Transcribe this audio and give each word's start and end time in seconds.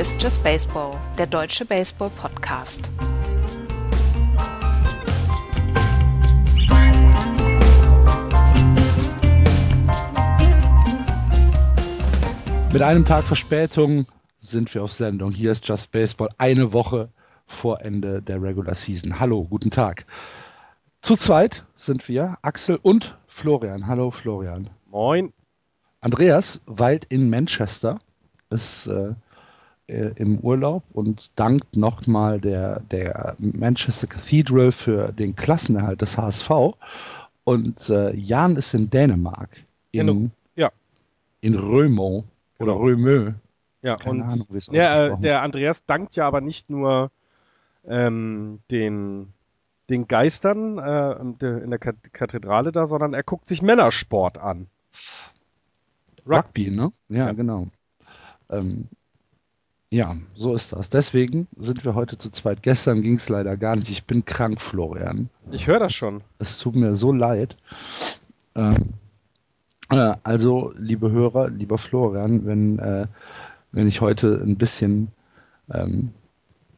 Hier 0.00 0.06
ist 0.06 0.22
Just 0.22 0.42
Baseball, 0.42 0.98
der 1.18 1.26
deutsche 1.26 1.66
Baseball-Podcast. 1.66 2.90
Mit 12.72 12.80
einem 12.80 13.04
Tag 13.04 13.26
Verspätung 13.26 14.06
sind 14.40 14.72
wir 14.72 14.84
auf 14.84 14.92
Sendung. 14.94 15.32
Hier 15.32 15.52
ist 15.52 15.68
Just 15.68 15.90
Baseball, 15.90 16.30
eine 16.38 16.72
Woche 16.72 17.10
vor 17.44 17.82
Ende 17.82 18.22
der 18.22 18.40
Regular 18.40 18.74
Season. 18.74 19.20
Hallo, 19.20 19.44
guten 19.44 19.70
Tag. 19.70 20.06
Zu 21.02 21.18
zweit 21.18 21.66
sind 21.74 22.08
wir, 22.08 22.38
Axel 22.40 22.78
und 22.80 23.18
Florian. 23.26 23.86
Hallo 23.86 24.10
Florian. 24.10 24.70
Moin. 24.86 25.34
Andreas 26.00 26.62
weilt 26.64 27.04
in 27.10 27.28
Manchester, 27.28 28.00
ist 28.48 28.86
äh, 28.86 29.12
äh, 29.90 30.12
im 30.16 30.38
Urlaub 30.38 30.82
und 30.92 31.30
dankt 31.36 31.76
nochmal 31.76 32.40
der, 32.40 32.80
der 32.90 33.36
Manchester 33.38 34.06
Cathedral 34.06 34.72
für 34.72 35.12
den 35.12 35.36
Klassenerhalt 35.36 36.00
des 36.00 36.16
HSV. 36.16 36.50
Und 37.44 37.88
äh, 37.90 38.14
Jan 38.14 38.56
ist 38.56 38.74
in 38.74 38.90
Dänemark, 38.90 39.50
in, 39.92 40.06
Genau. 40.06 40.30
Ja. 40.56 40.70
in 41.40 41.54
Römo 41.54 42.24
oder 42.58 42.72
Genau. 42.72 42.84
Römö. 42.84 43.32
Ja, 43.82 43.96
Keine 43.96 44.10
und 44.10 44.22
Ahnung, 44.22 44.46
äh, 44.50 44.56
ausgesprochen 44.56 45.22
der 45.22 45.42
Andreas 45.42 45.84
dankt 45.86 46.14
ja 46.16 46.26
aber 46.26 46.40
nicht 46.40 46.68
nur 46.70 47.10
ähm, 47.88 48.60
den, 48.70 49.32
den 49.88 50.06
Geistern 50.06 50.78
äh, 50.78 51.12
in 51.12 51.70
der 51.70 51.78
Kat- 51.78 52.12
Kathedrale 52.12 52.72
da, 52.72 52.86
sondern 52.86 53.14
er 53.14 53.22
guckt 53.22 53.48
sich 53.48 53.62
Männersport 53.62 54.38
an. 54.38 54.66
Rugby, 56.26 56.70
ne? 56.70 56.92
Ja, 57.08 57.26
Ja. 57.26 57.32
genau. 57.32 57.68
Ähm, 58.50 58.88
ja, 59.90 60.16
so 60.34 60.54
ist 60.54 60.72
das. 60.72 60.88
Deswegen 60.88 61.48
sind 61.58 61.84
wir 61.84 61.96
heute 61.96 62.16
zu 62.16 62.30
zweit. 62.30 62.62
Gestern 62.62 63.02
ging 63.02 63.14
es 63.14 63.28
leider 63.28 63.56
gar 63.56 63.74
nicht. 63.74 63.90
Ich 63.90 64.04
bin 64.04 64.24
krank, 64.24 64.60
Florian. 64.60 65.28
Ich 65.50 65.66
höre 65.66 65.80
das 65.80 65.92
schon. 65.92 66.22
Es 66.38 66.58
tut 66.58 66.76
mir 66.76 66.94
so 66.94 67.12
leid. 67.12 67.56
Ähm, 68.54 68.94
äh, 69.90 70.14
also, 70.22 70.72
liebe 70.76 71.10
Hörer, 71.10 71.50
lieber 71.50 71.76
Florian, 71.76 72.46
wenn, 72.46 72.78
äh, 72.78 73.08
wenn 73.72 73.88
ich 73.88 74.00
heute 74.00 74.40
ein 74.40 74.56
bisschen, 74.56 75.08
ähm, 75.72 76.10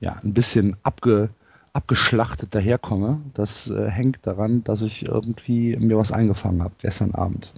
ja, 0.00 0.18
ein 0.24 0.32
bisschen 0.32 0.78
abge, 0.82 1.28
abgeschlachtet 1.74 2.54
daherkomme, 2.54 3.20
das 3.34 3.68
äh, 3.68 3.90
hängt 3.90 4.26
daran, 4.26 4.64
dass 4.64 4.80
ich 4.80 5.06
irgendwie 5.06 5.76
mir 5.76 5.98
was 5.98 6.12
eingefangen 6.12 6.62
habe 6.62 6.74
gestern 6.78 7.14
Abend. 7.14 7.52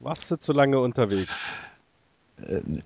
Warst 0.00 0.30
du 0.30 0.38
zu 0.38 0.54
lange 0.54 0.80
unterwegs? 0.80 1.52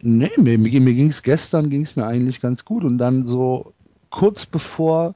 Nee, 0.01 0.31
mir, 0.39 0.59
mir, 0.59 0.81
mir 0.81 0.95
ging 0.95 1.09
es 1.09 1.23
gestern, 1.23 1.69
ging 1.71 1.83
es 1.83 1.97
mir 1.97 2.07
eigentlich 2.07 2.41
ganz 2.41 2.65
gut. 2.65 2.85
Und 2.85 2.99
dann 2.99 3.27
so 3.27 3.73
kurz 4.11 4.47
bevor 4.47 5.15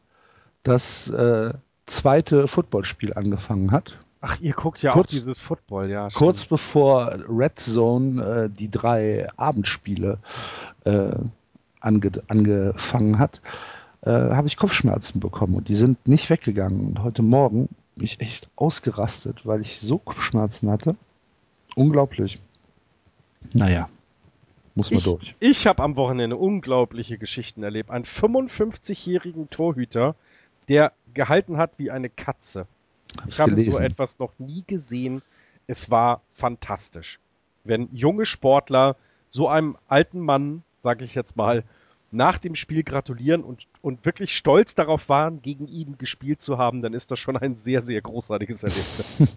das 0.62 1.08
äh, 1.10 1.52
zweite 1.86 2.48
Footballspiel 2.48 3.14
angefangen 3.14 3.70
hat, 3.72 3.98
Ach, 4.20 4.40
ihr 4.40 4.54
guckt 4.54 4.82
ja 4.82 4.92
Kurz- 4.92 5.08
auch 5.08 5.10
dieses 5.10 5.38
Football, 5.40 5.88
ja. 5.90 6.08
kurz 6.12 6.38
stimmt. 6.38 6.50
bevor 6.50 7.16
Red 7.28 7.58
Zone 7.60 8.22
äh, 8.24 8.50
die 8.50 8.70
drei 8.70 9.28
Abendspiele 9.36 10.18
äh, 10.84 11.12
ange 11.80 12.10
angefangen 12.26 13.18
hat, 13.18 13.40
äh, 14.02 14.10
habe 14.10 14.48
ich 14.48 14.56
Kopfschmerzen 14.56 15.20
bekommen 15.20 15.54
und 15.54 15.68
die 15.68 15.76
sind 15.76 16.08
nicht 16.08 16.28
weggegangen. 16.30 16.80
Und 16.88 17.02
heute 17.04 17.22
Morgen 17.22 17.68
bin 17.94 18.04
ich 18.04 18.20
echt 18.20 18.48
ausgerastet, 18.56 19.46
weil 19.46 19.60
ich 19.60 19.80
so 19.80 19.98
Kopfschmerzen 19.98 20.70
hatte. 20.70 20.96
Unglaublich. 21.76 22.40
Naja, 23.52 23.88
muss 24.76 24.90
man 24.90 24.98
Ich, 24.98 25.04
durch. 25.04 25.34
ich 25.40 25.66
habe 25.66 25.82
am 25.82 25.96
Wochenende 25.96 26.36
unglaubliche 26.36 27.18
Geschichten 27.18 27.62
erlebt. 27.64 27.90
Einen 27.90 28.04
55-jährigen 28.04 29.50
Torhüter, 29.50 30.14
der 30.68 30.92
gehalten 31.14 31.56
hat 31.56 31.72
wie 31.78 31.90
eine 31.90 32.08
Katze. 32.08 32.66
Ich 33.28 33.40
Hab's 33.40 33.52
habe 33.52 33.62
so 33.70 33.78
etwas 33.78 34.18
noch 34.18 34.32
nie 34.38 34.62
gesehen. 34.66 35.22
Es 35.66 35.90
war 35.90 36.20
fantastisch. 36.34 37.18
Wenn 37.64 37.88
junge 37.92 38.26
Sportler 38.26 38.96
so 39.30 39.48
einem 39.48 39.76
alten 39.88 40.20
Mann, 40.20 40.62
sage 40.80 41.04
ich 41.04 41.14
jetzt 41.14 41.36
mal, 41.36 41.64
nach 42.12 42.38
dem 42.38 42.54
Spiel 42.54 42.84
gratulieren 42.84 43.42
und, 43.42 43.66
und 43.82 44.04
wirklich 44.06 44.36
stolz 44.36 44.74
darauf 44.76 45.08
waren, 45.08 45.42
gegen 45.42 45.66
ihn 45.66 45.98
gespielt 45.98 46.40
zu 46.40 46.56
haben, 46.56 46.80
dann 46.80 46.94
ist 46.94 47.10
das 47.10 47.18
schon 47.18 47.36
ein 47.36 47.56
sehr, 47.56 47.82
sehr 47.82 48.00
großartiges 48.00 48.62
Erlebnis. 48.62 49.36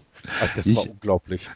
Das 0.54 0.66
war 0.76 0.84
Ich- 0.84 0.90
unglaublich. 0.90 1.50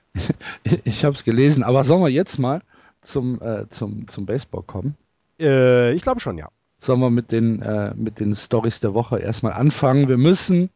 Ich 0.84 1.04
habe 1.04 1.14
es 1.14 1.22
gelesen, 1.22 1.62
aber 1.62 1.84
sollen 1.84 2.02
wir 2.02 2.08
jetzt 2.08 2.38
mal 2.38 2.62
zum, 3.04 3.40
äh, 3.40 3.68
zum, 3.70 4.08
zum 4.08 4.26
Baseball 4.26 4.62
kommen? 4.62 4.96
Äh, 5.38 5.92
ich 5.92 6.02
glaube 6.02 6.20
schon, 6.20 6.38
ja. 6.38 6.48
Sollen 6.80 7.00
wir 7.00 7.10
mit 7.10 7.32
den, 7.32 7.62
äh, 7.62 7.94
mit 7.94 8.20
den 8.20 8.34
Stories 8.34 8.80
der 8.80 8.94
Woche 8.94 9.18
erstmal 9.18 9.52
anfangen? 9.52 10.08
Wir 10.08 10.18
müssen 10.18 10.70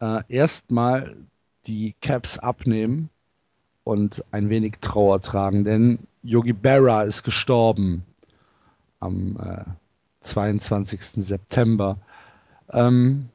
äh, 0.00 0.22
erstmal 0.28 1.16
die 1.66 1.94
Caps 2.00 2.38
abnehmen 2.38 3.10
und 3.84 4.24
ein 4.32 4.50
wenig 4.50 4.74
Trauer 4.80 5.20
tragen, 5.20 5.64
denn 5.64 5.98
Yogi 6.22 6.52
Berra 6.52 7.02
ist 7.02 7.22
gestorben 7.22 8.04
am 8.98 9.36
äh, 9.38 9.64
22. 10.20 11.00
September. 11.24 11.96
Ähm, 12.70 13.30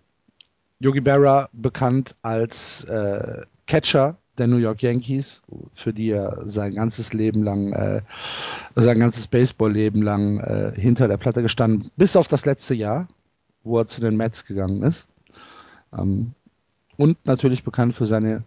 Yogi 0.80 1.02
Berra, 1.02 1.50
bekannt 1.54 2.16
als 2.22 2.84
äh, 2.84 3.42
Catcher 3.66 4.18
der 4.38 4.48
New 4.48 4.58
York 4.58 4.82
Yankees, 4.82 5.42
für 5.74 5.94
die 5.94 6.10
er 6.10 6.42
sein 6.46 6.76
ganzes 6.76 7.14
Leben 7.14 7.44
lang, 7.44 7.74
äh, 7.74 8.02
sein 8.76 9.00
ganzes 9.00 9.28
Baseball-Leben 9.28 10.02
lang 10.02 10.40
äh, 10.40 10.72
hinter 10.76 11.08
der 11.08 11.18
Platte 11.18 11.42
gestanden, 11.42 11.92
bis 11.98 12.16
auf 12.16 12.28
das 12.28 12.46
letzte 12.46 12.76
Jahr, 12.76 13.08
wo 13.64 13.80
er 13.80 13.88
zu 13.88 14.02
den 14.02 14.18
Mets 14.18 14.46
gegangen 14.46 14.84
ist. 14.84 15.08
Ähm, 15.98 16.32
und 16.98 17.18
natürlich 17.26 17.64
bekannt 17.64 17.96
für 17.96 18.06
seine 18.06 18.44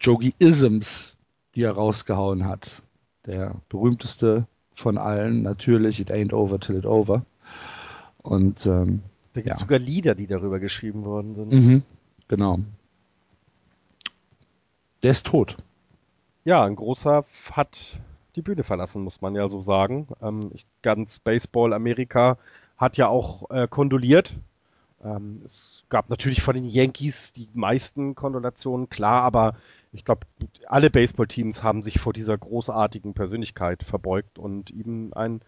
Jogi-Isms, 0.00 1.16
die 1.54 1.62
er 1.62 1.72
rausgehauen 1.72 2.46
hat. 2.46 2.82
Der 3.26 3.54
berühmteste 3.68 4.46
von 4.74 4.98
allen, 4.98 5.42
natürlich, 5.42 6.00
It 6.00 6.10
ain't 6.10 6.32
over 6.32 6.58
till 6.58 6.76
it 6.76 6.86
over. 6.86 7.24
Und 8.22 8.66
ähm, 8.66 9.02
Da 9.34 9.40
gibt 9.40 9.54
es 9.54 9.60
Ja. 9.60 9.66
sogar 9.66 9.78
Lieder, 9.78 10.14
die 10.14 10.26
darüber 10.26 10.58
geschrieben 10.58 11.04
worden 11.04 11.34
sind. 11.34 11.52
Mhm, 11.52 11.82
genau. 12.28 12.60
Der 15.02 15.12
ist 15.12 15.26
tot. 15.26 15.56
Ja, 16.44 16.64
ein 16.64 16.76
großer 16.76 17.24
hat 17.52 17.98
die 18.36 18.42
Bühne 18.42 18.64
verlassen, 18.64 19.02
muss 19.02 19.20
man 19.20 19.34
ja 19.34 19.48
so 19.48 19.62
sagen. 19.62 20.08
Ähm, 20.20 20.50
ich, 20.54 20.66
ganz 20.82 21.18
Baseball 21.18 21.72
Amerika 21.72 22.38
hat 22.76 22.96
ja 22.96 23.08
auch 23.08 23.50
äh, 23.50 23.68
kondoliert. 23.68 24.34
Ähm, 25.04 25.42
es 25.44 25.84
gab 25.88 26.08
natürlich 26.08 26.42
von 26.42 26.54
den 26.54 26.64
Yankees 26.64 27.32
die 27.32 27.48
meisten 27.52 28.14
Kondolationen, 28.14 28.88
klar, 28.88 29.22
aber 29.22 29.56
ich 29.92 30.04
glaube, 30.04 30.26
alle 30.66 30.90
Baseballteams 30.90 31.62
haben 31.62 31.82
sich 31.82 32.00
vor 32.00 32.12
dieser 32.12 32.38
großartigen 32.38 33.12
Persönlichkeit 33.14 33.82
verbeugt 33.82 34.38
und 34.38 34.70
ihm 34.70 35.12
ein 35.14 35.42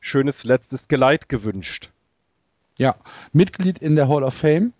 schönes 0.00 0.44
letztes 0.44 0.88
Geleit 0.88 1.28
gewünscht. 1.28 1.90
Ja, 2.78 2.96
Mitglied 3.32 3.78
in 3.78 3.96
der 3.96 4.08
Hall 4.08 4.22
of 4.22 4.34
Fame. 4.34 4.72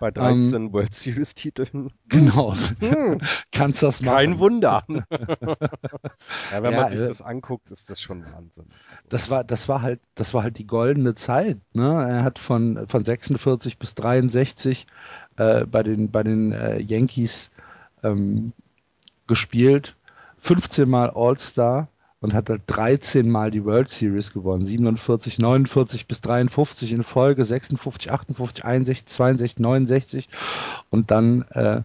Bei 0.00 0.10
13 0.10 0.72
World 0.72 0.94
Series 0.94 1.34
Titeln. 1.36 1.92
Genau. 2.08 2.54
Hm, 2.80 3.20
Kannst 3.52 3.82
das 3.82 4.02
machen. 4.02 4.16
kein 4.16 4.38
Wunder. 4.40 4.84
ja, 6.50 6.62
wenn 6.62 6.74
Ja, 6.74 6.76
man 6.76 6.86
sich 6.86 7.02
äh, 7.02 7.04
das 7.04 7.22
anguckt, 7.22 7.70
ist 7.70 7.88
das 7.90 8.00
schon 8.00 8.24
Wahnsinn. 8.26 8.74
Also, 9.02 9.08
Das 9.08 9.30
war, 9.30 9.44
das 9.44 9.68
war 9.68 9.82
halt, 9.82 10.00
das 10.14 10.34
war 10.34 10.42
halt 10.42 10.58
die 10.58 10.66
goldene 10.66 11.14
Zeit. 11.14 11.58
Ne? 11.74 11.84
Er 12.08 12.22
hat 12.24 12.38
von, 12.38 12.86
von 12.88 13.04
46 13.04 13.78
bis 13.78 13.94
63 13.94 14.86
äh, 15.36 15.66
bei 15.66 15.82
den, 15.82 16.10
bei 16.10 16.22
den 16.22 16.52
äh, 16.52 16.78
Yankees 16.80 17.50
ähm, 18.02 18.52
gespielt, 19.26 19.96
15 20.38 20.88
Mal 20.88 21.10
All-Star 21.10 21.88
und 22.20 22.34
hat 22.34 22.50
halt 22.50 22.62
13 22.66 23.28
Mal 23.28 23.50
die 23.50 23.64
World 23.64 23.88
Series 23.88 24.32
gewonnen. 24.32 24.66
47, 24.66 25.38
49 25.38 26.06
bis 26.06 26.20
53 26.20 26.92
in 26.92 27.02
Folge, 27.02 27.44
56, 27.44 28.10
58, 28.12 28.64
61, 28.64 29.06
62, 29.06 29.58
69 29.58 30.28
und 30.90 31.10
dann 31.10 31.42
äh, 31.50 31.82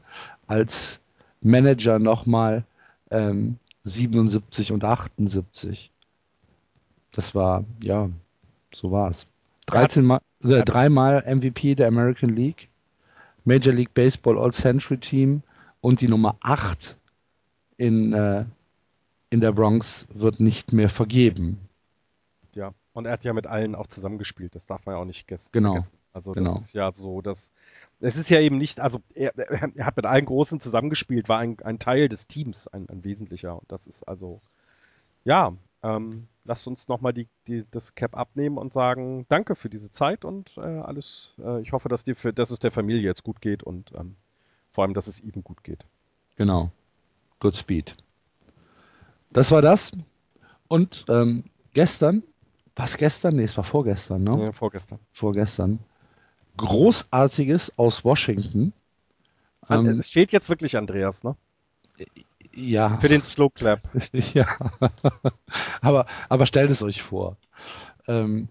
als 0.47 0.99
Manager 1.41 1.99
nochmal 1.99 2.65
ähm, 3.11 3.57
77 3.85 4.71
und 4.71 4.83
78. 4.83 5.91
Das 7.11 7.33
war, 7.33 7.63
ja, 7.81 8.09
so 8.73 8.91
war's. 8.91 9.25
13 9.67 10.03
Mal, 10.03 10.19
äh, 10.43 10.63
dreimal 10.63 11.23
MVP 11.25 11.75
der 11.75 11.87
American 11.87 12.35
League, 12.35 12.67
Major 13.45 13.73
League 13.73 13.93
Baseball 13.93 14.37
All-Century 14.37 14.97
Team 14.97 15.43
und 15.81 16.01
die 16.01 16.07
Nummer 16.07 16.35
8 16.41 16.97
in, 17.77 18.13
äh, 18.13 18.45
in 19.29 19.41
der 19.41 19.51
Bronx 19.51 20.07
wird 20.13 20.39
nicht 20.39 20.73
mehr 20.73 20.89
vergeben. 20.89 21.59
Ja, 22.53 22.73
und 22.93 23.05
er 23.05 23.11
hat 23.13 23.23
ja 23.25 23.33
mit 23.33 23.47
allen 23.47 23.75
auch 23.75 23.87
zusammengespielt, 23.87 24.55
das 24.55 24.65
darf 24.65 24.85
man 24.85 24.95
ja 24.95 25.01
auch 25.01 25.05
nicht 25.05 25.29
ges- 25.29 25.49
Genau, 25.51 25.71
vergessen. 25.73 25.97
Also 26.13 26.33
das 26.33 26.43
genau. 26.43 26.57
ist 26.57 26.73
ja 26.73 26.91
so, 26.93 27.21
dass 27.21 27.51
es 27.99 28.15
ist 28.15 28.29
ja 28.29 28.39
eben 28.39 28.57
nicht, 28.57 28.79
also 28.79 29.01
er, 29.13 29.37
er 29.37 29.85
hat 29.85 29.97
mit 29.97 30.05
allen 30.05 30.25
Großen 30.25 30.59
zusammengespielt, 30.61 31.27
war 31.27 31.39
ein, 31.39 31.57
ein 31.63 31.79
Teil 31.79 32.07
des 32.07 32.27
Teams, 32.27 32.67
ein, 32.67 32.87
ein 32.89 33.03
wesentlicher. 33.03 33.59
Und 33.59 33.69
das 33.69 33.87
ist 33.87 34.03
also, 34.03 34.41
ja, 35.25 35.53
ähm, 35.83 36.27
lasst 36.45 36.67
uns 36.67 36.87
nochmal 36.87 37.13
die, 37.13 37.27
die, 37.47 37.65
das 37.71 37.95
Cap 37.95 38.17
abnehmen 38.17 38.57
und 38.57 38.73
sagen, 38.73 39.25
danke 39.29 39.55
für 39.55 39.69
diese 39.69 39.91
Zeit 39.91 40.25
und 40.25 40.55
äh, 40.57 40.61
alles. 40.61 41.35
Äh, 41.39 41.61
ich 41.61 41.73
hoffe, 41.73 41.89
dass, 41.89 42.03
die, 42.05 42.15
dass 42.33 42.51
es 42.51 42.59
der 42.59 42.71
Familie 42.71 43.01
jetzt 43.01 43.23
gut 43.23 43.41
geht 43.41 43.63
und 43.63 43.93
ähm, 43.95 44.15
vor 44.71 44.83
allem, 44.85 44.93
dass 44.93 45.07
es 45.07 45.19
ihm 45.21 45.43
gut 45.43 45.63
geht. 45.63 45.85
Genau. 46.37 46.71
Good 47.39 47.55
Speed. 47.57 47.95
Das 49.35 49.51
war 49.51 49.61
das. 49.61 49.91
Und 50.69 51.05
ähm, 51.09 51.43
gestern, 51.73 52.23
was 52.77 52.95
gestern? 52.95 53.35
Nee, 53.35 53.43
es 53.43 53.57
war 53.57 53.65
vorgestern, 53.65 54.23
ne? 54.23 54.45
Ja, 54.45 54.51
vorgestern. 54.53 54.97
Vorgestern. 55.11 55.79
Großartiges 56.55 57.77
aus 57.77 58.05
Washington. 58.05 58.71
Ähm, 59.69 59.99
es 59.99 60.11
fehlt 60.11 60.31
jetzt 60.31 60.47
wirklich 60.47 60.77
Andreas, 60.77 61.25
ne? 61.25 61.35
Ja. 62.53 62.97
Für 62.99 63.09
den 63.09 63.23
Slow 63.23 63.49
Clap. 63.53 63.81
ja. 64.13 64.47
aber, 65.81 66.05
aber 66.29 66.45
stellt 66.45 66.71
es 66.71 66.81
euch 66.81 67.01
vor. 67.01 67.35
Ähm, 68.07 68.47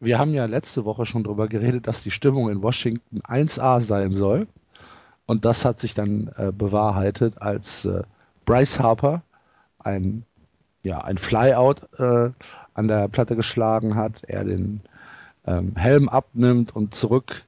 wir 0.00 0.18
haben 0.18 0.32
ja 0.32 0.46
letzte 0.46 0.86
Woche 0.86 1.04
schon 1.04 1.24
darüber 1.24 1.48
geredet, 1.48 1.86
dass 1.86 2.02
die 2.02 2.12
Stimmung 2.12 2.48
in 2.48 2.62
Washington 2.62 3.20
1A 3.20 3.82
sein 3.82 4.14
soll. 4.14 4.48
Und 5.26 5.44
das 5.44 5.66
hat 5.66 5.80
sich 5.80 5.92
dann 5.92 6.28
äh, 6.38 6.50
bewahrheitet, 6.50 7.42
als 7.42 7.84
äh, 7.84 8.04
Bryce 8.48 8.80
Harper 8.80 9.20
ein, 9.78 10.24
ja, 10.82 11.02
ein 11.02 11.18
Flyout 11.18 11.82
äh, 11.98 12.30
an 12.72 12.88
der 12.88 13.08
Platte 13.08 13.36
geschlagen 13.36 13.94
hat, 13.94 14.22
er 14.26 14.44
den 14.44 14.80
ähm, 15.46 15.76
Helm 15.76 16.08
abnimmt 16.08 16.74
und 16.74 16.94
zurück 16.94 17.44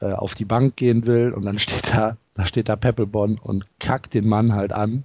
äh, 0.00 0.12
auf 0.12 0.36
die 0.36 0.44
Bank 0.44 0.76
gehen 0.76 1.06
will 1.06 1.32
und 1.32 1.44
dann 1.44 1.58
steht 1.58 1.92
da, 1.92 2.16
da 2.34 2.46
steht 2.46 2.68
da 2.68 2.76
Peppelborn 2.76 3.38
und 3.42 3.66
kackt 3.80 4.14
den 4.14 4.28
Mann 4.28 4.54
halt 4.54 4.72
an, 4.72 5.04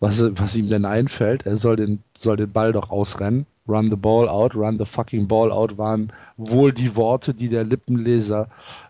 was, 0.00 0.24
was 0.38 0.56
ihm 0.56 0.70
denn 0.70 0.86
einfällt. 0.86 1.44
Er 1.44 1.56
soll 1.56 1.76
den, 1.76 2.02
soll 2.16 2.38
den 2.38 2.52
Ball 2.52 2.72
doch 2.72 2.88
ausrennen. 2.88 3.44
Run 3.68 3.90
the 3.90 3.96
ball 3.96 4.30
out, 4.30 4.54
run 4.54 4.78
the 4.78 4.86
fucking 4.86 5.28
ball 5.28 5.52
out 5.52 5.76
waren 5.76 6.10
wohl 6.38 6.72
die 6.72 6.96
Worte, 6.96 7.34
die 7.34 7.48
der 7.48 7.64
Lippenleser 7.64 8.48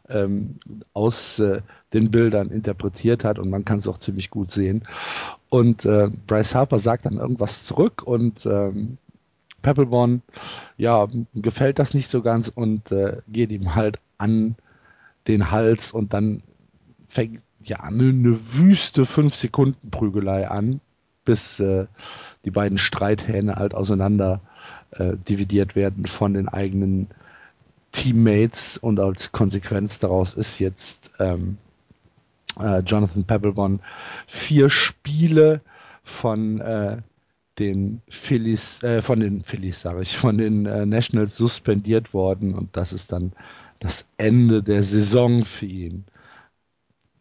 ähm, 0.08 0.56
aus 0.92 1.40
äh, 1.40 1.62
den 1.94 2.10
Bildern 2.10 2.50
interpretiert 2.50 3.24
hat 3.24 3.38
und 3.38 3.48
man 3.48 3.64
kann 3.64 3.78
es 3.78 3.88
auch 3.88 3.98
ziemlich 3.98 4.30
gut 4.30 4.50
sehen. 4.50 4.82
Und 5.48 5.84
äh, 5.84 6.10
Bryce 6.26 6.54
Harper 6.54 6.78
sagt 6.78 7.06
dann 7.06 7.18
irgendwas 7.18 7.64
zurück 7.64 8.02
und 8.02 8.44
ähm, 8.46 8.98
Peppelborn, 9.62 10.22
ja, 10.76 11.08
gefällt 11.34 11.78
das 11.78 11.94
nicht 11.94 12.10
so 12.10 12.20
ganz 12.20 12.48
und 12.48 12.92
äh, 12.92 13.18
geht 13.28 13.50
ihm 13.50 13.74
halt 13.74 13.98
an 14.18 14.56
den 15.26 15.50
Hals 15.50 15.92
und 15.92 16.12
dann 16.12 16.42
fängt 17.08 17.40
ja 17.62 17.80
eine, 17.80 18.08
eine 18.10 18.54
wüste 18.54 19.06
5 19.06 19.34
Sekunden 19.34 19.90
Prügelei 19.90 20.48
an, 20.48 20.80
bis 21.24 21.60
äh, 21.60 21.86
die 22.44 22.50
beiden 22.50 22.76
Streithähne 22.76 23.56
halt 23.56 23.74
auseinander 23.74 24.40
äh, 24.90 25.14
dividiert 25.16 25.76
werden 25.76 26.04
von 26.06 26.34
den 26.34 26.48
eigenen 26.48 27.08
Teammates 27.92 28.76
und 28.76 29.00
als 29.00 29.32
Konsequenz 29.32 29.98
daraus 29.98 30.34
ist 30.34 30.58
jetzt 30.58 31.12
ähm, 31.20 31.58
äh, 32.60 32.80
Jonathan 32.80 33.24
Peppelborn 33.24 33.80
vier 34.26 34.70
Spiele 34.70 35.60
von 36.02 36.60
äh, 36.60 36.98
den 37.58 38.02
Phillies, 38.08 38.82
äh, 38.82 39.02
von 39.02 39.20
den 39.20 39.42
Phillies, 39.42 39.80
sage 39.80 40.02
ich, 40.02 40.16
von 40.16 40.38
den 40.38 40.66
äh, 40.66 40.86
Nationals 40.86 41.36
suspendiert 41.36 42.12
worden 42.12 42.54
und 42.54 42.76
das 42.76 42.92
ist 42.92 43.12
dann 43.12 43.32
das 43.78 44.06
Ende 44.16 44.62
der 44.62 44.82
Saison 44.82 45.44
für 45.44 45.66
ihn. 45.66 46.04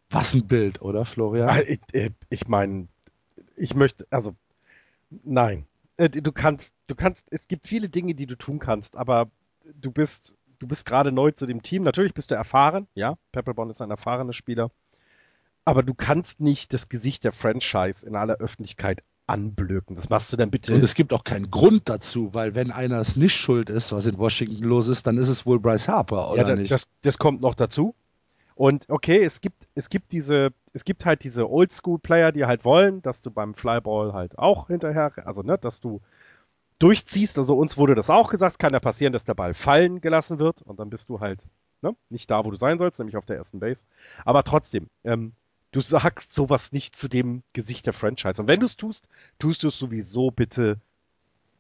Was 0.09 0.33
ein 0.33 0.47
Bild, 0.47 0.81
oder 0.81 1.05
Florian? 1.05 1.49
Ah, 1.49 1.59
ich, 1.59 1.79
ich 2.29 2.47
meine, 2.47 2.87
ich 3.55 3.73
möchte, 3.73 4.05
also 4.11 4.35
nein, 5.23 5.65
äh, 5.97 6.09
du 6.09 6.31
kannst, 6.31 6.75
du 6.87 6.95
kannst, 6.95 7.25
es 7.31 7.47
gibt 7.47 7.67
viele 7.67 7.89
Dinge, 7.89 8.15
die 8.15 8.27
du 8.27 8.35
tun 8.35 8.59
kannst, 8.59 8.95
aber 8.95 9.29
du 9.81 9.91
bist, 9.91 10.35
du 10.59 10.67
bist 10.67 10.85
gerade 10.85 11.11
neu 11.11 11.31
zu 11.31 11.45
dem 11.45 11.63
Team. 11.63 11.83
Natürlich 11.83 12.13
bist 12.13 12.31
du 12.31 12.35
erfahren, 12.35 12.87
ja, 12.95 13.17
Pepperbond 13.31 13.71
ist 13.71 13.81
ein 13.81 13.91
erfahrener 13.91 14.33
Spieler, 14.33 14.71
aber 15.65 15.83
du 15.83 15.93
kannst 15.93 16.39
nicht 16.39 16.73
das 16.73 16.89
Gesicht 16.89 17.23
der 17.23 17.31
Franchise 17.31 18.05
in 18.05 18.15
aller 18.15 18.35
Öffentlichkeit 18.35 19.03
anblöken. 19.27 19.95
Das 19.95 20.09
machst 20.09 20.33
du 20.33 20.37
dann 20.37 20.51
bitte. 20.51 20.75
Und 20.75 20.83
es 20.83 20.95
gibt 20.95 21.13
auch 21.13 21.23
keinen 21.23 21.49
Grund 21.49 21.87
dazu, 21.87 22.33
weil 22.33 22.55
wenn 22.55 22.71
einer 22.71 22.99
es 22.99 23.15
nicht 23.15 23.35
schuld 23.35 23.69
ist, 23.69 23.91
was 23.91 24.05
in 24.05 24.17
Washington 24.17 24.63
los 24.63 24.87
ist, 24.87 25.07
dann 25.07 25.17
ist 25.17 25.29
es 25.29 25.45
wohl 25.45 25.59
Bryce 25.59 25.87
Harper, 25.87 26.31
oder 26.31 26.41
ja, 26.41 26.47
da, 26.47 26.55
nicht? 26.55 26.71
Das, 26.71 26.87
das 27.01 27.17
kommt 27.17 27.41
noch 27.41 27.55
dazu. 27.55 27.95
Und 28.55 28.85
okay, 28.89 29.23
es 29.23 29.41
gibt, 29.41 29.67
es 29.75 29.89
gibt 29.89 30.11
diese, 30.11 30.49
es 30.73 30.83
gibt 30.83 31.05
halt 31.05 31.23
diese 31.23 31.49
Oldschool-Player, 31.49 32.31
die 32.31 32.45
halt 32.45 32.65
wollen, 32.65 33.01
dass 33.01 33.21
du 33.21 33.31
beim 33.31 33.55
Flyball 33.55 34.13
halt 34.13 34.37
auch 34.37 34.67
hinterher, 34.67 35.11
also 35.25 35.41
ne, 35.41 35.57
dass 35.57 35.79
du 35.79 36.01
durchziehst. 36.79 37.37
Also 37.37 37.57
uns 37.57 37.77
wurde 37.77 37.95
das 37.95 38.09
auch 38.09 38.29
gesagt, 38.29 38.51
es 38.51 38.57
kann 38.57 38.73
ja 38.73 38.79
passieren, 38.79 39.13
dass 39.13 39.25
der 39.25 39.33
Ball 39.33 39.53
fallen 39.53 40.01
gelassen 40.01 40.37
wird 40.37 40.61
und 40.61 40.79
dann 40.79 40.89
bist 40.89 41.09
du 41.09 41.19
halt 41.19 41.47
ne, 41.81 41.95
nicht 42.09 42.29
da, 42.29 42.43
wo 42.45 42.51
du 42.51 42.57
sein 42.57 42.77
sollst, 42.77 42.99
nämlich 42.99 43.17
auf 43.17 43.25
der 43.25 43.37
ersten 43.37 43.59
Base. 43.59 43.85
Aber 44.25 44.43
trotzdem, 44.43 44.87
ähm, 45.03 45.33
du 45.73 45.81
sagst 45.81 46.33
sowas 46.33 46.71
nicht 46.71 46.95
zu 46.95 47.09
dem 47.09 47.43
Gesicht 47.51 47.85
der 47.85 47.93
Franchise. 47.93 48.41
Und 48.41 48.47
wenn 48.47 48.61
du 48.61 48.65
es 48.65 48.77
tust, 48.77 49.07
tust 49.39 49.63
du 49.63 49.67
es 49.67 49.77
sowieso 49.77 50.31
bitte 50.31 50.77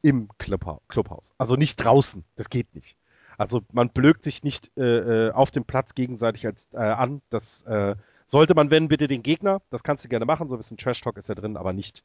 im 0.01 0.29
Clubhaus. 0.37 1.33
Also 1.37 1.55
nicht 1.55 1.77
draußen. 1.77 2.23
Das 2.35 2.49
geht 2.49 2.73
nicht. 2.75 2.95
Also 3.37 3.63
man 3.71 3.89
blökt 3.89 4.23
sich 4.23 4.43
nicht 4.43 4.71
äh, 4.77 5.27
äh, 5.27 5.31
auf 5.31 5.49
dem 5.51 5.65
Platz 5.65 5.95
gegenseitig 5.95 6.45
als, 6.45 6.67
äh, 6.73 6.77
an. 6.77 7.21
Das 7.29 7.63
äh, 7.63 7.95
sollte 8.25 8.53
man, 8.53 8.69
wenn, 8.69 8.87
bitte 8.87 9.07
den 9.07 9.23
Gegner. 9.23 9.61
Das 9.71 9.83
kannst 9.83 10.05
du 10.05 10.09
gerne 10.09 10.25
machen. 10.25 10.47
So 10.47 10.55
ein 10.55 10.59
bisschen 10.59 10.77
Trash-Talk 10.77 11.17
ist 11.17 11.29
ja 11.29 11.35
drin, 11.35 11.57
aber 11.57 11.73
nicht 11.73 12.03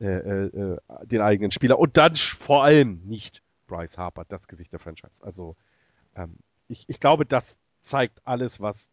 äh, 0.00 0.06
äh, 0.06 0.78
den 1.04 1.20
eigenen 1.20 1.50
Spieler. 1.50 1.78
Und 1.78 1.96
dann 1.96 2.14
vor 2.14 2.62
allem 2.62 3.02
nicht 3.04 3.42
Bryce 3.66 3.98
Harper, 3.98 4.24
das 4.28 4.46
Gesicht 4.46 4.72
der 4.72 4.78
Franchise. 4.78 5.24
Also 5.24 5.56
ähm, 6.14 6.36
ich, 6.68 6.84
ich 6.88 7.00
glaube, 7.00 7.26
das 7.26 7.58
zeigt 7.80 8.20
alles, 8.24 8.60
was 8.60 8.90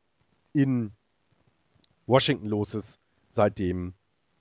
in 0.53 0.91
Washington 2.07 2.47
los 2.47 2.75
ist, 2.75 2.99
seitdem 3.31 3.93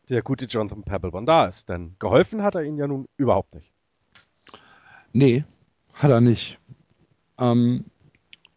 der 0.08 0.22
gute 0.22 0.46
Jonathan 0.46 0.82
Pebblebon 0.82 1.26
da 1.26 1.46
ist. 1.46 1.68
Denn 1.68 1.96
geholfen 1.98 2.42
hat 2.42 2.54
er 2.54 2.62
ihnen 2.62 2.78
ja 2.78 2.86
nun 2.86 3.06
überhaupt 3.16 3.54
nicht. 3.54 3.72
Nee, 5.12 5.44
hat 5.94 6.10
er 6.10 6.20
nicht. 6.20 6.58
Ähm, 7.38 7.84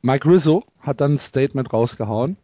Mike 0.01 0.29
Rizzo 0.29 0.63
hat 0.79 1.01
dann 1.01 1.13
ein 1.13 1.17
Statement 1.17 1.71
rausgehauen 1.73 2.37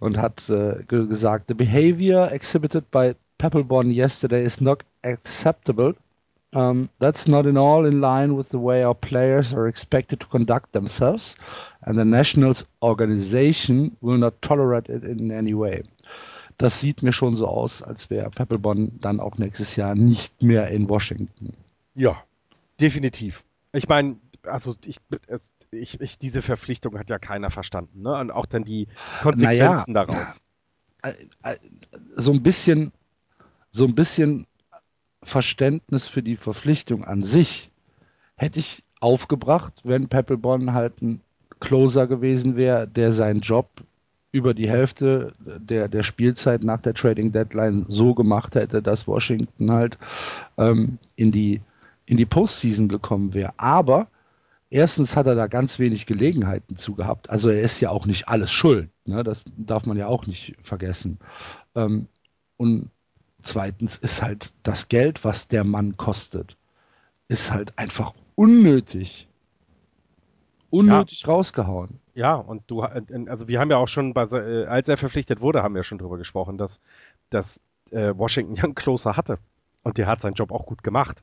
und 0.00 0.18
hat 0.18 0.48
äh, 0.50 0.82
gesagt, 0.86 1.48
the 1.48 1.54
behavior 1.54 2.30
exhibited 2.32 2.90
by 2.90 3.14
Peppelborn 3.38 3.90
yesterday 3.90 4.44
is 4.44 4.60
not 4.60 4.84
acceptable. 5.02 5.94
Um, 6.54 6.88
that's 7.00 7.26
not 7.26 7.46
in 7.46 7.56
all 7.56 7.84
in 7.84 8.00
line 8.00 8.36
with 8.36 8.50
the 8.50 8.60
way 8.60 8.84
our 8.84 8.94
players 8.94 9.52
are 9.52 9.66
expected 9.66 10.20
to 10.20 10.26
conduct 10.28 10.72
themselves, 10.72 11.36
and 11.80 11.98
the 11.98 12.04
Nationals 12.04 12.64
organization 12.80 13.96
will 14.00 14.18
not 14.18 14.40
tolerate 14.40 14.88
it 14.88 15.02
in 15.02 15.32
any 15.32 15.52
way. 15.52 15.82
Das 16.58 16.80
sieht 16.80 17.02
mir 17.02 17.12
schon 17.12 17.36
so 17.36 17.48
aus, 17.48 17.82
als 17.82 18.08
wäre 18.08 18.30
Peppelborn 18.30 19.00
dann 19.00 19.18
auch 19.18 19.36
nächstes 19.36 19.74
Jahr 19.74 19.96
nicht 19.96 20.40
mehr 20.42 20.68
in 20.68 20.88
Washington. 20.88 21.54
Ja, 21.96 22.22
definitiv. 22.80 23.42
Ich 23.72 23.88
meine, 23.88 24.16
also 24.44 24.76
ich, 24.84 24.98
ich, 25.72 26.00
ich, 26.00 26.18
diese 26.18 26.40
Verpflichtung 26.40 26.96
hat 26.96 27.10
ja 27.10 27.18
keiner 27.18 27.50
verstanden, 27.50 28.02
ne? 28.02 28.14
Und 28.14 28.30
auch 28.30 28.46
dann 28.46 28.62
die 28.62 28.86
Konsequenzen 29.22 29.92
naja, 29.92 30.06
daraus. 30.06 30.40
So 32.14 32.32
ein 32.32 32.44
bisschen, 32.44 32.92
so 33.72 33.84
ein 33.84 33.96
bisschen 33.96 34.46
Verständnis 35.24 36.08
für 36.08 36.22
die 36.22 36.36
Verpflichtung 36.36 37.04
an 37.04 37.22
sich 37.22 37.70
hätte 38.36 38.58
ich 38.58 38.82
aufgebracht, 39.00 39.72
wenn 39.84 40.08
Peppelborn 40.08 40.72
halt 40.72 41.02
ein 41.02 41.20
Closer 41.60 42.06
gewesen 42.06 42.56
wäre, 42.56 42.86
der 42.86 43.12
seinen 43.12 43.40
Job 43.40 43.68
über 44.32 44.52
die 44.52 44.68
Hälfte 44.68 45.32
der, 45.38 45.88
der 45.88 46.02
Spielzeit 46.02 46.64
nach 46.64 46.80
der 46.80 46.94
Trading 46.94 47.30
Deadline 47.32 47.86
so 47.88 48.14
gemacht 48.14 48.54
hätte, 48.54 48.82
dass 48.82 49.06
Washington 49.06 49.70
halt 49.70 49.96
ähm, 50.58 50.98
in 51.16 51.30
die 51.30 51.60
in 52.06 52.16
die 52.16 52.26
Postseason 52.26 52.88
gekommen 52.88 53.32
wäre. 53.32 53.54
Aber 53.56 54.08
erstens 54.70 55.16
hat 55.16 55.26
er 55.26 55.34
da 55.34 55.46
ganz 55.46 55.78
wenig 55.78 56.06
Gelegenheiten 56.06 56.76
zu 56.76 56.94
gehabt. 56.94 57.30
Also 57.30 57.48
er 57.48 57.62
ist 57.62 57.80
ja 57.80 57.90
auch 57.90 58.06
nicht 58.06 58.28
alles 58.28 58.50
schuld. 58.50 58.90
Ne? 59.06 59.24
Das 59.24 59.44
darf 59.56 59.86
man 59.86 59.96
ja 59.96 60.06
auch 60.08 60.26
nicht 60.26 60.56
vergessen. 60.62 61.18
Ähm, 61.74 62.08
und 62.56 62.90
zweitens 63.44 63.98
ist 63.98 64.22
halt 64.22 64.52
das 64.62 64.88
Geld, 64.88 65.24
was 65.24 65.48
der 65.48 65.64
Mann 65.64 65.96
kostet, 65.96 66.56
ist 67.28 67.52
halt 67.52 67.78
einfach 67.78 68.14
unnötig. 68.34 69.28
Unnötig 70.70 71.22
ja. 71.22 71.28
rausgehauen. 71.28 72.00
Ja, 72.14 72.34
und 72.34 72.62
du, 72.68 72.82
also 72.82 73.48
wir 73.48 73.60
haben 73.60 73.70
ja 73.70 73.76
auch 73.76 73.88
schon, 73.88 74.14
bei, 74.14 74.24
äh, 74.24 74.66
als 74.66 74.88
er 74.88 74.96
verpflichtet 74.96 75.40
wurde, 75.40 75.62
haben 75.62 75.74
wir 75.74 75.82
schon 75.82 75.98
drüber 75.98 76.18
gesprochen, 76.18 76.58
dass, 76.58 76.80
dass 77.30 77.60
äh, 77.90 78.12
Washington 78.16 78.54
ja 78.56 78.64
einen 78.64 78.74
Closer 78.74 79.16
hatte. 79.16 79.38
Und 79.82 79.98
der 79.98 80.06
hat 80.06 80.20
seinen 80.20 80.34
Job 80.34 80.50
auch 80.50 80.66
gut 80.66 80.82
gemacht. 80.82 81.22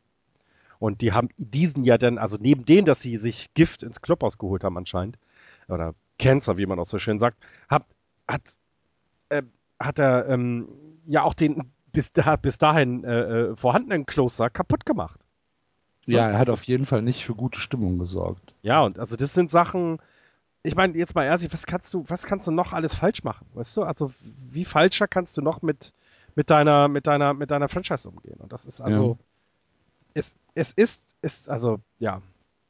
Und 0.79 1.01
die 1.01 1.11
haben 1.11 1.29
diesen 1.37 1.83
ja 1.83 1.97
dann, 1.97 2.17
also 2.17 2.37
neben 2.39 2.65
denen, 2.65 2.85
dass 2.85 3.01
sie 3.01 3.17
sich 3.17 3.53
Gift 3.53 3.83
ins 3.83 4.01
Clubhaus 4.01 4.37
geholt 4.37 4.63
haben 4.63 4.77
anscheinend, 4.77 5.17
oder 5.67 5.93
Cancer, 6.17 6.57
wie 6.57 6.65
man 6.65 6.79
auch 6.79 6.85
so 6.85 6.99
schön 6.99 7.19
sagt, 7.19 7.37
hat, 7.69 7.85
hat, 8.27 8.41
äh, 9.29 9.43
hat 9.79 9.99
er 9.99 10.27
ähm, 10.27 10.67
ja 11.05 11.23
auch 11.23 11.33
den 11.33 11.71
bis, 11.91 12.12
da, 12.13 12.36
bis 12.36 12.57
dahin 12.57 13.03
äh, 13.03 13.21
äh 13.21 13.55
vorhandenen 13.55 14.05
Closer 14.05 14.50
kaputt 14.50 14.86
gemacht. 14.86 15.19
Ja, 16.05 16.29
er 16.29 16.39
hat 16.39 16.50
auf 16.50 16.63
jeden 16.63 16.86
Fall 16.86 17.01
nicht 17.01 17.24
für 17.24 17.36
gute 17.36 17.60
Stimmung 17.60 18.00
gesorgt. 18.00 18.53
Ja, 18.63 18.81
und 18.81 18.98
also 18.98 19.15
das 19.15 19.33
sind 19.33 19.51
Sachen, 19.51 20.00
ich 20.63 20.75
meine, 20.75 20.98
jetzt 20.98 21.15
mal 21.15 21.25
ehrlich, 21.25 21.51
was 21.51 21.65
kannst 21.65 21.93
du, 21.93 22.03
was 22.07 22.25
kannst 22.25 22.48
du 22.48 22.51
noch 22.51 22.74
alles 22.74 22.95
falsch 22.95 23.24
machen? 23.24 23.48
Weißt 23.53 23.77
du? 23.77 23.83
Also, 23.83 24.12
wie 24.50 24.65
falscher 24.65 25.07
kannst 25.07 25.38
du 25.38 25.41
noch 25.41 25.62
mit, 25.62 25.93
mit 26.36 26.50
deiner, 26.50 26.88
mit 26.88 27.07
deiner, 27.07 27.33
mit 27.33 27.51
deiner 27.51 27.69
Franchise 27.69 28.07
umgehen? 28.07 28.38
Und 28.39 28.51
das 28.51 28.65
ist 28.65 28.81
also, 28.81 29.17
ja. 29.19 29.25
es, 30.15 30.36
es 30.55 30.71
ist, 30.71 31.15
ist, 31.21 31.50
also, 31.50 31.79
ja. 32.00 32.21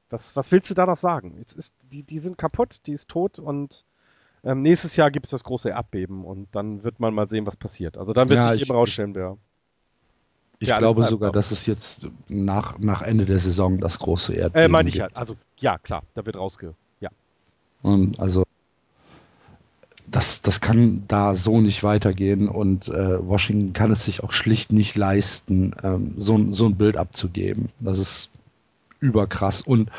Was, 0.09 0.35
was 0.35 0.51
willst 0.51 0.69
du 0.69 0.73
da 0.73 0.85
noch 0.85 0.97
sagen? 0.97 1.41
Es 1.41 1.53
ist, 1.53 1.73
die, 1.83 2.03
die 2.03 2.19
sind 2.19 2.37
kaputt, 2.37 2.81
die 2.85 2.91
ist 2.91 3.09
tot 3.09 3.39
und 3.39 3.85
ähm, 4.43 4.61
nächstes 4.61 4.95
Jahr 4.95 5.11
gibt 5.11 5.27
es 5.27 5.31
das 5.31 5.43
große 5.43 5.69
Erdbeben 5.69 6.23
und 6.25 6.47
dann 6.53 6.83
wird 6.83 6.99
man 6.99 7.13
mal 7.13 7.29
sehen, 7.29 7.45
was 7.45 7.55
passiert. 7.55 7.97
Also 7.97 8.13
dann 8.13 8.29
wird 8.29 8.39
ja, 8.39 8.53
sich 8.53 8.63
eben 8.63 8.71
rausstellen, 8.71 9.15
wer. 9.15 9.37
Ich 10.59 10.67
ja, 10.67 10.77
glaube 10.77 11.03
sogar, 11.03 11.31
dass 11.31 11.51
es 11.51 11.65
jetzt 11.65 12.07
nach, 12.27 12.77
nach 12.77 13.01
Ende 13.01 13.25
der 13.25 13.39
Saison 13.39 13.79
das 13.79 13.97
große 13.97 14.33
Erdbeben 14.33 14.65
äh, 14.65 14.67
meine 14.67 14.89
ich 14.89 14.95
ja. 14.95 15.07
Also, 15.13 15.35
ja, 15.57 15.77
klar, 15.79 16.03
da 16.13 16.25
wird 16.25 16.35
rausge... 16.35 16.75
Ja. 16.99 17.09
Und 17.81 18.19
also, 18.19 18.43
das, 20.07 20.41
das 20.41 20.61
kann 20.61 21.03
da 21.07 21.33
so 21.33 21.61
nicht 21.61 21.83
weitergehen 21.83 22.47
und 22.47 22.89
äh, 22.89 23.27
Washington 23.27 23.73
kann 23.73 23.91
es 23.91 24.03
sich 24.03 24.23
auch 24.23 24.31
schlicht 24.31 24.71
nicht 24.71 24.97
leisten, 24.97 25.73
ähm, 25.83 26.13
so, 26.17 26.53
so 26.53 26.65
ein 26.65 26.75
Bild 26.75 26.97
abzugeben. 26.97 27.69
Das 27.79 27.97
ist 27.97 28.29
überkrass. 28.99 29.61
Und 29.61 29.89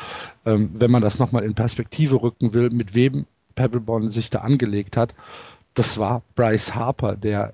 ähm, 0.45 0.71
wenn 0.75 0.91
man 0.91 1.01
das 1.01 1.19
nochmal 1.19 1.43
in 1.43 1.55
Perspektive 1.55 2.21
rücken 2.21 2.53
will, 2.53 2.69
mit 2.69 2.95
wem 2.95 3.25
Pebblebond 3.55 4.11
sich 4.13 4.29
da 4.29 4.39
angelegt 4.39 4.97
hat, 4.97 5.13
das 5.73 5.97
war 5.97 6.21
Bryce 6.35 6.75
Harper, 6.75 7.15
der 7.15 7.53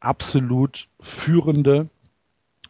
absolut 0.00 0.88
führende 1.00 1.88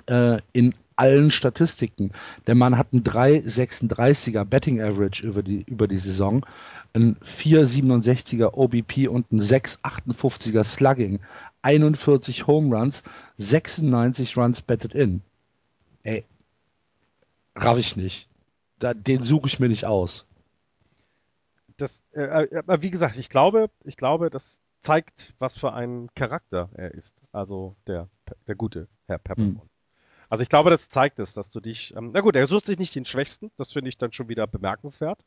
äh, 0.06 0.40
in 0.52 0.74
allen 0.96 1.32
Statistiken. 1.32 2.12
Der 2.46 2.54
Mann 2.54 2.78
hat 2.78 2.88
einen 2.92 3.02
3,36er 3.02 4.44
Betting 4.44 4.80
Average 4.80 5.26
über 5.26 5.42
die, 5.42 5.64
über 5.66 5.88
die 5.88 5.98
Saison, 5.98 6.46
ein 6.92 7.16
4,67er 7.16 8.54
OBP 8.54 9.08
und 9.08 9.32
ein 9.32 9.40
6,58er 9.40 10.62
Slugging, 10.62 11.18
41 11.62 12.46
Home 12.46 12.76
Runs, 12.76 13.02
96 13.38 14.36
Runs 14.36 14.62
betted 14.62 14.94
in. 14.94 15.22
Ey, 16.04 16.24
raff 17.56 17.78
ich 17.78 17.96
nicht. 17.96 18.28
Da, 18.78 18.94
den 18.94 19.24
suche 19.24 19.48
ich 19.48 19.58
mir 19.58 19.68
nicht 19.68 19.86
aus 19.86 20.26
das, 21.76 22.04
äh, 22.12 22.44
äh, 22.44 22.82
wie 22.82 22.90
gesagt, 22.90 23.16
ich 23.16 23.28
glaube, 23.28 23.70
ich 23.84 23.96
glaube, 23.96 24.30
das 24.30 24.62
zeigt, 24.78 25.34
was 25.38 25.56
für 25.56 25.72
ein 25.72 26.08
Charakter 26.14 26.68
er 26.74 26.92
ist. 26.92 27.22
Also 27.32 27.74
der, 27.86 28.08
der 28.46 28.54
gute 28.54 28.88
Herr 29.06 29.18
Peppermint. 29.18 29.64
Mhm. 29.64 29.70
Also 30.28 30.42
ich 30.42 30.48
glaube, 30.48 30.70
das 30.70 30.88
zeigt 30.88 31.18
es, 31.18 31.34
dass 31.34 31.50
du 31.50 31.60
dich, 31.60 31.94
ähm, 31.96 32.10
na 32.12 32.20
gut, 32.20 32.36
er 32.36 32.46
sucht 32.46 32.66
sich 32.66 32.78
nicht 32.78 32.94
den 32.94 33.06
Schwächsten, 33.06 33.50
das 33.56 33.72
finde 33.72 33.88
ich 33.88 33.98
dann 33.98 34.12
schon 34.12 34.28
wieder 34.28 34.46
bemerkenswert. 34.46 35.24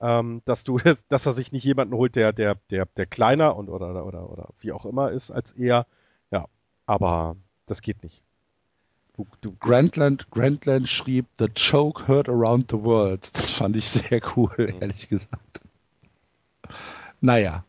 Ähm, 0.00 0.42
dass 0.44 0.64
du, 0.64 0.78
dass 1.08 1.26
er 1.26 1.32
sich 1.32 1.52
nicht 1.52 1.64
jemanden 1.64 1.94
holt, 1.94 2.16
der, 2.16 2.32
der, 2.32 2.56
der, 2.70 2.86
der 2.86 3.06
kleiner 3.06 3.56
und 3.56 3.68
oder, 3.68 4.04
oder, 4.04 4.30
oder 4.30 4.48
wie 4.58 4.72
auch 4.72 4.84
immer 4.84 5.10
ist 5.10 5.30
als 5.30 5.52
er. 5.52 5.86
Ja, 6.30 6.46
aber 6.84 7.36
das 7.66 7.82
geht 7.82 8.02
nicht. 8.02 8.22
Grantland, 9.60 10.30
Grantland 10.30 10.88
schrieb, 10.88 11.26
The 11.38 11.48
Choke 11.48 12.06
Heard 12.06 12.28
Around 12.28 12.70
the 12.70 12.82
World. 12.82 13.30
Das 13.32 13.50
fand 13.50 13.76
ich 13.76 13.88
sehr 13.88 14.20
cool, 14.36 14.50
mhm. 14.56 14.74
ehrlich 14.80 15.08
gesagt. 15.08 15.60
Naja, 17.20 17.64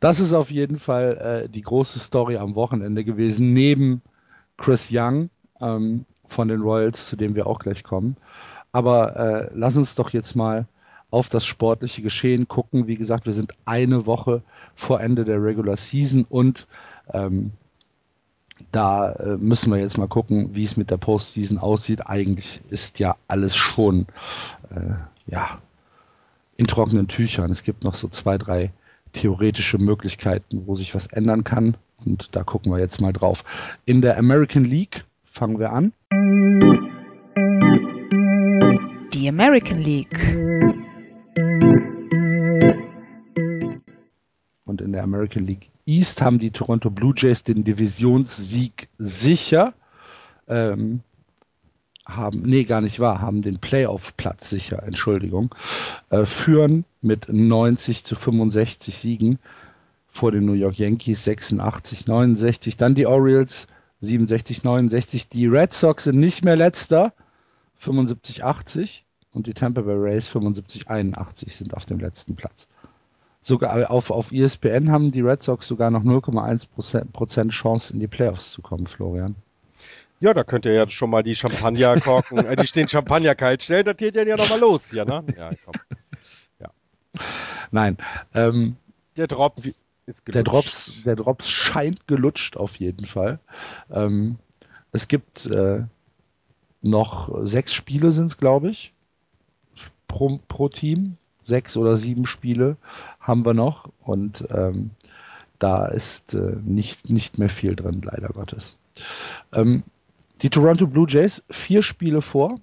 das 0.00 0.18
ist 0.18 0.32
auf 0.32 0.50
jeden 0.50 0.78
Fall 0.78 1.44
äh, 1.44 1.48
die 1.48 1.62
große 1.62 1.98
Story 1.98 2.36
am 2.36 2.54
Wochenende 2.54 3.04
gewesen, 3.04 3.52
neben 3.52 4.02
Chris 4.56 4.88
Young 4.90 5.30
ähm, 5.60 6.06
von 6.26 6.48
den 6.48 6.62
Royals, 6.62 7.06
zu 7.06 7.16
dem 7.16 7.34
wir 7.34 7.46
auch 7.46 7.58
gleich 7.58 7.84
kommen. 7.84 8.16
Aber 8.72 9.16
äh, 9.16 9.50
lass 9.54 9.76
uns 9.76 9.94
doch 9.94 10.10
jetzt 10.10 10.34
mal 10.34 10.66
auf 11.10 11.28
das 11.28 11.44
sportliche 11.44 12.00
Geschehen 12.00 12.48
gucken. 12.48 12.86
Wie 12.86 12.96
gesagt, 12.96 13.26
wir 13.26 13.34
sind 13.34 13.52
eine 13.66 14.06
Woche 14.06 14.42
vor 14.74 15.00
Ende 15.00 15.24
der 15.24 15.42
Regular 15.42 15.76
Season 15.76 16.24
und 16.28 16.66
ähm, 17.12 17.52
da 18.70 19.12
äh, 19.12 19.36
müssen 19.36 19.72
wir 19.72 19.80
jetzt 19.80 19.98
mal 19.98 20.08
gucken, 20.08 20.54
wie 20.54 20.64
es 20.64 20.76
mit 20.76 20.90
der 20.90 20.96
Postseason 20.96 21.58
aussieht. 21.58 22.06
Eigentlich 22.06 22.60
ist 22.70 22.98
ja 22.98 23.16
alles 23.28 23.56
schon 23.56 24.06
äh, 24.70 24.94
ja, 25.26 25.58
in 26.56 26.66
trockenen 26.66 27.08
Tüchern. 27.08 27.50
Es 27.50 27.62
gibt 27.62 27.84
noch 27.84 27.94
so 27.94 28.08
zwei, 28.08 28.38
drei 28.38 28.72
theoretische 29.12 29.78
Möglichkeiten, 29.78 30.62
wo 30.66 30.74
sich 30.74 30.94
was 30.94 31.06
ändern 31.06 31.44
kann. 31.44 31.76
Und 32.04 32.34
da 32.34 32.42
gucken 32.42 32.72
wir 32.72 32.78
jetzt 32.78 33.00
mal 33.00 33.12
drauf. 33.12 33.44
In 33.84 34.00
der 34.00 34.18
American 34.18 34.64
League 34.64 35.04
fangen 35.24 35.58
wir 35.58 35.72
an. 35.72 35.92
Die 39.14 39.28
American 39.28 39.80
League. 39.80 40.51
Und 44.72 44.80
in 44.80 44.92
der 44.92 45.02
American 45.02 45.46
League 45.46 45.68
East 45.84 46.22
haben 46.22 46.38
die 46.38 46.50
Toronto 46.50 46.88
Blue 46.88 47.12
Jays 47.14 47.42
den 47.42 47.62
Divisionssieg 47.62 48.88
sicher. 48.96 49.74
Ähm, 50.48 51.00
haben, 52.06 52.40
nee, 52.40 52.64
gar 52.64 52.80
nicht 52.80 52.98
wahr, 52.98 53.20
haben 53.20 53.42
den 53.42 53.58
Playoff-Platz 53.58 54.48
sicher, 54.48 54.82
Entschuldigung, 54.82 55.54
äh, 56.08 56.24
führen 56.24 56.86
mit 57.02 57.28
90 57.28 58.02
zu 58.04 58.14
65 58.14 58.96
Siegen 58.96 59.38
vor 60.08 60.32
den 60.32 60.46
New 60.46 60.54
York 60.54 60.78
Yankees 60.78 61.22
86, 61.24 62.06
69, 62.06 62.78
dann 62.78 62.94
die 62.94 63.04
Orioles 63.04 63.66
67, 64.00 64.64
69, 64.64 65.28
die 65.28 65.48
Red 65.48 65.74
Sox 65.74 66.04
sind 66.04 66.18
nicht 66.18 66.46
mehr 66.46 66.56
letzter, 66.56 67.12
75, 67.74 68.42
80 68.42 69.04
und 69.32 69.46
die 69.46 69.52
Tampa 69.52 69.82
Bay 69.82 69.96
Rays 69.96 70.28
75, 70.28 70.88
81 70.88 71.54
sind 71.54 71.74
auf 71.74 71.84
dem 71.84 71.98
letzten 71.98 72.36
Platz 72.36 72.68
sogar 73.42 73.90
auf, 73.90 74.10
auf 74.10 74.32
ESPN 74.32 74.90
haben 74.90 75.10
die 75.10 75.20
Red 75.20 75.42
Sox 75.42 75.66
sogar 75.66 75.90
noch 75.90 76.04
0,1 76.04 77.08
Prozent 77.12 77.52
Chance 77.52 77.92
in 77.92 78.00
die 78.00 78.06
Playoffs 78.06 78.52
zu 78.52 78.62
kommen, 78.62 78.86
Florian. 78.86 79.34
Ja, 80.20 80.32
da 80.32 80.44
könnt 80.44 80.64
ihr 80.64 80.72
ja 80.72 80.88
schon 80.88 81.10
mal 81.10 81.24
die 81.24 81.34
Champagnerkorken, 81.34 82.38
äh, 82.46 82.54
die 82.54 82.66
stehen 82.68 82.88
Champagner 82.88 83.34
kalt 83.34 83.64
stellen, 83.64 83.84
das 83.84 83.96
geht 83.96 84.14
ja 84.14 84.24
noch 84.36 84.48
mal 84.48 84.60
los 84.60 84.90
hier, 84.90 85.04
ne? 85.04 85.24
Ja, 85.36 85.50
komm. 85.64 85.74
Ja. 86.60 86.70
Nein, 87.72 87.98
ähm, 88.32 88.76
der 89.16 89.26
Drops 89.26 89.82
ist 90.06 90.24
gelutscht. 90.24 90.34
Der 90.34 90.42
Drops, 90.44 91.02
der 91.04 91.16
Drops 91.16 91.48
scheint 91.50 92.06
gelutscht 92.06 92.56
auf 92.56 92.76
jeden 92.76 93.06
Fall. 93.06 93.40
Ähm, 93.90 94.36
es 94.92 95.08
gibt 95.08 95.46
äh, 95.46 95.82
noch 96.82 97.44
sechs 97.44 97.74
Spiele 97.74 98.12
sind 98.12 98.26
es, 98.26 98.36
glaube 98.36 98.70
ich, 98.70 98.92
pro, 100.06 100.38
pro 100.46 100.68
Team 100.68 101.16
sechs 101.44 101.76
oder 101.76 101.96
sieben 101.96 102.26
Spiele 102.26 102.76
haben 103.22 103.46
wir 103.46 103.54
noch 103.54 103.88
und 104.00 104.46
ähm, 104.50 104.90
da 105.58 105.86
ist 105.86 106.34
äh, 106.34 106.56
nicht, 106.64 107.08
nicht 107.08 107.38
mehr 107.38 107.48
viel 107.48 107.76
drin, 107.76 108.02
leider 108.04 108.28
Gottes. 108.28 108.76
Ähm, 109.52 109.84
die 110.42 110.50
Toronto 110.50 110.88
Blue 110.88 111.06
Jays, 111.08 111.42
vier 111.48 111.82
Spiele 111.82 112.20
vor, 112.20 112.58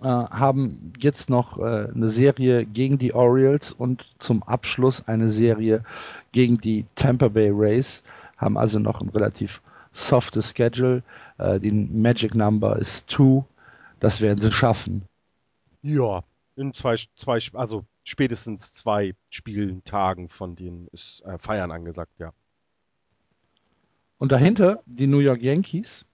äh, 0.00 0.06
haben 0.06 0.92
jetzt 0.98 1.28
noch 1.28 1.58
äh, 1.58 1.88
eine 1.92 2.08
Serie 2.08 2.64
gegen 2.64 2.98
die 2.98 3.14
Orioles 3.14 3.72
und 3.72 4.06
zum 4.20 4.44
Abschluss 4.44 5.06
eine 5.08 5.28
Serie 5.28 5.82
gegen 6.30 6.58
die 6.58 6.86
Tampa 6.94 7.28
Bay 7.28 7.50
Rays, 7.52 8.04
haben 8.36 8.56
also 8.56 8.78
noch 8.78 9.00
ein 9.00 9.08
relativ 9.08 9.60
softes 9.92 10.54
Schedule. 10.56 11.02
Äh, 11.38 11.58
die 11.58 11.72
Magic 11.72 12.34
Number 12.36 12.76
ist 12.76 13.10
2, 13.10 13.44
das 13.98 14.20
werden 14.20 14.40
sie 14.40 14.52
schaffen. 14.52 15.02
Ja, 15.82 16.22
in 16.54 16.72
zwei, 16.74 16.96
zwei, 17.16 17.38
also 17.54 17.84
spätestens 18.06 18.72
zwei 18.72 19.14
Spieltagen 19.28 20.28
von 20.30 20.56
denen 20.56 20.88
ist 20.92 21.22
äh, 21.26 21.38
Feiern 21.38 21.70
angesagt, 21.70 22.12
ja. 22.18 22.32
Und 24.18 24.32
dahinter 24.32 24.82
die 24.86 25.06
New 25.06 25.18
York 25.18 25.42
Yankees, 25.42 26.06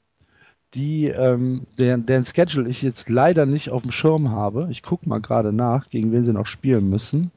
die 0.74 1.06
ähm, 1.06 1.66
deren, 1.78 2.06
deren 2.06 2.24
Schedule 2.24 2.68
ich 2.68 2.82
jetzt 2.82 3.08
leider 3.08 3.46
nicht 3.46 3.70
auf 3.70 3.82
dem 3.82 3.92
Schirm 3.92 4.30
habe. 4.30 4.66
Ich 4.70 4.82
gucke 4.82 5.08
mal 5.08 5.20
gerade 5.20 5.52
nach, 5.52 5.88
gegen 5.88 6.10
wen 6.10 6.24
sie 6.24 6.32
noch 6.32 6.46
spielen 6.46 6.88
müssen. 6.88 7.30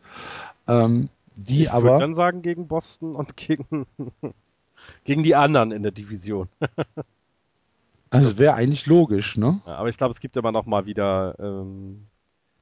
Ähm, 0.68 1.10
die 1.36 1.64
ich 1.64 1.72
aber. 1.72 1.80
Ich 1.80 1.84
würde 1.92 2.00
dann 2.00 2.14
sagen 2.16 2.42
gegen 2.42 2.68
Boston 2.68 3.16
und 3.16 3.38
gegen, 3.38 3.86
gegen 5.04 5.22
die 5.22 5.36
anderen 5.36 5.72
in 5.72 5.84
der 5.84 5.92
Division. 5.92 6.48
also 8.10 8.40
wäre 8.40 8.56
eigentlich 8.56 8.88
logisch, 8.88 9.38
ne? 9.38 9.62
Ja, 9.68 9.76
aber 9.76 9.90
ich 9.90 9.98
glaube, 9.98 10.14
es 10.14 10.22
gibt 10.22 10.38
immer 10.38 10.54
noch 10.54 10.66
mal 10.66 10.86
wieder 10.86 11.36
ähm, 11.38 12.08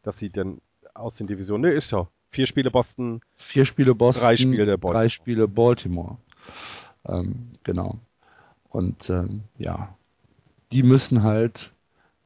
dass 0.04 0.18
sie 0.18 0.30
denn 0.30 0.62
aus 0.94 1.16
den 1.16 1.28
Divisionen, 1.28 1.72
ne, 1.72 1.78
ist 1.78 1.92
ja. 1.92 2.08
Vier 2.30 2.48
Spiele 2.48 2.72
Boston. 2.72 3.22
Vier 3.36 3.66
Spiele 3.66 3.94
Boston. 3.94 4.24
Drei 4.24 4.38
Spiele 4.38 4.78
Baltimore. 4.78 4.94
Drei 4.94 5.10
Spiele 5.10 5.48
Baltimore. 5.48 6.18
Ähm, 7.06 7.50
genau. 7.64 8.00
Und 8.70 9.10
ähm, 9.10 9.44
ja, 9.60 9.96
die 10.72 10.82
müssen 10.82 11.22
halt 11.22 11.74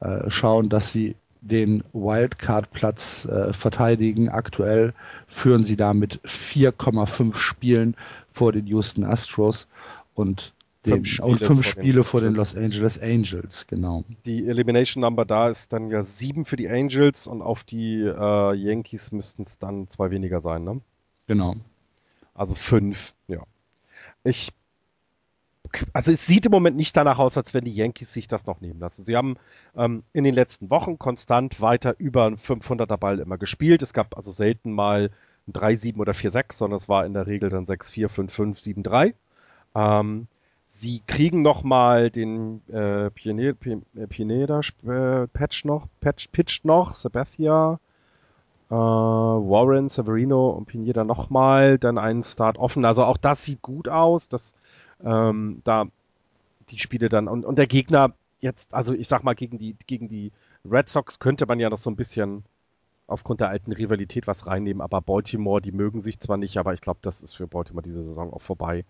äh, 0.00 0.30
schauen, 0.30 0.70
dass 0.70 0.92
sie 0.92 1.16
den 1.40 1.84
Wildcard-Platz 1.92 3.26
äh, 3.26 3.52
verteidigen. 3.52 4.28
Aktuell 4.28 4.94
führen 5.26 5.64
sie 5.64 5.76
da 5.76 5.92
mit 5.94 6.20
4,5 6.22 7.36
Spielen 7.36 7.94
vor 8.32 8.52
den 8.52 8.66
Houston 8.66 9.04
Astros 9.04 9.68
und 10.14 10.54
fünf 10.84 11.06
Spiele, 11.06 11.28
und 11.28 11.38
fünf 11.38 11.48
vor 11.48 11.62
Spiele 11.64 12.04
vor 12.04 12.20
den. 12.20 12.34
Los 12.34 12.56
Angeles 12.56 13.00
Angels, 13.00 13.66
genau. 13.66 14.04
Die 14.24 14.46
Elimination 14.46 15.00
Number 15.00 15.24
da 15.24 15.48
ist 15.48 15.72
dann 15.72 15.90
ja 15.90 16.02
sieben 16.02 16.44
für 16.44 16.56
die 16.56 16.68
Angels 16.68 17.26
und 17.26 17.42
auf 17.42 17.64
die 17.64 18.00
äh, 18.02 18.54
Yankees 18.54 19.12
müssten 19.12 19.42
es 19.42 19.58
dann 19.58 19.88
zwei 19.88 20.10
weniger 20.10 20.40
sein, 20.40 20.64
ne? 20.64 20.80
Genau. 21.26 21.56
Also 22.34 22.54
fünf, 22.54 23.14
ja. 23.26 23.42
Ich. 24.24 24.52
Also 25.92 26.12
es 26.12 26.26
sieht 26.26 26.46
im 26.46 26.52
Moment 26.52 26.76
nicht 26.76 26.96
danach 26.96 27.18
aus, 27.18 27.36
als 27.36 27.52
wenn 27.52 27.64
die 27.64 27.74
Yankees 27.74 28.14
sich 28.14 28.26
das 28.26 28.46
noch 28.46 28.62
nehmen 28.62 28.80
lassen. 28.80 29.04
Sie 29.04 29.14
haben 29.14 29.36
ähm, 29.76 30.02
in 30.14 30.24
den 30.24 30.32
letzten 30.32 30.70
Wochen 30.70 30.98
konstant 30.98 31.60
weiter 31.60 31.94
über 31.98 32.24
einen 32.24 32.36
500er 32.36 32.96
Ball 32.96 33.18
immer 33.18 33.36
gespielt. 33.36 33.82
Es 33.82 33.92
gab 33.92 34.16
also 34.16 34.30
selten 34.30 34.72
mal 34.72 35.10
ein 35.46 35.52
3-7 35.52 35.98
oder 35.98 36.12
4-6, 36.12 36.54
sondern 36.54 36.78
es 36.78 36.88
war 36.88 37.04
in 37.04 37.12
der 37.12 37.26
Regel 37.26 37.50
dann 37.50 37.66
6-4, 37.66 38.08
5-5, 38.08 38.82
7-3. 38.82 39.14
Ähm, 39.74 40.26
sie 40.68 41.02
kriegen 41.06 41.42
noch 41.42 41.64
mal 41.64 42.10
den 42.10 42.62
äh, 42.68 43.10
Pineda, 43.10 43.54
Pineda 44.08 44.60
äh, 44.86 45.48
noch, 45.64 45.86
Patch, 46.00 46.28
pitcht 46.28 46.64
noch, 46.64 46.94
Sabathia, 46.94 47.80
äh, 48.70 48.74
Warren, 48.74 49.88
Severino 49.88 50.50
und 50.50 50.66
Pineda 50.66 51.04
nochmal, 51.04 51.78
dann 51.78 51.98
einen 51.98 52.22
Start 52.22 52.58
offen. 52.58 52.84
Also 52.84 53.04
auch 53.04 53.16
das 53.16 53.44
sieht 53.44 53.62
gut 53.62 53.88
aus, 53.88 54.28
dass 54.28 54.54
ähm, 55.04 55.62
da 55.64 55.86
die 56.70 56.78
Spiele 56.78 57.08
dann 57.08 57.28
und, 57.28 57.44
und 57.44 57.56
der 57.56 57.66
Gegner 57.66 58.12
jetzt, 58.40 58.74
also 58.74 58.92
ich 58.92 59.08
sag 59.08 59.24
mal, 59.24 59.34
gegen 59.34 59.58
die, 59.58 59.74
gegen 59.86 60.08
die 60.08 60.32
Red 60.70 60.88
Sox 60.88 61.18
könnte 61.18 61.46
man 61.46 61.60
ja 61.60 61.70
noch 61.70 61.78
so 61.78 61.90
ein 61.90 61.96
bisschen 61.96 62.44
aufgrund 63.06 63.40
der 63.40 63.48
alten 63.48 63.72
Rivalität 63.72 64.26
was 64.26 64.46
reinnehmen, 64.46 64.82
aber 64.82 65.00
Baltimore, 65.00 65.62
die 65.62 65.72
mögen 65.72 66.02
sich 66.02 66.20
zwar 66.20 66.36
nicht, 66.36 66.58
aber 66.58 66.74
ich 66.74 66.82
glaube, 66.82 66.98
das 67.00 67.22
ist 67.22 67.34
für 67.34 67.46
Baltimore 67.46 67.82
diese 67.82 68.02
Saison 68.02 68.32
auch 68.32 68.42
vorbei. 68.42 68.84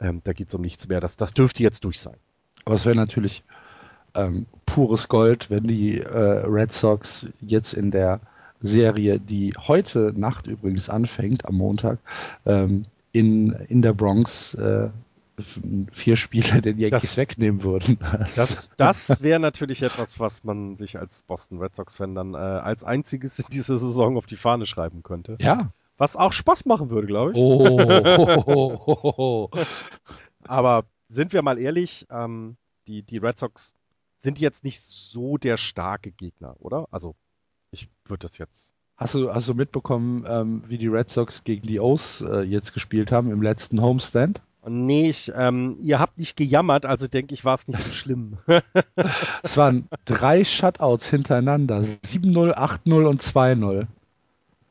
Ähm, 0.00 0.20
da 0.24 0.32
geht 0.32 0.48
es 0.48 0.54
um 0.54 0.60
nichts 0.62 0.88
mehr. 0.88 1.00
Das, 1.00 1.16
das 1.16 1.32
dürfte 1.34 1.62
jetzt 1.62 1.84
durch 1.84 2.00
sein. 2.00 2.16
Aber 2.64 2.74
es 2.74 2.84
wäre 2.86 2.96
natürlich 2.96 3.44
ähm, 4.14 4.46
pures 4.66 5.08
Gold, 5.08 5.50
wenn 5.50 5.64
die 5.64 6.00
äh, 6.00 6.06
Red 6.46 6.72
Sox 6.72 7.28
jetzt 7.40 7.74
in 7.74 7.90
der 7.90 8.20
Serie, 8.60 9.20
die 9.20 9.52
heute 9.58 10.12
Nacht 10.16 10.46
übrigens 10.46 10.88
anfängt, 10.88 11.44
am 11.46 11.56
Montag, 11.56 11.98
ähm, 12.46 12.82
in, 13.12 13.52
in 13.68 13.82
der 13.82 13.92
Bronx 13.92 14.54
äh, 14.54 14.88
vier 15.92 16.16
Spiele 16.16 16.62
den 16.62 16.78
Yankees 16.78 17.02
Das- 17.10 17.16
wegnehmen 17.16 17.62
würden. 17.62 17.98
Das, 18.36 18.70
das 18.76 19.22
wäre 19.22 19.40
natürlich 19.40 19.82
etwas, 19.82 20.18
was 20.20 20.44
man 20.44 20.76
sich 20.76 20.98
als 20.98 21.22
Boston 21.24 21.58
Red 21.58 21.74
Sox-Fan 21.74 22.14
dann 22.14 22.34
äh, 22.34 22.38
als 22.38 22.84
einziges 22.84 23.38
in 23.40 23.46
dieser 23.52 23.78
Saison 23.78 24.16
auf 24.16 24.26
die 24.26 24.36
Fahne 24.36 24.66
schreiben 24.66 25.02
könnte. 25.02 25.36
ja. 25.40 25.70
Was 25.96 26.16
auch 26.16 26.32
Spaß 26.32 26.64
machen 26.66 26.90
würde, 26.90 27.06
glaube 27.06 27.32
ich. 27.32 27.36
Oh, 27.36 27.78
ho, 27.78 28.46
ho, 28.46 28.86
ho, 28.86 29.16
ho. 29.16 29.50
Aber 30.46 30.84
sind 31.08 31.32
wir 31.32 31.42
mal 31.42 31.58
ehrlich, 31.58 32.06
ähm, 32.10 32.56
die, 32.86 33.02
die 33.02 33.18
Red 33.18 33.38
Sox 33.38 33.74
sind 34.18 34.38
jetzt 34.40 34.64
nicht 34.64 34.82
so 34.82 35.36
der 35.36 35.56
starke 35.56 36.10
Gegner, 36.10 36.56
oder? 36.58 36.88
Also, 36.90 37.14
ich 37.70 37.88
würde 38.06 38.26
das 38.26 38.38
jetzt. 38.38 38.72
Hast 38.96 39.14
du, 39.14 39.32
hast 39.32 39.48
du 39.48 39.54
mitbekommen, 39.54 40.24
ähm, 40.28 40.64
wie 40.66 40.78
die 40.78 40.88
Red 40.88 41.10
Sox 41.10 41.44
gegen 41.44 41.66
die 41.66 41.80
O's 41.80 42.22
äh, 42.22 42.42
jetzt 42.42 42.72
gespielt 42.72 43.12
haben 43.12 43.30
im 43.30 43.42
letzten 43.42 43.80
Homestand? 43.80 44.40
Nee, 44.66 45.10
ich, 45.10 45.30
ähm, 45.34 45.76
ihr 45.82 45.98
habt 45.98 46.18
nicht 46.18 46.36
gejammert, 46.36 46.86
also 46.86 47.06
denke 47.06 47.34
ich, 47.34 47.44
war 47.44 47.54
es 47.54 47.68
nicht 47.68 47.82
so 47.82 47.90
schlimm. 47.90 48.38
Es 49.42 49.56
waren 49.58 49.88
drei 50.06 50.42
Shutouts 50.42 51.10
hintereinander. 51.10 51.80
7-0, 51.80 52.54
8-0 52.54 53.04
und 53.04 53.22
2-0. 53.22 53.86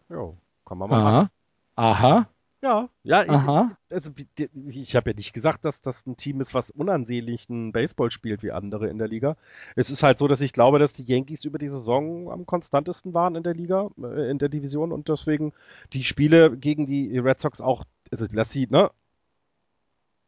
jo, 0.09 0.35
kann 0.73 0.77
man 0.79 0.89
mal 0.89 0.97
machen. 0.97 1.29
Aha. 1.75 1.97
Aha. 1.97 2.29
Ja, 2.61 2.89
ja, 3.03 3.23
ich, 3.23 3.29
Aha. 3.29 3.77
also 3.91 4.17
wie- 4.17 4.27
die- 4.37 4.49
ich 4.69 4.95
habe 4.95 5.09
ja 5.11 5.15
nicht 5.15 5.33
gesagt, 5.33 5.65
dass 5.65 5.81
das 5.81 6.05
ein 6.07 6.15
Team 6.15 6.39
ist, 6.39 6.53
was 6.53 6.71
unansehnlichen 6.71 7.73
Baseball 7.73 8.09
spielt 8.09 8.41
wie 8.41 8.51
andere 8.53 8.87
in 8.87 8.97
der 8.97 9.09
Liga. 9.09 9.35
Es 9.75 9.89
ist 9.89 10.01
halt 10.01 10.17
so, 10.17 10.29
dass 10.29 10.39
ich 10.39 10.53
glaube, 10.53 10.79
dass 10.79 10.93
die 10.93 11.03
Yankees 11.03 11.43
über 11.43 11.57
die 11.57 11.67
Saison 11.67 12.31
am 12.31 12.45
konstantesten 12.45 13.13
waren 13.13 13.35
in 13.35 13.43
der 13.43 13.53
Liga, 13.53 13.89
äh, 14.01 14.31
in 14.31 14.37
der 14.37 14.47
Division 14.47 14.93
und 14.93 15.09
deswegen 15.09 15.51
die 15.91 16.05
Spiele 16.05 16.55
gegen 16.57 16.87
die 16.87 17.17
Red 17.19 17.41
Sox 17.41 17.59
auch, 17.59 17.83
also 18.11 18.25
lass 18.31 18.51
sie, 18.51 18.67
ne, 18.69 18.89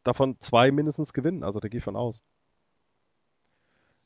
davon 0.04 0.38
zwei 0.40 0.72
mindestens 0.72 1.14
gewinnen, 1.14 1.44
also 1.44 1.62
da 1.62 1.70
gehe 1.70 1.78
ich 1.78 1.84
von 1.86 1.96
aus. 1.96 2.22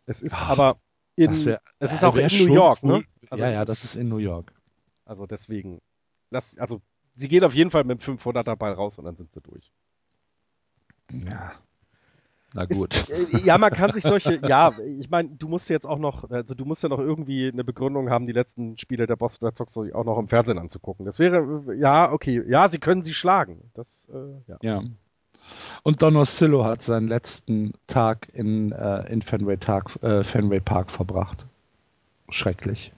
Es 0.05 0.21
ist 0.21 0.35
Ach, 0.35 0.49
aber 0.49 0.77
in, 1.15 1.45
wär- 1.45 1.61
es 1.79 1.93
ist 1.93 2.03
äh, 2.03 2.05
auch 2.05 2.15
in 2.15 2.27
New 2.27 2.53
York, 2.53 2.79
cool. 2.83 2.99
ne? 2.99 3.03
Also 3.31 3.43
ja, 3.43 3.49
ja, 3.51 3.65
das 3.65 3.83
ist 3.83 3.95
in 3.95 4.07
New 4.07 4.17
York. 4.17 4.53
Also 5.05 5.25
deswegen, 5.25 5.81
lass, 6.31 6.57
also 6.57 6.81
sie 7.15 7.27
gehen 7.27 7.43
auf 7.43 7.53
jeden 7.53 7.71
Fall 7.71 7.83
mit 7.83 8.01
dem 8.01 8.17
500er 8.17 8.55
Ball 8.55 8.73
raus 8.73 8.97
und 8.97 9.05
dann 9.05 9.15
sind 9.15 9.33
sie 9.33 9.41
durch. 9.41 9.71
Ja. 11.11 11.53
Na 12.53 12.65
gut. 12.65 12.95
Ist, 12.95 13.09
äh, 13.09 13.45
ja, 13.45 13.57
man 13.57 13.71
kann 13.71 13.93
sich 13.93 14.03
solche, 14.03 14.39
ja, 14.47 14.73
ich 14.99 15.09
meine, 15.09 15.29
du 15.29 15.47
musst 15.47 15.69
jetzt 15.69 15.85
auch 15.85 15.99
noch, 15.99 16.29
also 16.31 16.55
du 16.55 16.65
musst 16.65 16.81
ja 16.81 16.89
noch 16.89 16.99
irgendwie 16.99 17.47
eine 17.47 17.63
Begründung 17.63 18.09
haben, 18.09 18.25
die 18.25 18.33
letzten 18.33 18.77
Spiele 18.77 19.05
der 19.05 19.15
Boston 19.17 19.47
Red 19.47 19.57
Sox 19.57 19.77
auch 19.77 20.03
noch 20.03 20.17
im 20.17 20.27
Fernsehen 20.27 20.57
anzugucken. 20.57 21.05
Das 21.05 21.19
wäre, 21.19 21.63
äh, 21.67 21.75
ja, 21.75 22.11
okay, 22.11 22.43
ja, 22.47 22.69
sie 22.69 22.79
können 22.79 23.03
sie 23.03 23.13
schlagen. 23.13 23.69
Das, 23.75 24.09
äh, 24.11 24.51
ja. 24.51 24.57
Ja. 24.61 24.83
Und 25.83 26.01
Don 26.01 26.15
Oscillo 26.15 26.65
hat 26.65 26.81
seinen 26.81 27.07
letzten 27.07 27.73
Tag 27.87 28.29
in, 28.33 28.71
äh, 28.71 29.11
in 29.11 29.21
Fenway, 29.21 29.57
Tag, 29.57 30.01
äh, 30.03 30.23
Fenway 30.23 30.59
Park 30.59 30.91
verbracht. 30.91 31.45
Schrecklich. 32.29 32.93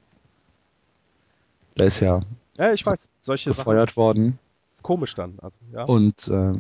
Der 1.78 1.88
ist 1.88 2.00
ja 2.00 2.22
Ja, 2.62 2.74
ich 2.74 2.86
weiß, 2.86 3.10
solche 3.24 3.50
Sachen 3.50 3.58
gefeuert 3.58 3.98
worden 3.98 4.38
ist 4.72 4.84
komisch 4.84 5.16
dann, 5.16 5.40
also, 5.42 5.58
ja. 5.74 5.84
und 5.86 6.28
äh, 6.28 6.54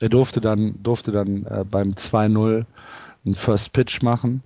er 0.00 0.08
durfte 0.08 0.40
dann, 0.40 0.82
durfte 0.82 1.12
dann 1.12 1.44
äh, 1.44 1.62
beim 1.70 1.92
2-0 1.92 2.64
einen 3.26 3.34
First 3.34 3.74
Pitch 3.74 4.00
machen. 4.00 4.42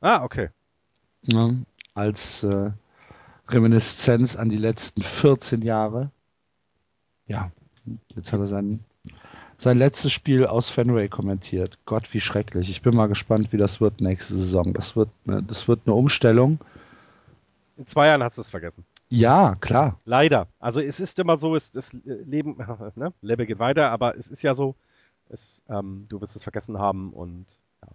Ah, 0.00 0.22
okay. 0.24 0.48
Ne? 1.26 1.66
Als 1.92 2.42
äh, 2.42 2.70
Reminiszenz 3.48 4.34
an 4.34 4.48
die 4.48 4.56
letzten 4.56 5.02
14 5.02 5.60
Jahre. 5.60 6.10
Ja, 7.26 7.50
jetzt 8.14 8.32
hat 8.32 8.40
er 8.40 8.46
sein, 8.46 8.80
sein 9.58 9.76
letztes 9.76 10.12
Spiel 10.12 10.46
aus 10.46 10.70
Fenway 10.70 11.08
kommentiert. 11.08 11.78
Gott, 11.84 12.14
wie 12.14 12.22
schrecklich. 12.22 12.70
Ich 12.70 12.80
bin 12.80 12.96
mal 12.96 13.08
gespannt, 13.08 13.52
wie 13.52 13.58
das 13.58 13.82
wird 13.82 14.00
nächste 14.00 14.38
Saison. 14.38 14.72
Das 14.72 14.96
wird, 14.96 15.10
das 15.26 15.68
wird 15.68 15.80
eine 15.84 15.94
Umstellung. 15.94 16.60
In 17.76 17.86
zwei 17.86 18.06
Jahren 18.06 18.22
hast 18.22 18.38
du 18.38 18.40
es 18.40 18.50
vergessen. 18.50 18.84
Ja, 19.10 19.56
klar. 19.60 19.98
Leider. 20.04 20.48
Also 20.58 20.80
es 20.80 21.00
ist 21.00 21.18
immer 21.18 21.38
so, 21.38 21.56
es, 21.56 21.70
das 21.70 21.92
Leben, 22.04 22.56
ne, 22.96 23.12
Lebe 23.22 23.46
geht 23.46 23.58
weiter, 23.58 23.90
aber 23.90 24.16
es 24.16 24.28
ist 24.28 24.42
ja 24.42 24.54
so, 24.54 24.74
es, 25.30 25.62
ähm, 25.68 26.06
du 26.08 26.20
wirst 26.20 26.36
es 26.36 26.42
vergessen 26.42 26.78
haben 26.78 27.12
und 27.12 27.46
ja. 27.82 27.92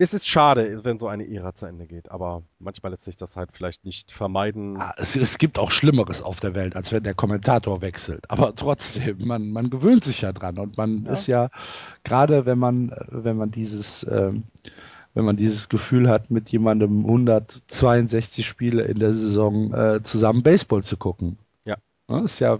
Es 0.00 0.14
ist 0.14 0.28
schade, 0.28 0.84
wenn 0.84 0.98
so 1.00 1.08
eine 1.08 1.28
Ära 1.28 1.54
zu 1.54 1.66
Ende 1.66 1.86
geht, 1.86 2.10
aber 2.12 2.42
manchmal 2.60 2.92
lässt 2.92 3.02
sich 3.02 3.16
das 3.16 3.36
halt 3.36 3.50
vielleicht 3.52 3.84
nicht 3.84 4.12
vermeiden. 4.12 4.76
Ah, 4.76 4.94
Es, 4.96 5.16
es 5.16 5.38
gibt 5.38 5.58
auch 5.58 5.72
Schlimmeres 5.72 6.22
auf 6.22 6.38
der 6.38 6.54
Welt, 6.54 6.76
als 6.76 6.92
wenn 6.92 7.02
der 7.02 7.14
Kommentator 7.14 7.80
wechselt. 7.80 8.30
Aber 8.30 8.54
trotzdem, 8.54 9.18
man, 9.26 9.50
man 9.50 9.70
gewöhnt 9.70 10.04
sich 10.04 10.20
ja 10.20 10.32
dran 10.32 10.58
und 10.58 10.76
man 10.76 11.04
Ja. 11.04 11.12
ist 11.12 11.26
ja, 11.26 11.50
gerade 12.04 12.46
wenn 12.46 12.58
man, 12.58 12.94
wenn 13.08 13.36
man 13.36 13.50
dieses, 13.50 14.06
ähm, 14.08 14.44
wenn 15.14 15.24
man 15.24 15.36
dieses 15.36 15.68
Gefühl 15.68 16.08
hat, 16.08 16.30
mit 16.30 16.50
jemandem 16.50 17.00
162 17.00 18.46
Spiele 18.46 18.82
in 18.82 18.98
der 18.98 19.12
Saison 19.12 19.72
äh, 19.72 20.02
zusammen 20.02 20.42
Baseball 20.42 20.82
zu 20.82 20.96
gucken. 20.96 21.38
Ja. 21.64 21.76
Ne, 22.08 22.22
Ist 22.22 22.38
ja, 22.40 22.58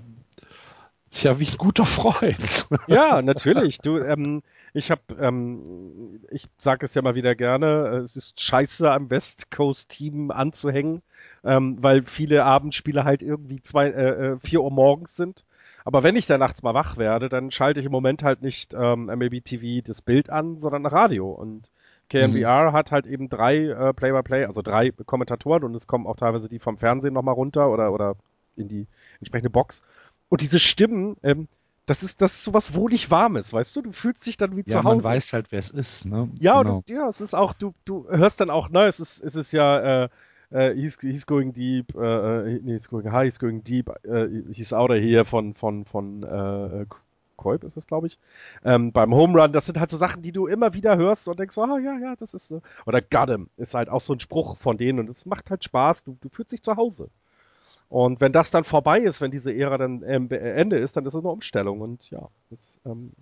ist 1.10 1.22
ja 1.22 1.38
wie 1.40 1.48
ein 1.48 1.56
guter 1.56 1.86
Freund. 1.86 2.66
Ja, 2.86 3.22
natürlich. 3.22 3.78
Du, 3.78 3.98
ähm, 3.98 4.42
ich 4.74 4.90
habe, 4.90 5.02
ähm, 5.20 6.20
ich 6.30 6.46
sage 6.58 6.84
es 6.84 6.94
ja 6.94 7.02
mal 7.02 7.14
wieder 7.14 7.34
gerne, 7.34 7.90
äh, 7.92 7.96
es 7.96 8.16
ist 8.16 8.40
scheiße 8.40 8.90
am 8.90 9.10
West 9.10 9.50
Coast 9.50 9.88
Team 9.90 10.30
anzuhängen, 10.30 11.02
ähm, 11.44 11.78
weil 11.80 12.02
viele 12.04 12.44
Abendspiele 12.44 13.04
halt 13.04 13.22
irgendwie 13.22 13.62
zwei, 13.62 13.88
äh, 13.88 14.32
äh, 14.32 14.38
vier 14.38 14.62
Uhr 14.62 14.70
morgens 14.70 15.16
sind. 15.16 15.44
Aber 15.84 16.02
wenn 16.02 16.16
ich 16.16 16.26
da 16.26 16.36
nachts 16.36 16.62
mal 16.62 16.74
wach 16.74 16.98
werde, 16.98 17.30
dann 17.30 17.50
schalte 17.50 17.80
ich 17.80 17.86
im 17.86 17.92
Moment 17.92 18.22
halt 18.22 18.42
nicht 18.42 18.74
ähm, 18.74 19.06
MLB 19.06 19.42
TV 19.42 19.82
das 19.86 20.02
Bild 20.02 20.28
an, 20.28 20.58
sondern 20.58 20.84
Radio. 20.84 21.30
Und 21.30 21.70
KMBR 22.08 22.72
hat 22.72 22.90
halt 22.92 23.06
eben 23.06 23.28
drei 23.28 23.56
äh, 23.66 23.92
Play-by-Play, 23.92 24.44
also 24.46 24.62
drei 24.62 24.90
Kommentatoren 24.90 25.64
und 25.64 25.74
es 25.74 25.86
kommen 25.86 26.06
auch 26.06 26.16
teilweise 26.16 26.48
die 26.48 26.58
vom 26.58 26.76
Fernsehen 26.76 27.14
nochmal 27.14 27.34
runter 27.34 27.70
oder, 27.70 27.92
oder 27.92 28.16
in 28.56 28.68
die 28.68 28.86
entsprechende 29.20 29.50
Box. 29.50 29.82
Und 30.28 30.40
diese 30.40 30.58
Stimmen, 30.58 31.16
ähm, 31.22 31.48
das 31.86 32.02
ist, 32.02 32.20
das 32.20 32.32
ist 32.34 32.44
sowas 32.44 32.74
wohlig 32.74 33.10
Warmes, 33.10 33.52
weißt 33.52 33.74
du? 33.76 33.82
Du 33.82 33.92
fühlst 33.92 34.26
dich 34.26 34.36
dann 34.36 34.56
wie 34.56 34.60
Ja, 34.66 34.78
zu 34.78 34.82
man 34.82 34.96
Hause. 34.96 35.04
weiß 35.04 35.32
halt, 35.32 35.46
wer 35.52 35.58
es 35.58 35.70
ist. 35.70 36.04
Ne? 36.04 36.28
ja, 36.40 36.60
Genau. 36.62 36.76
und, 36.78 36.90
ja, 36.90 37.08
es 37.08 37.20
ist 37.20 37.34
auch, 37.34 37.52
du, 37.54 37.72
du 37.84 38.06
hörst 38.10 38.40
dann 38.40 38.50
auch, 38.50 38.68
ne, 38.68 38.84
es 38.86 39.00
ist, 39.00 39.22
es 39.22 39.34
ist 39.36 39.52
ja, 39.52 40.04
äh, 40.04 40.08
äh, 40.50 40.74
he's, 40.74 40.98
he's 41.00 41.26
going 41.26 41.52
deep, 41.52 41.94
äh, 41.94 42.00
äh, 42.54 42.60
nee, 42.62 42.74
he's 42.74 42.88
going 42.88 43.10
high, 43.10 43.26
he's 43.26 43.38
going 43.38 43.64
deep, 43.64 43.90
äh, 44.04 44.28
he's 44.52 44.72
out 44.72 44.90
of 44.90 44.96
here 44.96 45.24
von, 45.24 45.54
von, 45.54 45.84
von, 45.86 46.22
äh, 46.22 46.84
Kolb 47.38 47.64
ist 47.64 47.78
es, 47.78 47.86
glaube 47.86 48.08
ich, 48.08 48.18
ähm, 48.64 48.92
beim 48.92 49.14
Home 49.14 49.40
Run, 49.40 49.52
das 49.54 49.64
sind 49.64 49.80
halt 49.80 49.88
so 49.88 49.96
Sachen, 49.96 50.20
die 50.20 50.32
du 50.32 50.46
immer 50.46 50.74
wieder 50.74 50.98
hörst 50.98 51.26
und 51.28 51.38
denkst, 51.38 51.56
ah, 51.56 51.78
ja, 51.78 51.96
ja, 51.98 52.14
das 52.16 52.34
ist 52.34 52.48
so. 52.48 52.60
Oder 52.84 53.00
Got 53.00 53.30
him 53.30 53.48
ist 53.56 53.72
halt 53.72 53.88
auch 53.88 54.02
so 54.02 54.12
ein 54.12 54.20
Spruch 54.20 54.58
von 54.58 54.76
denen 54.76 54.98
und 54.98 55.08
es 55.08 55.24
macht 55.24 55.48
halt 55.48 55.64
Spaß, 55.64 56.04
du, 56.04 56.18
du 56.20 56.28
fühlst 56.28 56.52
dich 56.52 56.62
zu 56.62 56.76
Hause. 56.76 57.08
Und 57.88 58.20
wenn 58.20 58.32
das 58.32 58.50
dann 58.50 58.64
vorbei 58.64 58.98
ist, 59.00 59.22
wenn 59.22 59.30
diese 59.30 59.54
Ära 59.54 59.78
dann 59.78 60.02
ähm, 60.06 60.30
Ende 60.30 60.76
ist, 60.76 60.94
dann 60.98 61.06
ist 61.06 61.14
es 61.14 61.20
eine 61.20 61.30
Umstellung 61.30 61.80
und 61.80 62.10
ja, 62.10 62.28
das, 62.50 62.78
ähm, 62.84 63.12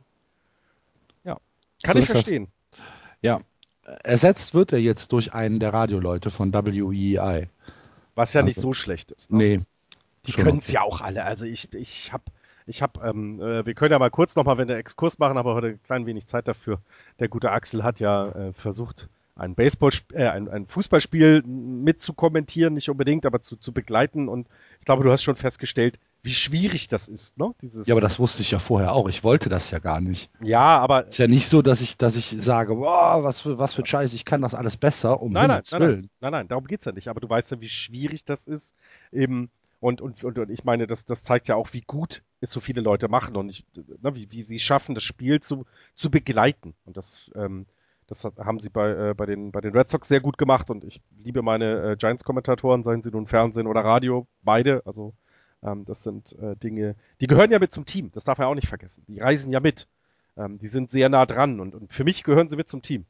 Kann 1.82 1.96
So 1.96 1.98
ich 1.98 2.04
ist 2.08 2.14
das. 2.14 2.22
verstehen. 2.22 2.48
Ja. 3.20 3.40
Ersetzt 4.02 4.54
wird 4.54 4.72
er 4.72 4.78
jetzt 4.80 5.12
durch 5.12 5.34
einen 5.34 5.60
der 5.60 5.72
Radioleute 5.74 6.30
von 6.30 6.52
WEI. 6.52 7.48
Was 8.14 8.32
ja 8.32 8.42
nicht 8.42 8.56
Also- 8.56 8.68
so 8.68 8.72
schlecht 8.72 9.10
ist. 9.12 9.30
Ne? 9.30 9.36
Nee. 9.38 9.60
Die 10.24 10.32
können 10.32 10.58
es 10.58 10.72
ja 10.72 10.80
auch 10.80 11.02
alle. 11.02 11.22
Also 11.24 11.44
ich, 11.44 11.72
ich 11.74 12.12
habe, 12.12 12.24
ich 12.66 12.82
hab, 12.82 13.02
ähm, 13.02 13.40
äh, 13.40 13.64
wir 13.64 13.74
können 13.74 13.92
ja 13.92 13.98
mal 13.98 14.10
kurz 14.10 14.36
nochmal, 14.36 14.58
wenn 14.58 14.68
der 14.68 14.78
Exkurs 14.78 15.18
machen, 15.18 15.38
aber 15.38 15.54
heute 15.54 15.68
ein 15.68 15.82
klein 15.82 16.06
wenig 16.06 16.26
Zeit 16.26 16.48
dafür. 16.48 16.80
Der 17.20 17.28
gute 17.28 17.50
Axel 17.52 17.84
hat 17.84 18.00
ja 18.00 18.24
äh, 18.24 18.52
versucht, 18.52 19.08
ein 19.36 19.54
Baseball, 19.54 19.90
äh, 20.14 20.26
ein, 20.26 20.48
ein 20.48 20.66
Fußballspiel 20.66 21.42
mit 21.42 22.00
zu 22.00 22.14
kommentieren, 22.14 22.74
nicht 22.74 22.88
unbedingt, 22.88 23.26
aber 23.26 23.42
zu, 23.42 23.56
zu 23.56 23.72
begleiten. 23.72 24.28
Und 24.28 24.48
ich 24.80 24.86
glaube, 24.86 25.04
du 25.04 25.12
hast 25.12 25.22
schon 25.22 25.36
festgestellt, 25.36 25.98
wie 26.22 26.32
schwierig 26.32 26.88
das 26.88 27.06
ist, 27.06 27.38
ne? 27.38 27.54
Dieses, 27.62 27.86
Ja, 27.86 27.94
aber 27.94 28.00
das 28.00 28.18
wusste 28.18 28.42
ich 28.42 28.50
ja 28.50 28.58
vorher 28.58 28.94
auch. 28.94 29.08
Ich 29.08 29.22
wollte 29.22 29.48
das 29.48 29.70
ja 29.70 29.78
gar 29.78 30.00
nicht. 30.00 30.28
ja, 30.42 30.78
aber 30.78 31.06
Ist 31.06 31.18
ja 31.18 31.28
nicht 31.28 31.48
so, 31.48 31.62
dass 31.62 31.82
ich, 31.82 31.98
dass 31.98 32.16
ich 32.16 32.34
sage, 32.38 32.74
boah, 32.74 33.22
was 33.22 33.42
für, 33.42 33.58
was 33.58 33.74
für 33.74 33.82
ein 33.82 33.86
Scheiß, 33.86 34.12
ich 34.14 34.24
kann 34.24 34.42
das 34.42 34.54
alles 34.54 34.76
besser, 34.76 35.22
um 35.22 35.30
Nein, 35.30 35.48
nein, 35.48 35.62
nein, 35.70 35.80
nein, 35.80 36.10
nein, 36.20 36.32
nein, 36.32 36.48
darum 36.48 36.66
geht's 36.66 36.86
ja 36.86 36.92
nicht. 36.92 37.08
Aber 37.08 37.20
du 37.20 37.28
weißt 37.28 37.52
ja, 37.52 37.60
wie 37.60 37.68
schwierig 37.68 38.24
das 38.24 38.46
ist. 38.48 38.74
Eben, 39.12 39.50
und, 39.80 40.00
und, 40.00 40.24
und, 40.24 40.38
und 40.38 40.50
ich 40.50 40.64
meine, 40.64 40.86
das, 40.86 41.04
das 41.04 41.22
zeigt 41.22 41.48
ja 41.48 41.56
auch, 41.56 41.72
wie 41.72 41.82
gut 41.82 42.22
es 42.40 42.50
so 42.50 42.60
viele 42.60 42.80
Leute 42.80 43.08
machen 43.08 43.36
und 43.36 43.48
ich, 43.48 43.64
ne, 43.74 44.14
wie, 44.14 44.30
wie 44.32 44.42
sie 44.42 44.58
schaffen, 44.58 44.94
das 44.94 45.04
Spiel 45.04 45.40
zu, 45.40 45.66
zu 45.94 46.10
begleiten. 46.10 46.74
Und 46.84 46.96
das, 46.96 47.30
ähm, 47.34 47.66
das 48.06 48.24
haben 48.24 48.60
sie 48.60 48.70
bei, 48.70 49.10
äh, 49.10 49.14
bei, 49.14 49.26
den, 49.26 49.52
bei 49.52 49.60
den 49.60 49.74
Red 49.74 49.90
Sox 49.90 50.08
sehr 50.08 50.20
gut 50.20 50.38
gemacht 50.38 50.70
und 50.70 50.84
ich 50.84 51.00
liebe 51.22 51.42
meine 51.42 51.92
äh, 51.92 51.96
Giants-Kommentatoren, 51.96 52.82
seien 52.82 53.02
sie 53.02 53.10
nun 53.10 53.26
Fernsehen 53.26 53.66
oder 53.66 53.84
Radio, 53.84 54.26
beide. 54.42 54.82
Also 54.86 55.14
ähm, 55.62 55.84
das 55.84 56.02
sind 56.02 56.32
äh, 56.38 56.56
Dinge, 56.56 56.96
die 57.20 57.26
gehören 57.26 57.50
ja 57.50 57.58
mit 57.58 57.72
zum 57.72 57.84
Team, 57.84 58.10
das 58.12 58.24
darf 58.24 58.38
man 58.38 58.48
auch 58.48 58.54
nicht 58.54 58.68
vergessen. 58.68 59.04
Die 59.08 59.20
reisen 59.20 59.52
ja 59.52 59.60
mit. 59.60 59.88
Ähm, 60.36 60.58
die 60.58 60.68
sind 60.68 60.90
sehr 60.90 61.08
nah 61.08 61.26
dran 61.26 61.60
und, 61.60 61.74
und 61.74 61.92
für 61.92 62.04
mich 62.04 62.24
gehören 62.24 62.48
sie 62.48 62.56
mit 62.56 62.68
zum 62.68 62.82
Team. 62.82 63.06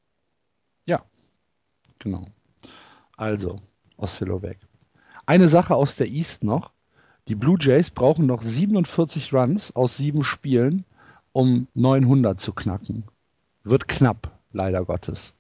Genau. 1.99 2.25
Also, 3.17 3.61
Oscillo 3.97 4.43
weg. 4.43 4.59
Eine 5.27 5.49
Sache 5.49 5.75
aus 5.75 5.97
der 5.97 6.07
East 6.09 6.45
noch. 6.45 6.71
Die 7.29 7.35
Blue 7.35 7.59
Jays 7.61 7.91
brauchen 7.91 8.27
noch 8.27 8.41
47 8.43 9.33
Runs 9.35 9.75
aus 9.75 9.97
sieben 9.97 10.23
Spielen, 10.23 10.85
um 11.33 11.67
900 11.75 12.39
zu 12.39 12.53
knacken. 12.53 13.05
Wird 13.65 13.89
knapp, 13.89 14.31
leider 14.53 14.85
Gottes. 14.85 15.33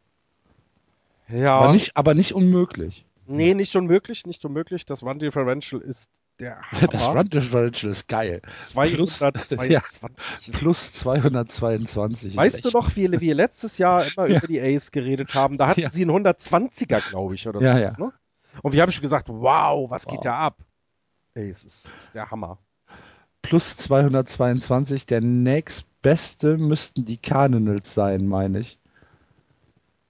Ja. 1.29 1.59
Aber, 1.59 1.73
nicht, 1.73 1.97
aber 1.97 2.15
nicht 2.15 2.33
unmöglich. 2.33 3.05
Nee, 3.29 3.55
nicht 3.55 3.75
unmöglich, 3.77 4.27
nicht 4.27 4.45
unmöglich. 4.45 4.85
Das 4.87 5.03
Run 5.03 5.19
Differential 5.21 5.81
ist 5.81 6.11
der 6.41 6.59
Das 6.91 7.07
Hammer. 7.07 7.21
Run 7.21 7.29
Differential 7.31 7.93
ist 7.93 8.09
geil. 8.09 8.43
222. 8.59 10.53
Plus 10.55 10.93
222. 10.95 12.31
ist 12.33 12.37
Weißt 12.37 12.65
du 12.65 12.71
noch, 12.71 12.95
wie 12.97 13.21
wir 13.21 13.35
letztes 13.35 13.79
Jahr 13.79 14.05
immer 14.07 14.27
Ja. 14.29 14.39
über 14.39 14.47
die 14.49 14.61
Ace 14.61 14.91
geredet 14.91 15.35
haben? 15.35 15.57
Da 15.59 15.69
hatten 15.69 15.81
Ja. 15.81 15.91
sie 15.91 16.03
einen 16.03 16.11
120er, 16.27 17.01
glaube 17.09 17.35
ich, 17.37 17.47
oder 17.49 17.61
Ja, 17.61 17.91
so. 17.93 18.07
Ne? 18.07 18.13
Und 18.63 18.73
wir 18.73 18.83
haben 18.83 18.91
schon 18.93 19.03
gesagt, 19.03 19.29
wow, 19.29 19.91
was 19.91 20.05
geht 20.07 20.17
Wow. 20.19 20.25
da 20.25 20.39
ab? 20.39 20.59
Ey, 21.35 21.51
es 21.51 21.65
ist, 21.65 21.91
ist 21.97 22.15
der 22.15 22.31
Hammer. 22.31 22.59
Plus 23.43 23.77
222. 23.77 25.07
Der 25.07 25.21
nächstbeste 25.21 26.57
müssten 26.57 27.05
die 27.05 27.19
Cardinals 27.19 27.93
sein, 27.95 28.27
meine 28.27 28.61
ich. 28.61 28.79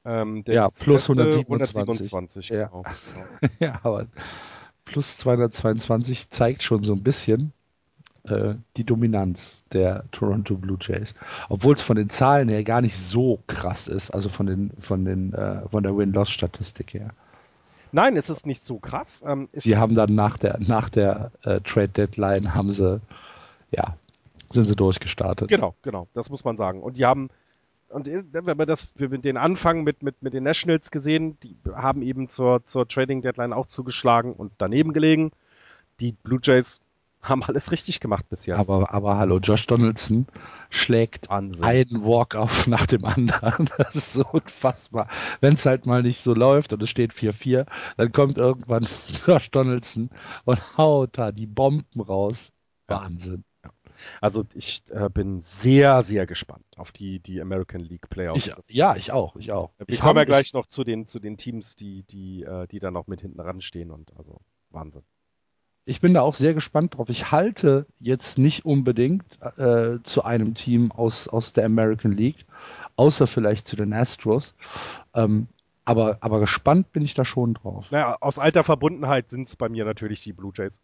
Ähm, 0.05 0.45
der 0.45 0.55
Ja, 0.55 0.71
plus 0.71 1.09
beste 1.09 1.23
127. 1.23 2.13
127, 2.13 2.49
Ja. 2.51 2.67
genau. 2.69 2.85
Ja, 3.59 3.81
aber 3.83 4.07
plus 4.85 5.19
222 5.19 6.31
zeigt 6.31 6.63
schon 6.63 6.85
so 6.85 6.93
ein 6.93 7.03
bisschen 7.03 7.53
äh, 8.25 8.55
die 8.77 8.85
Dominanz 8.85 9.65
der 9.73 10.05
Toronto 10.13 10.55
Blue 10.57 10.79
Jays. 10.81 11.15
Obwohl 11.49 11.75
es 11.75 11.83
von 11.83 11.97
den 11.97 12.09
Zahlen 12.09 12.49
her 12.49 12.63
gar 12.63 12.81
nicht 12.83 12.97
so 12.97 13.41
krass 13.49 13.89
ist, 13.89 14.11
also 14.13 14.29
von, 14.29 14.47
den, 14.47 14.71
von, 14.79 15.05
den, 15.05 15.33
äh, 15.35 15.69
von 15.69 15.83
der 15.83 15.97
Win-Loss-Statistik 15.97 16.95
her. 16.95 17.11
Nein, 17.97 18.19
es 18.19 18.29
ist 18.29 18.45
nicht 18.45 18.63
so 18.63 18.79
krass. 18.79 19.25
Ähm, 19.27 19.49
Sie 19.55 19.79
haben 19.79 19.95
dann 19.95 20.15
nach 20.15 20.37
der, 20.37 20.59
nach 20.61 20.91
der 20.91 21.33
äh, 21.45 21.63
Trade-Deadline 21.63 22.55
haben 22.55 22.71
sie, 22.71 23.01
ja, 23.71 23.97
sind 24.51 24.67
sie 24.67 24.77
durchgestartet. 24.77 25.49
Genau, 25.49 25.75
genau, 25.81 26.07
das 26.13 26.29
muss 26.29 26.45
man 26.45 26.59
sagen. 26.59 26.83
Und 26.83 26.99
die 26.99 27.07
haben, 27.07 27.31
und 27.89 28.07
wenn 28.07 28.45
wir 28.45 28.67
das, 28.67 28.89
wir 28.97 29.09
mit 29.09 29.25
den 29.25 29.39
Anfang 29.39 29.83
mit, 29.83 30.03
mit, 30.03 30.23
mit 30.23 30.35
den 30.35 30.45
Nationals 30.45 30.91
gesehen, 30.91 31.39
die 31.43 31.57
haben 31.75 32.03
eben 32.03 32.29
zur, 32.29 32.67
zur 32.67 32.87
Trading 32.87 33.23
Deadline 33.23 33.55
auch 33.55 33.65
zugeschlagen 33.65 34.35
und 34.35 34.53
daneben 34.59 34.93
gelegen. 34.93 35.31
Die 35.99 36.13
Blue 36.13 36.41
Jays 36.43 36.83
haben 37.29 37.43
alles 37.43 37.71
richtig 37.73 38.01
gemacht 38.01 38.29
bis 38.29 38.47
jetzt. 38.47 38.59
Aber, 38.59 38.93
aber 38.93 39.17
hallo, 39.17 39.39
Josh 39.39 39.67
Donaldson 39.67 40.27
schlägt 40.71 41.29
Wahnsinn. 41.29 41.65
einen 41.65 42.05
Walk-Off 42.05 42.67
nach 42.67 42.87
dem 42.87 43.05
anderen. 43.05 43.71
Das 43.79 43.95
ist 43.95 44.13
so 44.15 44.25
unfassbar. 44.33 45.09
Wenn 45.41 45.55
es 45.55 45.67
halt 45.67 45.87
mal 45.87 46.03
nicht 46.03 46.21
so 46.21 46.35
läuft 46.35 46.73
und 46.73 46.83
es 46.83 46.91
steht 46.91 47.13
4-4, 47.13 47.67
dann 47.97 48.13
kommt 48.13 48.39
irgendwann 48.39 48.87
Josh 49.27 49.51
Donaldson 49.51 50.11
und 50.45 50.77
haut 50.77 51.19
da 51.19 51.33
die 51.33 51.47
Bomben 51.47 52.01
raus. 52.01 52.53
Ja. 52.89 53.01
Wahnsinn. 53.03 53.45
Also 54.21 54.45
ich 54.55 54.83
äh, 54.91 55.09
bin 55.09 55.41
sehr, 55.43 56.03
sehr 56.03 56.27
gespannt 56.27 56.65
auf 56.77 56.93
die, 56.93 57.21
die 57.21 57.41
American 57.41 57.81
League 57.81 58.09
Playoffs. 58.09 58.53
Ich, 58.69 58.75
ja, 58.75 58.97
ich 58.97 59.13
auch, 59.13 59.37
ich 59.37 59.53
auch. 59.53 59.71
Wir 59.79 59.89
ich 59.89 60.01
kommen 60.01 60.19
ja 60.19 60.25
gleich 60.25 60.53
noch 60.53 60.67
zu 60.67 60.85
den, 60.85 61.07
zu 61.07 61.19
den 61.19 61.37
Teams, 61.37 61.77
die, 61.77 62.03
die, 62.05 62.43
äh, 62.43 62.67
die 62.67 62.79
da 62.79 62.91
noch 62.91 63.07
mit 63.07 63.21
hinten 63.21 63.41
ran 63.41 63.61
stehen 63.61 63.91
und 63.91 64.13
also 64.17 64.41
Wahnsinn. 64.71 65.03
Ich 65.89 66.01
bin 66.01 66.15
da 66.15 66.21
auch 66.23 66.35
sehr 66.35 66.53
gespannt 66.53 66.97
drauf. 66.97 67.09
Ich 67.09 67.31
halte 67.31 67.87
jetzt 68.01 68.39
nicht 68.39 68.65
unbedingt 68.65 69.39
äh, 69.57 70.03
zu 70.03 70.25
einem 70.25 70.55
Team 70.55 70.91
aus, 70.91 71.29
aus 71.29 71.53
der 71.53 71.65
American 71.65 72.11
League, 72.11 72.45
außer 72.97 73.29
vielleicht 73.29 73.69
zu 73.69 73.77
den 73.77 73.93
Astros. 73.93 74.57
Ähm, 75.15 75.47
aber, 75.85 76.19
aber 76.21 76.41
gespannt 76.41 76.93
bin 76.93 77.05
ich 77.05 77.15
da 77.15 77.25
schon 77.25 77.55
drauf. 77.55 77.93
Naja, 77.93 78.17
aus 78.21 78.41
alter 78.41 78.65
Verbundenheit 78.65 79.31
sind 79.31 79.47
es 79.47 79.55
bei 79.55 79.69
mir 79.69 79.85
natürlich 79.85 80.21
die 80.23 80.33
Blue 80.33 80.53
Jays. 80.53 80.81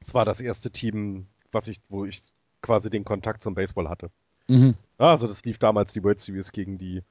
Es 0.00 0.14
war 0.14 0.24
das 0.24 0.40
erste 0.40 0.70
Team, 0.70 1.26
was 1.52 1.68
ich, 1.68 1.80
wo 1.90 2.06
ich 2.06 2.22
quasi 2.62 2.88
den 2.88 3.04
Kontakt 3.04 3.42
zum 3.42 3.54
Baseball 3.54 3.90
hatte. 3.90 4.10
Mhm. 4.48 4.74
Also 4.96 5.26
das 5.26 5.44
lief 5.44 5.58
damals 5.58 5.92
die 5.92 6.02
World 6.02 6.20
Series 6.20 6.50
gegen 6.52 6.78
die, 6.78 7.02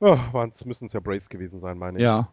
oh, 0.00 0.16
müssen 0.64 0.86
es 0.86 0.94
ja 0.94 1.00
Braves 1.00 1.28
gewesen 1.28 1.60
sein, 1.60 1.76
meine 1.76 1.98
ich. 1.98 2.04
Ja. 2.04 2.28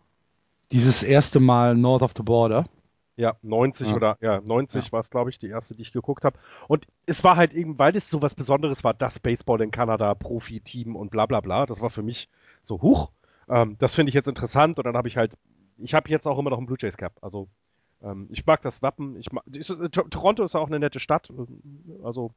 Dieses 0.71 1.03
erste 1.03 1.41
Mal 1.41 1.75
North 1.75 2.01
of 2.01 2.13
the 2.15 2.23
Border. 2.23 2.65
Ja, 3.15 3.35
90 3.43 3.89
Ja. 3.89 3.95
oder 3.95 4.17
ja, 4.21 4.41
90 4.41 4.85
Ja. 4.87 4.91
war 4.93 4.99
es, 5.01 5.09
glaube 5.09 5.29
ich, 5.29 5.37
die 5.37 5.47
erste, 5.49 5.75
die 5.75 5.83
ich 5.83 5.93
geguckt 5.93 6.25
habe. 6.25 6.37
Und 6.67 6.87
es 7.05 7.23
war 7.23 7.35
halt 7.35 7.53
eben, 7.53 7.77
weil 7.77 7.95
es 7.95 8.09
so 8.09 8.21
was 8.21 8.33
Besonderes 8.33 8.83
war, 8.83 8.93
das 8.93 9.19
Baseball 9.19 9.61
in 9.61 9.69
Kanada, 9.71 10.15
Profi-Team 10.15 10.95
und 10.95 11.11
bla 11.11 11.25
bla 11.27 11.39
bla. 11.41 11.65
Das 11.65 11.79
war 11.81 11.89
für 11.91 12.01
mich 12.01 12.27
so, 12.63 12.81
huch, 12.81 13.11
ähm, 13.49 13.75
das 13.79 13.93
finde 13.93 14.09
ich 14.09 14.15
jetzt 14.15 14.27
interessant. 14.27 14.77
Und 14.79 14.85
dann 14.85 14.97
habe 14.97 15.07
ich 15.07 15.17
halt, 15.17 15.35
ich 15.77 15.93
habe 15.93 16.09
jetzt 16.09 16.27
auch 16.27 16.39
immer 16.39 16.49
noch 16.49 16.57
einen 16.57 16.65
Blue 16.65 16.77
Jays 16.79 16.97
Cap. 16.97 17.13
Also 17.21 17.47
ähm, 18.01 18.27
ich 18.31 18.45
mag 18.47 18.61
das 18.63 18.81
Wappen. 18.81 19.15
Ich 19.17 19.31
mag, 19.31 19.43
ist, 19.53 19.69
äh, 19.69 19.89
Tor- 19.89 20.09
Toronto 20.09 20.43
ist 20.43 20.55
auch 20.55 20.67
eine 20.67 20.79
nette 20.79 20.99
Stadt. 20.99 21.29
Also 22.03 22.31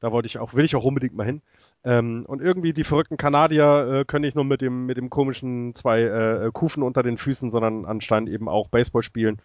da 0.00 0.12
wollte 0.12 0.26
ich 0.26 0.38
auch, 0.38 0.52
will 0.52 0.64
ich 0.64 0.76
auch 0.76 0.84
unbedingt 0.84 1.14
mal 1.14 1.24
hin. 1.24 1.40
Ähm, 1.84 2.24
und 2.26 2.42
irgendwie 2.42 2.72
die 2.74 2.84
verrückten 2.84 3.16
Kanadier 3.16 4.00
äh, 4.00 4.04
können 4.04 4.24
nicht 4.26 4.34
nur 4.34 4.44
mit 4.44 4.60
dem, 4.60 4.84
mit 4.84 4.96
dem 4.98 5.08
komischen 5.08 5.74
zwei 5.74 6.02
äh, 6.02 6.50
Kufen 6.52 6.82
unter 6.82 7.02
den 7.02 7.16
Füßen, 7.16 7.50
sondern 7.50 7.86
anscheinend 7.86 8.28
eben 8.28 8.48
auch 8.48 8.68
Baseball 8.68 9.02
spielen. 9.02 9.40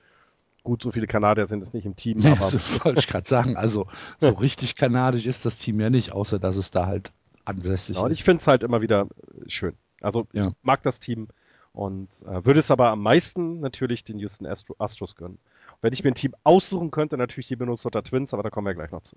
Gut, 0.68 0.84
so 0.84 0.92
viele 0.92 1.08
Kanadier 1.08 1.48
sind 1.48 1.64
es 1.64 1.72
nicht 1.72 1.86
im 1.86 1.96
Team, 1.96 2.26
aber 2.26 2.50
so 2.50 2.58
wollte 2.84 3.00
ich 3.00 3.08
gerade 3.08 3.26
sagen. 3.26 3.56
Also 3.56 3.88
so 4.20 4.28
richtig 4.42 4.76
kanadisch 4.76 5.26
ist 5.26 5.46
das 5.46 5.60
Team 5.60 5.80
ja 5.80 5.90
nicht, 5.90 6.12
außer 6.12 6.40
dass 6.40 6.58
es 6.58 6.72
da 6.72 6.88
halt 6.88 7.14
ansässig 7.46 7.96
ja, 7.96 8.02
und 8.02 8.12
ist. 8.12 8.18
ich 8.18 8.26
finde 8.26 8.42
es 8.42 8.48
halt 8.48 8.64
immer 8.64 8.82
wieder 8.82 9.08
schön. 9.48 9.76
Also 10.02 10.28
ich 10.34 10.44
Ja. 10.44 10.52
mag 10.64 10.84
das 10.84 11.00
Team 11.00 11.30
und 11.72 12.10
äh, 12.24 12.44
würde 12.44 12.60
es 12.60 12.70
aber 12.70 12.90
am 12.90 13.02
meisten 13.02 13.62
natürlich 13.62 14.04
den 14.04 14.20
Houston 14.20 14.46
Astro 14.46 14.76
Astros 14.78 15.16
gönnen. 15.16 15.38
Wenn 15.80 15.94
ich 15.94 16.04
mir 16.04 16.12
ein 16.12 16.16
Team 16.16 16.36
aussuchen 16.44 16.92
könnte, 16.92 17.16
natürlich 17.16 17.48
die 17.48 17.56
Minnesota 17.56 18.02
Twins, 18.02 18.34
aber 18.34 18.44
da 18.44 18.50
kommen 18.50 18.68
wir 18.68 18.76
gleich 18.76 18.92
noch 18.92 19.04
zu. 19.04 19.16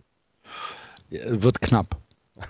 Wird 1.08 1.60
knapp. 1.60 1.96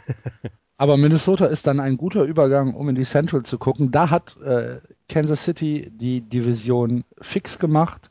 Aber 0.81 0.97
Minnesota 0.97 1.45
ist 1.45 1.67
dann 1.67 1.79
ein 1.79 1.99
guter 1.99 2.25
Übergang, 2.25 2.73
um 2.73 2.89
in 2.89 2.95
die 2.95 3.05
Central 3.05 3.43
zu 3.43 3.59
gucken. 3.59 3.91
Da 3.91 4.09
hat 4.09 4.39
äh, 4.41 4.81
Kansas 5.11 5.45
City 5.45 5.91
die 5.93 6.23
Division 6.23 7.05
fix 7.21 7.59
gemacht. 7.59 8.09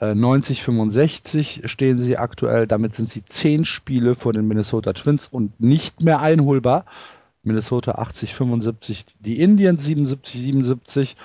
Äh, 0.00 0.12
90-65 0.12 1.66
stehen 1.68 1.98
sie 1.98 2.16
aktuell. 2.16 2.66
Damit 2.66 2.94
sind 2.94 3.10
sie 3.10 3.24
zehn 3.24 3.64
Spiele 3.64 4.14
vor 4.14 4.32
den 4.32 4.46
Minnesota 4.46 4.92
Twins 4.92 5.28
und 5.28 5.60
nicht 5.60 6.02
mehr 6.02 6.20
einholbar. 6.20 6.84
Minnesota 7.42 7.92
80-75, 7.92 9.06
die 9.20 9.40
Indians 9.40 9.86
77-77, 9.86 11.16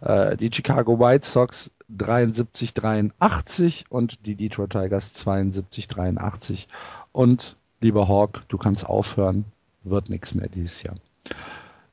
äh, 0.00 0.36
die 0.36 0.50
Chicago 0.52 0.98
White 0.98 1.26
Sox 1.26 1.70
73-83 1.96 3.84
und 3.88 4.26
die 4.26 4.34
Detroit 4.34 4.70
Tigers 4.70 5.14
72-83. 5.24 6.66
Und 7.12 7.56
lieber 7.80 8.08
Hawk, 8.08 8.42
du 8.48 8.58
kannst 8.58 8.86
aufhören, 8.86 9.44
wird 9.84 10.10
nichts 10.10 10.34
mehr 10.34 10.48
dieses 10.48 10.82
Jahr. 10.82 10.96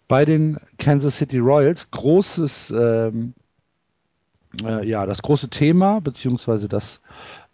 Bei 0.08 0.26
den 0.26 0.58
Kansas 0.78 1.18
City 1.18 1.40
Royals 1.40 1.90
großes, 1.92 2.72
ähm, 2.72 3.34
äh, 4.64 4.86
ja, 4.86 5.06
das 5.06 5.22
große 5.22 5.50
Thema, 5.50 6.02
beziehungsweise 6.02 6.68
das 6.68 7.02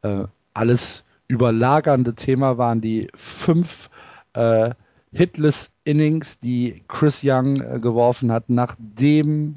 äh, 0.01 0.25
alles 0.53 1.03
überlagernde 1.27 2.13
Thema 2.13 2.57
waren 2.57 2.81
die 2.81 3.07
fünf 3.15 3.89
äh, 4.33 4.71
Hitless 5.13 5.71
Innings, 5.83 6.39
die 6.39 6.83
Chris 6.87 7.21
Young 7.23 7.61
äh, 7.61 7.79
geworfen 7.79 8.31
hat, 8.31 8.49
nachdem 8.49 9.55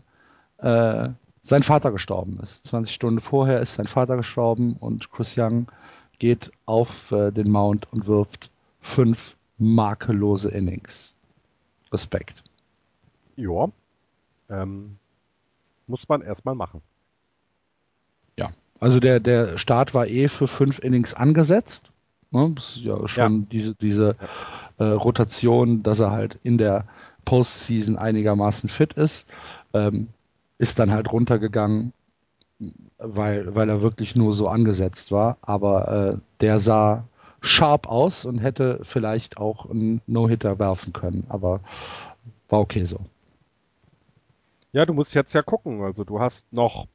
äh, 0.58 1.08
sein 1.42 1.62
Vater 1.62 1.92
gestorben 1.92 2.38
ist. 2.42 2.66
20 2.66 2.94
Stunden 2.94 3.20
vorher 3.20 3.60
ist 3.60 3.74
sein 3.74 3.86
Vater 3.86 4.16
gestorben 4.16 4.76
und 4.80 5.10
Chris 5.10 5.34
Young 5.36 5.66
geht 6.18 6.50
auf 6.66 7.12
äh, 7.12 7.30
den 7.30 7.50
Mount 7.50 7.92
und 7.92 8.06
wirft 8.06 8.50
fünf 8.80 9.36
makellose 9.58 10.50
Innings. 10.50 11.14
Respekt. 11.92 12.42
Ja. 13.36 13.68
Ähm, 14.48 14.96
muss 15.86 16.08
man 16.08 16.22
erstmal 16.22 16.54
machen. 16.54 16.80
Also 18.84 19.00
der, 19.00 19.18
der 19.18 19.56
Start 19.56 19.94
war 19.94 20.06
eh 20.08 20.28
für 20.28 20.46
fünf 20.46 20.78
Innings 20.78 21.14
angesetzt. 21.14 21.90
Ne? 22.32 22.52
Das 22.54 22.76
ist 22.76 22.84
ja 22.84 23.08
schon 23.08 23.40
ja. 23.40 23.46
diese, 23.50 23.74
diese 23.76 24.16
äh, 24.76 24.84
Rotation, 24.84 25.82
dass 25.82 26.00
er 26.00 26.10
halt 26.10 26.38
in 26.42 26.58
der 26.58 26.84
Postseason 27.24 27.96
einigermaßen 27.96 28.68
fit 28.68 28.92
ist. 28.92 29.26
Ähm, 29.72 30.08
ist 30.58 30.78
dann 30.78 30.92
halt 30.92 31.10
runtergegangen, 31.10 31.94
weil, 32.98 33.54
weil 33.54 33.70
er 33.70 33.80
wirklich 33.80 34.16
nur 34.16 34.34
so 34.34 34.48
angesetzt 34.48 35.10
war. 35.10 35.38
Aber 35.40 35.88
äh, 35.88 36.18
der 36.42 36.58
sah 36.58 37.04
sharp 37.40 37.88
aus 37.88 38.26
und 38.26 38.36
hätte 38.36 38.80
vielleicht 38.82 39.38
auch 39.38 39.70
einen 39.70 40.02
No-Hitter 40.06 40.58
werfen 40.58 40.92
können. 40.92 41.24
Aber 41.30 41.60
war 42.50 42.60
okay 42.60 42.84
so. 42.84 42.98
Ja, 44.72 44.84
du 44.84 44.92
musst 44.92 45.14
jetzt 45.14 45.32
ja 45.32 45.40
gucken. 45.40 45.80
Also 45.80 46.04
du 46.04 46.20
hast 46.20 46.52
noch, 46.52 46.86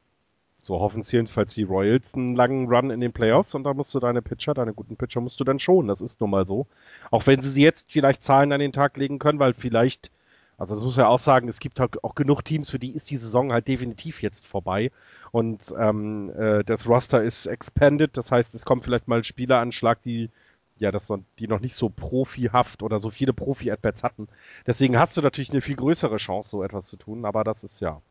so 0.70 0.80
hoffen 0.80 1.02
es 1.02 1.12
jedenfalls 1.12 1.56
die 1.56 1.64
Royals, 1.64 2.14
einen 2.14 2.36
langen 2.36 2.68
Run 2.68 2.92
in 2.92 3.02
den 3.02 3.12
Playoffs 3.12 3.56
und 3.56 3.64
da 3.64 3.74
musst 3.74 3.94
du 3.96 4.00
deine 4.00 4.22
Pitcher, 4.22 4.54
deine 4.54 4.72
guten 4.74 4.98
Pitcher 4.98 5.20
musst 5.20 5.40
du 5.40 5.44
dann 5.44 5.58
schon. 5.58 5.88
Das 5.88 6.00
ist 6.00 6.22
nun 6.22 6.30
mal 6.30 6.46
so. 6.46 6.68
Auch 7.10 7.26
wenn 7.26 7.42
sie 7.42 7.50
sie 7.50 7.64
jetzt 7.64 7.92
vielleicht 7.92 8.24
Zahlen 8.24 8.52
an 8.52 8.60
den 8.60 8.72
Tag 8.72 8.96
legen 8.96 9.18
können, 9.18 9.40
weil 9.40 9.54
vielleicht 9.54 10.12
also 10.60 10.76
das 10.76 10.84
muss 10.84 10.98
ja 10.98 11.08
auch 11.08 11.20
sagen, 11.20 11.48
es 11.48 11.60
gibt 11.62 11.80
halt 11.80 12.04
auch 12.04 12.16
genug 12.16 12.44
Teams, 12.44 12.70
für 12.70 12.80
die 12.80 12.92
ist 12.92 13.10
die 13.10 13.16
Saison 13.18 13.54
halt 13.54 13.70
definitiv 13.70 14.22
jetzt 14.22 14.46
vorbei. 14.46 14.92
Und 15.32 15.74
ähm, 15.80 16.32
äh, 16.38 16.64
das 16.66 16.86
Roster 16.86 17.24
ist 17.24 17.46
expanded, 17.46 18.18
das 18.18 18.30
heißt, 18.30 18.54
es 18.54 18.66
kommt 18.66 18.84
vielleicht 18.84 19.08
mal 19.08 19.20
ein 19.20 19.24
Spieleranschlag, 19.24 20.02
die 20.04 20.30
ja, 20.78 20.92
das, 20.92 21.12
die 21.40 21.48
noch 21.48 21.62
nicht 21.62 21.76
so 21.76 21.90
profihaft 21.90 22.84
oder 22.84 23.00
so 23.00 23.10
viele 23.10 23.34
Profi-At-Bats 23.34 24.04
hatten. 24.04 24.28
Deswegen 24.68 25.00
hast 25.00 25.18
du 25.18 25.22
natürlich 25.22 25.50
eine 25.50 25.62
viel 25.62 25.76
größere 25.76 26.18
Chance, 26.18 26.50
so 26.50 26.64
etwas 26.64 26.88
zu 26.88 26.98
tun, 26.98 27.26
aber 27.26 27.44
das 27.44 27.64
ist 27.64 27.80
ja. 27.80 28.02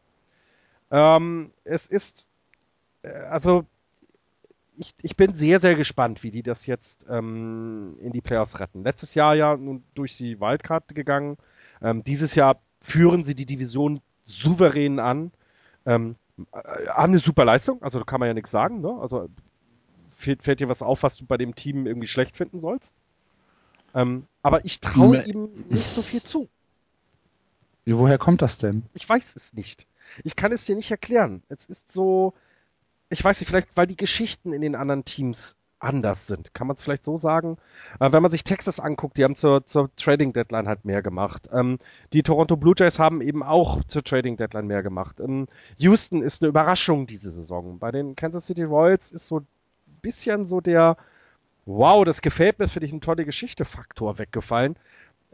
Ähm, 0.90 1.50
es 1.64 1.86
ist, 1.86 2.27
also 3.30 3.66
ich, 4.76 4.94
ich 5.02 5.16
bin 5.16 5.34
sehr, 5.34 5.58
sehr 5.58 5.74
gespannt, 5.74 6.22
wie 6.22 6.30
die 6.30 6.42
das 6.42 6.66
jetzt 6.66 7.06
ähm, 7.10 7.96
in 8.00 8.12
die 8.12 8.20
Playoffs 8.20 8.60
retten. 8.60 8.84
Letztes 8.84 9.14
Jahr 9.14 9.34
ja 9.34 9.56
nun 9.56 9.82
durch 9.94 10.16
die 10.16 10.40
Wildcard 10.40 10.94
gegangen. 10.94 11.36
Ähm, 11.82 12.04
dieses 12.04 12.34
Jahr 12.34 12.60
führen 12.80 13.24
sie 13.24 13.34
die 13.34 13.46
Division 13.46 14.00
souverän 14.24 15.00
an. 15.00 15.32
Ähm, 15.84 16.16
äh, 16.52 16.86
haben 16.88 17.12
eine 17.12 17.20
super 17.20 17.44
Leistung, 17.44 17.82
also 17.82 17.98
da 17.98 18.04
kann 18.04 18.20
man 18.20 18.28
ja 18.28 18.34
nichts 18.34 18.52
sagen. 18.52 18.80
Ne? 18.80 18.96
Also 19.00 19.28
fällt, 20.10 20.42
fällt, 20.44 20.60
dir 20.60 20.68
was 20.68 20.82
auf, 20.82 21.02
was 21.02 21.16
du 21.16 21.26
bei 21.26 21.36
dem 21.36 21.54
Team 21.54 21.86
irgendwie 21.86 22.08
schlecht 22.08 22.36
finden 22.36 22.60
sollst. 22.60 22.94
Ähm, 23.94 24.26
aber 24.42 24.64
ich 24.64 24.80
traue 24.80 25.22
ihm 25.24 25.48
nicht 25.68 25.86
so 25.86 26.02
viel 26.02 26.22
zu. 26.22 26.48
Woher 27.84 28.18
kommt 28.18 28.42
das 28.42 28.58
denn? 28.58 28.84
Ich 28.94 29.08
weiß 29.08 29.34
es 29.34 29.54
nicht. 29.54 29.86
Ich 30.22 30.36
kann 30.36 30.52
es 30.52 30.66
dir 30.66 30.76
nicht 30.76 30.90
erklären. 30.90 31.42
Es 31.48 31.66
ist 31.66 31.90
so, 31.90 32.34
ich 33.10 33.22
weiß 33.24 33.40
nicht, 33.40 33.48
vielleicht 33.48 33.68
weil 33.74 33.86
die 33.86 33.96
Geschichten 33.96 34.52
in 34.52 34.60
den 34.60 34.74
anderen 34.74 35.04
Teams 35.04 35.56
anders 35.80 36.26
sind. 36.26 36.54
Kann 36.54 36.66
man 36.66 36.76
es 36.76 36.82
vielleicht 36.82 37.04
so 37.04 37.16
sagen? 37.16 37.56
Äh, 38.00 38.12
wenn 38.12 38.22
man 38.22 38.30
sich 38.30 38.44
Texas 38.44 38.80
anguckt, 38.80 39.16
die 39.16 39.24
haben 39.24 39.36
zur, 39.36 39.64
zur 39.64 39.94
Trading 39.96 40.32
Deadline 40.32 40.66
halt 40.66 40.84
mehr 40.84 41.02
gemacht. 41.02 41.48
Ähm, 41.52 41.78
die 42.12 42.22
Toronto 42.22 42.56
Blue 42.56 42.74
Jays 42.76 42.98
haben 42.98 43.20
eben 43.20 43.42
auch 43.42 43.84
zur 43.84 44.02
Trading 44.02 44.36
Deadline 44.36 44.66
mehr 44.66 44.82
gemacht. 44.82 45.20
Ähm, 45.20 45.46
Houston 45.76 46.22
ist 46.22 46.42
eine 46.42 46.48
Überraschung 46.48 47.06
diese 47.06 47.30
Saison. 47.30 47.78
Bei 47.78 47.92
den 47.92 48.16
Kansas 48.16 48.46
City 48.46 48.64
Royals 48.64 49.12
ist 49.12 49.28
so 49.28 49.38
ein 49.40 49.46
bisschen 50.02 50.46
so 50.46 50.60
der 50.60 50.96
Wow, 51.66 52.04
das 52.04 52.22
gefällt 52.22 52.58
mir, 52.58 52.64
ist 52.64 52.72
für 52.72 52.80
dich 52.80 52.92
eine 52.92 53.00
tolle 53.00 53.26
Geschichte 53.26 53.66
Faktor 53.66 54.18
weggefallen. 54.18 54.76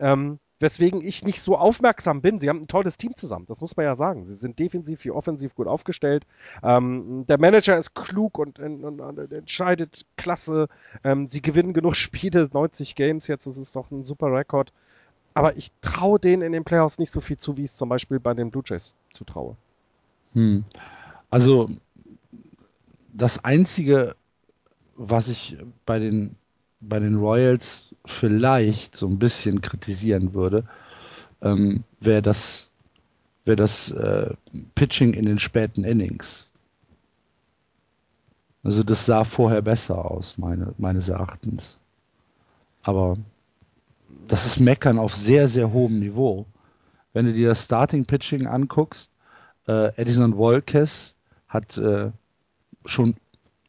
Ähm, 0.00 0.40
weswegen 0.64 1.05
ich 1.05 1.22
nicht 1.22 1.42
so 1.42 1.59
aufmerksam 1.59 2.22
bin. 2.22 2.40
Sie 2.40 2.48
haben 2.48 2.62
ein 2.62 2.68
tolles 2.68 2.96
Team 2.96 3.14
zusammen, 3.14 3.44
das 3.48 3.61
muss 3.61 3.77
man 3.77 3.85
ja 3.85 3.96
sagen. 3.96 4.24
Sie 4.24 4.33
sind 4.33 4.59
defensiv 4.59 5.05
wie 5.05 5.11
offensiv 5.11 5.55
gut 5.55 5.66
aufgestellt. 5.66 6.24
Ähm, 6.62 7.27
der 7.29 7.38
Manager 7.38 7.77
ist 7.77 7.94
klug 7.94 8.38
und, 8.38 8.59
und, 8.59 8.83
und 8.83 9.31
entscheidet 9.31 10.07
klasse. 10.16 10.68
Ähm, 11.05 11.29
sie 11.29 11.42
gewinnen 11.42 11.74
genug 11.74 11.96
Spiele, 12.05 12.48
90 12.50 12.94
Games 12.94 13.27
jetzt, 13.27 13.46
das 13.46 13.59
ist 13.59 13.77
doch 13.77 13.90
ein 13.90 14.05
super 14.05 14.33
Rekord. 14.33 14.72
Aber 15.35 15.55
ich 15.59 15.70
traue 15.83 16.18
denen 16.18 16.40
in 16.40 16.53
den 16.53 16.64
Playoffs 16.64 16.98
nicht 16.98 17.11
so 17.11 17.20
viel 17.20 17.37
zu, 17.37 17.59
wie 17.59 17.64
ich 17.64 17.72
es 17.72 17.77
zum 17.77 17.90
Beispiel 17.90 18.18
bei 18.18 18.33
den 18.33 18.50
Blue 18.50 18.62
Jays 18.64 18.96
zutraue. 19.12 19.57
Hm. 20.33 20.64
Also 21.29 21.68
das 23.12 23.44
Einzige, 23.44 24.16
was 24.96 25.29
ich 25.29 25.59
bei 25.85 25.98
den 25.98 26.37
bei 26.88 26.99
den 26.99 27.16
Royals 27.16 27.94
vielleicht 28.07 28.97
so 28.97 29.07
ein 29.07 29.18
bisschen 29.18 29.61
kritisieren 29.61 30.35
würde, 30.35 30.64
ähm, 31.42 31.85
wäre 32.01 32.23
das, 32.23 32.68
wär 33.44 33.57
das 33.57 33.90
äh, 33.92 34.35
Pitching 34.75 35.14
in 35.14 35.27
den 35.27 35.38
späten 35.38 35.85
Innings. 35.85 36.49
Also 38.62 38.83
das 38.83 39.05
sah 39.05 39.25
vorher 39.25 39.61
besser 39.61 40.11
aus, 40.11 40.38
meine, 40.38 40.75
meines 40.79 41.09
Erachtens. 41.09 41.77
Aber 42.83 43.18
das 44.27 44.47
ist 44.47 44.59
Meckern 44.59 44.99
auf 44.99 45.14
sehr, 45.14 45.49
sehr 45.49 45.73
hohem 45.73 46.01
Niveau. 46.01 46.47
Wenn 47.12 47.27
du 47.27 47.33
dir 47.33 47.49
das 47.49 47.64
Starting 47.64 48.07
Pitching 48.07 48.47
anguckst, 48.47 49.11
äh, 49.68 49.94
Edison 50.01 50.35
Volkes 50.35 51.14
hat 51.49 51.77
äh, 51.79 52.11
schon 52.87 53.14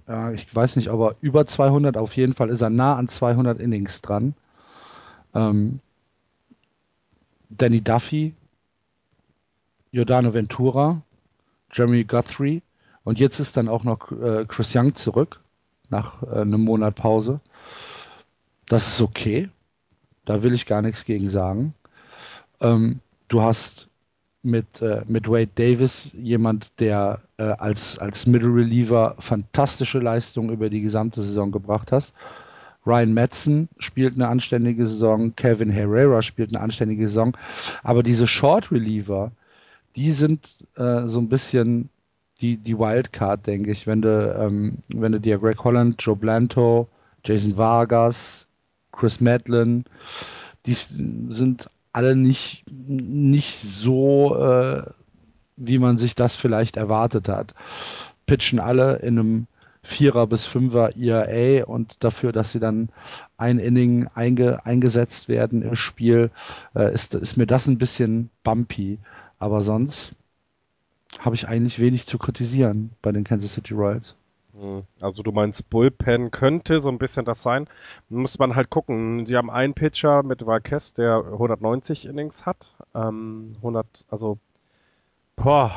ja, 0.07 0.31
ich 0.31 0.53
weiß 0.53 0.75
nicht, 0.75 0.89
aber 0.89 1.15
über 1.21 1.45
200, 1.45 1.97
auf 1.97 2.15
jeden 2.15 2.33
Fall 2.33 2.49
ist 2.49 2.61
er 2.61 2.69
nah 2.69 2.95
an 2.95 3.07
200 3.07 3.59
Innings 3.61 4.01
dran. 4.01 4.35
Ähm, 5.33 5.79
Danny 7.49 7.81
Duffy, 7.81 8.35
Giordano 9.91 10.33
Ventura, 10.33 11.01
Jeremy 11.71 12.03
Guthrie 12.03 12.61
und 13.03 13.19
jetzt 13.19 13.39
ist 13.39 13.57
dann 13.57 13.67
auch 13.67 13.83
noch 13.83 14.11
äh, 14.11 14.45
Chris 14.47 14.75
Young 14.75 14.95
zurück 14.95 15.41
nach 15.89 16.21
äh, 16.23 16.41
einem 16.41 16.61
Monat 16.61 16.95
Pause. 16.95 17.39
Das 18.67 18.87
ist 18.87 19.01
okay. 19.01 19.49
Da 20.25 20.43
will 20.43 20.53
ich 20.53 20.65
gar 20.65 20.81
nichts 20.81 21.05
gegen 21.05 21.29
sagen. 21.29 21.73
Ähm, 22.61 22.99
du 23.27 23.41
hast 23.41 23.89
mit, 24.45 24.81
äh, 24.81 25.01
mit 25.07 25.27
Wade 25.27 25.49
Davis, 25.55 26.11
jemand, 26.13 26.79
der 26.79 27.21
äh, 27.37 27.43
als, 27.43 27.97
als 27.99 28.25
Middle 28.27 28.53
Reliever 28.53 29.15
fantastische 29.19 29.99
Leistungen 29.99 30.51
über 30.51 30.69
die 30.69 30.81
gesamte 30.81 31.21
Saison 31.21 31.51
gebracht 31.51 31.91
hat. 31.91 32.13
Ryan 32.85 33.13
Madsen 33.13 33.69
spielt 33.79 34.13
eine 34.15 34.27
anständige 34.27 34.85
Saison, 34.85 35.35
Kevin 35.35 35.71
Herrera 35.71 36.21
spielt 36.21 36.55
eine 36.55 36.63
anständige 36.63 37.07
Saison, 37.07 37.35
aber 37.83 38.03
diese 38.03 38.27
Short 38.27 38.71
Reliever, 38.71 39.31
die 39.95 40.11
sind 40.11 40.57
äh, 40.75 41.07
so 41.07 41.19
ein 41.19 41.29
bisschen 41.29 41.89
die, 42.41 42.57
die 42.57 42.77
Wildcard, 42.77 43.47
denke 43.47 43.71
ich, 43.71 43.87
wenn 43.87 44.01
du, 44.01 44.35
ähm, 44.39 44.77
wenn 44.89 45.13
du 45.13 45.19
dir 45.19 45.39
Greg 45.39 45.63
Holland, 45.63 45.95
Joe 45.99 46.15
Blanto, 46.15 46.87
Jason 47.23 47.57
Vargas, 47.57 48.47
Chris 48.91 49.19
Madlin, 49.19 49.85
die 50.65 50.73
sind 50.73 51.69
alle 51.95 52.17
nicht, 52.17 52.65
nicht 52.67 53.61
so, 53.61 54.35
äh, 54.35 54.83
wie 55.55 55.79
man 55.79 55.97
sich 55.97 56.13
das 56.13 56.35
vielleicht 56.35 56.75
erwartet 56.75 57.29
hat. 57.29 57.55
Pitchen 58.25 58.59
alle 58.59 58.97
in 58.97 59.17
einem 59.17 59.47
Vierer 59.81 60.27
bis 60.27 60.45
Fünfer 60.45 60.97
ERA 60.97 61.63
und 61.65 62.03
dafür, 62.03 62.33
dass 62.33 62.51
sie 62.51 62.59
dann 62.59 62.89
ein 63.37 63.59
Inning 63.59 64.09
einge, 64.13 64.65
eingesetzt 64.65 65.29
werden 65.29 65.61
im 65.61 65.75
Spiel, 65.75 66.31
äh, 66.75 66.93
ist, 66.93 67.15
ist 67.15 67.37
mir 67.37 67.47
das 67.47 67.67
ein 67.67 67.77
bisschen 67.77 68.29
bumpy. 68.43 68.99
Aber 69.39 69.61
sonst 69.61 70.11
habe 71.19 71.35
ich 71.35 71.47
eigentlich 71.47 71.79
wenig 71.79 72.07
zu 72.07 72.17
kritisieren 72.17 72.89
bei 73.01 73.13
den 73.13 73.23
Kansas 73.23 73.53
City 73.53 73.73
Royals. 73.73 74.15
Hm. 74.59 74.83
Also 75.01 75.21
du 75.23 75.31
meinst 75.31 75.69
Bullpen 75.69 76.31
könnte 76.31 76.81
so 76.81 76.89
ein 76.89 76.97
bisschen 76.97 77.25
das 77.25 77.41
sein. 77.41 77.67
Muss 78.09 78.39
man 78.39 78.55
halt 78.55 78.69
gucken. 78.69 79.25
Sie 79.25 79.35
haben 79.35 79.49
einen 79.49 79.73
Pitcher 79.73 80.23
mit 80.23 80.45
Valquez, 80.45 80.93
der 80.93 81.23
190 81.25 82.05
Innings 82.05 82.45
hat. 82.45 82.75
Ähm, 82.93 83.55
100, 83.57 84.05
also 84.09 84.37
boah, 85.35 85.71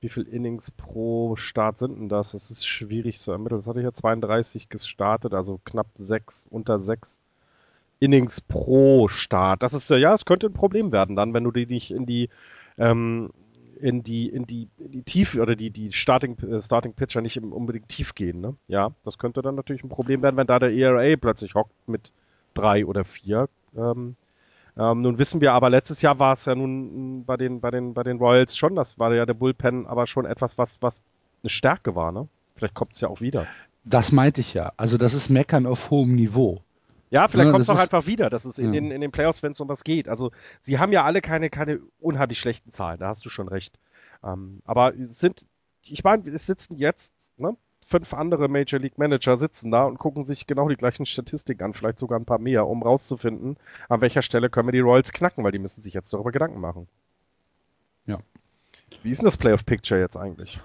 wie 0.00 0.08
viel 0.08 0.24
Innings 0.24 0.70
pro 0.70 1.36
Start 1.36 1.78
sind 1.78 1.98
denn 1.98 2.08
das? 2.08 2.32
Das 2.32 2.50
ist 2.50 2.66
schwierig 2.66 3.20
zu 3.20 3.30
ermitteln. 3.32 3.58
Das 3.58 3.68
hatte 3.68 3.80
ich 3.80 3.84
ja 3.84 3.92
32 3.92 4.68
gestartet, 4.68 5.32
also 5.32 5.60
knapp 5.64 5.86
sechs, 5.94 6.46
unter 6.50 6.80
sechs 6.80 7.18
Innings 8.00 8.40
pro 8.40 9.08
Start. 9.08 9.62
Das 9.62 9.72
ist 9.72 9.88
ja, 9.90 10.12
es 10.12 10.24
könnte 10.24 10.48
ein 10.48 10.52
Problem 10.52 10.92
werden 10.92 11.16
dann, 11.16 11.32
wenn 11.34 11.44
du 11.44 11.52
die 11.52 11.66
nicht 11.66 11.90
in 11.90 12.04
die 12.04 12.28
ähm, 12.76 13.30
in 13.80 14.02
die, 14.02 14.28
in 14.28 14.46
die, 14.46 14.68
in 14.78 14.92
die 14.92 15.02
Tiefe 15.02 15.40
oder 15.42 15.56
die, 15.56 15.70
die 15.70 15.92
Starting, 15.92 16.38
äh, 16.38 16.60
Starting 16.60 16.92
Pitcher 16.94 17.20
nicht 17.20 17.38
unbedingt 17.42 17.88
tief 17.88 18.14
gehen. 18.14 18.40
Ne? 18.40 18.54
Ja, 18.68 18.90
das 19.04 19.18
könnte 19.18 19.42
dann 19.42 19.54
natürlich 19.54 19.84
ein 19.84 19.88
Problem 19.88 20.22
werden, 20.22 20.36
wenn 20.36 20.46
da 20.46 20.58
der 20.58 20.72
ERA 20.72 21.16
plötzlich 21.16 21.54
hockt 21.54 21.72
mit 21.86 22.12
drei 22.54 22.86
oder 22.86 23.04
vier. 23.04 23.48
Ähm, 23.76 24.16
Ähm, 24.76 25.02
nun 25.02 25.18
wissen 25.18 25.40
wir 25.40 25.52
aber, 25.52 25.70
letztes 25.70 26.02
Jahr 26.02 26.18
war 26.18 26.32
es 26.32 26.46
ja 26.46 26.54
nun 26.56 27.24
bei 27.24 27.36
den, 27.36 27.60
bei 27.60 27.70
den, 27.70 27.94
bei 27.94 28.02
den 28.02 28.18
Royals 28.18 28.56
schon, 28.56 28.74
das 28.74 28.98
war 28.98 29.14
ja 29.14 29.24
der 29.24 29.34
Bullpen, 29.34 29.86
aber 29.86 30.08
schon 30.08 30.26
etwas, 30.26 30.58
was, 30.58 30.82
was 30.82 31.04
eine 31.44 31.50
Stärke 31.50 31.94
war, 31.94 32.10
ne? 32.10 32.26
Vielleicht 32.56 32.74
kommt 32.74 32.94
es 32.94 33.00
ja 33.00 33.06
auch 33.06 33.20
wieder. 33.20 33.46
Das 33.84 34.10
meinte 34.10 34.40
ich 34.40 34.52
ja. 34.52 34.72
Also 34.76 34.98
das 34.98 35.14
ist 35.14 35.28
Meckern 35.28 35.66
auf 35.66 35.90
hohem 35.90 36.16
Niveau. 36.16 36.63
Ja, 37.14 37.28
vielleicht 37.28 37.46
Ja, 37.46 37.52
kommt 37.52 37.62
es 37.62 37.68
auch 37.68 37.78
einfach 37.78 38.08
wieder, 38.08 38.28
dass 38.28 38.44
es 38.44 38.58
in, 38.58 38.66
Ja. 38.74 38.80
den, 38.80 38.90
in 38.90 39.00
den 39.00 39.12
Playoffs, 39.12 39.44
wenn 39.44 39.52
es 39.52 39.60
um 39.60 39.68
was 39.68 39.84
geht. 39.84 40.08
Also 40.08 40.32
sie 40.60 40.80
haben 40.80 40.90
ja 40.90 41.04
alle 41.04 41.20
keine, 41.20 41.48
keine 41.48 41.78
unheimlich 42.00 42.40
schlechten 42.40 42.72
Zahlen, 42.72 42.98
da 42.98 43.06
hast 43.06 43.24
du 43.24 43.28
schon 43.28 43.46
recht. 43.46 43.78
Ähm, 44.24 44.62
aber 44.64 44.96
es 44.96 45.20
sind, 45.20 45.46
ich 45.84 46.02
meine, 46.02 46.28
es 46.30 46.46
sitzen 46.46 46.74
jetzt, 46.74 47.14
ne? 47.36 47.56
Fünf 47.86 48.14
andere 48.14 48.48
Major 48.48 48.80
League 48.80 48.98
Manager 48.98 49.38
sitzen 49.38 49.70
da 49.70 49.84
und 49.84 49.98
gucken 49.98 50.24
sich 50.24 50.48
genau 50.48 50.68
die 50.68 50.74
gleichen 50.74 51.06
Statistiken 51.06 51.62
an, 51.62 51.72
vielleicht 51.72 52.00
sogar 52.00 52.18
ein 52.18 52.24
paar 52.24 52.40
mehr, 52.40 52.66
um 52.66 52.82
rauszufinden, 52.82 53.58
an 53.88 54.00
welcher 54.00 54.22
Stelle 54.22 54.50
können 54.50 54.66
wir 54.66 54.72
die 54.72 54.80
Royals 54.80 55.12
knacken, 55.12 55.44
weil 55.44 55.52
die 55.52 55.60
müssen 55.60 55.82
sich 55.82 55.94
jetzt 55.94 56.12
darüber 56.12 56.32
Gedanken 56.32 56.58
machen. 56.58 56.88
Ja. 58.06 58.18
Wie 59.04 59.12
ist 59.12 59.18
denn 59.18 59.26
das 59.26 59.36
Playoff 59.36 59.64
Picture 59.64 60.00
jetzt 60.00 60.16
eigentlich? 60.16 60.60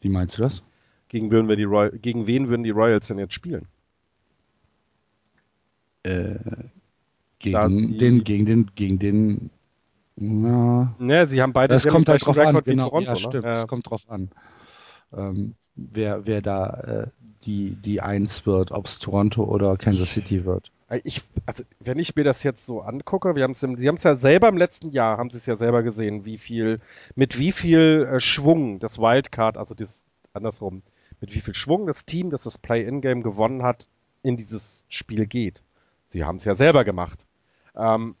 Wie 0.00 0.10
meinst 0.10 0.36
du 0.36 0.42
das? 0.42 0.62
Gegen, 1.08 1.30
würden 1.30 1.48
wir 1.48 1.56
die 1.56 1.64
Roy 1.64 1.98
gegen 1.98 2.26
wen 2.26 2.50
würden 2.50 2.64
die 2.64 2.70
Royals 2.70 3.06
denn 3.06 3.18
jetzt 3.18 3.32
spielen? 3.32 3.68
Äh, 6.04 6.34
gegen 7.38 7.98
den, 7.98 8.24
gegen 8.24 8.46
den, 8.46 8.70
gegen 8.74 8.98
den. 8.98 9.50
Ja, 10.16 10.94
Ne, 10.98 11.28
sie 11.28 11.42
haben 11.42 11.52
beide 11.52 11.74
haben 11.74 11.88
kommt 11.88 12.08
halt 12.08 12.24
drauf 12.24 12.38
an. 12.38 12.60
Genau, 12.64 12.84
Toronto, 12.84 13.06
ja, 13.08 13.12
ne? 13.14 13.18
stimmt. 13.18 13.44
Ja. 13.44 13.52
Es 13.52 13.66
kommt 13.66 13.90
drauf 13.90 14.08
an, 14.08 14.30
ähm, 15.16 15.54
wer, 15.74 16.26
wer 16.26 16.40
da 16.40 16.66
äh, 16.80 17.06
die 17.46 17.76
die 17.76 18.00
Eins 18.00 18.46
wird, 18.46 18.70
ob 18.70 18.86
es 18.86 18.98
Toronto 19.00 19.44
oder 19.44 19.76
Kansas 19.76 20.12
City 20.12 20.44
wird. 20.44 20.70
Ich, 21.02 21.22
also, 21.46 21.64
wenn 21.80 21.98
ich 21.98 22.14
mir 22.14 22.24
das 22.24 22.42
jetzt 22.42 22.64
so 22.64 22.82
angucke, 22.82 23.34
wir 23.34 23.42
haben's 23.42 23.62
im, 23.62 23.76
Sie 23.76 23.88
haben 23.88 23.96
es 23.96 24.04
ja 24.04 24.16
selber 24.16 24.48
im 24.48 24.56
letzten 24.56 24.90
Jahr, 24.90 25.18
haben 25.18 25.30
Sie 25.30 25.38
es 25.38 25.46
ja 25.46 25.56
selber 25.56 25.82
gesehen, 25.82 26.24
wie 26.24 26.38
viel, 26.38 26.80
mit 27.16 27.38
wie 27.38 27.52
viel 27.52 28.08
äh, 28.12 28.20
Schwung 28.20 28.78
das 28.78 28.98
Wildcard, 28.98 29.56
also 29.56 29.74
das, 29.74 30.04
andersrum, 30.32 30.82
mit 31.20 31.34
wie 31.34 31.40
viel 31.40 31.54
Schwung 31.54 31.86
das 31.86 32.04
Team, 32.04 32.30
das 32.30 32.44
das 32.44 32.58
Play-In-Game 32.58 33.22
gewonnen 33.22 33.62
hat, 33.62 33.88
in 34.22 34.36
dieses 34.36 34.84
Spiel 34.88 35.26
geht. 35.26 35.62
Sie 36.14 36.22
haben 36.22 36.36
es 36.36 36.44
ja 36.44 36.54
selber 36.54 36.84
gemacht. 36.84 37.26
Ähm, 37.74 38.14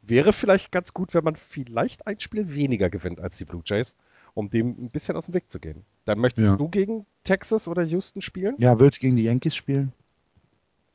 wäre 0.00 0.32
vielleicht 0.32 0.70
ganz 0.70 0.94
gut, 0.94 1.12
wenn 1.12 1.24
man 1.24 1.34
vielleicht 1.34 2.06
ein 2.06 2.20
Spiel 2.20 2.54
weniger 2.54 2.88
gewinnt 2.88 3.18
als 3.20 3.36
die 3.36 3.44
Blue 3.44 3.62
Jays, 3.66 3.96
um 4.34 4.48
dem 4.48 4.68
ein 4.80 4.90
bisschen 4.90 5.16
aus 5.16 5.24
dem 5.26 5.34
Weg 5.34 5.50
zu 5.50 5.58
gehen. 5.58 5.84
Dann 6.04 6.20
möchtest 6.20 6.52
Ja. 6.52 6.56
du 6.56 6.68
gegen 6.68 7.04
Texas 7.24 7.66
oder 7.66 7.82
Houston 7.82 8.22
spielen? 8.22 8.54
Ja, 8.58 8.78
willst 8.78 8.98
du 8.98 9.00
gegen 9.00 9.16
die 9.16 9.24
Yankees 9.24 9.56
spielen? 9.56 9.92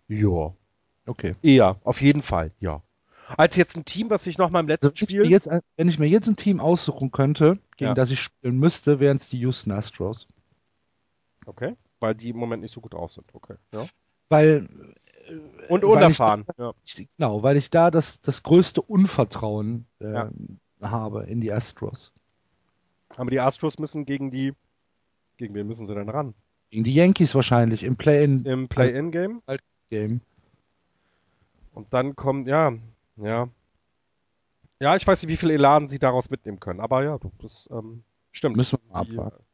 Ja. 0.07 0.53
Okay. 1.05 1.35
Eher, 1.41 1.81
auf 1.83 2.01
jeden 2.01 2.21
Fall, 2.21 2.51
ja. 2.61 2.81
Als 3.35 3.57
jetzt 3.57 3.75
ein 3.75 3.83
Team, 3.83 4.09
was 4.09 4.23
sich 4.23 4.37
noch 4.37 4.49
mal 4.51 4.61
im 4.61 4.67
Also, 4.69 4.87
letzten 4.87 5.03
ich 5.03 5.11
mir 5.11 5.23
Spiel. 5.25 5.31
jetzt, 5.31 5.49
wenn 5.75 5.89
ich 5.89 5.99
mir 5.99 6.07
jetzt 6.07 6.29
ein 6.29 6.37
Team 6.37 6.61
aussuchen 6.61 7.11
könnte, 7.11 7.59
gegen 7.75 7.89
Ja. 7.89 7.93
das 7.93 8.09
ich 8.09 8.21
spielen 8.21 8.57
müsste, 8.57 9.01
wären 9.01 9.17
es 9.17 9.27
die 9.29 9.39
Houston 9.39 9.73
Astros. 9.73 10.27
Okay, 11.45 11.75
weil 11.99 12.15
die 12.15 12.29
im 12.29 12.37
Moment 12.37 12.61
nicht 12.63 12.73
so 12.73 12.79
gut 12.79 12.95
aus 12.95 13.15
sind. 13.15 13.25
Okay, 13.33 13.55
ja. 13.73 13.85
Weil 14.29 14.69
Und 15.69 15.81
Weil 15.81 15.89
unerfahren. 15.89 16.45
Ja. 16.57 16.73
genau, 17.17 17.43
weil 17.43 17.57
ich 17.57 17.69
da 17.69 17.89
das, 17.91 18.21
das 18.21 18.43
größte 18.43 18.81
Unvertrauen 18.81 19.85
äh, 19.99 20.13
Ja. 20.13 20.29
habe 20.81 21.23
in 21.23 21.41
die 21.41 21.51
Astros. 21.51 22.11
Aber 23.17 23.31
die 23.31 23.39
Astros 23.39 23.79
müssen 23.79 24.05
gegen 24.05 24.31
die. 24.31 24.53
Gegen 25.37 25.53
wen 25.53 25.67
müssen 25.67 25.87
sie 25.87 25.95
denn 25.95 26.09
ran? 26.09 26.33
Gegen 26.69 26.83
die 26.83 26.93
Yankees 26.93 27.35
wahrscheinlich 27.35 27.83
im 27.83 27.95
Play-in-Game. 27.95 28.51
Im 28.53 28.67
Play-In-Game. 28.67 29.41
Und 31.73 31.93
dann 31.93 32.15
kommt, 32.15 32.47
ja, 32.47 32.73
ja. 33.17 33.49
Ja, 34.79 34.95
ich 34.95 35.05
weiß 35.05 35.21
nicht, 35.21 35.31
wie 35.31 35.37
viel 35.37 35.51
Elan 35.51 35.87
sie 35.87 35.99
daraus 35.99 36.29
mitnehmen 36.29 36.59
können. 36.59 36.79
Aber 36.79 37.03
ja, 37.03 37.17
das 37.41 37.69
ähm, 37.71 38.03
stimmt. 38.31 38.57
Müssen 38.57 38.77
wir 38.83 38.93
mal 38.93 39.01
abwarten. 39.01 39.44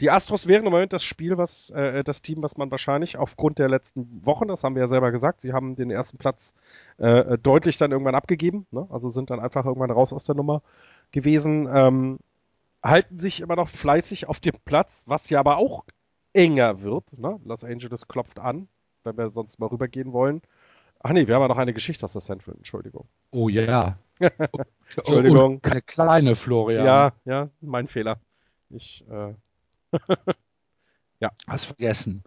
Die 0.00 0.10
Astros 0.10 0.46
wären 0.46 0.64
im 0.64 0.72
Moment 0.72 0.92
das 0.92 1.04
Spiel, 1.04 1.38
was 1.38 1.70
äh, 1.70 2.02
das 2.02 2.22
Team, 2.22 2.42
was 2.42 2.56
man 2.56 2.70
wahrscheinlich 2.70 3.16
aufgrund 3.16 3.58
der 3.58 3.68
letzten 3.68 4.24
Wochen, 4.24 4.48
das 4.48 4.64
haben 4.64 4.74
wir 4.74 4.82
ja 4.82 4.88
selber 4.88 5.12
gesagt, 5.12 5.42
sie 5.42 5.52
haben 5.52 5.74
den 5.74 5.90
ersten 5.90 6.18
Platz 6.18 6.54
äh, 6.98 7.38
deutlich 7.38 7.78
dann 7.78 7.92
irgendwann 7.92 8.14
abgegeben, 8.14 8.66
ne? 8.70 8.86
also 8.90 9.08
sind 9.10 9.30
dann 9.30 9.40
einfach 9.40 9.64
irgendwann 9.64 9.90
raus 9.90 10.12
aus 10.12 10.24
der 10.24 10.34
Nummer 10.34 10.62
gewesen, 11.12 11.68
ähm, 11.72 12.18
halten 12.82 13.18
sich 13.18 13.40
immer 13.40 13.56
noch 13.56 13.68
fleißig 13.68 14.28
auf 14.28 14.40
dem 14.40 14.54
Platz, 14.64 15.04
was 15.06 15.30
ja 15.30 15.38
aber 15.38 15.58
auch 15.58 15.84
enger 16.32 16.82
wird. 16.82 17.16
Ne? 17.16 17.38
Los 17.44 17.64
Angeles 17.64 18.08
klopft 18.08 18.38
an, 18.38 18.68
wenn 19.04 19.16
wir 19.16 19.30
sonst 19.30 19.58
mal 19.60 19.66
rübergehen 19.66 20.12
wollen. 20.12 20.42
Ach 21.02 21.10
nee, 21.10 21.26
wir 21.26 21.34
haben 21.34 21.42
ja 21.42 21.48
noch 21.48 21.58
eine 21.58 21.72
Geschichte 21.72 22.04
aus 22.04 22.12
der 22.12 22.22
Central, 22.22 22.54
Entschuldigung. 22.56 23.06
Oh 23.30 23.48
ja. 23.48 23.98
Entschuldigung. 24.96 25.56
Und 25.56 25.66
eine 25.66 25.82
kleine 25.82 26.36
Florian. 26.36 26.86
Ja, 26.86 27.12
ja, 27.24 27.48
mein 27.60 27.88
Fehler. 27.88 28.20
Ich, 28.70 29.04
äh, 29.10 29.34
Hast 31.46 31.66
vergessen. 31.66 32.24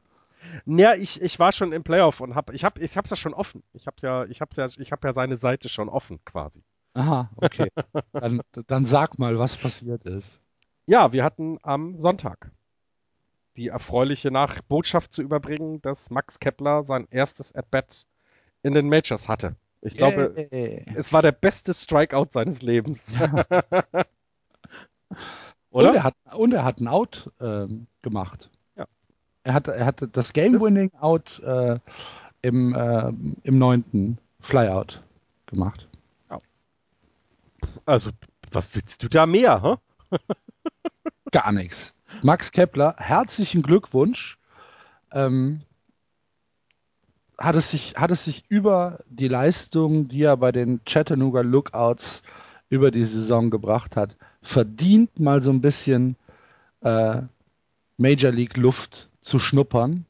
Ja, 0.66 0.94
ich, 0.94 1.22
ich 1.22 1.40
war 1.40 1.52
schon 1.52 1.74
im 1.74 1.84
Playoff 1.84 2.22
und 2.22 2.36
hab, 2.36 2.54
ich 2.54 2.64
hab, 2.64 2.80
ich 2.80 2.96
hab's 2.96 3.10
ja 3.10 3.16
schon 3.16 3.34
offen. 3.34 3.64
Ich 3.74 3.88
hab's 3.88 4.02
ja, 4.02 4.26
ich 4.26 4.42
hab's 4.42 4.56
ja, 4.56 4.68
ich 4.78 4.92
hab 4.92 5.04
ja 5.04 5.14
seine 5.14 5.38
Seite 5.38 5.70
schon 5.70 5.90
offen, 5.90 6.24
quasi. 6.24 6.64
Aha, 6.94 7.30
okay. 7.36 7.72
dann, 8.14 8.42
dann 8.68 8.86
sag 8.86 9.20
mal, 9.20 9.38
was 9.38 9.58
passiert 9.58 10.04
ist. 10.06 10.40
Ja, 10.86 11.12
wir 11.12 11.24
hatten 11.24 11.58
am 11.64 12.00
Sonntag 12.00 12.52
die 13.58 13.70
erfreuliche 13.70 14.32
Nachbotschaft 14.32 15.12
zu 15.12 15.22
überbringen, 15.22 15.82
dass 15.82 16.10
Max 16.10 16.40
Kepler 16.40 16.84
sein 16.84 17.08
erstes 17.10 17.54
At-Bat 17.56 18.06
in 18.64 18.74
den 18.74 18.88
Majors 18.88 19.28
hatte. 19.28 19.56
Ich 19.82 19.98
glaube, 19.98 20.48
Yay. 20.52 20.86
es 20.96 21.14
war 21.14 21.22
der 21.22 21.32
beste 21.32 21.74
Strikeout 21.74 22.30
seines 22.32 22.62
Lebens. 22.62 23.14
Und 23.20 23.46
Oder? 25.76 25.94
er 25.94 26.04
hat, 26.06 26.16
und 26.34 26.54
er 26.54 26.64
hat 26.64 26.80
ein 26.80 26.88
Out 26.88 27.30
ähm, 27.42 27.88
gemacht. 28.02 28.50
Ja. 28.78 28.86
Er 29.44 29.54
hatte, 29.54 29.74
er 29.74 29.86
hatte 29.86 30.08
das 30.08 30.32
Game-Winning 30.32 30.94
Out 30.94 31.40
äh, 31.40 31.80
im, 32.42 32.74
äh, 32.74 33.12
im 33.44 33.58
neunten 33.58 34.18
Flyout 34.40 35.04
gemacht. 35.48 35.90
Also, 37.86 38.12
was 38.52 38.74
willst 38.74 39.04
du 39.04 39.10
da 39.10 39.26
mehr, 39.26 39.62
hä? 40.10 40.18
Gar 41.32 41.52
nichts. 41.52 41.94
Max 42.24 42.54
Kepler, 42.54 42.96
herzlichen 42.98 43.62
Glückwunsch. 43.62 44.40
Ähm, 45.12 45.62
hat, 47.38 47.56
es 47.58 47.72
sich, 47.72 47.96
hat 47.98 48.12
es 48.12 48.24
sich 48.24 48.46
über 48.48 49.00
die 49.10 49.28
Leistung, 49.28 50.08
die 50.08 50.24
er 50.24 50.38
bei 50.38 50.54
den 50.54 50.86
Chattanooga 50.86 51.42
Lookouts 51.42 52.24
über 52.70 52.92
die 52.92 53.06
Saison 53.06 53.50
gebracht 53.50 53.96
hat, 53.96 54.16
verdient 54.42 55.20
mal 55.20 55.42
so 55.42 55.52
ein 55.52 55.62
bisschen 55.62 56.16
äh, 56.82 57.22
Major 57.98 58.32
League 58.32 58.58
Luft 58.58 59.10
zu 59.22 59.40
schnuppern. 59.40 60.06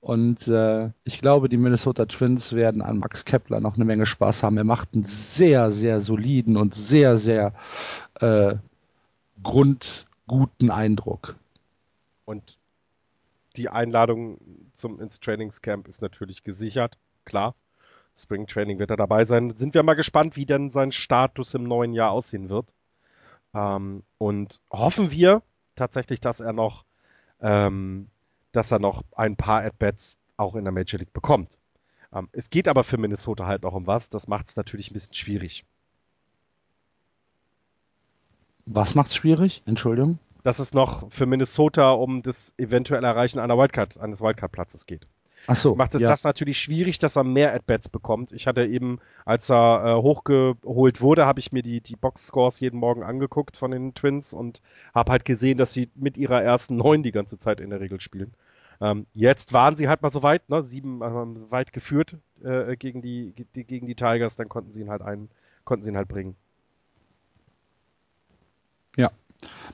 Und 0.00 0.48
äh, 0.48 0.90
ich 1.04 1.20
glaube, 1.20 1.48
die 1.48 1.56
Minnesota 1.56 2.06
Twins 2.06 2.52
werden 2.54 2.82
an 2.82 2.98
Max 2.98 3.24
Kepler 3.24 3.60
noch 3.60 3.76
eine 3.76 3.84
Menge 3.84 4.04
Spaß 4.04 4.42
haben. 4.42 4.56
Er 4.56 4.64
macht 4.64 4.94
einen 4.94 5.04
sehr, 5.04 5.70
sehr 5.70 6.00
soliden 6.00 6.56
und 6.56 6.74
sehr, 6.74 7.16
sehr 7.16 7.54
äh, 8.14 8.56
grundguten 9.42 10.70
Eindruck. 10.70 11.36
Und 12.24 12.58
die 13.56 13.68
Einladung 13.68 14.38
zum 14.72 15.00
ins 15.00 15.20
Trainingscamp 15.20 15.86
ist 15.86 16.02
natürlich 16.02 16.42
gesichert, 16.42 16.98
klar. 17.24 17.54
Spring 18.16 18.46
Training 18.46 18.78
wird 18.78 18.90
er 18.90 18.96
dabei 18.96 19.24
sein. 19.24 19.56
Sind 19.56 19.74
wir 19.74 19.82
mal 19.82 19.94
gespannt, 19.94 20.36
wie 20.36 20.46
denn 20.46 20.70
sein 20.70 20.92
Status 20.92 21.54
im 21.54 21.64
neuen 21.64 21.92
Jahr 21.92 22.10
aussehen 22.10 22.48
wird. 22.48 22.72
Ähm, 23.54 24.02
und 24.18 24.60
hoffen 24.70 25.10
wir 25.10 25.42
tatsächlich, 25.74 26.20
dass 26.20 26.40
er 26.40 26.52
noch, 26.52 26.84
ähm, 27.40 28.08
dass 28.52 28.70
er 28.70 28.78
noch 28.78 29.02
ein 29.16 29.36
paar 29.36 29.64
At-Bats 29.64 30.18
auch 30.36 30.54
in 30.54 30.64
der 30.64 30.72
Major 30.72 30.98
League 30.98 31.12
bekommt. 31.12 31.58
Ähm, 32.12 32.28
es 32.32 32.50
geht 32.50 32.68
aber 32.68 32.84
für 32.84 32.98
Minnesota 32.98 33.46
halt 33.46 33.62
noch 33.62 33.74
um 33.74 33.86
was. 33.86 34.08
Das 34.08 34.28
macht 34.28 34.48
es 34.48 34.56
natürlich 34.56 34.90
ein 34.90 34.94
bisschen 34.94 35.14
schwierig. 35.14 35.64
Was 38.66 38.94
macht's 38.94 39.16
schwierig? 39.16 39.62
Entschuldigung. 39.66 40.18
Dass 40.42 40.58
es 40.58 40.74
noch 40.74 41.10
für 41.10 41.26
Minnesota 41.26 41.92
um 41.92 42.22
das 42.22 42.54
eventuelle 42.58 43.06
Erreichen 43.06 43.38
einer 43.38 43.56
Wildcard, 43.56 43.98
eines 43.98 44.20
Wildcard-Platzes 44.20 44.86
geht. 44.86 45.06
Ach 45.46 45.56
so. 45.56 45.70
Das 45.70 45.78
macht 45.78 45.94
es 45.94 46.02
ja. 46.02 46.08
das 46.08 46.24
natürlich 46.24 46.58
schwierig, 46.58 46.98
dass 46.98 47.16
er 47.16 47.24
mehr 47.24 47.54
At-Bats 47.54 47.88
bekommt. 47.88 48.32
Ich 48.32 48.46
hatte 48.46 48.64
eben, 48.64 49.00
als 49.24 49.50
er 49.50 49.84
äh, 49.84 50.02
hochgeholt 50.02 51.00
wurde, 51.00 51.26
habe 51.26 51.40
ich 51.40 51.52
mir 51.52 51.62
die, 51.62 51.80
die 51.80 51.96
Box-Scores 51.96 52.60
jeden 52.60 52.78
Morgen 52.78 53.02
angeguckt 53.02 53.56
von 53.56 53.70
den 53.70 53.94
Twins 53.94 54.32
und 54.32 54.62
habe 54.94 55.12
halt 55.12 55.24
gesehen, 55.24 55.58
dass 55.58 55.72
sie 55.72 55.90
mit 55.94 56.16
ihrer 56.16 56.42
ersten 56.42 56.76
neun 56.76 57.02
die 57.02 57.12
ganze 57.12 57.38
Zeit 57.38 57.60
in 57.60 57.70
der 57.70 57.80
Regel 57.80 58.00
spielen. 58.00 58.34
Ähm, 58.80 59.06
jetzt 59.12 59.52
waren 59.52 59.76
sie 59.76 59.88
halt 59.88 60.02
mal 60.02 60.10
so 60.10 60.22
weit, 60.22 60.48
ne? 60.48 60.62
sieben 60.62 61.02
äh, 61.02 61.50
weit 61.50 61.72
geführt 61.72 62.16
äh, 62.42 62.76
gegen, 62.76 63.02
die, 63.02 63.32
die, 63.54 63.64
gegen 63.64 63.86
die 63.86 63.94
Tigers, 63.94 64.36
dann 64.36 64.48
konnten 64.48 64.72
sie 64.72 64.80
ihn 64.80 64.90
halt 64.90 65.02
ein, 65.02 65.28
konnten 65.64 65.84
sie 65.84 65.90
ihn 65.90 65.96
halt 65.96 66.08
bringen. 66.08 66.36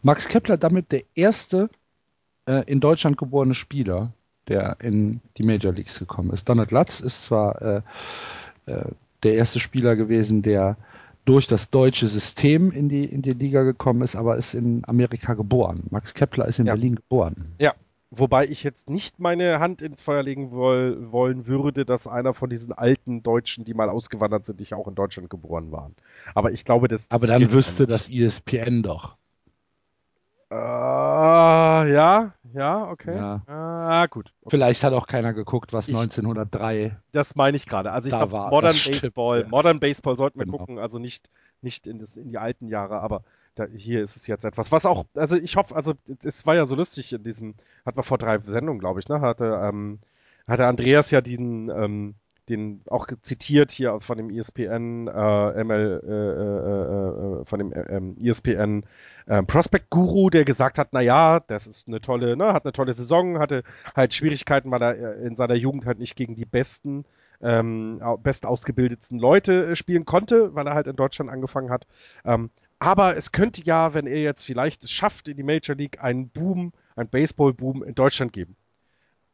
Max 0.03 0.29
Kepler 0.29 0.57
damit 0.57 0.93
der 0.93 1.03
erste 1.14 1.71
äh, 2.47 2.64
in 2.71 2.81
Deutschland 2.81 3.16
geborene 3.16 3.55
Spieler, 3.55 4.12
der 4.49 4.77
in 4.81 5.21
die 5.37 5.43
Major 5.43 5.73
Leagues 5.73 5.99
gekommen 5.99 6.31
ist. 6.33 6.49
Donald 6.49 6.71
Lutz 6.71 7.01
ist 7.01 7.25
zwar 7.25 7.61
äh, 7.63 7.83
äh, 8.67 8.85
der 9.23 9.35
erste 9.35 9.61
Spieler 9.61 9.97
gewesen, 9.97 10.43
der 10.43 10.77
durch 11.25 11.47
das 11.47 11.69
deutsche 11.71 12.07
System 12.07 12.71
in 12.71 12.89
die, 12.89 13.05
in 13.05 13.21
die 13.21 13.35
Liga 13.35 13.63
gekommen 13.63 14.01
ist, 14.03 14.17
aber 14.17 14.37
ist 14.37 14.55
in 14.55 14.83
Amerika 14.87 15.35
geboren. 15.35 15.83
Max 15.91 16.15
Kepler 16.15 16.47
ist 16.47 16.59
in 16.59 16.67
Ja. 16.67 16.73
Berlin 16.75 16.95
geboren. 16.97 17.53
Ja, 17.59 17.75
wobei 18.11 18.47
ich 18.47 18.63
jetzt 18.63 18.89
nicht 18.89 19.19
meine 19.19 19.61
Hand 19.61 19.83
ins 19.83 20.01
Feuer 20.01 20.23
legen 20.23 20.53
woll, 20.53 21.13
wollen 21.13 21.47
würde, 21.47 21.85
dass 21.85 22.07
einer 22.07 22.33
von 22.33 22.49
diesen 22.49 22.73
alten 22.73 23.23
Deutschen, 23.23 23.65
die 23.67 23.75
mal 23.75 23.91
ausgewandert 23.91 24.47
sind, 24.47 24.61
nicht 24.61 24.73
auch 24.73 24.89
in 24.89 24.95
Deutschland 24.95 25.29
geboren 25.29 25.71
waren. 25.71 25.95
Aber 26.35 26.51
ich 26.53 26.65
glaube, 26.65 26.89
das 26.89 27.05
Aber 27.11 27.27
das 27.27 27.39
dann 27.39 27.53
wüsste 27.53 27.87
das 27.87 28.09
ESPN 28.09 28.83
doch. 28.83 29.17
Äh, 30.51 30.55
ja, 31.93 32.33
ja, 32.55 32.89
okay. 32.91 33.17
Ja. 33.17 33.43
Ah, 33.47 34.07
gut. 34.07 34.33
Okay. 34.43 34.51
Vielleicht 34.57 34.83
hat 34.85 34.93
auch 34.93 35.07
keiner 35.07 35.33
geguckt, 35.33 35.73
was 35.73 35.89
Ich- 35.89 35.95
1903 35.95 36.97
Das 37.13 37.35
meine 37.37 37.57
ich 37.57 37.67
gerade. 37.67 37.93
Also 37.93 38.09
ich 38.09 38.13
Da 38.13 38.19
glaube, 38.19 38.33
war- 38.33 38.51
Modern 38.51 38.75
stimmt, 38.75 39.01
Baseball, 39.01 39.41
ja. 39.43 39.49
Modern 39.49 39.81
Baseball 39.81 40.17
sollten 40.17 40.39
wir 40.39 40.47
Genau. 40.47 40.59
gucken, 40.59 40.79
also 40.79 40.99
nicht, 40.99 41.31
nicht 41.63 41.87
in, 41.87 41.99
das, 41.99 42.17
in 42.17 42.29
die 42.29 42.39
alten 42.39 42.69
Jahre, 42.69 43.01
aber 43.01 43.23
da, 43.55 43.67
hier 43.67 44.03
ist 44.03 44.17
es 44.17 44.27
jetzt 44.27 44.45
etwas, 44.45 44.71
was 44.71 44.87
auch, 44.87 45.05
also 45.15 45.37
ich 45.37 45.57
hoffe, 45.57 45.75
also 45.75 45.95
es 46.23 46.47
war 46.47 46.55
ja 46.55 46.67
so 46.67 46.77
lustig 46.77 47.13
in 47.13 47.25
diesem, 47.25 47.55
hat 47.85 47.97
man 47.97 48.05
vor 48.05 48.19
drei 48.19 48.39
Sendungen, 48.39 48.79
glaube 48.79 49.01
ich, 49.01 49.09
ne, 49.09 49.21
hatte, 49.21 49.61
ähm, 49.65 49.99
hatte 50.47 50.67
Andreas 50.67 51.11
ja 51.11 51.21
den, 51.21 51.69
ähm, 51.71 52.15
den 52.49 52.83
auch 52.89 53.07
zitiert 53.23 53.71
hier 53.71 54.01
von 54.01 54.19
dem 54.19 54.31
ESPN, 54.31 55.09
äh, 55.09 55.65
ML, 55.65 56.01
äh, 56.05 56.13
äh, 56.13 57.41
äh, 57.41 57.45
von 57.45 57.59
dem 57.59 57.73
äh, 57.73 57.81
ähm, 57.89 58.17
ESPN 58.21 58.85
Prospect 59.47 59.91
Guru, 59.91 60.31
der 60.31 60.47
gesagt 60.47 60.79
hat, 60.79 60.89
na 60.93 61.03
ja, 61.03 61.41
das 61.41 61.67
ist 61.67 61.87
eine 61.87 62.01
tolle, 62.01 62.35
ne, 62.35 62.55
hat 62.55 62.65
eine 62.65 62.73
tolle 62.73 62.95
Saison, 62.95 63.39
hatte 63.39 63.63
halt 63.95 64.15
Schwierigkeiten, 64.15 64.71
weil 64.71 64.81
er 64.81 64.97
äh, 64.97 65.27
in 65.27 65.37
seiner 65.37 65.55
Jugend 65.55 65.85
halt 65.85 65.99
nicht 65.99 66.17
gegen 66.17 66.35
die 66.35 66.47
besten, 66.47 67.05
ähm, 67.43 68.01
best 68.23 68.47
ausgebildetsten 68.47 69.19
Leute 69.19 69.67
äh, 69.67 69.77
spielen 69.77 70.07
konnte, 70.07 70.55
weil 70.55 70.67
er 70.67 70.75
halt 70.75 70.87
in 70.87 70.97
Deutschland 70.97 71.31
angefangen 71.31 71.71
hat. 71.71 71.87
Ähm, 72.25 72.49
aber 72.79 73.17
es 73.17 73.33
könnte 73.33 73.63
ja, 73.65 73.93
wenn 73.95 74.07
er 74.07 74.23
jetzt 74.23 74.45
vielleicht 74.45 74.85
es 74.85 74.91
schafft 74.91 75.29
in 75.29 75.37
die 75.37 75.43
Major 75.43 75.77
League, 75.77 76.03
einen 76.03 76.31
Boom, 76.31 76.73
einen 76.97 77.09
Baseball-Boom 77.09 77.83
in 77.83 77.95
Deutschland 77.95 78.33
geben. 78.33 78.57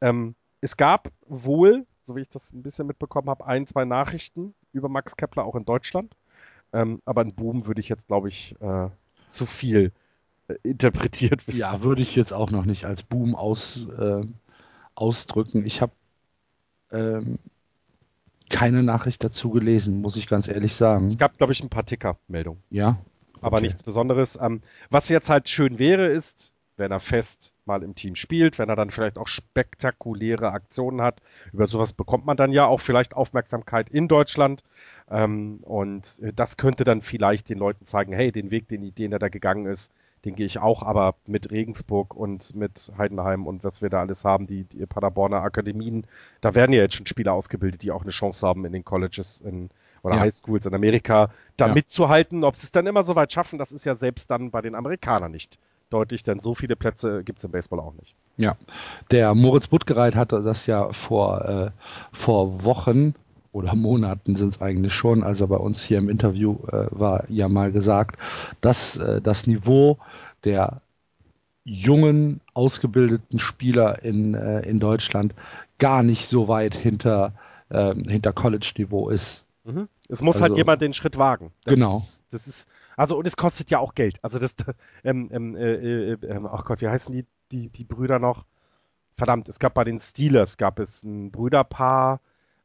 Ähm, 0.00 0.34
es 0.60 0.76
gab 0.76 1.12
wohl, 1.26 1.86
so 2.04 2.16
wie 2.16 2.20
ich 2.20 2.28
das 2.28 2.52
ein 2.52 2.62
bisschen 2.62 2.86
mitbekommen 2.86 3.28
habe, 3.30 3.46
ein, 3.46 3.66
zwei 3.66 3.84
Nachrichten 3.84 4.54
über 4.72 4.88
Max 4.88 5.16
Kepler 5.16 5.44
auch 5.44 5.54
in 5.54 5.64
Deutschland. 5.64 6.14
Ähm, 6.72 7.00
aber 7.04 7.22
ein 7.22 7.34
Boom 7.34 7.66
würde 7.66 7.80
ich 7.80 7.88
jetzt, 7.88 8.08
glaube 8.08 8.28
ich, 8.28 8.56
äh, 8.60 8.88
zu 9.28 9.46
viel 9.46 9.92
äh, 10.48 10.54
interpretiert 10.62 11.46
wissen. 11.46 11.60
Ja, 11.60 11.82
würde 11.82 12.02
ich 12.02 12.16
jetzt 12.16 12.32
auch 12.32 12.50
noch 12.50 12.64
nicht 12.64 12.84
als 12.84 13.02
Boom 13.02 13.34
aus, 13.34 13.86
äh, 13.86 14.26
ausdrücken. 14.94 15.64
Ich 15.64 15.80
habe 15.80 15.92
ähm, 16.90 17.38
keine 18.50 18.82
Nachricht 18.82 19.24
dazu 19.24 19.50
gelesen, 19.50 20.00
muss 20.00 20.16
ich 20.16 20.26
ganz 20.26 20.48
ehrlich 20.48 20.74
sagen. 20.74 21.06
Es 21.06 21.18
gab, 21.18 21.38
glaube 21.38 21.52
ich, 21.52 21.62
ein 21.62 21.70
paar 21.70 21.86
Ticker-Meldungen. 21.86 22.62
Ja. 22.70 22.98
aber 23.40 23.58
Okay. 23.58 23.66
nichts 23.66 23.82
Besonderes. 23.82 24.38
Ähm, 24.40 24.60
was 24.90 25.08
jetzt 25.08 25.30
halt 25.30 25.48
schön 25.48 25.78
wäre, 25.78 26.06
ist, 26.08 26.52
wenn 26.76 26.90
er 26.90 27.00
fest 27.00 27.52
mal 27.66 27.82
im 27.82 27.94
Team 27.94 28.16
spielt, 28.16 28.58
wenn 28.58 28.68
er 28.68 28.76
dann 28.76 28.90
vielleicht 28.90 29.18
auch 29.18 29.28
spektakuläre 29.28 30.50
Aktionen 30.52 31.00
hat. 31.00 31.20
Über 31.52 31.66
sowas 31.66 31.92
bekommt 31.92 32.26
man 32.26 32.36
dann 32.36 32.52
ja 32.52 32.66
auch 32.66 32.80
vielleicht 32.80 33.14
Aufmerksamkeit 33.14 33.88
in 33.88 34.08
Deutschland. 34.08 34.62
Ähm, 35.10 35.58
und 35.62 36.20
äh, 36.22 36.32
das 36.34 36.56
könnte 36.56 36.84
dann 36.84 37.00
vielleicht 37.02 37.48
den 37.48 37.58
Leuten 37.58 37.84
zeigen, 37.84 38.12
hey, 38.12 38.32
den 38.32 38.50
Weg, 38.50 38.68
den, 38.68 38.94
den 38.94 39.12
er 39.12 39.18
da 39.18 39.28
gegangen 39.28 39.66
ist, 39.66 39.92
den 40.24 40.36
gehe 40.36 40.46
ich 40.46 40.58
auch, 40.58 40.82
aber 40.82 41.16
mit 41.26 41.50
Regensburg 41.50 42.14
und 42.14 42.54
mit 42.54 42.90
Heidenheim 42.96 43.46
und 43.46 43.62
was 43.62 43.82
wir 43.82 43.90
da 43.90 44.00
alles 44.00 44.24
haben, 44.24 44.46
die, 44.46 44.64
die 44.64 44.86
Paderborner 44.86 45.42
Akademien, 45.42 46.06
da 46.40 46.54
werden 46.54 46.72
ja 46.72 46.80
jetzt 46.80 46.94
schon 46.96 47.06
Spieler 47.06 47.34
ausgebildet, 47.34 47.82
die 47.82 47.90
auch 47.90 48.02
eine 48.02 48.10
Chance 48.10 48.46
haben 48.46 48.64
in 48.64 48.72
den 48.72 48.84
Colleges 48.84 49.42
in, 49.42 49.68
oder 50.02 50.16
Ja. 50.16 50.20
Highschools 50.22 50.64
in 50.64 50.74
Amerika, 50.74 51.30
da 51.58 51.66
Ja. 51.68 51.74
mitzuhalten. 51.74 52.42
Ob 52.42 52.56
sie 52.56 52.64
es 52.64 52.72
dann 52.72 52.86
immer 52.86 53.04
so 53.04 53.16
weit 53.16 53.32
schaffen, 53.32 53.58
das 53.58 53.70
ist 53.70 53.84
ja 53.84 53.94
selbst 53.94 54.30
dann 54.30 54.50
bei 54.50 54.62
den 54.62 54.74
Amerikanern 54.74 55.30
nicht 55.30 55.58
deutlich, 55.94 56.22
denn 56.22 56.40
so 56.40 56.54
viele 56.54 56.76
Plätze 56.76 57.22
gibt 57.24 57.38
es 57.38 57.44
im 57.44 57.52
Baseball 57.52 57.80
auch 57.80 57.94
nicht. 57.94 58.14
Ja, 58.36 58.56
der 59.10 59.34
Moritz 59.34 59.68
Buttgereit 59.68 60.16
hatte 60.16 60.42
das 60.42 60.66
ja 60.66 60.92
vor, 60.92 61.44
äh, 61.48 61.70
vor 62.12 62.64
Wochen 62.64 63.14
oder 63.52 63.76
Monaten 63.76 64.34
sind 64.34 64.54
es 64.54 64.60
eigentlich 64.60 64.92
schon, 64.92 65.22
als 65.22 65.40
er 65.40 65.46
bei 65.46 65.56
uns 65.56 65.82
hier 65.82 65.98
im 65.98 66.08
Interview 66.08 66.56
äh, 66.66 66.86
war, 66.90 67.24
ja 67.28 67.48
mal 67.48 67.70
gesagt, 67.70 68.18
dass 68.60 68.96
äh, 68.96 69.20
das 69.20 69.46
Niveau 69.46 69.98
der 70.42 70.80
jungen, 71.64 72.40
ausgebildeten 72.52 73.38
Spieler 73.38 74.02
in, 74.04 74.34
äh, 74.34 74.60
in 74.68 74.80
Deutschland 74.80 75.34
gar 75.78 76.02
nicht 76.02 76.26
so 76.26 76.48
weit 76.48 76.74
hinter, 76.74 77.32
äh, 77.70 77.94
hinter 77.94 78.32
College-Niveau 78.32 79.08
ist. 79.08 79.44
Mhm. 79.64 79.88
Es 80.14 80.22
muss 80.22 80.36
Also- 80.36 80.44
halt 80.48 80.56
jemand 80.56 80.80
den 80.82 80.92
Schritt 80.94 81.18
wagen. 81.18 81.52
Das 81.64 81.74
Genau. 81.74 81.96
Ist, 81.98 82.24
das 82.30 82.46
ist, 82.46 82.68
also, 82.96 83.16
und 83.18 83.26
es 83.26 83.36
kostet 83.36 83.70
ja 83.70 83.78
auch 83.78 83.94
Geld. 83.94 84.18
Also, 84.22 84.38
das, 84.38 84.54
ähm, 85.04 85.28
ähm, 85.32 85.56
äh, 85.56 86.12
äh, 86.12 86.18
ähm, 86.26 86.46
ach 86.46 86.64
Gott, 86.64 86.80
wie 86.80 86.88
heißen 86.88 87.12
die, 87.12 87.26
die, 87.52 87.68
die 87.68 87.84
Brüder 87.84 88.18
noch? 88.18 88.44
Verdammt, 89.16 89.48
es 89.48 89.58
gab 89.58 89.74
bei 89.74 89.84
den 89.84 90.00
Steelers, 90.00 90.56
gab 90.56 90.78
es 90.80 91.02
ein 91.04 91.30
Brüderpaar, 91.30 92.20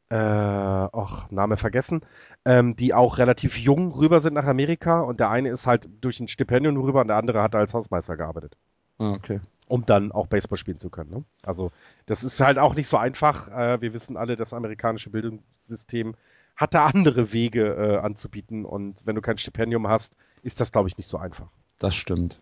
äh, 0.10 0.16
ach, 0.16 1.30
Name 1.30 1.58
vergessen, 1.58 2.02
ähm, 2.45 2.76
die 2.76 2.93
auch 2.95 3.20
relativ 3.20 3.58
jung 3.60 3.91
rüber 3.93 4.22
sind 4.22 4.34
nach 4.34 4.45
Amerika 4.47 5.02
und 5.02 5.20
der 5.20 5.30
eine 5.30 5.50
ist 5.50 5.68
halt 5.68 5.88
durch 6.02 6.20
ein 6.20 6.28
Stipendium 6.28 6.78
rüber 6.78 7.02
und 7.02 7.08
der 7.10 7.18
andere 7.18 7.43
hat 7.43 7.54
als 7.54 7.74
Hausmeister 7.76 8.18
gearbeitet 8.18 8.58
Ah, 8.97 9.12
Okay. 9.14 9.39
um 9.68 9.86
dann 9.86 10.12
auch 10.12 10.26
Baseball 10.26 10.58
spielen 10.58 10.80
zu 10.80 10.89
können. 10.89 11.12
Ne? 11.12 11.24
Also 11.45 11.72
das 12.08 12.24
ist 12.24 12.41
halt 12.41 12.58
auch 12.58 12.74
nicht 12.74 12.88
so 12.88 12.97
einfach. 12.97 13.50
Äh, 13.50 13.82
wir 13.82 13.93
wissen 13.93 14.18
alle, 14.18 14.36
das 14.36 14.52
amerikanische 14.54 15.12
Bildungssystem 15.12 16.16
hat 16.60 16.74
da 16.74 16.88
andere 16.88 17.32
Wege 17.32 17.74
äh, 17.74 17.97
anzubieten 17.97 18.66
und 18.66 19.01
wenn 19.05 19.16
du 19.16 19.22
kein 19.22 19.38
Stipendium 19.38 19.88
hast, 19.88 20.16
ist 20.43 20.60
das, 20.60 20.74
glaube 20.74 20.89
ich, 20.89 20.97
nicht 20.97 21.07
so 21.07 21.18
einfach. 21.18 21.47
Das 21.80 21.95
stimmt. 21.95 22.38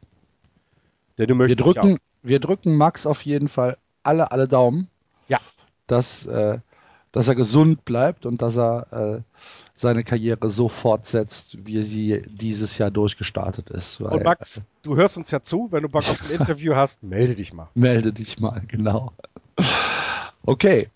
Denn 1.20 1.28
du 1.28 1.36
Wir 1.36 1.36
möchtest 1.36 1.64
drücken, 1.64 1.92
ja 1.92 1.98
wir 2.24 2.40
drücken 2.40 2.76
Max 2.76 3.06
auf 3.06 3.22
jeden 3.22 3.48
Fall 3.48 3.78
alle, 4.02 4.32
alle 4.32 4.48
Daumen. 4.48 4.90
Ja. 5.28 5.40
Dass, 5.86 6.26
äh, 6.26 6.58
dass 7.12 7.28
er 7.28 7.36
gesund 7.36 7.86
bleibt 7.86 8.26
und 8.26 8.42
dass 8.42 8.58
er 8.58 8.92
äh, 8.92 9.22
seine 9.76 10.04
Karriere 10.04 10.50
so 10.50 10.68
fortsetzt, 10.68 11.58
wie 11.66 11.84
sie 11.84 12.24
dieses 12.28 12.80
Jahr 12.80 12.90
durchgestartet 12.90 13.70
ist. 13.70 14.02
Weil, 14.02 14.14
Und 14.14 14.24
Max, 14.24 14.64
du 14.82 14.96
hörst 14.96 15.18
uns 15.18 15.30
ja 15.30 15.42
zu, 15.42 15.68
wenn 15.72 15.84
du 15.84 15.90
Bock 15.90 16.10
auf 16.10 16.24
ein 16.28 16.32
Interview 16.40 16.74
hast, 16.74 17.04
melde 17.04 17.36
dich 17.36 17.54
mal. 17.54 17.70
Melde 17.76 18.12
dich 18.12 18.40
mal, 18.40 18.64
genau. 18.68 19.14
Okay. 20.44 20.90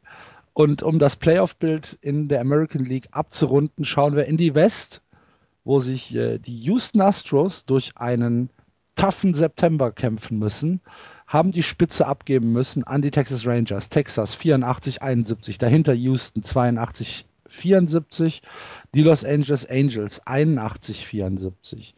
Und 0.54 0.84
um 0.84 1.00
das 1.00 1.16
Playoff-Bild 1.16 1.98
in 2.02 2.28
der 2.28 2.42
American 2.42 2.84
League 2.84 3.08
abzurunden, 3.12 3.86
schauen 3.86 4.16
wir 4.16 4.26
in 4.26 4.38
die 4.38 4.54
West, 4.54 5.02
wo 5.64 5.80
sich 5.80 6.14
äh, 6.16 6.40
die 6.40 6.58
Houston 6.58 7.02
Astros 7.02 7.66
durch 7.66 7.92
einen 7.96 8.50
toughen 8.96 9.34
September 9.34 9.92
kämpfen 9.92 10.38
müssen, 10.38 10.82
haben 11.26 11.52
die 11.52 11.64
Spitze 11.64 12.06
abgeben 12.06 12.52
müssen 12.52 12.84
an 12.84 13.02
die 13.02 13.12
Texas 13.12 13.48
Rangers. 13.48 13.90
Texas 13.90 14.38
84-71, 14.38 15.60
dahinter 15.60 15.94
Houston 15.94 16.44
82-74, 16.44 18.42
die 18.94 19.02
Los 19.02 19.24
Angeles 19.24 19.66
Angels 19.70 20.22
81-74. 20.24 21.94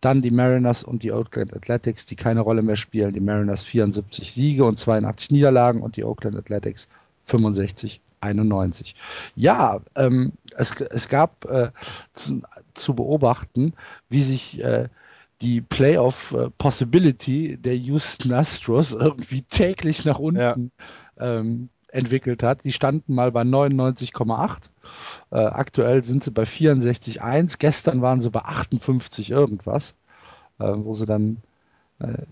Dann 0.00 0.20
die 0.20 0.30
Mariners 0.30 0.84
und 0.84 1.02
die 1.02 1.12
Oakland 1.12 1.54
Athletics, 1.56 2.04
die 2.04 2.16
keine 2.16 2.40
Rolle 2.40 2.60
mehr 2.60 2.76
spielen. 2.76 3.14
Die 3.14 3.20
Mariners 3.20 3.64
74 3.64 4.32
Siege 4.32 4.66
und 4.66 4.78
82 4.78 5.30
Niederlagen 5.30 5.80
und 5.80 5.96
die 5.96 6.04
Oakland 6.04 6.36
Athletics 6.36 6.88
65 7.24 8.00
91. 8.24 8.94
Ja, 9.36 9.80
ähm, 9.96 10.32
es, 10.56 10.80
es 10.80 11.08
gab 11.08 11.44
äh, 11.44 11.70
zu, 12.14 12.42
zu 12.72 12.94
beobachten, 12.94 13.74
wie 14.08 14.22
sich 14.22 14.60
äh, 14.62 14.88
die 15.42 15.60
Playoff-Possibility 15.60 17.58
der 17.58 17.76
Houston 17.76 18.32
Astros 18.32 18.92
irgendwie 18.92 19.42
täglich 19.42 20.04
nach 20.04 20.18
unten 20.18 20.70
ähm, 21.18 21.68
entwickelt 21.88 22.42
hat. 22.42 22.64
Die 22.64 22.72
standen 22.72 23.14
mal 23.14 23.30
bei 23.30 23.42
99,8. 23.42 24.70
Äh, 25.30 25.36
aktuell 25.36 26.02
sind 26.02 26.24
sie 26.24 26.30
bei 26.30 26.44
64,1. 26.44 27.56
Gestern 27.58 28.00
waren 28.00 28.20
sie 28.20 28.30
bei 28.30 28.40
58 28.40 29.30
irgendwas. 29.30 29.94
Äh, 30.58 30.72
wo 30.76 30.94
sie 30.94 31.06
dann 31.06 31.36
äh, 31.36 31.53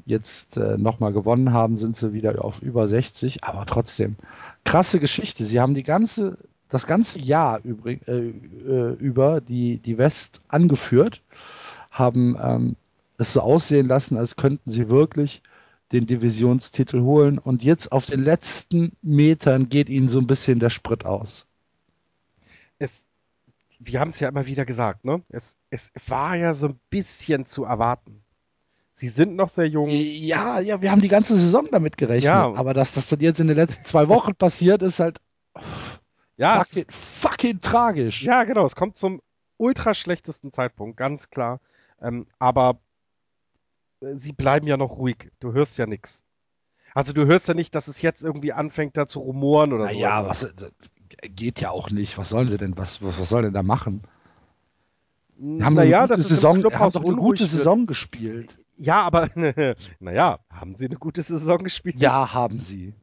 jetzt 0.07 0.57
äh, 0.57 0.77
nochmal 0.79 1.13
gewonnen 1.13 1.53
haben, 1.53 1.77
sind 1.77 1.97
sie 1.97 2.13
wieder 2.13 2.45
auf 2.45 2.63
über 2.63 2.89
60. 2.89 3.45
Aber 3.45 3.67
trotzdem, 3.67 4.17
krasse 4.65 5.01
Geschichte. 5.01 5.45
Sie 5.45 5.61
haben 5.61 5.75
die 5.75 5.83
ganze, 5.83 6.39
das 6.69 6.87
ganze 6.87 7.19
Jahr 7.19 7.61
übrig, 7.65 8.07
äh, 8.09 8.31
äh, 8.31 8.95
über 8.95 9.41
die, 9.41 9.79
die 9.79 9.99
West 9.99 10.41
angeführt, 10.49 11.23
haben 11.91 12.37
ähm, 12.41 12.77
es 13.19 13.33
so 13.33 13.41
aussehen 13.41 13.87
lassen, 13.87 14.17
als 14.17 14.37
könnten 14.37 14.71
sie 14.71 14.89
wirklich 14.89 15.43
den 15.93 16.07
Divisionstitel 16.07 17.03
holen. 17.03 17.39
Und 17.39 17.63
jetzt 17.63 17.93
auf 17.93 18.07
den 18.07 18.21
letzten 18.21 18.93
Metern 19.03 19.69
geht 19.69 19.89
ihnen 19.89 20.09
so 20.09 20.19
ein 20.19 20.27
bisschen 20.27 20.59
der 20.59 20.71
Sprit 20.71 21.05
aus. 21.05 21.47
Es, 22.79 23.07
wir 23.79 24.01
haben 24.01 24.09
es 24.09 24.21
ja 24.21 24.29
immer 24.29 24.47
wieder 24.47 24.65
gesagt, 24.65 25.05
ne? 25.05 25.23
Es, 25.29 25.57
es 25.71 25.93
war 26.09 26.37
ja 26.37 26.55
so 26.55 26.69
ein 26.69 26.81
bisschen 26.91 27.47
zu 27.47 27.65
erwarten. 27.65 28.23
Sie 28.95 29.09
sind 29.09 29.37
noch 29.37 29.49
sehr 29.49 29.67
jung. 29.67 29.89
Ja, 29.89 30.61
ja, 30.61 30.81
wir 30.83 30.91
haben 30.91 31.01
die 31.01 31.09
ganze 31.09 31.37
Saison 31.37 31.67
damit 31.71 31.97
gerechnet. 31.97 32.25
Ja. 32.25 32.53
Aber 32.55 32.75
dass 32.75 32.95
das 32.95 33.09
dann 33.09 33.21
jetzt 33.21 33.41
in 33.41 33.49
den 33.49 33.57
letzten 33.57 33.85
zwei 33.85 34.09
Wochen 34.09 34.35
passiert, 34.35 34.83
ist 34.83 35.01
halt 35.01 35.19
Ja, 36.37 36.65
fucking, 36.65 36.87
fucking 36.91 37.61
tragisch. 37.61 38.23
Ja, 38.23 38.45
genau. 38.45 38.65
Es 38.67 38.77
kommt 38.77 38.97
zum 38.97 39.21
ultra 39.57 39.95
schlechtesten 39.95 40.53
Zeitpunkt, 40.53 40.97
ganz 40.97 41.31
klar. 41.31 41.61
Ähm, 42.01 42.27
aber 42.39 42.81
äh, 44.01 44.15
sie 44.17 44.33
bleiben 44.33 44.67
ja 44.67 44.77
noch 44.77 44.99
ruhig. 44.99 45.31
Du 45.41 45.53
hörst 45.53 45.79
ja 45.79 45.87
nichts. 45.87 46.23
Also 46.95 47.13
du 47.13 47.27
hörst 47.27 47.49
ja 47.49 47.55
nicht, 47.55 47.75
dass 47.75 47.89
es 47.89 48.03
jetzt 48.03 48.25
irgendwie 48.25 48.53
anfängt, 48.53 48.97
da 48.97 49.07
zu 49.07 49.21
rumoren 49.21 49.73
oder 49.73 49.85
so. 49.85 49.95
Naja, 49.95 50.27
was 50.27 50.41
das 50.55 50.73
geht 51.23 51.61
ja 51.61 51.71
auch 51.71 51.91
nicht. 51.91 52.19
Was 52.19 52.29
sollen 52.29 52.49
sie 52.49 52.59
denn? 52.59 52.77
Was, 52.77 53.03
was, 53.03 53.19
was 53.19 53.29
sollen 53.29 53.45
denn 53.45 53.55
da 53.55 53.63
machen? 53.63 54.03
Haben 55.61 55.75
naja, 55.75 56.01
eine 56.01 56.09
gute 56.09 56.21
das 56.21 56.29
Saison, 56.29 56.63
haben 56.63 56.93
doch 56.93 57.05
eine 57.05 57.17
gute 57.17 57.41
wird. 57.41 57.51
Saison 57.51 57.87
gespielt. 57.87 58.59
Ja, 58.83 59.03
aber 59.03 59.31
naja, 60.01 60.41
haben 60.51 60.75
sie 60.75 60.87
eine 60.87 60.97
gute 60.97 61.23
Saison 61.23 61.63
gespielt? 61.63 61.97
Ja, 61.97 62.35
haben 62.35 62.59
sie. 62.59 62.95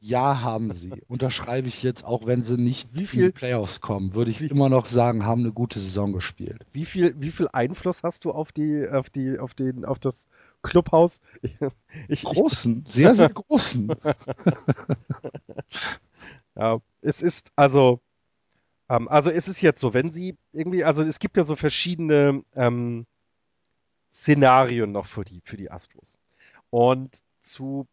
Ja, 0.00 0.40
haben 0.40 0.72
sie. 0.72 1.02
Unterschreibe 1.06 1.68
ich 1.68 1.82
jetzt, 1.82 2.02
auch 2.02 2.24
wenn 2.24 2.42
sie 2.44 2.56
nicht 2.56 2.88
Wie 2.94 3.00
in 3.00 3.06
viel- 3.06 3.26
die 3.26 3.32
Playoffs 3.32 3.82
kommen, 3.82 4.14
würde 4.14 4.30
ich 4.30 4.40
immer 4.40 4.70
noch 4.70 4.86
sagen, 4.86 5.26
haben 5.26 5.42
eine 5.42 5.52
gute 5.52 5.80
Saison 5.80 6.12
gespielt. 6.14 6.64
Wie 6.72 6.86
viel, 6.86 7.14
wie 7.20 7.30
viel 7.30 7.48
Einfluss 7.52 8.02
hast 8.02 8.24
du 8.24 8.32
auf 8.32 8.52
die, 8.52 8.88
auf 8.88 9.10
die, 9.10 9.38
auf 9.38 9.52
den, 9.52 9.84
auf 9.84 9.98
das 9.98 10.28
Clubhaus? 10.62 11.20
Ich, 11.42 11.60
ich, 12.08 12.24
Großen, 12.24 12.86
sehr, 12.88 13.14
sehr 13.14 13.28
großen. 13.28 13.94
Ja, 16.54 16.80
es 17.00 17.22
ist 17.22 17.50
also, 17.56 18.00
ähm, 18.88 19.08
also 19.08 19.30
es 19.30 19.48
ist 19.48 19.60
jetzt 19.62 19.80
so, 19.80 19.94
wenn 19.94 20.12
sie 20.12 20.36
irgendwie, 20.52 20.84
also 20.84 21.02
es 21.02 21.18
gibt 21.18 21.36
ja 21.36 21.44
so 21.44 21.56
verschiedene 21.56 22.44
ähm, 22.54 23.06
Szenarien 24.12 24.92
noch 24.92 25.06
für 25.06 25.24
die, 25.24 25.40
für 25.44 25.56
die 25.56 25.70
Astros. 25.70 26.18
Und 26.70 27.22
zu, 27.40 27.86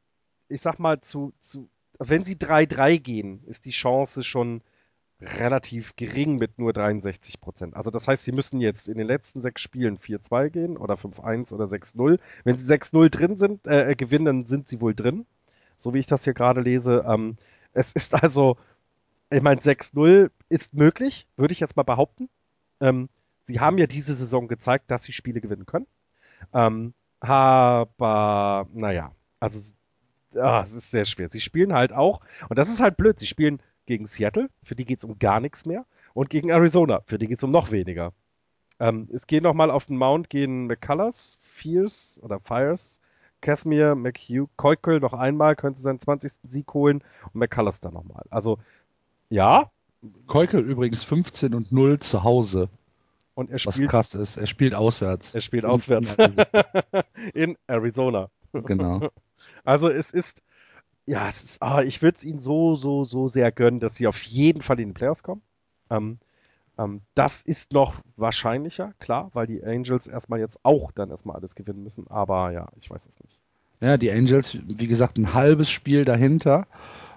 ich 0.48 0.62
sag 0.62 0.80
mal, 0.80 1.02
zu, 1.02 1.34
zu, 1.40 1.70
wenn 1.98 2.26
sie 2.26 2.36
3-3 2.36 3.00
gehen, 3.00 3.44
ist 3.46 3.66
die 3.66 3.72
Chance 3.72 4.24
schon 4.24 4.62
relativ 5.22 5.96
gering 5.96 6.38
mit 6.38 6.60
nur 6.60 6.72
63 6.72 7.42
Prozent. 7.42 7.76
Also 7.76 7.92
das 7.92 8.08
heißt, 8.08 8.24
sie 8.24 8.32
müssen 8.32 8.62
jetzt 8.62 8.88
in 8.88 8.98
den 8.98 9.08
letzten 9.08 9.42
sechs 9.42 9.62
Spielen 9.62 9.98
4-2 9.98 10.50
gehen 10.50 10.78
oder 10.78 10.96
5-1 10.96 11.54
oder 11.54 11.66
6-0. 11.66 12.20
Wenn 12.46 12.58
sie 12.58 12.74
6-0 12.74 13.10
drin 13.10 13.38
sind, 13.38 13.68
äh, 13.68 13.96
gewinnen, 13.96 14.26
dann 14.26 14.46
sind 14.46 14.70
sie 14.70 14.80
wohl 14.80 14.96
drin. 14.96 15.26
So 15.78 15.94
wie 15.94 16.00
ich 16.00 16.08
das 16.08 16.24
hier 16.24 16.34
gerade 16.34 16.62
lese. 16.62 17.04
Ähm, 17.08 17.36
es 17.74 17.92
ist 17.92 18.14
also, 18.14 18.58
ich 19.30 19.42
meine, 19.42 19.60
6-0 19.60 20.32
ist 20.48 20.74
möglich, 20.74 21.28
würde 21.36 21.52
ich 21.52 21.60
jetzt 21.60 21.76
mal 21.76 21.84
behaupten. 21.84 22.30
Ähm, 22.80 23.10
sie 23.44 23.60
haben 23.60 23.78
ja 23.78 23.88
diese 23.88 24.16
Saison 24.16 24.48
gezeigt, 24.48 24.90
dass 24.90 25.04
sie 25.04 25.12
Spiele 25.12 25.42
gewinnen 25.42 25.66
können. 25.66 25.88
Ähm, 26.54 26.94
aber, 27.20 28.68
naja, 28.74 29.12
also, 29.40 29.74
ah, 30.36 30.62
es 30.64 30.74
ist 30.74 30.92
sehr 30.92 31.06
schwer. 31.06 31.30
Sie 31.30 31.42
spielen 31.42 31.74
halt 31.74 31.92
auch, 31.92 32.22
und 32.50 32.58
das 32.58 32.70
ist 32.70 32.82
halt 32.82 32.98
blöd, 32.98 33.20
sie 33.20 33.28
spielen 33.28 33.62
gegen 33.86 34.08
Seattle, 34.08 34.50
für 34.64 34.76
die 34.76 34.86
geht 34.86 35.00
es 35.00 35.06
um 35.06 35.20
gar 35.20 35.40
nichts 35.40 35.66
mehr, 35.66 35.86
und 36.14 36.30
gegen 36.30 36.50
Arizona, 36.50 37.02
für 37.06 37.18
die 37.18 37.28
geht 37.28 37.40
es 37.40 37.44
um 37.44 37.52
noch 37.52 37.72
weniger. 37.72 38.14
Ähm, 38.80 39.10
es 39.12 39.28
gehen 39.28 39.44
nochmal 39.44 39.72
auf 39.72 39.86
den 39.86 39.98
Mount, 39.98 40.30
gehen 40.30 40.68
McCullers, 40.68 41.38
Fierce 41.42 42.20
oder 42.24 42.40
Fires, 42.40 43.02
Casimir, 43.42 43.96
McHugh, 43.96 44.50
Keukel 44.58 45.00
noch 45.00 45.14
einmal, 45.14 45.56
könnte 45.56 45.80
seinen 45.80 46.00
20. 46.00 46.34
Sieg 46.48 46.74
holen 46.74 47.04
und 47.34 47.36
McCullers 47.36 47.82
dann 47.82 47.94
nochmal. 47.94 48.24
Also, 48.30 48.60
ja, 49.30 49.72
Keukel 50.28 50.62
übrigens 50.62 51.04
15 51.04 51.54
und 51.54 51.72
0 51.72 52.00
zu 52.00 52.24
Hause, 52.24 52.70
und 53.40 53.50
er 53.50 53.66
was 53.66 53.76
spielt, 53.76 53.90
krass 53.90 54.14
ist. 54.16 54.36
Er 54.36 54.48
spielt 54.48 54.76
auswärts. 54.76 55.34
er 55.34 55.40
spielt 55.40 55.64
auswärts 55.64 56.18
in 57.34 57.58
Arizona. 57.68 58.30
genau. 58.52 59.10
Also 59.64 59.90
es 59.90 60.12
ist, 60.12 60.44
ja, 61.06 61.30
es 61.30 61.44
ist, 61.44 61.62
ah, 61.62 61.82
ich 61.82 62.02
würde 62.02 62.18
es 62.18 62.26
ihnen 62.26 62.40
so, 62.40 62.76
so, 62.76 63.06
so 63.06 63.30
sehr 63.30 63.52
gönnen, 63.54 63.80
dass 63.80 63.96
sie 63.96 64.08
auf 64.08 64.22
jeden 64.24 64.62
Fall 64.62 64.80
in 64.82 64.90
die 64.90 64.94
Playoffs 64.94 65.24
kommen. 65.24 65.42
Ähm, 65.90 66.18
ähm, 66.78 67.02
das 67.16 67.42
ist 67.42 67.72
noch 67.72 68.02
wahrscheinlicher, 68.18 68.94
klar, 69.00 69.30
weil 69.34 69.48
die 69.48 69.64
Angels 69.64 70.08
erstmal 70.08 70.40
jetzt 70.40 70.60
auch 70.64 70.92
dann 70.92 71.10
erstmal 71.10 71.38
alles 71.38 71.56
gewinnen 71.56 71.82
müssen. 71.82 72.08
Aber 72.08 72.52
ja, 72.52 72.68
ich 72.78 72.90
weiß 72.90 73.06
es 73.06 73.18
nicht. 73.22 73.40
Ja, 73.80 73.96
die 73.96 74.12
Angels, 74.12 74.58
wie 74.68 74.88
gesagt, 74.88 75.18
ein 75.18 75.34
halbes 75.34 75.70
Spiel 75.70 76.04
dahinter. 76.04 76.68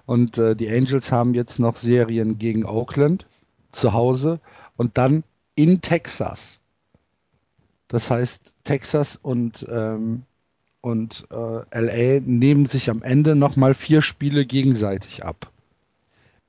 Und 0.05 0.37
äh, 0.37 0.55
die 0.55 0.69
Angels 0.69 1.11
haben 1.11 1.33
jetzt 1.33 1.59
noch 1.59 1.75
Serien 1.75 2.37
gegen 2.37 2.65
Oakland 2.65 3.25
zu 3.71 3.91
Hause 3.91 4.39
und 4.77 4.97
dann 4.97 5.23
in 5.55 5.81
Texas. 5.81 6.59
Das 7.87 8.09
heißt, 8.09 8.55
Texas 8.63 9.17
und, 9.21 9.65
ähm, 9.69 10.23
und 10.81 11.25
äh, 11.31 11.79
LA 11.79 12.21
nehmen 12.21 12.65
sich 12.65 12.89
am 12.89 13.03
Ende 13.03 13.35
nochmal 13.35 13.73
vier 13.73 14.01
Spiele 14.01 14.45
gegenseitig 14.45 15.23
ab. 15.23 15.51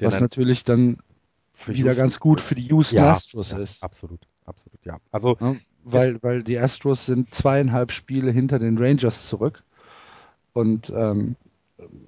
Denn 0.00 0.08
was 0.08 0.20
natürlich 0.20 0.64
dann 0.64 0.98
wieder 1.66 1.90
Houston 1.90 1.96
ganz 1.96 2.20
gut 2.20 2.40
für 2.40 2.54
die 2.54 2.68
Houston 2.68 2.96
ja, 2.96 3.12
Astros 3.12 3.52
ja, 3.52 3.58
ist. 3.58 3.82
Absolut, 3.82 4.20
absolut, 4.44 4.84
ja. 4.84 4.98
Also 5.12 5.36
Ja, 5.40 5.54
weil, 5.84 6.22
weil 6.22 6.42
die 6.42 6.58
Astros 6.58 7.06
sind 7.06 7.34
zweieinhalb 7.34 7.92
Spiele 7.92 8.30
hinter 8.30 8.58
den 8.58 8.78
Rangers 8.78 9.28
zurück. 9.28 9.62
Und 10.52 10.90
ähm, 10.90 11.36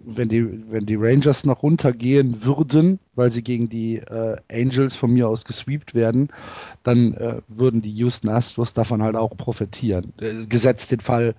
wenn, 0.05 0.29
die, 0.29 0.70
wenn 0.70 0.87
die 0.87 0.97
Rangers 0.97 1.45
noch 1.45 1.62
runtergehen 1.62 2.45
würden, 2.45 2.99
weil 3.14 3.31
sie 3.33 3.43
gegen 3.43 3.68
die 3.68 3.97
äh, 3.99 4.37
Angels 4.53 4.95
von 4.97 5.12
mir 5.12 5.29
aus 5.29 5.45
gesweept 5.45 5.95
werden, 5.95 6.29
dann 6.83 7.14
äh, 7.14 7.41
würden 7.49 7.83
die 7.83 7.93
Houston 7.93 8.29
Astros 8.29 8.74
davon 8.74 9.03
halt 9.03 9.16
auch 9.16 9.37
profitieren. 9.37 10.12
Äh, 10.20 10.47
gesetzt 10.47 10.91
den 10.93 11.01
Fall, 11.01 11.35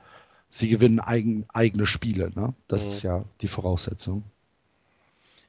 sie 0.49 0.69
gewinnen 0.69 0.99
eigen, 0.99 1.45
eigene 1.53 1.85
Spiele. 1.85 2.31
Ne? 2.35 2.53
Das 2.67 2.85
Mhm. 2.85 2.87
ist 2.87 3.03
ja 3.03 3.25
die 3.41 3.47
Voraussetzung. 3.47 4.23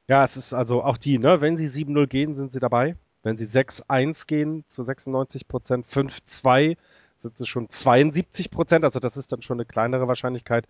Ja, 0.07 0.25
es 0.25 0.37
ist 0.37 0.53
also 0.53 0.83
auch 0.83 0.97
die, 0.97 1.19
ne, 1.19 1.41
wenn 1.41 1.57
sie 1.57 1.67
7-0 1.69 2.07
gehen, 2.07 2.35
sind 2.35 2.51
sie 2.51 2.59
dabei. 2.59 2.95
Wenn 3.23 3.37
sie 3.37 3.45
6-1 3.45 4.27
gehen 4.27 4.63
zu 4.67 4.83
96 4.83 5.47
Prozent, 5.47 5.85
5-2 5.87 6.77
sind 7.17 7.37
sie 7.37 7.45
schon 7.45 7.69
72 7.69 8.49
Prozent, 8.49 8.85
also 8.85 8.99
das 8.99 9.17
ist 9.17 9.31
dann 9.31 9.41
schon 9.41 9.57
eine 9.57 9.65
kleinere 9.65 10.07
Wahrscheinlichkeit. 10.07 10.67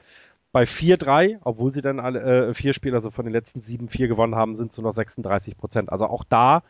Bei 0.52 0.64
4-3, 0.64 1.40
obwohl 1.44 1.72
sie 1.72 1.82
dann 1.82 2.00
alle 2.00 2.50
äh, 2.50 2.54
vier 2.54 2.74
Spiele, 2.74 2.96
also 2.96 3.12
von 3.12 3.26
den 3.26 3.34
letzten 3.34 3.62
7-4 3.62 4.08
gewonnen 4.08 4.36
haben, 4.36 4.56
sind 4.56 4.74
sie 4.74 4.82
noch 4.82 4.92
36 4.92 5.58
Prozent. 5.58 5.92
Also 5.92 6.08
auch 6.08 6.24
da, 6.24 6.64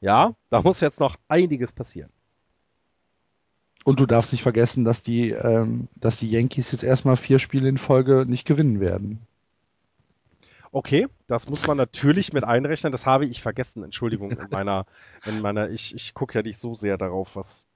ja, 0.00 0.34
da 0.50 0.60
muss 0.60 0.80
jetzt 0.80 1.00
noch 1.00 1.16
einiges 1.28 1.72
passieren. 1.72 2.10
Und 3.84 4.00
du 4.00 4.06
darfst 4.06 4.32
nicht 4.32 4.42
vergessen, 4.42 4.84
dass 4.84 5.02
die, 5.02 5.30
ähm, 5.30 5.88
dass 5.96 6.18
die 6.18 6.30
Yankees 6.30 6.72
jetzt 6.72 6.84
erstmal 6.84 7.16
vier 7.16 7.38
Spiele 7.38 7.68
in 7.68 7.78
Folge 7.78 8.24
nicht 8.26 8.46
gewinnen 8.46 8.80
werden. 8.80 9.26
Okay, 10.70 11.06
das 11.26 11.48
muss 11.48 11.66
man 11.66 11.76
natürlich 11.76 12.32
mit 12.32 12.44
einrechnen. 12.44 12.92
Das 12.92 13.04
habe 13.04 13.26
ich 13.26 13.42
vergessen, 13.42 13.82
Entschuldigung, 13.82 14.30
in 14.30 14.48
meiner, 14.50 14.86
in 15.26 15.40
meiner, 15.40 15.68
ich, 15.68 15.94
ich 15.94 16.14
gucke 16.14 16.38
ja 16.38 16.42
nicht 16.42 16.58
so 16.58 16.74
sehr 16.74 16.96
darauf, 16.96 17.36
was 17.36 17.66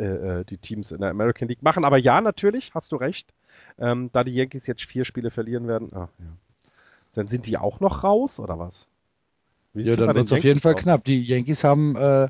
äh, 0.00 0.40
äh, 0.40 0.44
die 0.44 0.56
Teams 0.56 0.92
in 0.92 1.00
der 1.00 1.10
American 1.10 1.48
League 1.48 1.62
machen. 1.62 1.84
Aber 1.84 1.98
ja, 1.98 2.20
natürlich, 2.20 2.74
hast 2.74 2.90
du 2.92 2.96
recht. 2.96 3.32
Ähm, 3.78 4.10
da 4.12 4.24
die 4.24 4.34
Yankees 4.34 4.66
jetzt 4.66 4.84
vier 4.84 5.04
Spiele 5.04 5.30
verlieren 5.30 5.68
werden, 5.68 5.90
ah, 5.92 6.08
ja. 6.18 6.26
dann 7.14 7.28
sind 7.28 7.46
die 7.46 7.58
auch 7.58 7.80
noch 7.80 8.02
raus, 8.02 8.40
oder 8.40 8.58
was? 8.58 8.88
Wie 9.74 9.82
Ja, 9.82 9.96
dann 9.96 10.14
wird 10.14 10.26
es 10.26 10.32
auf 10.32 10.42
jeden 10.42 10.60
Fall 10.60 10.74
aus? 10.74 10.80
knapp. 10.80 11.04
Die 11.04 11.22
Yankees 11.22 11.62
haben 11.62 11.96
äh, 11.96 12.28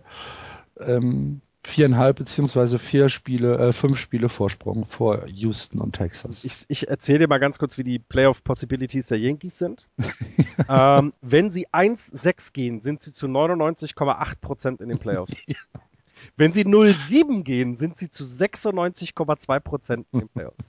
ähm, 0.80 1.40
viereinhalb 1.62 2.16
beziehungsweise 2.16 2.78
vier 2.78 3.08
Spiele, 3.08 3.58
äh, 3.58 3.72
fünf 3.72 3.98
Spiele 3.98 4.28
Vorsprung 4.28 4.86
vor 4.86 5.26
Houston 5.26 5.80
und 5.80 5.94
Texas. 5.94 6.44
Ich, 6.44 6.64
ich 6.68 6.88
erzähle 6.88 7.20
dir 7.20 7.28
mal 7.28 7.38
ganz 7.38 7.58
kurz, 7.58 7.78
wie 7.78 7.84
die 7.84 7.98
Playoff 7.98 8.42
Possibilities 8.42 9.06
der 9.06 9.18
Yankees 9.18 9.58
sind. 9.58 9.86
ähm, 10.68 11.12
wenn 11.20 11.52
sie 11.52 11.68
1-6 11.68 12.52
gehen, 12.52 12.80
sind 12.80 13.02
sie 13.02 13.12
zu 13.12 13.26
99,8% 13.26 14.82
in 14.82 14.88
den 14.88 14.98
Playoffs. 14.98 15.32
Wenn 16.36 16.52
sie 16.52 16.64
0-7 16.64 17.42
gehen, 17.42 17.76
sind 17.76 17.98
sie 17.98 18.10
zu 18.10 18.24
96,2% 18.24 20.04
in 20.12 20.18
den 20.18 20.28
Playoffs. 20.28 20.68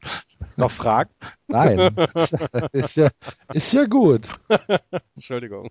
Noch 0.58 0.72
Fragen? 0.72 1.12
Nein, 1.47 1.95
ist, 2.72 2.95
ja, 2.95 3.10
ist 3.54 3.74
ja 3.74 3.86
gut. 3.86 4.30
Entschuldigung. 5.16 5.70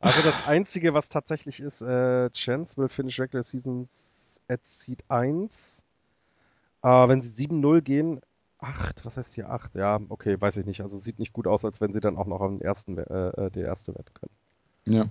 Also 0.00 0.22
das 0.22 0.46
Einzige, 0.46 0.94
was 0.94 1.08
tatsächlich 1.08 1.60
ist, 1.60 1.82
äh, 1.82 2.30
Chance 2.30 2.76
will 2.76 2.88
finish 2.88 3.18
regular 3.18 3.42
seasons 3.42 4.40
at 4.48 4.60
seed 4.64 5.04
1. 5.08 5.84
Äh, 6.82 6.88
wenn 6.88 7.22
sie 7.22 7.46
7-0 7.46 7.80
gehen, 7.80 8.20
8, 8.58 9.04
was 9.04 9.16
heißt 9.16 9.34
hier 9.34 9.50
8? 9.50 9.74
Ja, 9.74 10.00
okay, 10.08 10.40
weiß 10.40 10.56
ich 10.56 10.66
nicht. 10.66 10.80
Also 10.80 10.96
sieht 10.96 11.18
nicht 11.18 11.32
gut 11.32 11.46
aus, 11.46 11.64
als 11.64 11.80
wenn 11.80 11.92
sie 11.92 12.00
dann 12.00 12.16
auch 12.16 12.26
noch 12.26 12.40
am 12.40 12.60
ersten, 12.60 12.98
äh, 12.98 13.28
äh, 13.28 13.50
der 13.50 13.66
erste 13.66 13.94
werden 13.94 14.12
können. 14.14 14.96
Ja. 14.96 15.06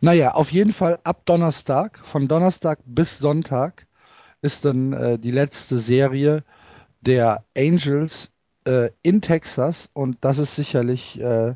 Naja, 0.00 0.32
auf 0.34 0.52
jeden 0.52 0.72
Fall 0.72 1.00
ab 1.04 1.22
Donnerstag, 1.26 1.98
von 2.04 2.28
Donnerstag 2.28 2.78
bis 2.84 3.18
Sonntag, 3.18 3.86
ist 4.42 4.64
dann 4.64 4.92
äh, 4.92 5.18
die 5.18 5.32
letzte 5.32 5.78
Serie 5.78 6.44
der 7.00 7.44
Angels 7.56 8.30
äh, 8.64 8.90
in 9.02 9.20
Texas 9.20 9.90
und 9.92 10.18
das 10.20 10.38
ist 10.38 10.54
sicherlich 10.54 11.20
äh, 11.20 11.54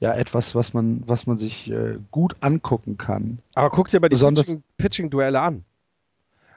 ja 0.00 0.14
etwas, 0.14 0.54
was 0.54 0.74
man, 0.74 1.02
was 1.06 1.26
man 1.26 1.38
sich 1.38 1.70
äh, 1.70 1.98
gut 2.10 2.36
angucken 2.40 2.98
kann. 2.98 3.38
Aber 3.54 3.70
guck 3.70 3.88
dir 3.88 4.00
mal 4.00 4.08
die 4.08 4.16
Pitching- 4.16 4.62
Pitching-Duelle 4.76 5.40
an. 5.40 5.64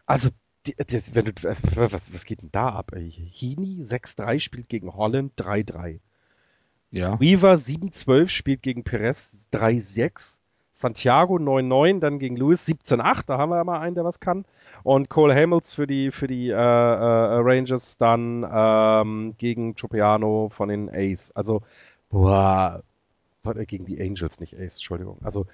Also 0.06 0.30
die, 0.66 0.76
die, 0.76 1.16
wenn 1.16 1.26
du, 1.26 1.32
was, 1.44 2.14
was 2.14 2.26
geht 2.26 2.42
denn 2.42 2.52
da 2.52 2.70
ab? 2.70 2.92
Heaney 2.96 3.84
6-3 3.84 4.40
spielt 4.40 4.68
gegen 4.68 4.94
Holland 4.94 5.34
3-3. 5.38 6.00
Ja. 6.92 7.20
Weaver 7.20 7.54
7-12 7.54 8.30
spielt 8.30 8.62
gegen 8.64 8.84
Perez 8.84 9.48
3-6. 9.54 10.40
Santiago 10.76 11.36
9-9, 11.36 12.02
dann 12.02 12.20
gegen 12.20 12.36
Lewis 12.36 12.68
17-8, 12.68 13.24
da 13.28 13.38
haben 13.38 13.50
wir 13.50 13.56
ja 13.56 13.64
mal 13.64 13.80
einen, 13.80 13.96
der 13.96 14.04
was 14.04 14.20
kann. 14.20 14.44
Und 14.84 15.10
Cole 15.10 15.34
Hamels 15.34 15.74
für 15.74 15.88
die, 15.88 16.12
für 16.12 16.28
die 16.28 16.50
äh, 16.50 16.54
äh, 16.54 16.58
Rangers 16.58 17.98
dann 17.98 18.46
ähm, 18.52 19.36
gegen 19.38 19.78
Tropiano 19.78 20.50
von 20.50 20.68
den 20.68 20.90
Ace. 20.94 21.32
Also, 21.34 21.62
boah, 22.10 22.84
gegen 23.68 23.86
die 23.86 24.02
Angels, 24.02 24.42
nicht 24.42 24.54
Ace, 24.56 24.76
Entschuldigung. 24.76 25.18
Also, 25.24 25.46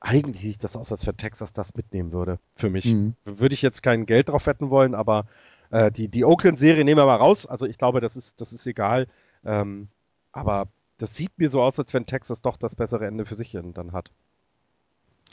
eigentlich 0.00 0.42
sieht 0.42 0.64
das 0.64 0.76
aus, 0.76 0.90
als 0.90 1.06
wenn 1.06 1.16
Texas 1.16 1.52
das 1.52 1.76
mitnehmen 1.76 2.10
würde, 2.10 2.40
für 2.56 2.68
mich. 2.68 2.92
Mhm. 2.92 3.14
Würde 3.24 3.54
ich 3.54 3.62
jetzt 3.62 3.84
kein 3.84 4.06
Geld 4.06 4.28
drauf 4.28 4.46
wetten 4.48 4.70
wollen, 4.70 4.96
aber 4.96 5.26
äh, 5.70 5.92
die, 5.92 6.08
die 6.08 6.24
Oakland-Serie 6.24 6.84
nehmen 6.84 6.98
wir 6.98 7.06
mal 7.06 7.14
raus. 7.14 7.46
Also, 7.46 7.66
ich 7.66 7.78
glaube, 7.78 8.00
das 8.00 8.16
ist, 8.16 8.40
das 8.40 8.52
ist 8.52 8.66
egal. 8.66 9.06
Ähm, 9.44 9.86
aber 10.32 10.66
das 10.98 11.14
sieht 11.14 11.38
mir 11.38 11.48
so 11.48 11.62
aus, 11.62 11.78
als 11.78 11.94
wenn 11.94 12.06
Texas 12.06 12.42
doch 12.42 12.56
das 12.56 12.74
bessere 12.74 13.06
Ende 13.06 13.24
für 13.24 13.36
sich 13.36 13.52
dann 13.52 13.92
hat. 13.92 14.10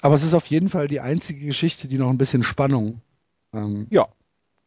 Aber 0.01 0.15
es 0.15 0.23
ist 0.23 0.33
auf 0.33 0.47
jeden 0.47 0.69
Fall 0.69 0.87
die 0.87 0.99
einzige 0.99 1.45
Geschichte, 1.45 1.87
die 1.87 1.97
noch 1.97 2.09
ein 2.09 2.17
bisschen 2.17 2.43
Spannung 2.43 3.01
ähm, 3.53 3.87
ja, 3.89 4.07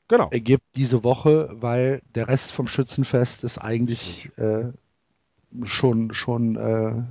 genau. 0.09 0.29
ergibt 0.31 0.65
diese 0.77 1.05
Woche, 1.05 1.51
weil 1.53 2.03
der 2.15 2.29
Rest 2.29 2.53
vom 2.53 2.69
Schützenfest 2.69 3.45
ist 3.45 3.59
eigentlich 3.59 4.31
äh, 4.39 4.73
schon, 5.63 6.15
schon, 6.15 6.57
äh, 6.57 7.03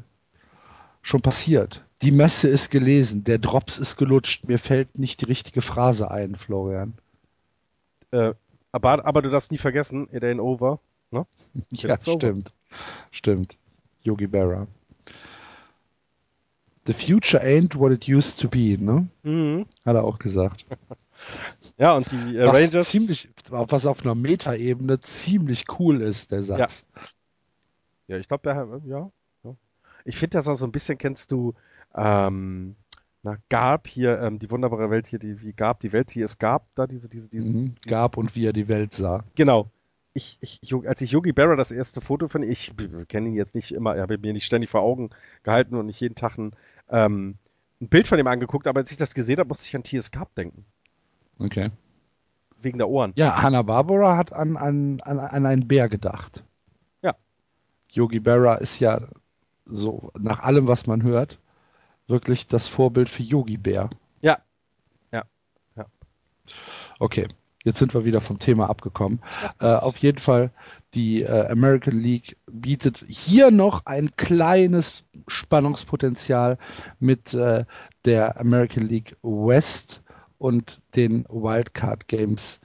schon 1.01 1.21
passiert. 1.21 1.85
Die 2.01 2.11
Messe 2.11 2.47
ist 2.47 2.69
gelesen, 2.69 3.23
der 3.23 3.39
Drops 3.39 3.77
ist 3.77 3.95
gelutscht. 3.97 4.47
Mir 4.47 4.59
fällt 4.59 4.99
nicht 4.99 5.21
die 5.21 5.25
richtige 5.25 5.61
Phrase 5.61 6.11
ein, 6.11 6.35
Florian. 6.35 6.95
Äh, 8.11 8.33
aber, 8.71 9.05
aber 9.05 9.21
du 9.21 9.29
darfst 9.29 9.51
nie 9.51 9.57
vergessen, 9.57 10.07
it 10.11 10.23
ain't 10.23 10.41
over. 10.41 10.79
Ne? 11.11 11.25
ja, 11.71 11.97
stimmt. 11.99 12.23
Over. 12.23 12.43
Stimmt. 13.11 13.57
Yogi 14.01 14.27
Berra. 14.27 14.67
The 16.85 16.93
future 16.93 17.39
ain't 17.41 17.75
what 17.75 17.91
it 17.91 18.09
used 18.09 18.39
to 18.41 18.49
be, 18.49 18.77
ne? 18.77 19.07
Mhm. 19.23 19.65
Hat 19.85 19.95
er 19.95 20.03
auch 20.03 20.19
gesagt. 20.19 20.65
ja, 21.77 21.95
und 21.95 22.11
die 22.11 22.37
äh, 22.37 22.45
was 22.45 22.55
Rangers. 22.55 22.89
Ziemlich, 22.89 23.29
was 23.49 23.85
auf 23.85 24.03
einer 24.03 24.15
Metaebene 24.15 24.99
ziemlich 24.99 25.65
cool 25.79 26.01
ist, 26.01 26.31
der 26.31 26.43
Satz. 26.43 26.85
Ja, 26.95 28.15
ja 28.15 28.17
ich 28.17 28.27
glaube, 28.27 28.43
der, 28.43 28.81
ja, 28.85 29.09
ja. 29.43 29.55
Ich 30.03 30.17
finde 30.17 30.37
das 30.37 30.47
auch 30.47 30.55
so 30.55 30.65
ein 30.65 30.73
bisschen, 30.73 30.97
kennst 30.97 31.31
du, 31.31 31.53
ähm, 31.95 32.75
na, 33.21 33.37
Gab 33.47 33.87
hier, 33.87 34.19
ähm, 34.19 34.39
die 34.39 34.51
wunderbare 34.51 34.89
Welt 34.89 35.07
hier, 35.07 35.19
die, 35.19 35.41
wie 35.41 35.53
Gab, 35.53 35.79
die 35.79 35.93
Welt, 35.93 36.13
die 36.13 36.21
es 36.21 36.37
gab, 36.37 36.67
da 36.75 36.85
diese, 36.85 37.07
diese, 37.07 37.29
diese. 37.29 37.49
Mhm, 37.49 37.75
Gab 37.87 38.17
und 38.17 38.35
wie 38.35 38.45
er 38.45 38.53
die 38.53 38.67
Welt 38.67 38.93
sah. 38.93 39.23
Genau 39.35 39.69
ich, 40.13 40.37
ich, 40.41 40.73
als 40.85 41.01
ich 41.01 41.11
Yogi 41.11 41.31
Berra 41.31 41.55
das 41.55 41.71
erste 41.71 42.01
Foto 42.01 42.27
von 42.27 42.43
ich 42.43 42.73
kenne 43.07 43.29
ihn 43.29 43.35
jetzt 43.35 43.55
nicht 43.55 43.71
immer, 43.71 43.95
er 43.95 44.03
habe 44.03 44.17
mir 44.17 44.33
nicht 44.33 44.45
ständig 44.45 44.69
vor 44.69 44.81
Augen 44.81 45.09
gehalten 45.43 45.75
und 45.75 45.87
nicht 45.87 45.99
jeden 45.99 46.15
Tag 46.15 46.37
ein, 46.37 46.55
ähm, 46.93 47.37
ein 47.81 47.89
Bild 47.89 48.07
von 48.07 48.19
ihm 48.19 48.27
angeguckt, 48.27 48.67
aber 48.67 48.79
als 48.79 48.91
ich 48.91 48.97
das 48.97 49.13
gesehen 49.13 49.39
habe, 49.39 49.49
musste 49.49 49.67
ich 49.67 49.75
an 49.75 49.83
T.S. 49.83 50.11
Cup 50.11 50.33
denken. 50.35 50.65
Okay. 51.39 51.71
Wegen 52.61 52.77
der 52.77 52.87
Ohren. 52.87 53.11
Ja, 53.15 53.41
Hanna-Barbara 53.41 54.15
hat 54.15 54.31
an, 54.31 54.55
an, 54.55 55.01
an, 55.01 55.19
an 55.19 55.45
einen 55.45 55.67
Bär 55.67 55.89
gedacht. 55.89 56.43
Ja. 57.01 57.15
Yogi 57.89 58.19
Berra 58.19 58.55
ist 58.55 58.79
ja 58.79 59.01
so, 59.65 60.11
nach 60.17 60.39
allem, 60.41 60.67
was 60.67 60.87
man 60.87 61.03
hört, 61.03 61.39
wirklich 62.07 62.47
das 62.47 62.67
Vorbild 62.67 63.09
für 63.09 63.23
Yogi 63.23 63.57
Bär. 63.57 63.89
Ja. 64.21 64.39
Ja. 65.11 65.23
Ja. 65.75 65.85
Okay. 66.99 67.27
Jetzt 67.63 67.79
sind 67.79 67.93
wir 67.93 68.03
wieder 68.03 68.19
vom 68.19 68.39
Thema 68.39 68.69
abgekommen. 68.69 69.21
Äh, 69.59 69.67
auf 69.67 69.97
jeden 69.97 70.17
Fall, 70.17 70.51
die 70.93 71.23
äh, 71.23 71.47
American 71.47 71.97
League 71.97 72.37
bietet 72.51 73.05
hier 73.07 73.51
noch 73.51 73.85
ein 73.85 74.11
kleines 74.17 75.03
Spannungspotenzial 75.27 76.57
mit 76.99 77.33
äh, 77.33 77.63
der 78.03 78.39
American 78.39 78.85
League 78.85 79.15
West 79.23 80.01
und 80.37 80.81
den 80.95 81.25
Wildcard 81.29 82.07
Games, 82.09 82.59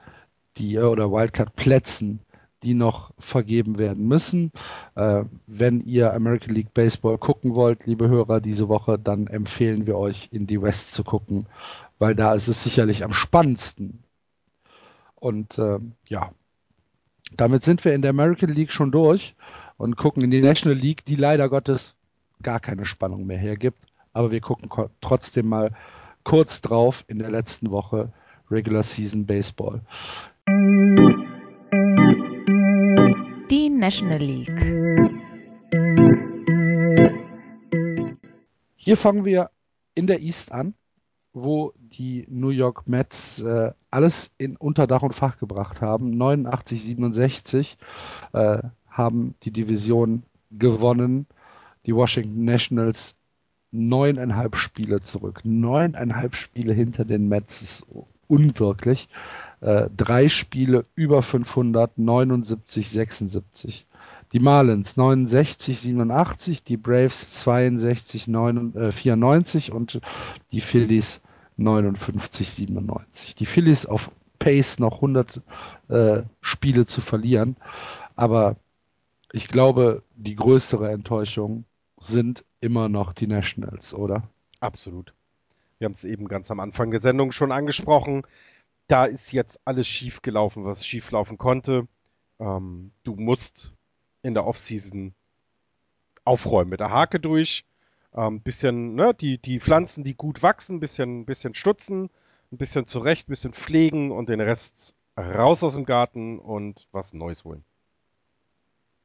die 0.57 0.75
äh, 0.75 0.81
oder 0.81 1.09
Wildcard 1.11 1.55
Plätzen, 1.55 2.19
die 2.63 2.73
noch 2.73 3.13
vergeben 3.17 3.77
werden 3.77 4.05
müssen. 4.05 4.51
Äh, 4.95 5.23
wenn 5.47 5.79
ihr 5.79 6.13
American 6.13 6.53
League 6.53 6.73
Baseball 6.73 7.17
gucken 7.17 7.55
wollt, 7.55 7.85
liebe 7.85 8.09
Hörer, 8.09 8.41
diese 8.41 8.67
Woche, 8.67 8.99
dann 8.99 9.27
empfehlen 9.27 9.87
wir 9.87 9.97
euch 9.97 10.27
in 10.33 10.45
die 10.45 10.61
West 10.61 10.93
zu 10.93 11.05
gucken, 11.05 11.47
weil 11.99 12.15
da 12.15 12.33
ist 12.33 12.49
es 12.49 12.65
sicherlich 12.65 13.05
am 13.05 13.13
spannendsten 13.13 14.03
und 15.19 15.57
äh, 15.57 15.79
ja, 16.07 16.31
damit 17.35 17.63
sind 17.63 17.83
wir 17.85 17.93
in 17.93 18.01
der 18.01 18.11
American 18.11 18.49
League 18.49 18.71
schon 18.71 18.91
durch 18.91 19.35
und 19.77 19.95
gucken 19.97 20.23
in 20.23 20.31
die 20.31 20.41
National 20.41 20.77
League, 20.77 21.05
die 21.05 21.15
leider 21.15 21.49
Gottes 21.49 21.95
gar 22.41 22.59
keine 22.59 22.85
Spannung 22.85 23.25
mehr 23.25 23.37
hergibt. 23.37 23.83
Aber 24.13 24.31
wir 24.31 24.41
gucken 24.41 24.69
trotzdem 25.01 25.47
mal 25.47 25.71
kurz 26.23 26.61
drauf 26.61 27.03
in 27.07 27.19
der 27.19 27.29
letzten 27.29 27.71
Woche 27.71 28.11
Regular 28.49 28.83
Season 28.83 29.25
Baseball. 29.25 29.81
Die 33.51 33.69
National 33.69 34.19
League. 34.19 34.49
Hier 38.75 38.97
fangen 38.97 39.25
wir 39.25 39.51
in 39.93 40.07
der 40.07 40.21
East 40.21 40.51
an 40.51 40.73
wo 41.33 41.73
die 41.77 42.25
New 42.29 42.49
York 42.49 42.87
Mets 42.87 43.41
äh, 43.41 43.71
alles 43.91 44.31
in 44.37 44.55
Unterdach 44.55 45.01
und 45.01 45.13
Fach 45.13 45.37
gebracht 45.39 45.81
haben. 45.81 46.11
89, 46.11 46.83
67 46.83 47.77
äh, 48.33 48.59
haben 48.89 49.35
die 49.43 49.51
Division 49.51 50.23
gewonnen. 50.51 51.27
Die 51.85 51.95
Washington 51.95 52.45
Nationals 52.45 53.15
neuneinhalb 53.71 54.55
Spiele 54.55 55.01
zurück. 55.01 55.41
Neuneinhalb 55.43 56.35
Spiele 56.35 56.73
hinter 56.73 57.05
den 57.05 57.29
Mets 57.29 57.61
ist 57.61 57.85
unwirklich. 58.27 59.09
Äh, 59.61 59.89
drei 59.95 60.29
Spiele 60.29 60.85
über 60.95 61.21
500, 61.21 61.97
79, 61.97 62.89
76. 62.89 63.87
Die 64.31 64.39
Marlins 64.39 64.95
69, 64.95 65.79
87, 65.79 66.63
die 66.63 66.77
Braves 66.77 67.39
62, 67.39 68.27
9, 68.27 68.75
äh, 68.75 68.91
94 68.91 69.71
und 69.71 70.01
die 70.51 70.61
Phillies 70.61 71.21
59, 71.59 72.49
97. 72.49 73.35
Die 73.35 73.45
Phillies 73.45 73.85
auf 73.85 74.11
Pace 74.39 74.79
noch 74.79 74.95
100 74.95 75.41
äh, 75.89 76.23
Spiele 76.41 76.85
zu 76.85 77.01
verlieren, 77.01 77.57
aber 78.15 78.55
ich 79.31 79.47
glaube, 79.47 80.03
die 80.15 80.35
größere 80.35 80.91
Enttäuschung 80.91 81.65
sind 81.99 82.45
immer 82.61 82.89
noch 82.89 83.13
die 83.13 83.27
Nationals, 83.27 83.93
oder? 83.93 84.23
Absolut. 84.59 85.13
Wir 85.77 85.85
haben 85.85 85.93
es 85.93 86.03
eben 86.03 86.27
ganz 86.27 86.51
am 86.51 86.59
Anfang 86.59 86.91
der 86.91 86.99
Sendung 86.99 87.31
schon 87.31 87.51
angesprochen. 87.51 88.23
Da 88.87 89.05
ist 89.05 89.31
jetzt 89.31 89.59
alles 89.65 89.87
schief 89.87 90.21
gelaufen, 90.21 90.65
was 90.65 90.85
schief 90.85 91.11
laufen 91.11 91.37
konnte. 91.37 91.87
Ähm, 92.39 92.91
du 93.03 93.15
musst 93.15 93.73
in 94.21 94.33
der 94.33 94.45
Offseason 94.45 95.13
aufräumen 96.25 96.69
mit 96.69 96.79
der 96.79 96.91
Hake 96.91 97.19
durch. 97.19 97.65
Ähm, 98.13 98.41
bisschen, 98.41 98.95
ne, 98.95 99.13
die, 99.13 99.37
die 99.37 99.59
Pflanzen, 99.59 100.03
die 100.03 100.15
gut 100.15 100.41
wachsen, 100.41 100.79
bisschen, 100.79 101.25
bisschen 101.25 101.53
stutzen, 101.53 102.09
ein 102.51 102.57
bisschen 102.57 102.87
zurecht, 102.87 103.27
ein 103.27 103.31
bisschen 103.31 103.53
pflegen 103.53 104.11
und 104.11 104.29
den 104.29 104.41
Rest 104.41 104.95
raus 105.17 105.63
aus 105.63 105.73
dem 105.73 105.85
Garten 105.85 106.39
und 106.39 106.87
was 106.91 107.13
Neues 107.13 107.43
holen. 107.43 107.63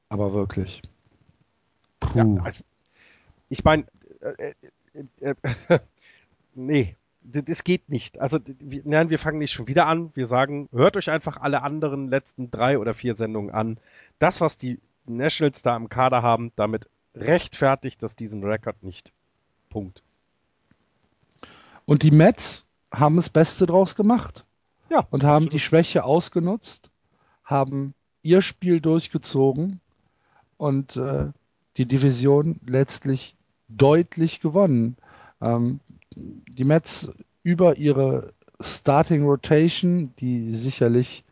Aber 0.08 0.32
wirklich. 0.32 0.82
Puh. 2.00 2.18
Ja, 2.18 2.44
also, 2.44 2.64
ich 3.48 3.64
meine, 3.64 3.84
äh, 4.20 4.54
äh, 5.20 5.34
äh, 5.68 5.78
nee, 6.54 6.96
das 7.22 7.64
geht 7.64 7.88
nicht. 7.88 8.20
Also, 8.20 8.38
nein, 8.84 9.10
wir 9.10 9.18
fangen 9.18 9.38
nicht 9.38 9.52
schon 9.52 9.66
wieder 9.66 9.86
an. 9.86 10.12
Wir 10.14 10.26
sagen, 10.26 10.68
hört 10.72 10.96
euch 10.96 11.10
einfach 11.10 11.38
alle 11.38 11.62
anderen 11.62 12.08
letzten 12.08 12.50
drei 12.50 12.78
oder 12.78 12.94
vier 12.94 13.14
Sendungen 13.14 13.50
an. 13.50 13.78
Das, 14.18 14.40
was 14.40 14.58
die 14.58 14.78
Nationals 15.06 15.62
da 15.62 15.76
im 15.76 15.88
Kader 15.88 16.22
haben, 16.22 16.52
damit 16.56 16.88
rechtfertigt 17.14 18.02
das 18.02 18.16
diesen 18.16 18.42
Rekord 18.42 18.82
nicht. 18.82 19.12
Punkt. 19.70 20.02
Und 21.84 22.02
die 22.02 22.10
Mets 22.10 22.64
haben 22.92 23.16
das 23.16 23.28
Beste 23.28 23.66
draus 23.66 23.94
gemacht. 23.94 24.44
Ja. 24.90 25.06
Und 25.10 25.24
haben 25.24 25.46
absolut. 25.46 25.52
die 25.52 25.60
Schwäche 25.60 26.04
ausgenutzt, 26.04 26.90
haben 27.42 27.94
ihr 28.22 28.42
Spiel 28.42 28.80
durchgezogen 28.80 29.80
und 30.56 30.96
äh, 30.96 31.26
die 31.76 31.86
Division 31.86 32.60
letztlich 32.66 33.36
deutlich 33.68 34.40
gewonnen. 34.40 34.96
Ähm, 35.40 35.80
die 36.14 36.64
Mets 36.64 37.10
über 37.42 37.76
ihre 37.76 38.32
Starting 38.60 39.24
Rotation, 39.24 40.14
die 40.18 40.54
sicherlich 40.54 41.24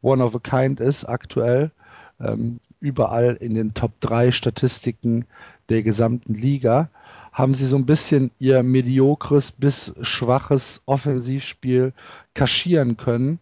one 0.00 0.24
of 0.24 0.34
a 0.34 0.38
kind 0.38 0.80
ist 0.80 1.04
aktuell, 1.04 1.70
ähm, 2.18 2.60
überall 2.82 3.36
in 3.40 3.54
den 3.54 3.72
Top 3.74 3.92
3 4.00 4.32
Statistiken 4.32 5.24
der 5.68 5.82
gesamten 5.82 6.34
Liga, 6.34 6.90
haben 7.32 7.54
sie 7.54 7.66
so 7.66 7.76
ein 7.76 7.86
bisschen 7.86 8.30
ihr 8.38 8.62
mediokres 8.62 9.52
bis 9.52 9.94
schwaches 10.02 10.82
Offensivspiel 10.84 11.94
kaschieren 12.34 12.98
können 12.98 13.38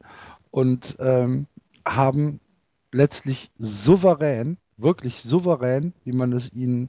und 0.53 0.97
ähm, 1.01 1.47
haben 1.84 2.38
letztlich 2.93 3.51
souverän, 3.59 4.59
wirklich 4.76 5.22
souverän, 5.22 5.93
wie 6.05 6.12
man 6.12 6.32
es 6.32 6.53
ihnen 6.53 6.88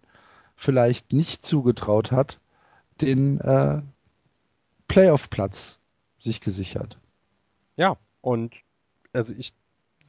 vielleicht 0.56 1.12
nicht 1.12 1.43
zugetraut 1.45 2.12
hat, 2.12 2.39
den 3.02 3.39
äh, 3.39 3.82
Playoff-Platz 4.88 5.80
sich 6.18 6.41
gesichert. 6.41 6.99
Ja, 7.78 7.97
und 8.22 8.54
also 9.14 9.34
ich, 9.36 9.54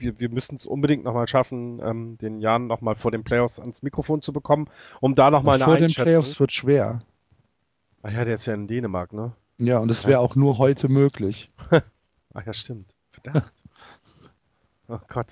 wir, 0.03 0.21
wir 0.21 0.29
müssen 0.29 0.57
es 0.57 0.67
unbedingt 0.67 1.05
nochmal 1.05 1.29
schaffen, 1.29 1.81
ähm, 1.83 2.19
den 2.19 2.41
Jan 2.41 2.67
nochmal 2.67 2.95
vor 2.95 3.11
den 3.11 3.25
Playoffs 3.25 3.59
ans 3.59 3.83
Mikrofon 3.83 4.21
zu 4.21 4.33
bekommen, 4.33 4.69
um 5.01 5.15
da 5.15 5.31
nochmal 5.31 5.55
eine 5.57 5.65
Vor 5.65 5.77
den 5.77 5.93
Playoffs 5.93 6.39
wird 6.39 6.53
schwer. 6.53 7.03
Ach 8.03 8.13
ja, 8.13 8.25
der 8.25 8.35
ist 8.35 8.47
ja 8.47 8.55
in 8.55 8.67
Dänemark, 8.67 9.13
ne? 9.13 9.33
Ja, 9.59 9.79
und 9.79 9.91
es 9.91 10.07
wäre 10.07 10.19
auch 10.19 10.35
nur 10.35 10.59
heute 10.59 10.89
möglich. 10.89 11.51
Ach 12.35 12.45
ja, 12.45 12.53
stimmt. 12.53 12.93
Verdammt. 13.13 13.53
oh 14.89 14.99
Gott. 15.09 15.29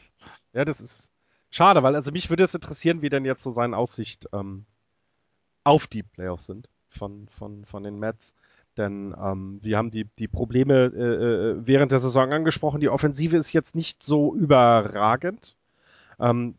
Ja, 0.53 0.65
das 0.65 0.81
ist 0.81 1.11
schade, 1.51 1.83
weil 1.83 1.97
also 1.97 2.13
mich 2.13 2.31
würde 2.31 2.45
es 2.45 2.55
interessieren, 2.55 3.03
wie 3.03 3.09
denn 3.09 3.25
jetzt 3.25 3.43
so 3.43 3.51
seine 3.51 3.77
Aussicht 3.77 4.29
ähm, 4.33 4.67
auf 5.65 5.87
die 5.87 6.03
Playoffs 6.03 6.47
sind 6.47 6.69
von, 6.89 7.29
von, 7.29 7.65
von 7.65 7.83
den 7.83 7.99
Mets. 7.99 8.35
Denn 8.77 9.15
ähm, 9.21 9.59
wir 9.63 9.77
haben 9.77 9.91
die, 9.91 10.07
die 10.19 10.29
Probleme 10.29 10.93
äh, 10.95 10.99
äh, 10.99 11.57
während 11.65 11.93
der 11.93 11.99
Saison 11.99 12.33
angesprochen. 12.33 12.81
Die 12.81 12.89
Offensive 12.89 13.37
ist 13.37 13.53
jetzt 13.53 13.75
nicht 13.75 14.03
so 14.03 14.35
überragend. 14.35 15.57
Ähm, 16.19 16.55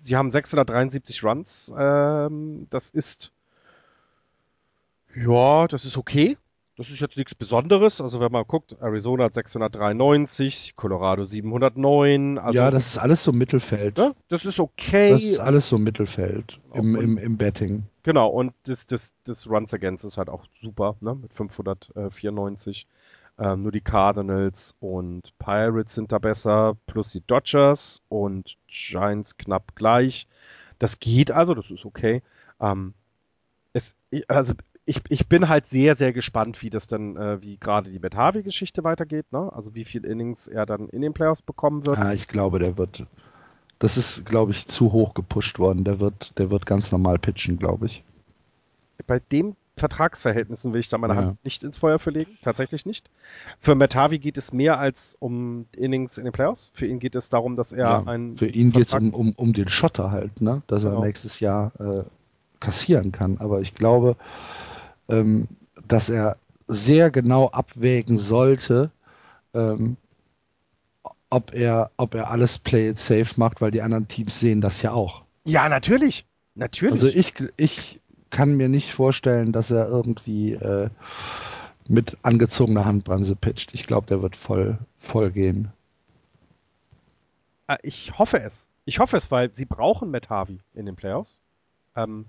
sie 0.00 0.16
haben 0.16 0.30
673 0.30 1.22
Runs. 1.24 1.72
Ähm, 1.76 2.66
das 2.70 2.90
ist 2.90 3.32
ja, 5.14 5.66
das 5.66 5.84
ist 5.84 5.96
okay. 5.96 6.36
Das 6.80 6.88
ist 6.88 7.00
jetzt 7.00 7.18
nichts 7.18 7.34
Besonderes. 7.34 8.00
Also 8.00 8.20
wenn 8.20 8.32
man 8.32 8.42
guckt, 8.46 8.74
Arizona 8.80 9.24
hat 9.24 9.34
693, 9.34 10.76
Colorado 10.76 11.26
709. 11.26 12.38
Also, 12.38 12.58
ja, 12.58 12.70
das 12.70 12.86
ist 12.86 12.96
alles 12.96 13.22
so 13.22 13.32
Mittelfeld. 13.32 13.98
ne? 13.98 14.14
das 14.28 14.46
ist 14.46 14.58
okay. 14.58 15.10
Das 15.10 15.22
ist 15.22 15.40
alles 15.40 15.68
so 15.68 15.76
Mittelfeld 15.76 16.58
im, 16.72 16.96
im, 16.96 17.18
im 17.18 17.36
Betting. 17.36 17.82
Genau, 18.02 18.28
und 18.28 18.54
das, 18.64 18.86
das, 18.86 19.12
das 19.24 19.46
Runs 19.46 19.74
Against 19.74 20.06
ist 20.06 20.16
halt 20.16 20.30
auch 20.30 20.46
super, 20.58 20.96
ne? 21.02 21.14
Mit 21.16 21.34
594. 21.34 22.86
Ähm, 23.38 23.62
nur 23.62 23.72
die 23.72 23.82
Cardinals 23.82 24.74
und 24.80 25.38
Pirates 25.38 25.94
sind 25.94 26.12
da 26.12 26.18
besser, 26.18 26.78
plus 26.86 27.12
die 27.12 27.20
Dodgers 27.26 28.00
und 28.08 28.56
Giants 28.68 29.36
knapp 29.36 29.76
gleich. 29.76 30.26
Das 30.78 30.98
geht 30.98 31.30
also, 31.30 31.52
das 31.52 31.70
ist 31.70 31.84
okay. 31.84 32.22
Ähm, 32.58 32.94
es, 33.74 33.94
also 34.28 34.54
ich, 34.90 35.00
ich 35.08 35.28
bin 35.28 35.48
halt 35.48 35.66
sehr, 35.66 35.96
sehr 35.96 36.12
gespannt, 36.12 36.60
wie 36.62 36.70
das 36.70 36.88
dann, 36.88 37.16
äh, 37.16 37.40
wie 37.40 37.56
gerade 37.58 37.90
die 37.90 37.98
Betavi-Geschichte 38.00 38.82
weitergeht, 38.82 39.26
ne? 39.30 39.48
Also 39.54 39.74
wie 39.76 39.84
viel 39.84 40.04
Innings 40.04 40.48
er 40.48 40.66
dann 40.66 40.88
in 40.88 41.00
den 41.00 41.12
Playoffs 41.12 41.42
bekommen 41.42 41.86
wird. 41.86 41.98
Ah, 41.98 42.12
ich 42.12 42.26
glaube, 42.26 42.58
der 42.58 42.76
wird. 42.76 43.06
Das 43.78 43.96
ist, 43.96 44.26
glaube 44.26 44.50
ich, 44.50 44.66
zu 44.66 44.92
hoch 44.92 45.14
gepusht 45.14 45.58
worden. 45.60 45.84
Der 45.84 46.00
wird, 46.00 46.36
der 46.38 46.50
wird 46.50 46.66
ganz 46.66 46.90
normal 46.92 47.18
pitchen, 47.18 47.56
glaube 47.58 47.86
ich. 47.86 48.02
bei 49.06 49.20
dem 49.32 49.54
Vertragsverhältnissen 49.76 50.74
will 50.74 50.80
ich 50.80 50.88
da 50.90 50.98
meine 50.98 51.14
Ja. 51.14 51.20
Hand 51.20 51.44
nicht 51.44 51.62
ins 51.64 51.78
Feuer 51.78 51.98
verlegen. 51.98 52.36
Tatsächlich 52.42 52.84
nicht. 52.84 53.08
Für 53.60 53.74
Metavi 53.74 54.18
geht 54.18 54.36
es 54.36 54.52
mehr 54.52 54.78
als 54.78 55.16
um 55.20 55.66
Innings 55.74 56.18
in 56.18 56.24
den 56.24 56.32
Playoffs. 56.32 56.70
Für 56.74 56.86
ihn 56.86 56.98
geht 56.98 57.14
es 57.14 57.30
darum, 57.30 57.56
dass 57.56 57.72
er 57.72 57.86
Ja, 57.86 58.02
ein. 58.06 58.36
Für 58.36 58.46
ihn 58.46 58.72
geht 58.72 58.88
es 58.88 58.94
um, 58.94 59.14
um, 59.14 59.32
um 59.36 59.52
den 59.52 59.68
Schotter 59.68 60.10
halt, 60.10 60.40
ne? 60.42 60.62
dass 60.66 60.82
Genau. 60.82 60.96
er 61.00 61.06
nächstes 61.06 61.40
Jahr 61.40 61.72
äh, 61.80 62.02
kassieren 62.58 63.12
kann. 63.12 63.38
Aber 63.38 63.60
ich 63.62 63.74
glaube, 63.74 64.16
ähm, 65.10 65.48
dass 65.86 66.08
er 66.08 66.36
sehr 66.68 67.10
genau 67.10 67.48
abwägen 67.50 68.18
sollte, 68.18 68.90
ähm, 69.54 69.96
ob, 71.30 71.52
er, 71.54 71.90
ob 71.96 72.14
er 72.14 72.30
alles 72.30 72.58
Play 72.58 72.90
it 72.90 72.98
safe 72.98 73.32
macht, 73.36 73.60
weil 73.60 73.70
die 73.70 73.82
anderen 73.82 74.08
Teams 74.08 74.38
sehen 74.38 74.60
das 74.60 74.82
ja 74.82 74.92
auch. 74.92 75.22
Ja, 75.44 75.68
natürlich. 75.68 76.26
Natürlich. 76.54 76.92
Also 76.92 77.08
ich, 77.08 77.34
ich 77.56 78.00
kann 78.30 78.56
mir 78.56 78.68
nicht 78.68 78.92
vorstellen, 78.92 79.52
dass 79.52 79.70
er 79.70 79.88
irgendwie 79.88 80.52
äh, 80.52 80.90
mit 81.88 82.16
angezogener 82.22 82.84
Handbremse 82.84 83.34
pitcht. 83.34 83.74
Ich 83.74 83.86
glaube, 83.86 84.06
der 84.06 84.22
wird 84.22 84.36
voll, 84.36 84.78
voll 84.98 85.30
gehen. 85.30 85.72
Äh, 87.66 87.78
Ich 87.82 88.18
hoffe 88.18 88.40
es. 88.40 88.66
Ich 88.84 88.98
hoffe 88.98 89.16
es, 89.16 89.30
weil 89.30 89.52
sie 89.52 89.64
brauchen 89.64 90.10
Metavi 90.10 90.60
in 90.74 90.86
den 90.86 90.96
Playoffs. 90.96 91.36
Ähm, 91.96 92.26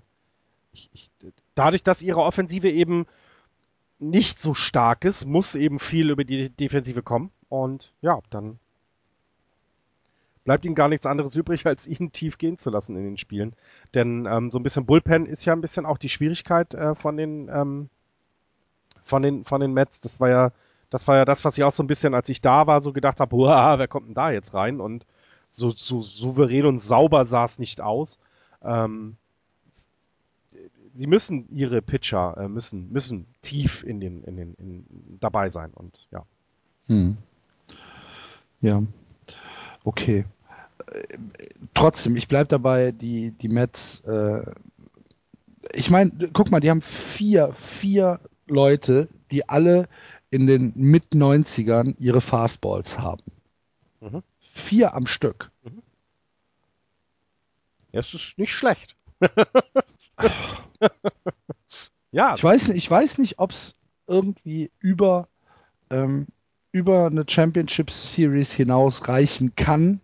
ich, 0.72 0.90
ich, 0.92 1.10
dadurch, 1.54 1.82
dass 1.82 2.02
ihre 2.02 2.22
Offensive 2.22 2.70
eben 2.70 3.06
nicht 3.98 4.38
so 4.40 4.54
stark 4.54 5.04
ist, 5.04 5.26
muss 5.26 5.54
eben 5.54 5.78
viel 5.78 6.10
über 6.10 6.24
die 6.24 6.50
Defensive 6.50 7.02
kommen. 7.02 7.30
Und 7.48 7.92
ja, 8.00 8.18
dann 8.30 8.58
bleibt 10.44 10.64
ihnen 10.64 10.74
gar 10.74 10.88
nichts 10.88 11.06
anderes 11.06 11.36
übrig, 11.36 11.66
als 11.66 11.86
ihn 11.86 12.12
tief 12.12 12.38
gehen 12.38 12.58
zu 12.58 12.70
lassen 12.70 12.96
in 12.96 13.04
den 13.04 13.18
Spielen. 13.18 13.54
Denn 13.94 14.26
ähm, 14.26 14.50
so 14.50 14.58
ein 14.58 14.62
bisschen 14.62 14.86
Bullpen 14.86 15.26
ist 15.26 15.44
ja 15.44 15.52
ein 15.52 15.60
bisschen 15.60 15.86
auch 15.86 15.98
die 15.98 16.08
Schwierigkeit 16.08 16.74
äh, 16.74 16.94
von 16.94 17.16
den 17.16 17.48
ähm, 17.48 17.88
von 19.04 19.22
den 19.22 19.44
von 19.44 19.60
den 19.60 19.72
Mets. 19.72 20.00
Das 20.00 20.20
war 20.20 20.28
ja 20.28 20.52
das 20.90 21.08
war 21.08 21.16
ja 21.16 21.24
das, 21.24 21.44
was 21.44 21.56
ich 21.56 21.64
auch 21.64 21.72
so 21.72 21.82
ein 21.82 21.86
bisschen, 21.86 22.14
als 22.14 22.28
ich 22.28 22.40
da 22.40 22.66
war, 22.66 22.82
so 22.82 22.92
gedacht 22.92 23.20
habe, 23.20 23.34
"Uah, 23.34 23.78
wer 23.78 23.88
kommt 23.88 24.08
denn 24.08 24.14
da 24.14 24.30
jetzt 24.30 24.52
rein? 24.52 24.80
Und 24.80 25.06
so, 25.50 25.70
so 25.70 26.02
souverän 26.02 26.66
und 26.66 26.78
sauber 26.80 27.26
sah 27.26 27.44
es 27.44 27.58
nicht 27.58 27.80
aus. 27.80 28.18
Ähm, 28.62 29.16
sie 30.94 31.06
müssen 31.06 31.48
ihre 31.54 31.82
Pitcher 31.82 32.36
äh, 32.36 32.48
müssen 32.48 32.90
müssen 32.92 33.26
tief 33.42 33.82
in 33.82 34.00
den 34.00 34.22
in 34.24 34.36
den 34.36 34.54
in, 34.54 34.86
dabei 35.20 35.50
sein 35.50 35.72
und 35.74 36.08
ja. 36.10 36.24
Hm. 36.86 37.16
Ja. 38.60 38.82
Okay. 39.84 40.24
Äh, 40.86 41.18
Trotzdem, 41.74 42.16
ich 42.16 42.28
bleib 42.28 42.48
dabei, 42.48 42.92
die, 42.92 43.30
die 43.32 43.48
Mets, 43.48 44.00
äh, 44.00 44.42
ich 45.72 45.90
meine, 45.90 46.10
guck 46.32 46.50
mal, 46.50 46.60
die 46.60 46.70
haben 46.70 46.82
vier, 46.82 47.52
vier 47.54 48.20
Leute, 48.46 49.08
die 49.30 49.48
alle 49.48 49.88
in 50.30 50.46
den 50.46 50.72
Mit-90ern 50.76 51.94
ihre 51.98 52.20
Fastballs 52.20 52.98
haben. 52.98 53.22
Mhm. 54.00 54.22
Vier 54.40 54.94
am 54.94 55.06
Stück. 55.06 55.50
Ja, 57.92 58.00
es 58.00 58.14
ist 58.14 58.38
nicht 58.38 58.52
schlecht. 58.52 58.96
ja, 62.12 62.34
Ich 62.34 62.42
weiß 62.44 62.68
nicht, 62.68 62.76
ich 62.78 62.90
weiß 62.90 63.18
nicht, 63.18 63.38
ob 63.38 63.50
es 63.52 63.74
irgendwie 64.06 64.70
über, 64.80 65.28
ähm, 65.90 66.26
über 66.72 67.06
eine 67.06 67.24
Championship 67.28 67.90
Series 67.90 68.52
hinaus 68.52 69.08
reichen 69.08 69.54
kann, 69.56 70.00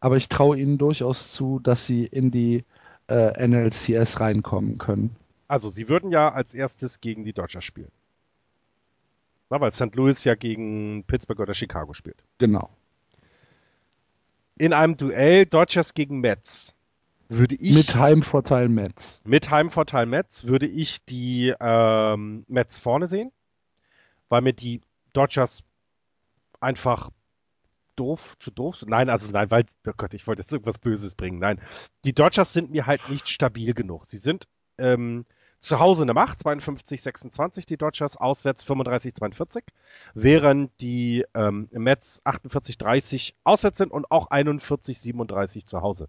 aber 0.00 0.16
ich 0.16 0.28
traue 0.28 0.58
ihnen 0.58 0.78
durchaus 0.78 1.32
zu, 1.32 1.58
dass 1.60 1.86
sie 1.86 2.04
in 2.06 2.30
die 2.30 2.64
äh, 3.08 3.46
NLCS 3.46 4.20
reinkommen 4.20 4.78
können. 4.78 5.16
also 5.48 5.68
sie 5.70 5.88
würden 5.88 6.12
ja 6.12 6.32
als 6.32 6.54
erstes 6.54 7.00
gegen 7.00 7.24
die 7.24 7.32
Dodgers 7.32 7.64
spielen. 7.64 7.90
Na, 9.50 9.60
weil 9.60 9.72
St. 9.72 9.96
Louis 9.96 10.22
ja 10.22 10.36
gegen 10.36 11.02
Pittsburgh 11.08 11.40
oder 11.40 11.54
Chicago 11.54 11.92
spielt. 11.92 12.22
Genau. 12.38 12.70
In 14.58 14.72
einem 14.72 14.96
Duell 14.96 15.44
Dodgers 15.46 15.94
gegen 15.94 16.20
Mets 16.20 16.72
würde 17.30 17.54
ich 17.54 17.74
Mit 17.74 17.94
Heimvorteil 17.94 18.68
Mets. 18.68 19.20
Mit 19.24 19.50
Heimvorteil 19.50 20.06
Mets 20.06 20.46
würde 20.46 20.66
ich 20.66 21.04
die 21.04 21.54
ähm, 21.60 22.44
Mets 22.48 22.78
vorne 22.80 23.08
sehen, 23.08 23.30
weil 24.28 24.42
mir 24.42 24.52
die 24.52 24.80
Dodgers 25.12 25.62
einfach 26.60 27.10
doof, 27.94 28.36
zu 28.38 28.50
doof 28.50 28.76
sind. 28.76 28.90
Nein, 28.90 29.08
also 29.08 29.30
nein, 29.30 29.50
weil, 29.50 29.64
oh 29.86 29.92
Gott, 29.96 30.12
ich 30.14 30.26
wollte 30.26 30.42
jetzt 30.42 30.52
irgendwas 30.52 30.78
Böses 30.78 31.14
bringen. 31.14 31.38
Nein, 31.38 31.60
die 32.04 32.12
Dodgers 32.12 32.52
sind 32.52 32.70
mir 32.70 32.86
halt 32.86 33.08
nicht 33.08 33.28
stabil 33.28 33.74
genug. 33.74 34.06
Sie 34.06 34.18
sind 34.18 34.48
ähm, 34.78 35.24
zu 35.60 35.78
Hause 35.78 36.02
eine 36.02 36.14
Macht, 36.14 36.40
52, 36.40 37.02
26 37.02 37.66
die 37.66 37.76
Dodgers, 37.76 38.16
auswärts 38.16 38.64
35, 38.64 39.14
42, 39.14 39.64
während 40.14 40.72
die 40.80 41.24
ähm, 41.34 41.68
Mets 41.70 42.22
48, 42.24 42.78
30 42.78 43.36
auswärts 43.44 43.78
sind 43.78 43.92
und 43.92 44.10
auch 44.10 44.30
41, 44.30 44.98
37 44.98 45.66
zu 45.66 45.82
Hause. 45.82 46.08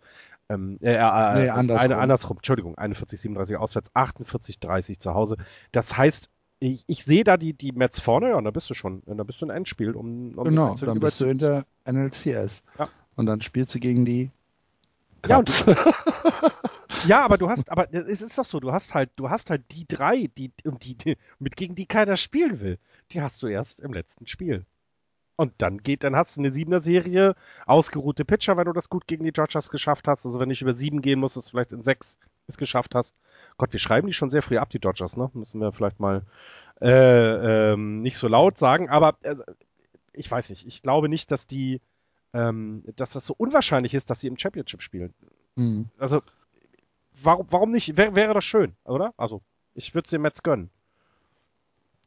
Ähm, 0.54 0.78
äh, 0.82 0.94
äh, 0.94 1.34
Nee, 1.34 1.46
äh, 1.46 1.50
andersrum. 1.50 1.92
Eine, 1.92 1.98
andersrum, 1.98 2.38
Entschuldigung, 2.38 2.78
41, 2.78 3.22
37 3.22 3.58
auswärts, 3.58 3.92
48, 3.94 4.60
30 4.60 5.00
zu 5.00 5.14
Hause. 5.14 5.38
Das 5.72 5.98
heißt, 5.98 6.30
ich, 6.60 6.84
ich 6.88 7.04
sehe 7.04 7.24
da 7.24 7.38
die, 7.38 7.54
die 7.54 7.72
Mets 7.72 8.00
vorne, 8.00 8.30
ja, 8.30 8.36
und 8.36 8.46
da 8.46 8.52
bist 8.52 8.70
du 8.70 8.74
schon, 8.74 9.02
da 9.06 9.24
bist 9.24 9.42
du 9.42 9.46
ein 9.46 9.50
Endspiel, 9.50 9.92
um, 9.92 10.38
um 10.38 10.44
Genau, 10.44 10.76
dann 10.76 11.00
bist 11.00 11.20
du 11.20 11.26
in 11.26 11.38
der 11.38 11.66
NLCS. 11.86 12.64
Ja. 12.78 12.90
Und 13.16 13.26
dann 13.26 13.42
spielst 13.42 13.74
du 13.74 13.80
gegen 13.80 14.06
die 14.06 14.30
Ja, 15.28 15.38
und 15.38 15.48
Cubs. 15.48 15.66
Ja, 17.08 17.24
aber 17.24 17.38
du 17.38 17.50
hast, 17.50 17.72
aber 17.72 17.92
es 17.94 18.22
ist 18.22 18.38
doch 18.38 18.46
so, 18.46 18.60
du 18.60 18.72
hast 18.72 18.94
halt, 18.94 19.10
du 19.16 19.30
hast 19.30 19.50
halt 19.50 19.64
die 19.72 19.88
drei, 19.88 20.30
die, 20.38 20.52
um 20.66 20.78
die, 20.78 20.96
die, 20.96 21.18
mit 21.40 21.56
gegen 21.56 21.74
die 21.74 21.86
keiner 21.86 22.16
spielen 22.16 22.60
will. 22.60 22.78
Die 23.12 23.22
hast 23.22 23.42
du 23.42 23.48
erst 23.48 23.80
im 23.80 23.94
letzten 23.94 24.28
Spiel. 24.28 24.66
Und 25.36 25.54
dann 25.58 25.80
geht, 25.80 26.04
dann 26.04 26.16
hast 26.16 26.38
du 26.38 26.42
eine 26.42 26.52
siebener 26.52 26.82
Serie, 26.82 27.36
ausgeruhte 27.66 28.26
Pitcher, 28.26 28.58
wenn 28.58 28.66
du 28.66 28.74
das 28.74 28.90
gut 28.90 29.08
gegen 29.08 29.24
die 29.24 29.32
Dodgers 29.32 29.70
geschafft 29.70 30.08
hast. 30.08 30.26
Also 30.26 30.40
wenn 30.40 30.50
du 30.50 30.52
nicht 30.52 30.62
über 30.62 30.76
sieben 30.76 31.02
gehen 31.02 31.20
musst, 31.20 31.38
es 31.38 31.50
vielleicht 31.50 31.72
in 31.72 31.84
sechs 31.84 32.20
es 32.48 32.58
geschafft 32.58 32.96
hast. 32.96 33.20
Gott, 33.58 33.74
wir 33.74 33.80
schreiben 33.80 34.08
die 34.08 34.14
schon 34.14 34.30
sehr 34.30 34.42
früh 34.42 34.58
ab, 34.58 34.70
die 34.70 34.80
Dodgers, 34.80 35.18
ne? 35.18 35.30
Müssen 35.34 35.62
wir 35.62 35.72
vielleicht 35.72 36.00
mal 36.00 36.24
äh, 36.82 37.72
ähm, 37.74 38.02
nicht 38.02 38.18
so 38.18 38.28
laut 38.28 38.58
sagen. 38.58 38.90
Aber 38.90 39.18
äh, 39.22 39.36
ich 40.14 40.30
weiß 40.30 40.50
nicht, 40.50 40.68
ich 40.68 40.82
glaube 40.82 41.10
nicht, 41.10 41.32
dass 41.32 41.48
die, 41.48 41.82
ähm, 42.34 42.84
dass 42.96 43.12
das 43.12 43.26
so 43.26 43.34
unwahrscheinlich 43.38 43.94
ist, 43.94 44.10
dass 44.10 44.20
sie 44.20 44.28
im 44.28 44.38
Championship 44.38 44.82
spielen. 44.82 45.14
Mhm. 45.56 45.90
Also, 45.98 46.22
warum, 47.22 47.48
warum 47.50 47.72
nicht? 47.72 47.98
Wär, 47.98 48.16
wäre 48.16 48.34
das 48.34 48.46
schön, 48.46 48.74
oder? 48.84 49.14
Also, 49.18 49.42
ich 49.74 49.94
würde 49.94 50.06
es 50.06 50.12
den 50.12 50.22
Mets 50.22 50.44
gönnen. 50.44 50.70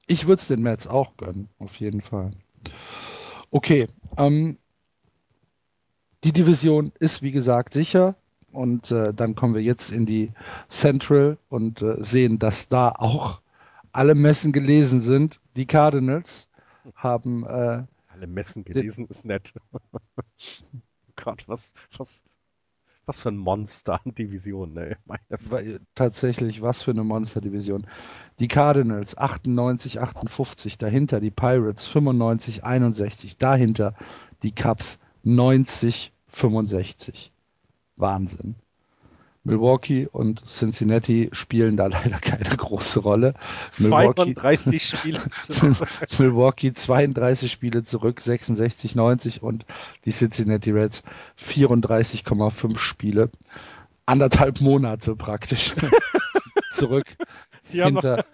Ich 0.06 0.26
würde 0.26 0.40
es 0.40 0.48
den 0.48 0.62
Mets 0.62 0.86
auch 0.86 1.16
gönnen, 1.16 1.48
auf 1.58 1.76
jeden 1.76 2.02
Fall. 2.02 2.32
Okay, 3.54 3.86
ähm, 4.16 4.58
die 6.24 6.32
Division 6.32 6.90
ist 6.98 7.22
wie 7.22 7.30
gesagt 7.30 7.72
sicher 7.72 8.16
und 8.50 8.90
äh, 8.90 9.14
dann 9.14 9.36
kommen 9.36 9.54
wir 9.54 9.62
jetzt 9.62 9.92
in 9.92 10.06
die 10.06 10.32
Central 10.68 11.38
und 11.50 11.80
äh, 11.80 12.02
sehen, 12.02 12.40
dass 12.40 12.68
da 12.68 12.88
auch 12.88 13.42
alle 13.92 14.16
Messen 14.16 14.50
gelesen 14.50 14.98
sind. 14.98 15.40
Die 15.54 15.66
Cardinals 15.66 16.48
haben 16.96 17.46
äh, 17.46 17.84
alle 18.08 18.26
Messen 18.26 18.64
gelesen 18.64 19.06
ist 19.06 19.24
nett. 19.24 19.54
Gott, 21.14 21.44
was, 21.46 21.72
was, 21.96 22.24
was 23.06 23.20
für 23.20 23.30
ein 23.30 23.36
Monster 23.36 24.00
an 24.04 24.14
Division, 24.18 24.76
ey. 24.76 24.96
Meine 25.04 25.80
Tatsächlich, 25.94 26.62
was 26.62 26.82
für 26.82 26.90
eine 26.92 27.04
Monster-Division. 27.04 27.86
Die 28.40 28.48
Cardinals 28.48 29.16
98, 29.16 30.00
58, 30.00 30.78
dahinter 30.78 31.20
die 31.20 31.30
Pirates 31.30 31.86
95, 31.86 32.64
61, 32.64 33.36
dahinter 33.38 33.94
die 34.42 34.52
Cubs 34.52 34.98
90, 35.22 36.12
65. 36.28 37.32
Wahnsinn. 37.96 38.56
Milwaukee 39.44 40.08
und 40.10 40.44
Cincinnati 40.46 41.28
spielen 41.32 41.76
da 41.76 41.86
leider 41.88 42.18
keine 42.18 42.56
große 42.56 43.00
Rolle. 43.00 43.34
32 43.70 44.82
Spiele 44.88 45.20
zurück. 45.36 45.86
Milwaukee 46.18 46.72
32 46.72 47.52
Spiele 47.52 47.82
zurück, 47.82 48.20
66, 48.20 48.94
90 48.96 49.42
und 49.42 49.66
die 50.06 50.12
Cincinnati 50.12 50.70
Reds 50.70 51.02
34,5 51.38 52.78
Spiele. 52.78 53.30
Anderthalb 54.06 54.60
Monate 54.60 55.14
praktisch 55.14 55.74
zurück 56.72 57.16
hinter, 57.64 58.16
noch, 58.16 58.24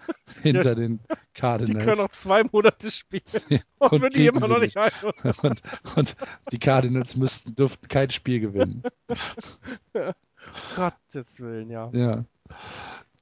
hinter 0.41 0.75
den 0.75 0.99
Cardinals. 1.33 1.79
Die 1.79 1.85
können 1.85 2.01
noch 2.01 2.11
zwei 2.11 2.43
Monate 2.43 2.91
spielen 2.91 3.23
und, 3.79 4.03
und 4.03 4.13
die 4.13 4.27
immer 4.27 4.47
noch 4.47 4.59
nicht 4.59 4.77
ein. 4.77 4.91
Und, 5.41 5.61
und 5.95 6.15
die 6.51 6.59
Cardinals 6.59 7.15
müssten, 7.15 7.55
dürften 7.55 7.87
kein 7.87 8.09
Spiel 8.11 8.41
gewinnen. 8.41 8.83
Gottes 10.75 11.39
Willen, 11.39 11.69
ja. 11.69 11.89
Ja, 11.93 12.25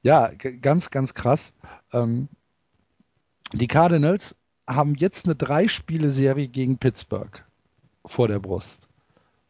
ja 0.02 0.32
ganz, 0.62 0.90
ganz 0.90 1.14
krass. 1.14 1.54
Ähm, 1.92 2.30
die 3.54 3.68
Cardinals 3.68 4.36
haben 4.68 4.96
jetzt 4.96 5.26
eine 5.26 5.36
Drei-Spiele-Serie 5.36 6.48
gegen 6.48 6.78
Pittsburgh 6.78 7.44
vor 8.06 8.28
der 8.28 8.40
Brust. 8.40 8.88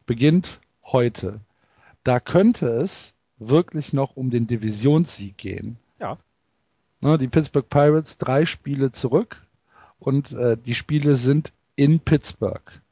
Beginnt 0.06 0.60
heute. 0.84 1.40
Da 2.04 2.20
könnte 2.20 2.66
es 2.66 3.14
wirklich 3.38 3.92
noch 3.92 4.16
um 4.16 4.30
den 4.30 4.46
Divisionssieg 4.46 5.36
gehen. 5.36 5.78
Ja. 5.98 6.18
Ne, 7.00 7.18
die 7.18 7.28
Pittsburgh 7.28 7.68
Pirates 7.68 8.18
drei 8.18 8.44
Spiele 8.44 8.92
zurück 8.92 9.46
und 9.98 10.32
äh, 10.32 10.56
die 10.56 10.74
Spiele 10.74 11.14
sind 11.14 11.52
in 11.76 12.00
Pittsburgh 12.00 12.82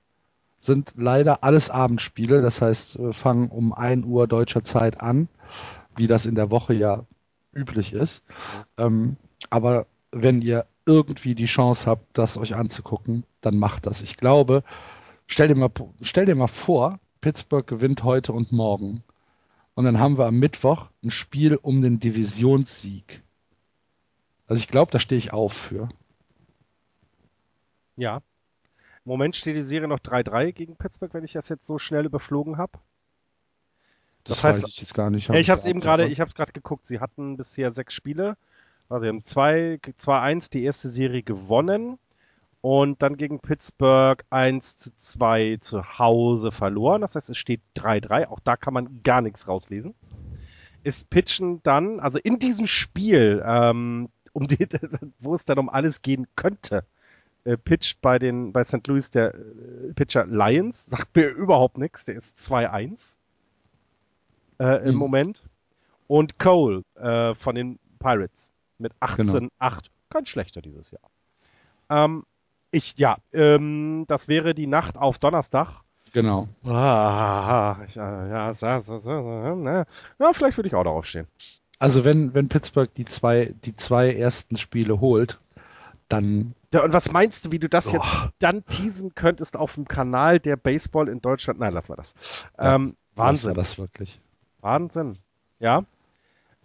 sind 0.59 0.95
leider 0.97 1.45
alles 1.45 1.71
Abendspiele, 1.71 2.43
das 2.43 2.61
heißt, 2.61 2.99
fangen 3.13 3.49
um 3.49 3.73
1 3.73 4.05
Uhr 4.05 4.27
deutscher 4.27 4.65
Zeit 4.65 5.01
an, 5.01 5.29
wie 5.97 6.07
das 6.07 6.27
in 6.27 6.35
der 6.35 6.51
Woche 6.51 6.75
ja 6.75 7.05
üblich 7.53 7.93
ist. 7.93 8.23
Ähm, 8.77 9.17
aber 9.51 9.87
wenn 10.11 10.43
ihr 10.43 10.67
irgendwie 10.87 11.35
die 11.35 11.47
Chance 11.47 11.87
habt, 11.87 12.17
das 12.17 12.37
euch 12.37 12.55
anzugucken, 12.55 13.25
dann 13.41 13.59
macht 13.59 13.87
das. 13.87 14.03
Ich 14.03 14.17
glaube, 14.17 14.65
stell 15.27 15.49
dir 15.49 15.55
mal, 15.55 15.71
stell 16.03 16.27
dir 16.27 16.35
mal 16.35 16.47
vor, 16.49 16.99
Pittsburgh 17.21 17.67
gewinnt 17.67 18.05
heute 18.05 18.33
und 18.33 18.53
morgen. 18.53 19.03
Und 19.75 19.85
dann 19.85 20.01
haben 20.01 20.19
wir 20.19 20.27
am 20.27 20.39
Mittwoch 20.39 20.87
ein 21.05 21.11
Spiel 21.11 21.57
um 21.57 21.83
den 21.83 22.01
Divisionssieg. 22.01 23.23
Also 24.47 24.61
ich 24.61 24.69
glaube, 24.69 24.91
da 24.91 24.99
stehe 24.99 25.19
ich 25.19 25.33
auf 25.33 25.53
für. 25.53 25.89
Ja, 27.97 28.23
Moment 29.09 29.37
steht 29.37 29.57
die 29.57 29.63
Serie 29.63 29.89
noch 29.89 30.01
3-3 30.01 30.53
gegen 30.53 30.77
Pittsburgh, 30.77 31.13
wenn 31.15 31.25
ich 31.25 31.33
das 31.33 31.49
jetzt 31.49 31.67
so 31.67 31.79
schnell 31.79 32.05
überflogen 32.07 32.59
habe. 32.59 32.79
Das, 34.25 34.37
das 34.37 34.45
heißt, 34.45 34.63
weiß 34.63 34.69
ich 34.69 34.81
jetzt 34.81 34.95
gar 34.95 35.11
nicht. 35.11 35.29
Hab 35.29 35.37
ich 35.37 35.51
habe 35.51 35.59
es 35.59 35.65
eben 35.65 35.81
gerade, 35.81 36.07
ich 36.07 36.21
habe 36.21 36.29
es 36.29 36.35
gerade 36.35 36.53
geguckt. 36.53 36.87
Sie 36.87 37.01
hatten 37.01 37.37
bisher 37.37 37.71
sechs 37.71 37.95
Spiele. 37.95 38.37
Also 38.89 39.03
sie 39.03 39.09
haben 39.09 39.21
2-1 39.21 40.51
die 40.51 40.65
erste 40.65 40.89
Serie 40.89 41.23
gewonnen 41.23 41.99
und 42.61 43.03
dann 43.03 43.17
gegen 43.17 43.41
Pittsburgh 43.41 44.23
1 44.31 44.77
zu 44.77 44.91
2 44.97 45.59
zu 45.61 45.99
Hause 45.99 46.53
verloren. 46.53 47.01
Das 47.01 47.15
heißt, 47.15 47.31
es 47.31 47.39
steht 47.39 47.61
3-3. 47.77 48.27
Auch 48.29 48.41
da 48.41 48.57
kann 48.57 48.75
man 48.75 49.03
gar 49.03 49.23
nichts 49.23 49.49
rauslesen. 49.49 49.95
Ist 50.85 51.09
Pitchen 51.11 51.63
dann, 51.63 52.01
also 52.01 52.19
in 52.19 52.39
diesem 52.39 52.67
Spiel, 52.67 53.43
ähm, 53.45 54.11
um 54.33 54.47
die, 54.47 54.69
wo 55.19 55.35
es 55.35 55.45
dann 55.45 55.59
um 55.59 55.69
alles 55.69 56.03
gehen 56.03 56.27
könnte, 56.37 56.85
äh, 57.49 57.57
pitcht 57.57 58.01
bei 58.03 58.19
den 58.19 58.53
bei 58.53 58.63
St. 58.63 58.87
Louis 58.87 59.11
der 59.11 59.35
äh, 59.35 59.93
Pitcher 59.95 60.27
Lions, 60.27 60.87
sagt 60.87 61.17
mir 61.17 61.29
überhaupt 61.29 61.79
nichts, 61.79 62.05
der 62.05 62.15
ist 62.15 62.37
2-1 62.37 63.17
äh, 64.59 64.85
im 64.87 64.93
mhm. 64.93 64.99
Moment. 64.99 65.43
Und 66.07 66.39
Cole 66.39 66.83
äh, 66.97 67.35
von 67.35 67.55
den 67.55 67.79
Pirates 67.99 68.53
mit 68.79 68.93
18-8, 69.01 69.41
genau. 69.41 69.49
kein 70.11 70.27
schlechter 70.27 70.61
dieses 70.61 70.91
Jahr. 70.91 71.03
Ähm, 71.91 72.25
ich, 72.71 72.97
ja, 72.99 73.17
ähm, 73.33 74.05
das 74.09 74.29
wäre 74.29 74.55
die 74.55 74.67
Nacht 74.67 74.99
auf 74.99 75.19
Donnerstag. 75.19 75.81
Genau. 76.13 76.49
Ah, 76.65 77.79
ich, 77.87 77.95
ja, 77.95 78.53
so, 78.53 78.81
so, 78.81 78.99
so, 78.99 79.55
ne? 79.55 79.87
ja, 80.19 80.33
vielleicht 80.33 80.57
würde 80.57 80.69
ich 80.69 80.75
auch 80.75 80.85
darauf 80.85 81.07
stehen. 81.07 81.27
Also 81.79 82.05
wenn, 82.05 82.35
wenn 82.35 82.49
Pittsburgh 82.49 82.93
die 82.95 83.05
zwei, 83.05 83.55
die 83.65 83.75
zwei 83.75 84.15
ersten 84.15 84.57
Spiele 84.57 85.01
holt, 85.01 85.39
dann. 86.09 86.55
Ja, 86.73 86.83
und 86.83 86.93
was 86.93 87.11
meinst 87.11 87.47
du, 87.47 87.53
wie 87.53 87.59
du 87.59 87.69
das 87.69 87.89
oh. 87.89 87.93
jetzt 87.93 88.09
dann 88.41 88.64
teasen 88.66 89.14
könntest 89.14 89.57
auf 89.57 89.75
dem 89.75 89.89
Kanal 89.89 90.39
der 90.39 90.57
Baseball 90.57 91.09
in 91.09 91.21
Deutschland? 91.21 91.61
Nein, 91.61 91.73
lass 91.73 91.89
mal 91.89 91.97
das. 91.97 92.14
Ja, 92.59 92.75
ähm, 92.75 92.97
Wahnsinn. 93.14 93.55
das 93.55 93.79
wirklich. 93.79 94.21
Wahnsinn. 94.61 95.19
Ja. 95.61 95.85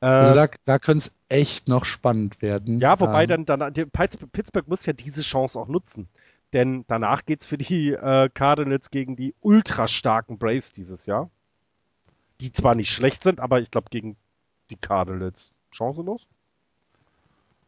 Also 0.02 0.34
da, 0.34 0.48
da 0.66 0.80
könnte 0.80 1.08
es 1.08 1.12
echt 1.30 1.70
noch 1.70 1.86
spannend 1.86 2.42
werden. 2.42 2.80
Ja, 2.80 3.00
wobei 3.00 3.24
ähm, 3.24 3.46
dann, 3.46 3.60
dann 3.60 3.74
Pittsburgh 3.90 4.68
muss 4.68 4.86
ja 4.86 4.92
diese 4.92 5.22
Chance 5.22 5.58
auch 5.58 5.70
nutzen. 5.70 6.10
Denn 6.52 6.84
danach 6.88 7.26
geht 7.26 7.42
es 7.42 7.48
für 7.48 7.58
die 7.58 7.94
äh, 7.94 8.30
Cardinals 8.34 8.92
gegen 8.92 9.16
die 9.16 9.34
ultra 9.40 9.88
starken 9.88 10.38
Braves 10.38 10.74
dieses 10.74 11.06
Jahr. 11.06 11.30
Die 12.42 12.52
zwar 12.52 12.76
nicht 12.76 12.92
schlecht 12.92 13.24
sind, 13.24 13.40
aber 13.40 13.62
ich 13.62 13.72
glaube 13.72 13.88
gegen 13.90 14.18
die 14.70 14.76
Cardinals 14.76 15.54
chancenlos 15.72 16.28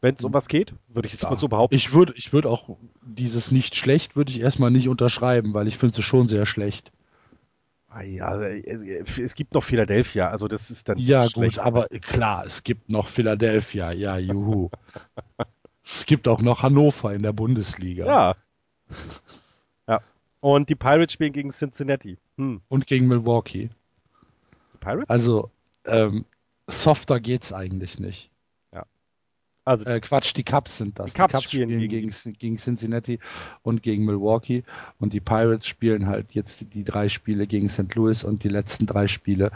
wenn 0.05 0.15
es 0.15 0.23
um 0.23 0.35
was 0.35 0.47
geht, 0.47 0.75
würde 0.87 1.07
ich 1.07 1.13
jetzt 1.13 1.23
ja. 1.23 1.31
mal 1.31 1.35
so 1.35 1.47
behaupten. 1.47 1.75
Ich 1.75 1.91
würde 1.91 2.13
ich 2.15 2.31
würd 2.31 2.45
auch 2.45 2.77
dieses 3.01 3.49
nicht 3.49 3.75
schlecht, 3.75 4.15
würde 4.15 4.31
ich 4.31 4.39
erstmal 4.39 4.69
nicht 4.69 4.87
unterschreiben, 4.87 5.55
weil 5.55 5.67
ich 5.67 5.79
finde 5.79 5.99
es 5.99 6.05
schon 6.05 6.27
sehr 6.27 6.45
schlecht. 6.45 6.91
Ah 7.89 8.03
ja, 8.03 8.39
äh, 8.39 9.03
es 9.19 9.33
gibt 9.33 9.55
noch 9.55 9.63
Philadelphia, 9.63 10.29
also 10.29 10.47
das 10.47 10.69
ist 10.69 10.89
dann 10.89 10.99
Ja 10.99 11.27
schlecht. 11.27 11.57
gut, 11.57 11.65
aber 11.65 11.87
klar, 11.87 12.45
es 12.45 12.63
gibt 12.63 12.87
noch 12.87 13.07
Philadelphia, 13.07 13.93
ja, 13.93 14.17
juhu. 14.19 14.69
es 15.95 16.05
gibt 16.05 16.27
auch 16.27 16.41
noch 16.41 16.61
Hannover 16.61 17.11
in 17.13 17.23
der 17.23 17.33
Bundesliga. 17.33 18.05
Ja. 18.05 18.35
Ja. 19.87 20.01
Und 20.39 20.69
die 20.69 20.75
Pirates 20.75 21.13
spielen 21.13 21.31
gegen 21.31 21.51
Cincinnati. 21.51 22.17
Hm. 22.37 22.61
Und 22.69 22.87
gegen 22.87 23.07
Milwaukee. 23.07 23.69
Die 24.73 24.77
Pirates? 24.79 25.09
Also, 25.09 25.51
ähm, 25.85 26.25
softer 26.67 27.19
geht's 27.19 27.53
eigentlich 27.53 27.99
nicht. 27.99 28.31
Also 29.65 29.85
äh, 29.85 29.99
Quatsch, 29.99 30.33
die 30.35 30.43
Cubs 30.43 30.77
sind 30.77 30.99
das. 30.99 31.13
Die 31.13 31.19
Cubs, 31.19 31.31
die 31.31 31.37
Cubs 31.37 31.43
spielen, 31.43 31.69
spielen 31.69 31.89
gegen, 31.89 32.11
gegen, 32.11 32.37
gegen, 32.37 32.57
Cincinnati 32.57 33.19
und 33.63 33.81
gegen 33.81 34.05
Milwaukee 34.05 34.63
und 34.99 35.11
die 35.11 35.19
Pirates 35.19 35.65
spielen 35.65 36.05
halt 36.05 36.33
jetzt 36.33 36.61
die, 36.61 36.65
die 36.65 36.83
drei 36.83 37.09
Spiele 37.09 37.47
gegen 37.47 37.67
St. 37.67 37.93
Louis 37.95 38.23
und 38.23 38.43
die 38.43 38.49
letzten 38.49 38.85
drei 38.85 39.07
Spiele 39.07 39.51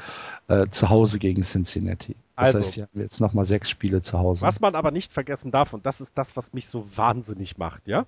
äh, 0.47 0.67
zu 0.69 0.89
Hause 0.89 1.19
gegen 1.19 1.43
Cincinnati. 1.43 2.15
Das 2.35 2.47
also, 2.47 2.59
heißt, 2.59 2.71
sie 2.71 2.81
haben 2.81 2.99
jetzt 2.99 3.21
nochmal 3.21 3.45
sechs 3.45 3.69
Spiele 3.69 4.01
zu 4.01 4.17
Hause. 4.17 4.41
Was 4.41 4.59
man 4.59 4.73
aber 4.73 4.89
nicht 4.89 5.13
vergessen 5.13 5.51
darf, 5.51 5.73
und 5.73 5.85
das 5.85 6.01
ist 6.01 6.17
das, 6.17 6.35
was 6.35 6.53
mich 6.53 6.67
so 6.67 6.87
wahnsinnig 6.95 7.59
macht, 7.59 7.87
ja? 7.87 8.07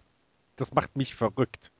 Das 0.55 0.73
macht 0.73 0.95
mich 0.97 1.13
verrückt. 1.13 1.71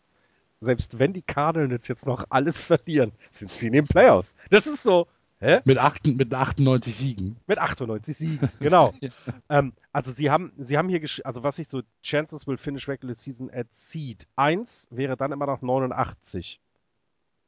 Selbst 0.60 1.00
wenn 1.00 1.14
die 1.14 1.24
Cardinals 1.24 1.88
jetzt 1.88 2.06
noch 2.06 2.26
alles 2.30 2.62
verlieren, 2.62 3.12
sind 3.32 3.50
sie 3.50 3.68
in 3.68 3.74
den 3.74 3.88
Playoffs. 3.88 4.36
Das 4.52 4.68
ist 4.68 4.84
so, 4.84 5.08
Hä? 5.42 5.60
Mit, 5.66 5.80
acht, 5.80 6.06
mit 6.06 6.32
98 6.32 6.96
Siegen. 6.96 7.36
Mit 7.48 7.58
98 7.58 8.16
Siegen, 8.16 8.50
genau. 8.60 8.94
ja. 9.02 9.10
ähm, 9.50 9.74
also 9.92 10.12
sie 10.12 10.30
haben, 10.30 10.54
sie 10.60 10.78
haben 10.78 10.88
hier, 10.88 11.02
also 11.24 11.44
was 11.44 11.58
ich 11.58 11.68
so, 11.68 11.82
Chances 12.04 12.46
will 12.46 12.58
finish 12.58 12.88
regular 12.88 13.16
season 13.16 13.50
at 13.52 13.66
seed 13.72 14.28
1 14.36 14.90
wäre 14.92 15.18
dann 15.18 15.32
immer 15.32 15.48
noch 15.48 15.64
89 15.64 16.60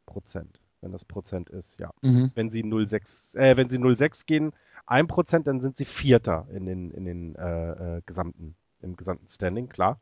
Prozent, 0.07 0.59
wenn 0.81 0.91
das 0.91 1.05
Prozent 1.05 1.51
ist, 1.51 1.79
ja. 1.79 1.91
Mhm. 2.01 2.31
Wenn 2.33 2.49
sie 2.49 2.63
0,6, 2.63 3.37
äh, 3.37 3.57
wenn 3.57 3.69
sie 3.69 3.77
0,6 3.77 4.25
gehen, 4.25 4.53
1 4.87 5.07
Prozent, 5.07 5.45
dann 5.45 5.61
sind 5.61 5.77
sie 5.77 5.85
Vierter 5.85 6.47
in 6.51 6.65
den, 6.65 6.89
in 6.89 7.05
den 7.05 7.35
äh, 7.35 7.97
äh, 7.97 8.01
gesamten, 8.07 8.55
im 8.81 8.95
gesamten 8.95 9.29
Standing, 9.29 9.69
klar. 9.69 9.99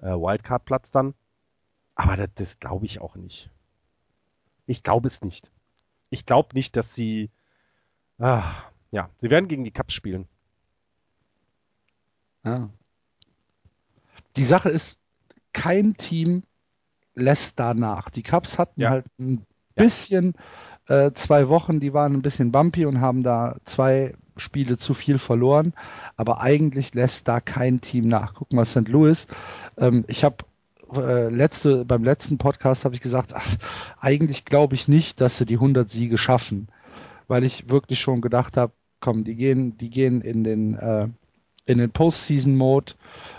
Äh, 0.00 0.08
Wildcard-Platz 0.08 0.90
dann. 0.90 1.14
Aber 1.94 2.16
das, 2.16 2.30
das 2.34 2.58
glaube 2.58 2.86
ich 2.86 3.00
auch 3.00 3.14
nicht. 3.14 3.50
Ich 4.66 4.82
glaube 4.82 5.06
es 5.06 5.22
nicht. 5.22 5.50
Ich 6.10 6.26
glaube 6.26 6.50
nicht, 6.54 6.76
dass 6.76 6.94
sie. 6.94 7.30
Ah, 8.18 8.44
ja, 8.92 9.10
sie 9.20 9.30
werden 9.30 9.48
gegen 9.48 9.64
die 9.64 9.70
Cups 9.72 9.94
spielen. 9.94 10.28
Ja. 12.44 12.70
Die 14.36 14.44
Sache 14.44 14.68
ist, 14.68 14.98
kein 15.52 15.94
Team 15.94 16.44
lässt 17.14 17.58
danach. 17.58 18.10
Die 18.10 18.22
Cubs 18.22 18.58
hatten 18.58 18.80
Ja. 18.82 18.90
halt 18.90 19.06
ein 19.18 19.46
bisschen 19.74 20.34
äh, 20.88 21.12
zwei 21.14 21.48
Wochen, 21.48 21.80
die 21.80 21.92
waren 21.94 22.14
ein 22.14 22.22
bisschen 22.22 22.52
bumpy 22.52 22.86
und 22.86 23.00
haben 23.00 23.22
da 23.22 23.56
zwei 23.64 24.14
Spiele 24.36 24.76
zu 24.78 24.94
viel 24.94 25.18
verloren. 25.18 25.74
Aber 26.16 26.42
eigentlich 26.42 26.94
lässt 26.94 27.28
da 27.28 27.40
kein 27.40 27.80
Team 27.80 28.08
nach. 28.08 28.34
Guck 28.34 28.52
mal, 28.52 28.64
St. 28.64 28.88
Louis. 28.88 29.26
Ähm, 29.78 30.04
ich 30.08 30.24
habe 30.24 30.38
äh, 30.96 31.28
letzte, 31.28 31.84
beim 31.84 32.04
letzten 32.04 32.38
Podcast 32.38 32.84
habe 32.84 32.94
ich 32.94 33.00
gesagt, 33.00 33.34
ach, 33.34 33.56
eigentlich 34.00 34.44
glaube 34.44 34.74
ich 34.74 34.88
nicht, 34.88 35.20
dass 35.20 35.38
sie 35.38 35.46
die 35.46 35.54
100 35.54 35.88
Siege 35.88 36.18
schaffen, 36.18 36.68
weil 37.28 37.44
ich 37.44 37.70
wirklich 37.70 38.00
schon 38.00 38.20
gedacht 38.20 38.56
habe, 38.56 38.72
komm, 39.00 39.24
die 39.24 39.36
gehen, 39.36 39.76
die 39.78 39.90
gehen 39.90 40.20
in 40.20 40.44
den 40.44 40.74
äh, 40.74 41.08
in 41.66 41.78
den 41.78 41.90
Postseason-Mode. 41.90 42.94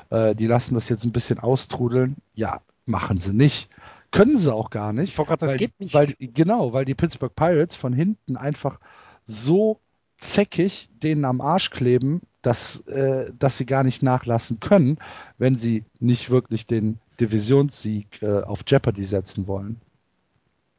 Äh, 0.09 0.35
die 0.35 0.47
lassen 0.47 0.73
das 0.75 0.89
jetzt 0.89 1.03
ein 1.03 1.11
bisschen 1.11 1.39
austrudeln. 1.39 2.17
Ja, 2.33 2.61
machen 2.85 3.19
sie 3.19 3.33
nicht. 3.33 3.69
Können 4.11 4.37
sie 4.37 4.53
auch 4.53 4.69
gar 4.69 4.93
nicht. 4.93 5.15
Gerade 5.15 5.31
sagen, 5.31 5.41
weil, 5.41 5.57
das 5.57 5.57
geht 5.57 5.79
nicht. 5.79 5.93
Weil, 5.93 6.15
genau, 6.19 6.73
weil 6.73 6.85
die 6.85 6.95
Pittsburgh 6.95 7.35
Pirates 7.35 7.75
von 7.75 7.93
hinten 7.93 8.37
einfach 8.37 8.79
so 9.25 9.79
zäckig 10.17 10.89
denen 11.01 11.25
am 11.25 11.41
Arsch 11.41 11.71
kleben, 11.71 12.21
dass, 12.41 12.81
äh, 12.87 13.31
dass 13.37 13.57
sie 13.57 13.65
gar 13.65 13.83
nicht 13.83 14.03
nachlassen 14.03 14.59
können, 14.59 14.97
wenn 15.37 15.57
sie 15.57 15.83
nicht 15.99 16.29
wirklich 16.29 16.67
den 16.67 16.99
Divisionssieg 17.21 18.21
äh, 18.21 18.41
auf 18.41 18.63
Jeopardy 18.67 19.03
setzen 19.03 19.47
wollen. 19.47 19.79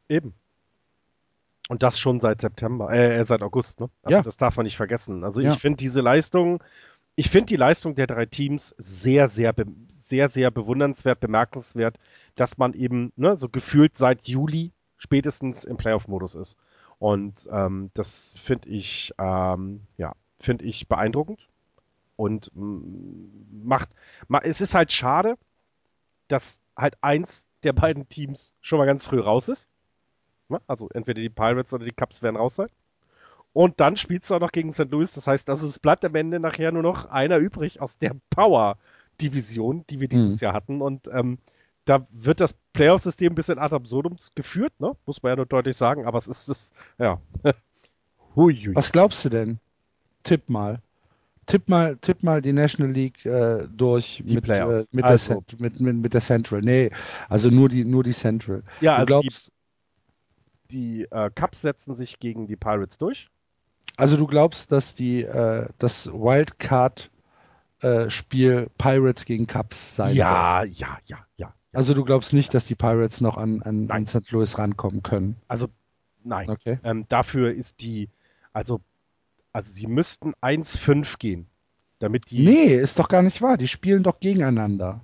Eben. 0.09 0.33
Und 1.69 1.81
das 1.81 1.97
schon 1.97 2.19
seit 2.19 2.41
September, 2.41 2.91
äh, 2.91 3.25
seit 3.25 3.41
August, 3.41 3.79
ne? 3.79 3.89
Also 4.03 4.17
Ja. 4.17 4.21
das 4.21 4.37
darf 4.37 4.57
man 4.57 4.65
nicht 4.65 4.75
vergessen. 4.75 5.23
Also 5.23 5.41
Ja. 5.41 5.51
ich 5.53 5.57
finde 5.59 5.77
diese 5.77 6.01
Leistung, 6.01 6.61
ich 7.15 7.29
finde 7.29 7.47
die 7.47 7.55
Leistung 7.55 7.95
der 7.95 8.07
drei 8.07 8.25
Teams 8.25 8.75
sehr, 8.77 9.27
sehr, 9.29 9.53
sehr, 9.87 10.29
sehr 10.29 10.51
bewundernswert, 10.51 11.19
bemerkenswert, 11.21 11.97
dass 12.35 12.57
man 12.57 12.73
eben 12.73 13.13
ne, 13.15 13.37
so 13.37 13.47
gefühlt 13.47 13.95
seit 13.95 14.27
Juli 14.27 14.71
spätestens 14.97 15.63
im 15.63 15.77
Playoff-Modus 15.77 16.35
ist. 16.35 16.57
Und 16.99 17.47
ähm, 17.51 17.91
das 17.93 18.33
finde 18.37 18.69
ich, 18.69 19.13
ähm, 19.17 19.81
ja, 19.97 20.13
finde 20.39 20.65
ich 20.65 20.87
beeindruckend 20.87 21.47
und 22.17 22.51
mm, 22.53 23.63
macht, 23.63 23.89
ma, 24.27 24.39
es 24.39 24.59
ist 24.61 24.75
halt 24.75 24.91
schade, 24.91 25.37
dass 26.33 26.59
halt 26.75 26.95
eins 27.01 27.47
der 27.63 27.73
beiden 27.73 28.09
Teams 28.09 28.53
schon 28.61 28.79
mal 28.79 28.85
ganz 28.85 29.05
früh 29.05 29.19
raus 29.19 29.47
ist. 29.47 29.69
Ne? 30.49 30.59
Also 30.67 30.89
entweder 30.93 31.21
die 31.21 31.29
Pirates 31.29 31.73
oder 31.73 31.85
die 31.85 31.91
Cubs 31.93 32.21
werden 32.23 32.35
raus 32.35 32.55
sein. 32.55 32.69
Und 33.53 33.79
dann 33.79 33.97
spielst 33.97 34.29
du 34.29 34.35
auch 34.35 34.39
noch 34.39 34.51
gegen 34.51 34.71
St. 34.71 34.89
Louis. 34.89 35.13
Das 35.13 35.27
heißt, 35.27 35.49
also 35.49 35.67
es 35.67 35.77
bleibt 35.77 36.03
am 36.03 36.15
Ende 36.15 36.39
nachher 36.39 36.71
nur 36.71 36.81
noch 36.81 37.05
einer 37.05 37.37
übrig 37.37 37.79
aus 37.81 37.99
der 37.99 38.15
Power-Division, 38.31 39.85
die 39.89 39.99
wir 39.99 40.07
dieses 40.07 40.41
Mhm. 40.41 40.45
Jahr 40.45 40.53
hatten. 40.53 40.81
Und 40.81 41.07
ähm, 41.13 41.37
da 41.85 42.07
wird 42.09 42.39
das 42.39 42.55
Playoff-System 42.73 43.33
ein 43.33 43.35
bisschen 43.35 43.59
ad 43.59 43.75
absurdum 43.75 44.17
geführt, 44.33 44.73
ne? 44.79 44.95
muss 45.05 45.21
man 45.21 45.31
ja 45.31 45.35
nur 45.35 45.45
deutlich 45.45 45.77
sagen. 45.77 46.07
Aber 46.07 46.17
es 46.17 46.27
ist 46.27 46.49
das, 46.49 46.73
ja. 46.97 47.21
Huiui. 48.35 48.75
Was 48.75 48.91
glaubst 48.91 49.23
du 49.23 49.29
denn? 49.29 49.59
Tipp 50.23 50.49
mal. 50.49 50.81
Tipp 51.45 51.69
mal, 51.69 51.97
tipp 51.97 52.23
mal 52.23 52.41
die 52.41 52.53
National 52.53 52.91
League 52.91 53.25
äh, 53.25 53.67
durch 53.69 54.21
Die 54.25 54.35
mit, 54.35 54.47
äh, 54.49 54.83
mit, 54.91 55.05
Also. 55.05 55.43
der 55.49 55.59
mit, 55.59 55.79
mit, 55.79 55.95
mit 55.97 56.13
der 56.13 56.21
Central. 56.21 56.61
Nee, 56.61 56.91
also 57.29 57.49
nur 57.49 57.69
die, 57.69 57.85
nur 57.85 58.03
die 58.03 58.13
Central. 58.13 58.63
Ja, 58.79 58.95
du 58.95 58.99
also 58.99 59.05
die, 59.21 59.27
glaubst, 59.27 59.51
die 60.71 61.03
äh, 61.11 61.29
Cubs 61.35 61.61
setzen 61.61 61.95
sich 61.95 62.19
gegen 62.19 62.47
die 62.47 62.55
Pirates 62.55 62.97
durch. 62.97 63.29
also 63.97 64.17
du 64.17 64.27
glaubst, 64.27 64.71
dass 64.71 64.95
die 64.95 65.23
äh, 65.23 65.67
das 65.77 66.07
Wildcard 66.07 67.11
äh, 67.81 68.09
Spiel 68.09 68.69
Pirates 68.77 69.25
gegen 69.25 69.47
Cubs 69.47 69.95
sein 69.95 70.09
wird? 70.09 70.17
Ja, 70.17 70.63
ja, 70.63 70.99
ja, 71.05 71.17
ja. 71.37 71.53
Also 71.73 71.93
du 71.93 72.03
glaubst 72.05 72.33
nicht, 72.33 72.53
dass 72.53 72.65
die 72.65 72.75
Pirates 72.75 73.19
noch 73.21 73.37
an, 73.37 73.61
an, 73.63 73.89
an 73.91 74.05
St. 74.05 74.31
Louis 74.31 74.57
rankommen 74.57 75.03
können? 75.03 75.37
Also, 75.47 75.67
nein. 76.23 76.49
Okay. 76.49 76.79
Ähm, 76.83 77.05
dafür 77.09 77.51
ist 77.53 77.81
die, 77.81 78.09
also, 78.53 78.79
also 79.53 79.71
sie 79.71 79.87
müssten 79.87 80.33
1-5 80.41 81.17
gehen, 81.19 81.47
damit 81.99 82.31
die. 82.31 82.43
Nee, 82.43 82.75
ist 82.75 82.99
doch 82.99 83.07
gar 83.07 83.21
nicht 83.21 83.41
wahr. 83.41 83.57
Die 83.57 83.67
spielen 83.67 84.03
doch 84.03 84.19
gegeneinander. 84.19 85.01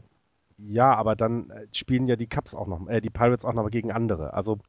Ja, 0.57 0.93
aber 0.95 1.15
dann 1.15 1.49
äh, 1.51 1.67
spielen 1.71 2.07
ja 2.07 2.15
die 2.15 2.27
Cubs 2.27 2.53
auch 2.53 2.67
noch, 2.67 2.87
äh, 2.89 2.99
die 2.99 3.09
Pirates 3.09 3.45
auch 3.45 3.53
noch 3.53 3.63
mal 3.63 3.69
gegen 3.69 3.91
andere. 3.91 4.33
Also 4.33 4.59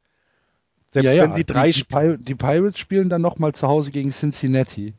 selbst 0.90 1.06
ja, 1.06 1.12
ja, 1.14 1.22
wenn 1.24 1.32
sie 1.32 1.44
drei 1.44 1.68
die, 1.68 1.72
die, 1.72 1.78
spielen. 1.80 2.16
Pir 2.16 2.18
die 2.18 2.34
Pirates 2.34 2.78
spielen 2.78 3.08
dann 3.08 3.22
nochmal 3.22 3.52
zu 3.52 3.66
Hause 3.66 3.90
gegen 3.90 4.10
Cincinnati. 4.10 4.94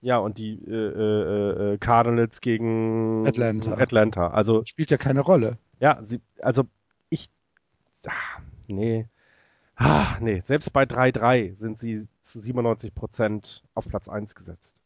Ja, 0.00 0.18
und 0.18 0.38
die 0.38 0.54
äh, 0.66 0.70
äh, 0.70 1.74
äh, 1.74 1.78
Cardinals 1.78 2.40
gegen 2.40 3.26
Atlanta. 3.26 3.74
Atlanta. 3.74 4.28
Also 4.28 4.64
Spielt 4.64 4.90
ja 4.90 4.96
keine 4.96 5.20
Rolle. 5.20 5.58
ja, 5.80 6.02
sie, 6.04 6.20
also 6.40 6.64
ich, 7.08 7.28
ah, 8.06 8.40
nee, 8.66 9.06
ah, 9.76 10.16
nee, 10.20 10.40
selbst 10.44 10.72
bei 10.72 10.84
3-3 10.84 11.56
sind 11.56 11.78
sie 11.78 12.08
zu 12.22 12.40
97 12.40 12.94
Prozent 12.94 13.62
auf 13.74 13.86
Platz 13.86 14.08
1 14.08 14.34
gesetzt. 14.34 14.76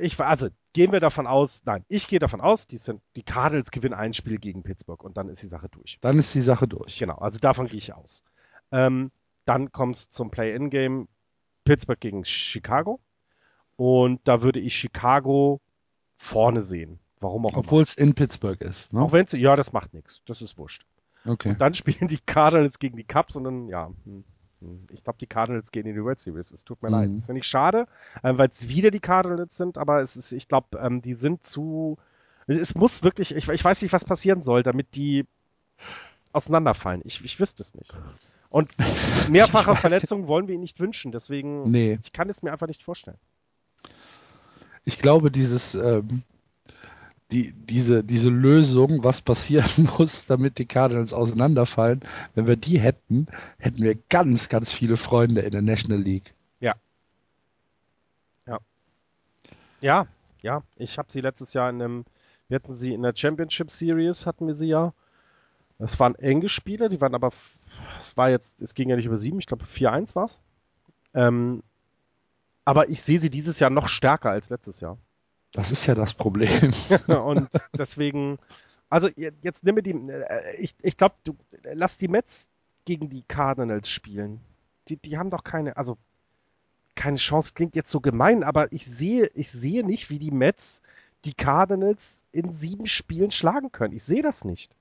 Ich, 0.00 0.20
also 0.20 0.48
gehen 0.74 0.92
wir 0.92 1.00
davon 1.00 1.26
aus, 1.26 1.62
nein, 1.64 1.82
ich 1.88 2.08
gehe 2.08 2.18
davon 2.18 2.42
aus, 2.42 2.66
die, 2.66 2.76
sind, 2.76 3.00
die 3.16 3.22
Cardinals 3.22 3.70
gewinnen 3.70 3.94
ein 3.94 4.12
Spiel 4.12 4.36
gegen 4.36 4.62
Pittsburgh 4.62 5.02
und 5.02 5.16
dann 5.16 5.30
ist 5.30 5.42
die 5.42 5.48
Sache 5.48 5.70
durch. 5.70 5.98
Dann 6.02 6.18
ist 6.18 6.34
die 6.34 6.42
Sache 6.42 6.68
durch. 6.68 6.98
Genau, 6.98 7.16
also 7.16 7.38
davon 7.38 7.66
gehe 7.66 7.78
ich 7.78 7.94
aus. 7.94 8.22
Ähm, 8.70 9.10
dann 9.46 9.72
kommt 9.72 9.96
es 9.96 10.10
zum 10.10 10.30
Play-In-Game 10.30 11.08
Pittsburgh 11.64 12.00
gegen 12.00 12.24
Chicago. 12.24 13.00
Und 13.76 14.20
da 14.24 14.42
würde 14.42 14.60
ich 14.60 14.76
Chicago 14.76 15.60
vorne 16.18 16.62
sehen. 16.62 16.98
Warum 17.20 17.46
auch 17.46 17.52
immer. 17.52 17.58
Obwohl 17.60 17.82
es 17.82 17.94
in 17.94 18.14
Pittsburgh 18.14 18.60
ist. 18.60 18.92
Ne? 18.92 19.00
Auch 19.00 19.12
wenn 19.12 19.24
es, 19.24 19.32
ja, 19.32 19.56
das 19.56 19.72
macht 19.72 19.94
nichts. 19.94 20.20
Das 20.26 20.42
ist 20.42 20.58
wurscht. 20.58 20.84
Okay. 21.24 21.54
Dann 21.58 21.74
spielen 21.74 22.08
die 22.08 22.18
Cardinals 22.18 22.78
gegen 22.78 22.96
die 22.96 23.04
Cubs 23.04 23.36
und 23.36 23.44
dann, 23.44 23.68
ja, 23.68 23.90
hm, 24.04 24.24
ich 24.90 25.02
glaube, 25.04 25.18
die 25.18 25.26
Cardinals 25.26 25.70
gehen 25.72 25.86
in 25.86 25.94
die 25.94 26.02
World 26.04 26.20
Series. 26.20 26.50
Es 26.50 26.64
tut 26.64 26.82
mir 26.82 26.88
Mhm. 26.88 26.94
leid. 26.94 27.10
Das 27.16 27.26
finde 27.26 27.40
ich 27.40 27.46
schade, 27.46 27.86
äh, 28.22 28.36
weil 28.36 28.48
es 28.48 28.68
wieder 28.68 28.90
die 28.90 29.00
Cardinals 29.00 29.56
sind, 29.56 29.78
aber 29.78 30.00
es 30.00 30.16
ist, 30.16 30.32
ich 30.32 30.48
glaube, 30.48 30.78
ähm, 30.78 31.02
die 31.02 31.14
sind 31.14 31.46
zu. 31.46 31.96
Es 32.46 32.74
muss 32.74 33.02
wirklich, 33.02 33.34
ich, 33.34 33.48
ich 33.48 33.64
weiß 33.64 33.80
nicht, 33.82 33.92
was 33.92 34.04
passieren 34.04 34.42
soll, 34.42 34.62
damit 34.62 34.94
die 34.96 35.24
auseinanderfallen. 36.32 37.02
Ich, 37.04 37.24
ich 37.24 37.38
wüsste 37.40 37.62
es 37.62 37.74
nicht. 37.74 37.94
Und 38.48 38.70
mehrfache 39.30 39.74
Verletzungen 39.76 40.26
wollen 40.26 40.48
wir 40.48 40.54
ihnen 40.54 40.62
nicht 40.62 40.80
wünschen, 40.80 41.12
deswegen, 41.12 41.70
Nee, 41.70 41.98
ich 42.02 42.12
kann 42.12 42.28
es 42.28 42.42
mir 42.42 42.52
einfach 42.52 42.66
nicht 42.66 42.82
vorstellen. 42.82 43.18
ich 44.84 44.98
glaube, 44.98 45.30
dieses, 45.30 45.74
ähm, 45.74 46.22
die, 47.32 47.52
diese, 47.52 48.02
diese 48.04 48.28
Lösung, 48.28 49.04
was 49.04 49.20
passieren 49.20 49.88
muss, 49.98 50.26
damit 50.26 50.58
die 50.58 50.66
Cardinals 50.66 51.12
auseinanderfallen, 51.12 52.00
wenn 52.34 52.46
wir 52.46 52.56
die 52.56 52.78
hätten, 52.78 53.26
hätten 53.58 53.82
wir 53.82 53.96
ganz, 54.08 54.48
ganz 54.48 54.72
viele 54.72 54.96
Freunde 54.96 55.42
in 55.42 55.52
der 55.52 55.62
National 55.62 56.00
League. 56.00 56.34
Ja, 59.82 60.06
ja, 60.42 60.62
ich 60.76 60.98
habe 60.98 61.10
sie 61.10 61.20
letztes 61.20 61.54
Jahr 61.54 61.70
in 61.70 61.80
einem, 61.80 62.04
wir 62.48 62.56
hatten 62.56 62.74
sie 62.74 62.92
in 62.92 63.02
der 63.02 63.14
Championship 63.14 63.70
Series, 63.70 64.26
hatten 64.26 64.46
wir 64.46 64.54
sie 64.54 64.68
ja. 64.68 64.92
Das 65.78 65.98
waren 65.98 66.14
enge 66.16 66.48
Spiele, 66.48 66.90
die 66.90 67.00
waren 67.00 67.14
aber, 67.14 67.30
es 67.98 68.16
war 68.16 68.28
jetzt, 68.28 68.60
es 68.60 68.74
ging 68.74 68.90
ja 68.90 68.96
nicht 68.96 69.06
über 69.06 69.16
sieben, 69.16 69.38
ich 69.38 69.46
glaube 69.46 69.64
4-1 69.64 70.14
war 70.14 70.24
es. 70.24 70.40
Ähm, 71.14 71.62
aber 72.64 72.90
ich 72.90 73.00
sehe 73.02 73.18
sie 73.18 73.30
dieses 73.30 73.58
Jahr 73.58 73.70
noch 73.70 73.88
stärker 73.88 74.30
als 74.30 74.50
letztes 74.50 74.80
Jahr. 74.80 74.98
Das 75.52 75.70
ist 75.72 75.86
ja 75.86 75.94
das 75.94 76.14
Problem. 76.14 76.72
Und 77.08 77.48
deswegen, 77.76 78.38
also 78.88 79.08
je- 79.08 79.32
jetzt 79.42 79.64
nimm 79.64 79.74
mir 79.76 79.82
die, 79.82 79.92
äh, 79.92 80.56
ich, 80.56 80.74
ich 80.82 80.96
glaube, 80.96 81.16
du 81.24 81.36
lass 81.72 81.98
die 81.98 82.08
Mets 82.08 82.48
gegen 82.84 83.08
die 83.10 83.22
Cardinals 83.22 83.88
spielen. 83.88 84.40
Die, 84.88 84.96
die 84.96 85.18
haben 85.18 85.30
doch 85.30 85.44
keine, 85.44 85.76
also 85.76 85.98
keine 86.94 87.16
Chance, 87.16 87.52
klingt 87.54 87.74
jetzt 87.76 87.90
so 87.90 88.00
gemein, 88.00 88.42
aber 88.44 88.72
ich 88.72 88.86
sehe, 88.86 89.30
ich 89.34 89.50
sehe 89.50 89.84
nicht, 89.84 90.10
wie 90.10 90.18
die 90.18 90.30
Mets 90.30 90.82
die 91.24 91.34
Cardinals 91.34 92.24
in 92.32 92.52
sieben 92.52 92.86
Spielen 92.86 93.30
schlagen 93.30 93.72
können. 93.72 93.94
Ich 93.94 94.04
sehe 94.04 94.22
das 94.22 94.44
nicht. 94.44 94.74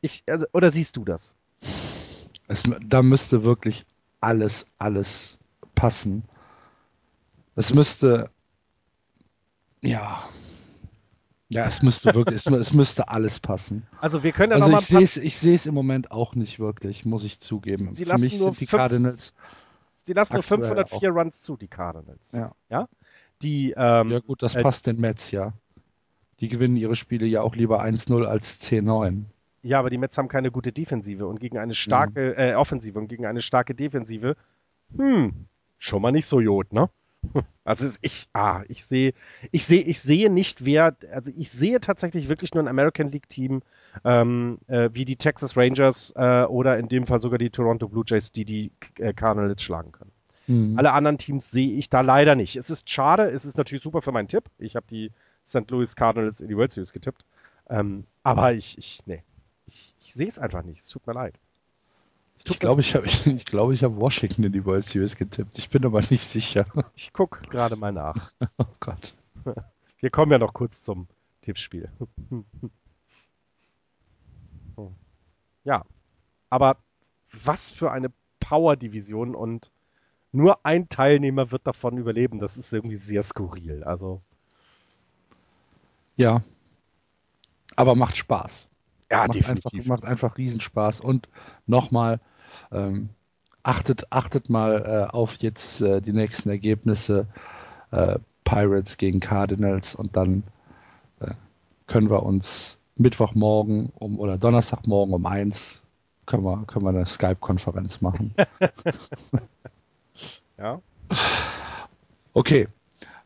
Ich, 0.00 0.22
also, 0.26 0.46
oder 0.52 0.70
siehst 0.70 0.96
du 0.96 1.04
das? 1.04 1.34
Es, 2.46 2.62
da 2.86 3.02
müsste 3.02 3.44
wirklich 3.44 3.86
alles, 4.20 4.66
alles 4.78 5.38
passen. 5.74 6.24
Es 7.56 7.72
müsste, 7.72 8.30
ja, 9.84 10.24
ja, 11.50 11.66
es 11.66 11.82
müsste 11.82 12.14
wirklich, 12.14 12.36
es, 12.36 12.46
es 12.46 12.72
müsste 12.72 13.08
alles 13.08 13.38
passen. 13.38 13.86
Also 14.00 14.22
wir 14.24 14.32
können 14.32 14.52
ja 14.52 14.56
Also 14.56 14.70
noch 14.70 14.80
ich 14.80 14.86
sehe 14.86 15.02
es, 15.02 15.16
ich 15.16 15.38
sehe 15.38 15.54
es 15.54 15.66
im 15.66 15.74
Moment 15.74 16.10
auch 16.10 16.34
nicht 16.34 16.58
wirklich, 16.58 17.04
muss 17.04 17.24
ich 17.24 17.38
zugeben. 17.40 17.90
Sie- 17.90 17.94
sie 17.96 18.04
Für 18.04 18.10
lassen 18.10 18.24
mich 18.24 18.38
nur 18.38 18.44
sind 18.46 18.60
die 18.60 18.66
fünf- 18.66 18.80
Cardinals, 18.80 19.34
die 20.06 20.12
lassen 20.14 20.32
nur 20.34 20.40
aktuell 20.40 20.60
504 20.62 21.10
Runs 21.10 21.42
zu, 21.42 21.56
die 21.56 21.68
Cardinals. 21.68 22.32
Ja. 22.32 22.52
Ja? 22.70 22.88
Die, 23.42 23.74
ähm, 23.76 24.10
ja 24.10 24.20
gut, 24.20 24.42
das 24.42 24.54
äh, 24.54 24.62
passt 24.62 24.86
den 24.86 25.00
Mets 25.00 25.30
ja. 25.30 25.52
Die 26.40 26.48
Die 26.48 26.48
gewinnen 26.48 26.76
ihre 26.76 26.94
Spiele 26.96 27.26
ja 27.26 27.42
auch 27.42 27.54
lieber 27.54 27.82
1-0 27.82 28.24
als 28.26 28.60
10-9. 28.60 29.24
Ja, 29.62 29.78
aber 29.78 29.88
die 29.90 29.98
Mets 29.98 30.18
haben 30.18 30.28
keine 30.28 30.50
gute 30.50 30.72
Defensive 30.72 31.26
und 31.26 31.40
gegen 31.40 31.56
eine 31.58 31.74
starke 31.74 32.32
mhm. 32.32 32.38
äh, 32.38 32.54
Offensive 32.54 32.98
und 32.98 33.08
gegen 33.08 33.24
eine 33.26 33.40
starke 33.40 33.74
Defensive, 33.74 34.36
hm, 34.96 35.46
schon 35.78 36.02
mal 36.02 36.10
nicht 36.12 36.26
so 36.26 36.40
Jod, 36.40 36.72
ne? 36.72 36.90
Also 37.66 37.88
ich, 38.02 38.28
ah, 38.34 38.62
ich 38.68 38.84
sehe, 38.84 39.14
ich 39.50 39.64
sehe, 39.64 39.80
ich 39.80 39.98
sehe 39.98 40.28
nicht, 40.28 40.66
wer, 40.66 40.94
also 41.10 41.32
ich 41.34 41.50
sehe 41.50 41.80
tatsächlich 41.80 42.28
wirklich 42.28 42.52
nur 42.52 42.62
ein 42.62 42.68
American 42.68 43.10
League 43.10 43.28
Team 43.30 43.62
ähm, 44.04 44.58
äh, 44.66 44.90
wie 44.92 45.06
die 45.06 45.16
Texas 45.16 45.56
Rangers 45.56 46.12
äh, 46.14 46.44
oder 46.44 46.78
in 46.78 46.88
dem 46.88 47.06
Fall 47.06 47.20
sogar 47.20 47.38
die 47.38 47.48
Toronto 47.48 47.88
Blue 47.88 48.04
Jays, 48.06 48.32
die 48.32 48.44
die 48.44 48.70
äh, 48.98 49.14
Cardinals 49.14 49.62
schlagen 49.62 49.92
können. 49.92 50.12
Mhm. 50.46 50.78
Alle 50.78 50.92
anderen 50.92 51.16
Teams 51.16 51.50
sehe 51.50 51.72
ich 51.72 51.88
da 51.88 52.02
leider 52.02 52.34
nicht. 52.34 52.56
Es 52.56 52.68
ist 52.68 52.90
schade, 52.90 53.30
es 53.30 53.46
ist 53.46 53.56
natürlich 53.56 53.82
super 53.82 54.02
für 54.02 54.12
meinen 54.12 54.28
Tipp. 54.28 54.44
Ich 54.58 54.76
habe 54.76 54.86
die 54.90 55.10
St. 55.46 55.70
Louis 55.70 55.96
Cardinals 55.96 56.40
in 56.42 56.48
die 56.48 56.56
World 56.56 56.72
Series 56.72 56.92
getippt, 56.92 57.24
ähm, 57.70 58.04
aber 58.22 58.52
ich, 58.52 58.76
ich, 58.76 59.00
nee, 59.06 59.22
ich, 59.66 59.94
ich 60.00 60.12
sehe 60.12 60.28
es 60.28 60.38
einfach 60.38 60.62
nicht. 60.62 60.80
Es 60.80 60.88
tut 60.88 61.06
mir 61.06 61.14
leid. 61.14 61.38
Ich 62.46 62.58
glaube, 62.58 62.80
ich 62.80 62.94
habe 62.94 63.06
ich, 63.06 63.44
glaub, 63.44 63.72
ich 63.72 63.84
hab 63.84 63.96
Washington 63.96 64.44
in 64.44 64.52
die 64.52 64.64
World 64.64 64.84
Series 64.84 65.16
getippt. 65.16 65.56
Ich 65.56 65.70
bin 65.70 65.86
aber 65.86 66.00
nicht 66.00 66.20
sicher. 66.22 66.66
Ich 66.94 67.12
gucke 67.12 67.48
gerade 67.48 67.76
mal 67.76 67.92
nach. 67.92 68.32
Oh 68.58 68.66
Gott. 68.80 69.14
Wir 69.98 70.10
kommen 70.10 70.32
ja 70.32 70.38
noch 70.38 70.52
kurz 70.52 70.82
zum 70.82 71.06
Tippspiel. 71.42 71.88
Ja, 75.64 75.84
aber 76.50 76.76
was 77.32 77.72
für 77.72 77.90
eine 77.90 78.12
Power-Division 78.40 79.34
und 79.34 79.72
nur 80.34 80.66
ein 80.66 80.88
Teilnehmer 80.88 81.52
wird 81.52 81.66
davon 81.66 81.96
überleben. 81.96 82.40
Das 82.40 82.56
ist 82.56 82.72
irgendwie 82.72 82.96
sehr 82.96 83.22
skurril. 83.22 83.84
Also. 83.84 84.20
Ja. 86.16 86.42
Aber 87.76 87.94
macht 87.94 88.16
Spaß. 88.16 88.68
Ja, 89.10 89.26
macht 89.26 89.34
definitiv. 89.34 89.72
Einfach, 89.72 89.88
macht 89.88 90.04
einfach 90.04 90.38
Riesenspaß. 90.38 91.00
Und 91.00 91.28
nochmal, 91.66 92.20
ähm, 92.72 93.10
achtet, 93.62 94.10
achtet 94.10 94.50
mal 94.50 94.82
äh, 94.84 95.12
auf 95.12 95.36
jetzt 95.36 95.80
äh, 95.80 96.00
die 96.00 96.12
nächsten 96.12 96.48
Ergebnisse. 96.48 97.26
Äh, 97.90 98.18
Pirates 98.44 98.98
gegen 98.98 99.20
Cardinals 99.20 99.94
und 99.94 100.16
dann 100.16 100.44
äh, 101.20 101.32
können 101.86 102.10
wir 102.10 102.22
uns 102.22 102.78
Mittwochmorgen 102.96 103.90
um 103.94 104.20
oder 104.20 104.38
Donnerstagmorgen 104.38 105.14
um 105.14 105.26
eins 105.26 105.82
können 106.26 106.44
wir, 106.44 106.64
können 106.66 106.84
wir 106.84 106.90
eine 106.90 107.06
Skype-Konferenz 107.06 108.00
machen. 108.00 108.34
ja. 110.58 110.80
Okay. 112.32 112.68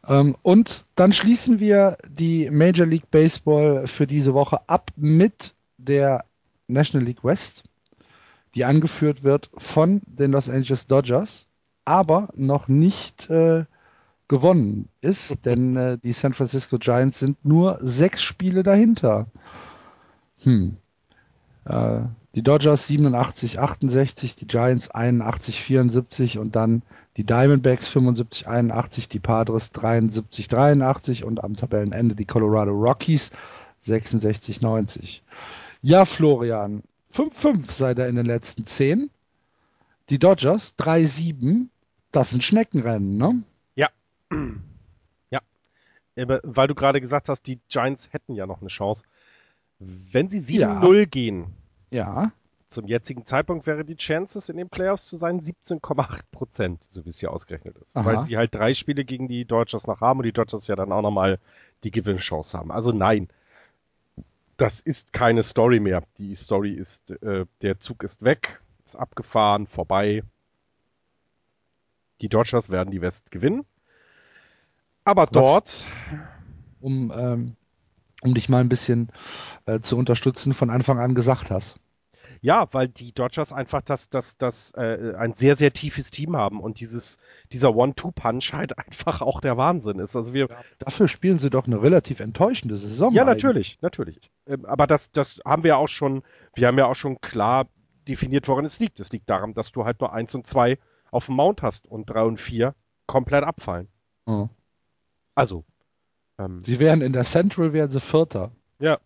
Ähm, 0.06 0.36
und 0.42 0.84
dann 0.94 1.12
schließen 1.12 1.60
wir 1.60 1.96
die 2.08 2.50
Major 2.50 2.86
League 2.86 3.10
Baseball 3.10 3.86
für 3.86 4.06
diese 4.06 4.34
Woche 4.34 4.68
ab 4.68 4.90
mit 4.96 5.54
der 5.89 6.24
National 6.68 7.07
League 7.07 7.24
West, 7.24 7.64
die 8.55 8.64
angeführt 8.64 9.22
wird 9.22 9.51
von 9.57 10.03
den 10.07 10.32
Los 10.32 10.49
Angeles 10.49 10.86
Dodgers, 10.86 11.47
aber 11.84 12.28
noch 12.36 12.68
nicht 12.68 13.30
äh, 13.30 13.64
gewonnen 14.28 14.89
ist, 15.01 15.39
denn 15.45 15.76
äh, 15.76 15.99
die 15.99 16.12
San 16.12 16.34
Francisco 16.34 16.78
Giants 16.78 17.18
sind 17.18 17.45
nur 17.45 17.78
sechs 17.80 18.22
Spiele 18.22 18.62
dahinter. 18.62 19.26
Hm. 20.43 20.76
Äh, 21.64 22.01
die 22.34 22.43
Dodgers 22.43 22.86
87, 22.86 23.59
68, 23.59 24.36
die 24.36 24.47
Giants 24.47 24.91
81, 24.91 25.61
74 25.62 26.39
und 26.39 26.55
dann 26.55 26.82
die 27.16 27.24
Diamondbacks 27.24 27.89
75, 27.89 28.47
81, 28.47 29.09
die 29.09 29.18
Padres 29.18 29.72
73, 29.72 30.47
83 30.47 31.24
und 31.24 31.43
am 31.43 31.57
Tabellenende 31.57 32.14
die 32.14 32.26
Colorado 32.26 32.70
Rockies 32.70 33.32
66, 33.80 34.61
90. 34.61 35.24
Ja, 35.82 36.04
Florian, 36.04 36.82
5-5 37.12 37.70
seid 37.70 37.98
er 37.98 38.08
in 38.08 38.16
den 38.16 38.26
letzten 38.26 38.66
10. 38.66 39.10
Die 40.10 40.18
Dodgers 40.18 40.74
3-7. 40.78 41.68
Das 42.12 42.30
sind 42.30 42.42
Schneckenrennen, 42.42 43.16
ne? 43.16 43.42
Ja. 43.74 43.88
Ja. 45.30 46.40
Weil 46.42 46.66
du 46.66 46.74
gerade 46.74 47.00
gesagt 47.00 47.28
hast, 47.28 47.42
die 47.42 47.60
Giants 47.68 48.12
hätten 48.12 48.34
ja 48.34 48.44
noch 48.44 48.60
eine 48.60 48.70
Chance. 48.70 49.04
Wenn 49.78 50.28
sie 50.30 50.40
7-0 50.40 50.98
ja. 50.98 51.04
gehen. 51.04 51.46
Ja. 51.90 52.32
Zum 52.70 52.86
jetzigen 52.86 53.24
Zeitpunkt 53.24 53.68
wäre 53.68 53.84
die 53.84 53.96
Chances 53.96 54.48
in 54.48 54.56
den 54.56 54.68
Playoffs 54.68 55.06
zu 55.06 55.16
sein 55.16 55.40
17,8 55.40 56.22
Prozent, 56.32 56.84
so 56.88 57.04
wie 57.04 57.10
es 57.10 57.20
hier 57.20 57.32
ausgerechnet 57.32 57.78
ist. 57.78 57.96
Aha. 57.96 58.04
Weil 58.04 58.22
sie 58.24 58.36
halt 58.36 58.54
drei 58.54 58.74
Spiele 58.74 59.04
gegen 59.04 59.28
die 59.28 59.44
Dodgers 59.44 59.86
noch 59.86 60.00
haben 60.00 60.18
und 60.18 60.26
die 60.26 60.32
Dodgers 60.32 60.66
ja 60.66 60.76
dann 60.76 60.90
auch 60.90 61.02
nochmal 61.02 61.38
die 61.84 61.92
Gewinnchance 61.92 62.58
haben. 62.58 62.72
Also 62.72 62.90
nein, 62.90 63.28
das 64.59 64.80
ist 64.80 65.12
keine 65.12 65.42
Story 65.42 65.80
mehr. 65.80 66.02
Die 66.18 66.34
Story 66.34 66.72
ist, 66.72 67.11
äh, 67.22 67.46
der 67.62 67.78
Zug 67.80 68.02
ist 68.02 68.22
weg, 68.22 68.61
ist 68.86 68.96
abgefahren, 68.96 69.66
vorbei. 69.66 70.22
Die 72.20 72.28
Dodgers 72.28 72.68
werden 72.68 72.90
die 72.90 73.00
West 73.00 73.30
gewinnen. 73.30 73.64
Aber 75.04 75.26
dort. 75.26 75.84
um, 76.80 77.12
ähm, 77.16 77.56
um 78.20 78.34
dich 78.34 78.48
mal 78.48 78.61
ein 78.61 78.68
bisschen 78.68 79.11
äh, 79.66 79.78
zu 79.80 79.96
unterstützen, 79.96 80.52
von 80.52 80.70
Anfang 80.70 80.98
an 80.98 81.14
gesagt 81.14 81.50
hast. 81.50 81.76
Ja, 82.41 82.68
weil 82.72 82.89
die 82.89 83.12
Dodgers 83.12 83.53
einfach 83.53 83.82
das, 83.82 84.09
das, 84.11 84.36
das, 84.36 84.72
äh, 84.76 85.14
ein 85.16 85.34
sehr, 85.34 85.57
sehr 85.57 85.72
tiefes 85.72 86.11
Team 86.11 86.36
haben 86.36 86.61
und 86.61 86.80
dieses, 86.80 87.18
dieser 87.53 87.74
One-Two-Punch 87.74 88.53
halt 88.53 88.78
einfach 88.86 89.22
auch 89.22 89.41
der 89.41 89.57
Wahnsinn 89.57 89.99
ist. 89.99 90.16
Also 90.16 90.32
wir. 90.32 90.49
Ja, 90.49 90.57
dafür 90.78 91.09
spielen 91.09 91.39
sie 91.39 91.51
doch 91.51 91.66
eine 91.66 91.82
relativ 91.82 92.20
enttäuschende 92.20 92.76
Saison. 92.76 93.12
Ja, 93.12 93.24
natürlich, 93.24 93.78
natürlich. 93.80 94.30
Ähm, 94.47 94.64
aber 94.64 94.86
das, 94.86 95.11
das 95.12 95.41
haben 95.45 95.64
wir 95.64 95.78
auch 95.78 95.89
schon, 95.89 96.22
wir 96.55 96.68
haben 96.68 96.78
ja 96.78 96.86
auch 96.86 96.97
schon 96.97 97.20
klar 97.20 97.66
definiert, 98.09 98.49
woran 98.49 98.64
es 98.64 98.78
liegt. 98.78 99.01
Es 99.01 99.12
liegt 99.12 99.28
daran, 99.28 99.55
dass 99.55 99.72
du 99.72 99.84
halt 99.84 100.01
nur 100.01 100.12
eins 100.12 100.34
und 100.34 100.47
zwei 100.47 100.78
auf 101.11 101.26
dem 101.26 101.36
Mount 101.36 101.62
hast 101.62 101.89
und 101.89 102.09
drei 102.09 102.22
und 102.22 102.39
vier 102.39 102.74
komplett 103.07 103.45
abfallen. 103.45 103.89
Mhm. 104.26 104.51
Also. 105.34 105.64
Ähm, 106.39 106.62
sie 106.64 106.78
wären 106.78 107.01
in 107.01 107.12
der 107.12 107.24
Central, 107.24 107.72
wären 107.72 107.91
sie 107.91 108.01
Vierter. 108.01 108.53
Ja. 108.78 108.99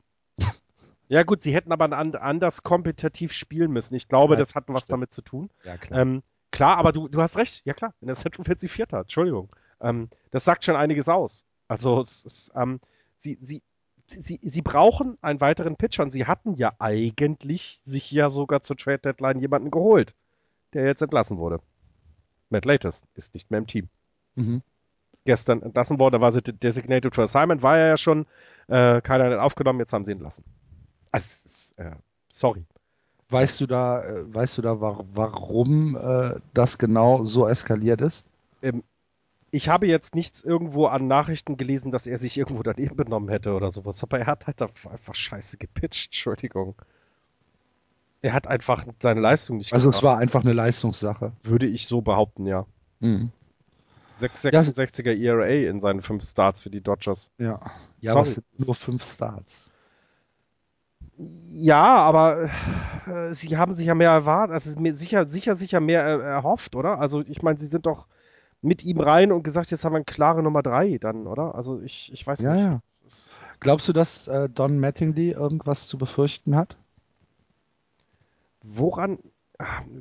Ja, 1.13 1.25
gut, 1.25 1.43
sie 1.43 1.55
hätten 1.55 1.73
aber 1.73 1.85
an, 1.95 2.15
anders 2.15 2.63
kompetitiv 2.63 3.35
spielen 3.35 3.71
müssen. 3.71 3.95
Ich 3.95 4.09
glaube, 4.09 4.33
ja, 4.33 4.39
das 4.39 4.55
hat 4.55 4.65
was 4.69 4.85
stimmt. 4.85 4.93
damit 4.93 5.13
zu 5.13 5.21
tun. 5.21 5.51
Ja, 5.63 5.77
klar. 5.77 6.01
Ähm, 6.01 6.23
klar, 6.51 6.79
aber 6.79 6.91
du, 6.93 7.07
du 7.07 7.21
hast 7.21 7.37
recht. 7.37 7.61
Ja, 7.67 7.75
klar. 7.75 7.93
In 8.01 8.07
der 8.07 8.17
Central 8.17 8.47
wird 8.47 8.61
sie 8.61 8.69
Vierter. 8.69 9.01
Entschuldigung. 9.01 9.55
Ähm, 9.83 10.09
das 10.31 10.47
sagt 10.47 10.65
schon 10.65 10.75
einiges 10.75 11.11
aus. 11.11 11.45
Also, 11.69 12.01
es 12.01 12.25
ist, 12.25 12.53
ähm, 12.57 12.81
sie, 13.19 13.37
sie, 13.43 13.63
sie, 14.07 14.41
sie 14.43 14.63
brauchen 14.63 15.19
einen 15.21 15.43
weiteren 15.43 15.77
Pitcher 15.77 16.03
und 16.03 16.13
sie 16.13 16.25
hatten 16.25 16.55
ja 16.55 16.73
eigentlich 16.79 17.83
sich 17.85 18.11
ja 18.11 18.31
sogar 18.31 18.63
zur 18.63 18.79
Trade 18.79 19.01
Deadline 19.01 19.39
jemanden 19.39 19.71
geholt, 19.71 20.15
der 20.73 20.87
jetzt 20.87 21.03
entlassen 21.03 21.37
wurde. 21.37 21.61
Matt 22.49 22.65
Latest 22.65 23.05
ist 23.17 23.35
nicht 23.35 23.51
mehr 23.51 23.59
im 23.59 23.67
Team. 23.67 23.91
Mhm. 24.37 24.63
Gestern 25.27 25.61
entlassen 25.61 25.99
worden, 25.99 26.15
da 26.15 26.21
war 26.23 26.33
sie 26.33 26.41
designated 26.41 27.15
for 27.15 27.25
assignment, 27.25 27.63
war 27.63 27.77
er 27.77 27.89
ja 27.89 27.97
schon, 27.99 28.25
äh, 28.69 29.03
keiner 29.03 29.31
hat 29.31 29.39
aufgenommen, 29.41 29.79
jetzt 29.79 29.93
haben 29.93 30.07
sie 30.07 30.13
ihn 30.13 30.17
entlassen. 30.17 30.45
Also, 31.13 31.27
ist, 31.47 31.79
äh, 31.79 31.93
sorry. 32.33 32.65
Weißt 33.29 33.61
du 33.61 33.67
da, 33.67 34.03
äh, 34.03 34.35
weißt 34.35 34.59
du 34.59 34.63
da, 34.63 34.81
warum 34.81 35.97
äh, 35.97 36.41
das 36.53 36.77
genau 36.77 37.25
so 37.25 37.47
eskaliert 37.47 38.01
ist? 38.03 38.25
Ähm, 38.63 38.83
ich 39.51 39.69
habe 39.69 39.87
jetzt 39.87 40.15
nichts 40.15 40.43
irgendwo 40.43 40.87
an 40.87 41.07
Nachrichten 41.07 41.57
gelesen, 41.57 41.93
dass 41.93 42.07
er 42.07 42.19
sich 42.19 42.37
irgendwo 42.39 42.63
daneben 42.63 42.97
benommen 42.97 43.29
hätte 43.29 43.55
oder 43.55 43.71
sowas, 43.71 44.03
aber 44.03 44.19
er 44.19 44.27
hat 44.27 44.47
halt 44.47 44.61
einfach 44.63 45.15
scheiße 45.15 45.59
gepitcht, 45.59 46.09
Entschuldigung. 46.09 46.75
Er 48.23 48.33
hat 48.33 48.47
einfach 48.47 48.87
seine 49.01 49.21
Leistung 49.21 49.59
nicht 49.59 49.73
Also 49.73 49.89
gemacht. 49.89 49.99
es 49.99 50.03
war 50.03 50.19
einfach 50.19 50.43
eine 50.43 50.53
Leistungssache. 50.53 51.33
Würde 51.43 51.67
ich 51.67 51.87
so 51.87 52.01
behaupten, 52.03 52.47
ja. 52.47 52.67
Mhm. 53.01 53.31
666er 54.19 55.15
ERA 55.17 55.47
in 55.69 55.81
seinen 55.81 56.03
fünf 56.03 56.25
Starts 56.25 56.63
für 56.63 56.71
die 56.71 56.81
Dodgers. 56.81 57.31
Ja, 57.39 57.61
ja 58.01 58.13
Sorry. 58.13 58.37
nur 58.59 58.75
fünf 58.75 59.05
Starts. 59.05 59.72
Ja, 61.19 61.97
aber 61.97 62.51
äh, 63.07 63.35
sie 63.35 63.57
haben 63.57 63.75
sich 63.75 63.87
ja 63.87 63.95
mehr 63.95 64.11
erwartet, 64.11 64.55
also 64.55 64.73
sicher, 64.97 65.29
sicher, 65.29 65.57
sicher 65.57 65.81
mehr 65.81 66.05
äh, 66.05 66.23
erhofft, 66.23 66.75
oder? 66.75 66.99
Also 66.99 67.21
ich 67.21 67.43
meine, 67.43 67.61
sie 67.61 67.67
sind 67.67 67.87
doch 67.87 68.07
mit 68.63 68.85
ihm 68.85 69.01
rein 69.01 69.33
und 69.33 69.43
gesagt, 69.43 69.71
jetzt 69.71 69.85
haben 69.85 69.93
wir 69.93 69.97
eine 69.97 70.05
klare 70.05 70.43
Nummer 70.43 70.63
drei 70.63 70.99
dann, 70.99 71.27
oder? 71.27 71.55
Also 71.55 71.81
ich, 71.83 72.13
ich 72.13 72.27
weiß 72.27 72.41
ja, 72.43 72.55
nicht. 72.55 72.63
Ja. 72.63 72.81
Glaubst 73.61 73.89
du, 73.89 73.93
dass 73.93 74.27
äh, 74.29 74.49
Don 74.49 74.79
Mattingly 74.79 75.33
irgendwas 75.33 75.87
zu 75.87 75.99
befürchten 75.99 76.57
hat? 76.57 76.77
Woran? 78.63 79.19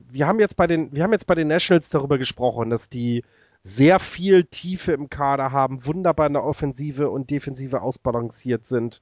Wir 0.09 0.27
haben 0.27 0.39
jetzt 0.39 0.55
bei 0.55 0.65
den, 0.65 0.95
wir 0.95 1.03
haben 1.03 1.11
jetzt 1.11 1.27
bei 1.27 1.35
den 1.35 1.47
Nationals 1.49 1.89
darüber 1.89 2.17
gesprochen, 2.17 2.69
dass 2.69 2.89
die 2.89 3.23
sehr 3.63 3.99
viel 3.99 4.45
Tiefe 4.45 4.93
im 4.93 5.09
Kader 5.09 5.51
haben, 5.51 5.85
wunderbar 5.85 6.27
in 6.27 6.33
der 6.33 6.43
Offensive 6.43 7.09
und 7.09 7.29
Defensive 7.29 7.81
ausbalanciert 7.81 8.65
sind 8.65 9.01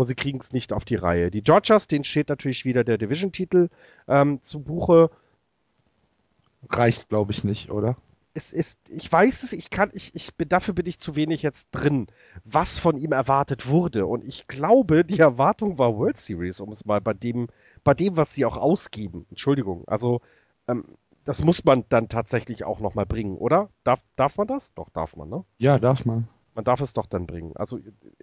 und 0.00 0.06
sie 0.06 0.14
kriegen 0.14 0.40
es 0.40 0.52
nicht 0.52 0.72
auf 0.72 0.84
die 0.84 0.96
Reihe. 0.96 1.30
Die 1.30 1.42
Dodgers, 1.42 1.86
denen 1.86 2.04
steht 2.04 2.28
natürlich 2.28 2.64
wieder 2.64 2.84
der 2.84 2.98
Division-Titel 2.98 3.68
ähm, 4.08 4.40
zu 4.42 4.60
Buche. 4.60 5.10
Reicht, 6.68 7.08
glaube 7.08 7.32
ich, 7.32 7.44
nicht, 7.44 7.70
oder? 7.70 7.96
es 8.34 8.52
ist, 8.52 8.78
ich 8.88 9.10
weiß 9.10 9.42
es, 9.42 9.52
ich 9.52 9.70
kann, 9.70 9.90
ich, 9.92 10.14
ich 10.14 10.34
bin, 10.36 10.48
dafür 10.48 10.74
bin 10.74 10.86
ich 10.86 10.98
zu 10.98 11.16
wenig 11.16 11.42
jetzt 11.42 11.68
drin, 11.72 12.06
was 12.44 12.78
von 12.78 12.96
ihm 12.96 13.12
erwartet 13.12 13.68
wurde. 13.68 14.06
Und 14.06 14.24
ich 14.24 14.46
glaube, 14.46 15.04
die 15.04 15.18
Erwartung 15.18 15.78
war 15.78 15.96
World 15.96 16.16
Series, 16.16 16.60
um 16.60 16.70
es 16.70 16.84
mal 16.84 17.00
bei 17.00 17.12
dem, 17.12 17.48
bei 17.82 17.94
dem, 17.94 18.16
was 18.16 18.34
sie 18.34 18.44
auch 18.44 18.56
ausgeben. 18.56 19.26
Entschuldigung. 19.30 19.84
Also, 19.86 20.20
ähm, 20.68 20.84
das 21.24 21.44
muss 21.44 21.64
man 21.64 21.84
dann 21.88 22.08
tatsächlich 22.08 22.64
auch 22.64 22.80
nochmal 22.80 23.06
bringen, 23.06 23.36
oder? 23.36 23.68
Darf, 23.84 24.00
darf 24.16 24.36
man 24.36 24.46
das? 24.46 24.74
Doch, 24.74 24.90
darf 24.90 25.16
man, 25.16 25.28
ne? 25.28 25.44
Ja, 25.58 25.78
darf 25.78 26.04
man. 26.04 26.28
Man 26.54 26.64
darf 26.64 26.80
es 26.80 26.92
doch 26.92 27.06
dann 27.06 27.26
bringen. 27.26 27.52
Also, 27.56 27.78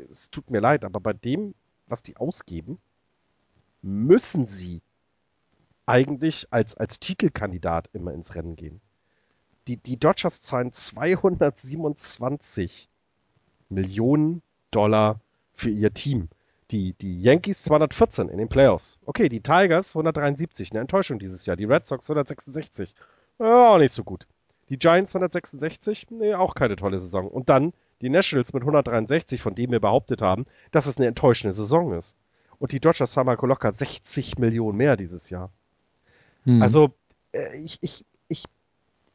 es 0.09 0.31
tut 0.31 0.49
mir 0.49 0.59
leid, 0.59 0.85
aber 0.85 0.99
bei 0.99 1.13
dem, 1.13 1.53
was 1.87 2.03
die 2.03 2.17
ausgeben, 2.17 2.79
müssen 3.81 4.47
sie 4.47 4.81
eigentlich 5.85 6.47
als, 6.51 6.75
als 6.75 6.99
Titelkandidat 6.99 7.89
immer 7.93 8.13
ins 8.13 8.35
Rennen 8.35 8.55
gehen. 8.55 8.81
Die, 9.67 9.77
die 9.77 9.97
Dodgers 9.97 10.41
zahlen 10.41 10.73
227 10.73 12.89
Millionen 13.69 14.41
Dollar 14.71 15.19
für 15.53 15.69
ihr 15.69 15.93
Team. 15.93 16.29
Die, 16.71 16.93
die 16.93 17.21
Yankees 17.21 17.63
214 17.63 18.29
in 18.29 18.37
den 18.37 18.49
Playoffs. 18.49 18.99
Okay, 19.05 19.29
die 19.29 19.39
Tigers 19.39 19.91
173, 19.91 20.71
eine 20.71 20.81
Enttäuschung 20.81 21.19
dieses 21.19 21.45
Jahr. 21.45 21.55
Die 21.55 21.65
Red 21.65 21.85
Sox 21.85 22.09
166, 22.09 22.93
ja, 23.39 23.69
auch 23.69 23.77
nicht 23.77 23.93
so 23.93 24.03
gut. 24.03 24.27
Die 24.69 24.77
Giants 24.77 25.15
166, 25.15 26.07
nee, 26.09 26.33
auch 26.33 26.55
keine 26.55 26.75
tolle 26.75 26.99
Saison. 26.99 27.29
Und 27.29 27.49
dann 27.49 27.71
die 28.01 28.09
Nationals 28.09 28.53
mit 28.53 28.63
163, 28.63 29.41
von 29.41 29.55
denen 29.55 29.71
wir 29.71 29.79
behauptet 29.79 30.21
haben, 30.21 30.45
dass 30.71 30.85
es 30.85 30.97
eine 30.97 31.07
enttäuschende 31.07 31.53
Saison 31.53 31.93
ist. 31.93 32.15
Und 32.59 32.71
die 32.71 32.79
Dodgers 32.79 33.15
haben 33.17 33.27
mal 33.27 33.37
locker 33.39 33.71
60 33.71 34.37
Millionen 34.37 34.77
mehr 34.77 34.97
dieses 34.97 35.29
Jahr. 35.29 35.51
Hm. 36.43 36.61
Also, 36.61 36.93
äh, 37.33 37.57
ich, 37.57 37.77
ich, 37.81 38.05
ich, 38.27 38.45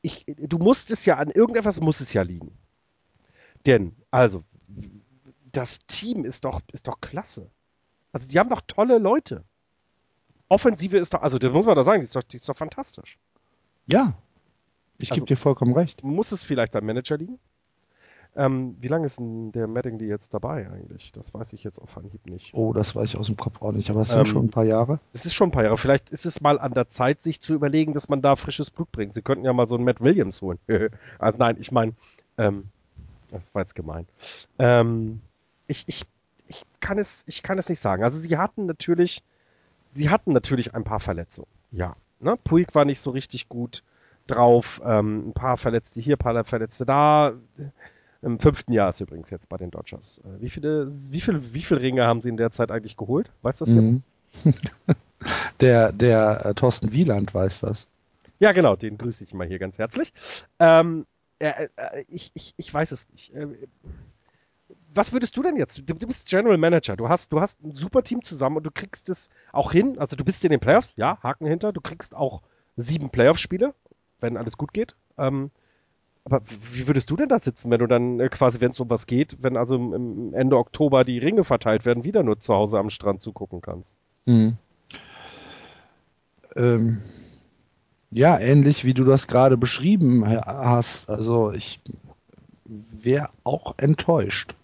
ich, 0.00 0.24
du 0.26 0.58
musst 0.58 0.90
es 0.90 1.04
ja 1.04 1.16
an 1.16 1.30
irgendetwas 1.30 1.80
muss 1.80 2.00
es 2.00 2.12
ja 2.12 2.22
liegen. 2.22 2.56
Denn, 3.66 3.96
also, 4.10 4.44
das 5.52 5.78
Team 5.80 6.24
ist 6.24 6.44
doch, 6.44 6.60
ist 6.72 6.88
doch 6.88 7.00
klasse. 7.00 7.50
Also, 8.12 8.28
die 8.28 8.38
haben 8.38 8.50
doch 8.50 8.62
tolle 8.66 8.98
Leute. 8.98 9.44
Offensive 10.48 10.98
ist 10.98 11.14
doch, 11.14 11.22
also, 11.22 11.38
das 11.38 11.52
muss 11.52 11.66
man 11.66 11.76
doch 11.76 11.84
sagen, 11.84 12.00
die 12.00 12.04
ist 12.04 12.14
doch, 12.14 12.22
die 12.22 12.36
ist 12.36 12.48
doch 12.48 12.56
fantastisch. 12.56 13.18
Ja, 13.86 14.14
ich 14.98 15.08
gebe 15.08 15.22
also, 15.22 15.26
dir 15.26 15.36
vollkommen 15.36 15.74
recht. 15.74 16.04
Muss 16.04 16.30
es 16.30 16.44
vielleicht 16.44 16.76
am 16.76 16.86
Manager 16.86 17.16
liegen? 17.16 17.38
Ähm, 18.34 18.76
wie 18.80 18.88
lange 18.88 19.04
ist 19.04 19.18
denn 19.18 19.52
der 19.52 19.66
Mattingly 19.66 20.06
jetzt 20.06 20.32
dabei 20.32 20.70
eigentlich? 20.70 21.12
Das 21.12 21.34
weiß 21.34 21.52
ich 21.52 21.64
jetzt 21.64 21.78
auf 21.78 21.96
Anhieb 21.98 22.26
nicht. 22.26 22.54
Oh, 22.54 22.72
das 22.72 22.96
weiß 22.96 23.10
ich 23.10 23.18
aus 23.18 23.26
dem 23.26 23.36
Kopf 23.36 23.60
auch 23.60 23.72
nicht, 23.72 23.90
aber 23.90 24.00
es 24.00 24.10
sind 24.10 24.20
ähm, 24.20 24.26
schon 24.26 24.44
ein 24.46 24.50
paar 24.50 24.64
Jahre. 24.64 25.00
Es 25.12 25.26
ist 25.26 25.34
schon 25.34 25.48
ein 25.48 25.52
paar 25.52 25.64
Jahre. 25.64 25.76
Vielleicht 25.76 26.08
ist 26.10 26.24
es 26.24 26.40
mal 26.40 26.58
an 26.58 26.72
der 26.72 26.88
Zeit, 26.88 27.22
sich 27.22 27.42
zu 27.42 27.52
überlegen, 27.52 27.92
dass 27.92 28.08
man 28.08 28.22
da 28.22 28.36
frisches 28.36 28.70
Blut 28.70 28.90
bringt. 28.90 29.12
Sie 29.12 29.20
könnten 29.20 29.44
ja 29.44 29.52
mal 29.52 29.68
so 29.68 29.74
einen 29.74 29.84
Matt 29.84 30.00
Williams 30.00 30.40
holen. 30.40 30.58
also 31.18 31.38
nein, 31.38 31.56
ich 31.60 31.72
meine, 31.72 31.92
ähm, 32.38 32.68
das 33.30 33.54
war 33.54 33.62
jetzt 33.62 33.74
gemein. 33.74 34.06
Ähm, 34.58 35.20
ich, 35.66 35.84
ich, 35.86 36.04
ich, 36.48 36.64
kann 36.80 36.98
es, 36.98 37.24
ich 37.26 37.42
kann 37.42 37.58
es 37.58 37.68
nicht 37.68 37.80
sagen. 37.80 38.02
Also 38.02 38.18
sie 38.18 38.38
hatten 38.38 38.64
natürlich, 38.64 39.22
sie 39.92 40.08
hatten 40.08 40.32
natürlich 40.32 40.74
ein 40.74 40.84
paar 40.84 41.00
Verletzungen. 41.00 41.48
Ja. 41.70 41.96
Ne? 42.18 42.38
Puig 42.42 42.74
war 42.74 42.86
nicht 42.86 43.00
so 43.00 43.10
richtig 43.10 43.50
gut 43.50 43.82
drauf. 44.26 44.80
Ähm, 44.84 45.28
ein 45.28 45.32
paar 45.34 45.58
Verletzte 45.58 46.00
hier, 46.00 46.16
ein 46.16 46.18
paar 46.18 46.44
Verletzte 46.44 46.86
da. 46.86 47.34
Im 48.22 48.38
fünften 48.38 48.72
Jahr 48.72 48.90
ist 48.90 49.00
übrigens 49.00 49.30
jetzt 49.30 49.48
bei 49.48 49.56
den 49.56 49.70
Dodgers. 49.70 50.20
Äh, 50.24 50.40
wie 50.40 50.50
viele, 50.50 50.88
wie 50.88 51.20
viele, 51.20 51.54
wie 51.54 51.62
viele 51.62 51.80
Ringe 51.80 52.06
haben 52.06 52.22
sie 52.22 52.28
in 52.28 52.36
der 52.36 52.52
Zeit 52.52 52.70
eigentlich 52.70 52.96
geholt? 52.96 53.30
Weißt 53.42 53.60
du 53.60 53.64
das 53.64 53.74
mhm. 53.74 54.02
der 55.60 55.92
der 55.92 56.46
äh, 56.46 56.54
Thorsten 56.54 56.92
Wieland 56.92 57.34
weiß 57.34 57.60
das. 57.60 57.86
Ja, 58.38 58.52
genau, 58.52 58.76
den 58.76 58.98
grüße 58.98 59.22
ich 59.24 59.34
mal 59.34 59.46
hier 59.46 59.58
ganz 59.58 59.78
herzlich. 59.78 60.12
Ähm, 60.58 61.06
äh, 61.38 61.68
äh, 61.76 62.04
ich, 62.08 62.30
ich, 62.34 62.54
ich 62.56 62.72
weiß 62.72 62.92
es 62.92 63.08
nicht. 63.10 63.34
Äh, 63.34 63.48
was 64.94 65.12
würdest 65.12 65.36
du 65.36 65.42
denn 65.42 65.56
jetzt? 65.56 65.78
Du, 65.78 65.94
du, 65.94 66.06
bist 66.06 66.28
General 66.28 66.58
Manager, 66.58 66.96
du 66.96 67.08
hast, 67.08 67.32
du 67.32 67.40
hast 67.40 67.62
ein 67.62 67.72
super 67.72 68.02
Team 68.02 68.22
zusammen 68.22 68.58
und 68.58 68.64
du 68.64 68.70
kriegst 68.70 69.08
es 69.08 69.30
auch 69.52 69.72
hin. 69.72 69.98
Also 69.98 70.16
du 70.16 70.24
bist 70.24 70.44
in 70.44 70.50
den 70.50 70.60
Playoffs, 70.60 70.94
ja, 70.96 71.18
Haken 71.22 71.46
hinter. 71.46 71.72
Du 71.72 71.80
kriegst 71.80 72.14
auch 72.14 72.42
sieben 72.76 73.10
Playoff-Spiele, 73.10 73.74
wenn 74.20 74.36
alles 74.36 74.56
gut 74.56 74.72
geht. 74.72 74.94
Ähm, 75.18 75.50
aber 76.24 76.40
wie 76.72 76.86
würdest 76.86 77.10
du 77.10 77.16
denn 77.16 77.28
da 77.28 77.40
sitzen, 77.40 77.70
wenn 77.70 77.80
du 77.80 77.86
dann 77.86 78.20
äh, 78.20 78.28
quasi, 78.28 78.60
wenn 78.60 78.70
es 78.70 78.80
um 78.80 78.88
was 78.90 79.06
geht, 79.06 79.38
wenn 79.40 79.56
also 79.56 79.74
im 79.74 80.34
Ende 80.34 80.56
Oktober 80.56 81.04
die 81.04 81.18
Ringe 81.18 81.44
verteilt 81.44 81.84
werden, 81.84 82.04
wieder 82.04 82.22
nur 82.22 82.38
zu 82.38 82.54
Hause 82.54 82.78
am 82.78 82.90
Strand 82.90 83.22
zugucken 83.22 83.60
kannst? 83.60 83.96
Mhm. 84.26 84.56
Ähm, 86.54 87.02
ja, 88.10 88.38
ähnlich 88.38 88.84
wie 88.84 88.94
du 88.94 89.04
das 89.04 89.26
gerade 89.26 89.56
beschrieben 89.56 90.26
hast. 90.26 91.08
Also 91.08 91.50
ich 91.50 91.80
wäre 92.66 93.30
auch 93.42 93.74
enttäuscht. 93.78 94.54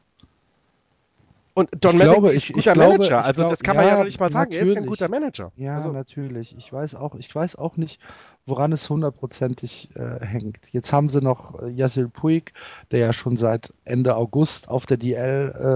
Und 1.59 1.71
Don 1.81 1.97
ich 1.97 2.01
glaube, 2.03 2.31
ist 2.31 2.51
ein 2.51 2.55
guter 2.55 2.71
ich 2.71 2.77
Manager. 2.79 3.09
Glaube, 3.09 3.25
also 3.25 3.49
das 3.49 3.61
kann 3.65 3.75
man 3.75 3.85
ja, 3.85 3.91
ja 3.91 3.99
noch 3.99 4.05
nicht 4.05 4.21
mal 4.21 4.31
sagen. 4.31 4.53
Er 4.53 4.63
ist 4.63 4.77
ein 4.77 4.87
guter 4.87 5.09
Manager. 5.09 5.51
Ja, 5.57 5.75
also. 5.75 5.91
natürlich. 5.91 6.55
Ich 6.57 6.73
weiß 6.73 6.95
auch, 6.95 7.17
ich 7.17 7.35
weiß 7.35 7.57
auch 7.57 7.77
nicht, 7.77 8.01
woran 8.47 8.71
es 8.71 8.89
hundertprozentig 8.89 9.89
äh, 9.97 10.25
hängt. 10.25 10.59
Jetzt 10.71 10.93
haben 10.93 11.11
sie 11.11 11.21
noch 11.21 11.61
äh, 11.61 11.69
Yasil 11.69 12.09
Puig, 12.09 12.53
der 12.93 13.01
ja 13.01 13.13
schon 13.13 13.37
seit 13.37 13.75
Ende 13.85 14.15
August 14.15 14.69
auf 14.69 14.87
der 14.87 14.99
DL 14.99 15.51
äh, 15.51 15.67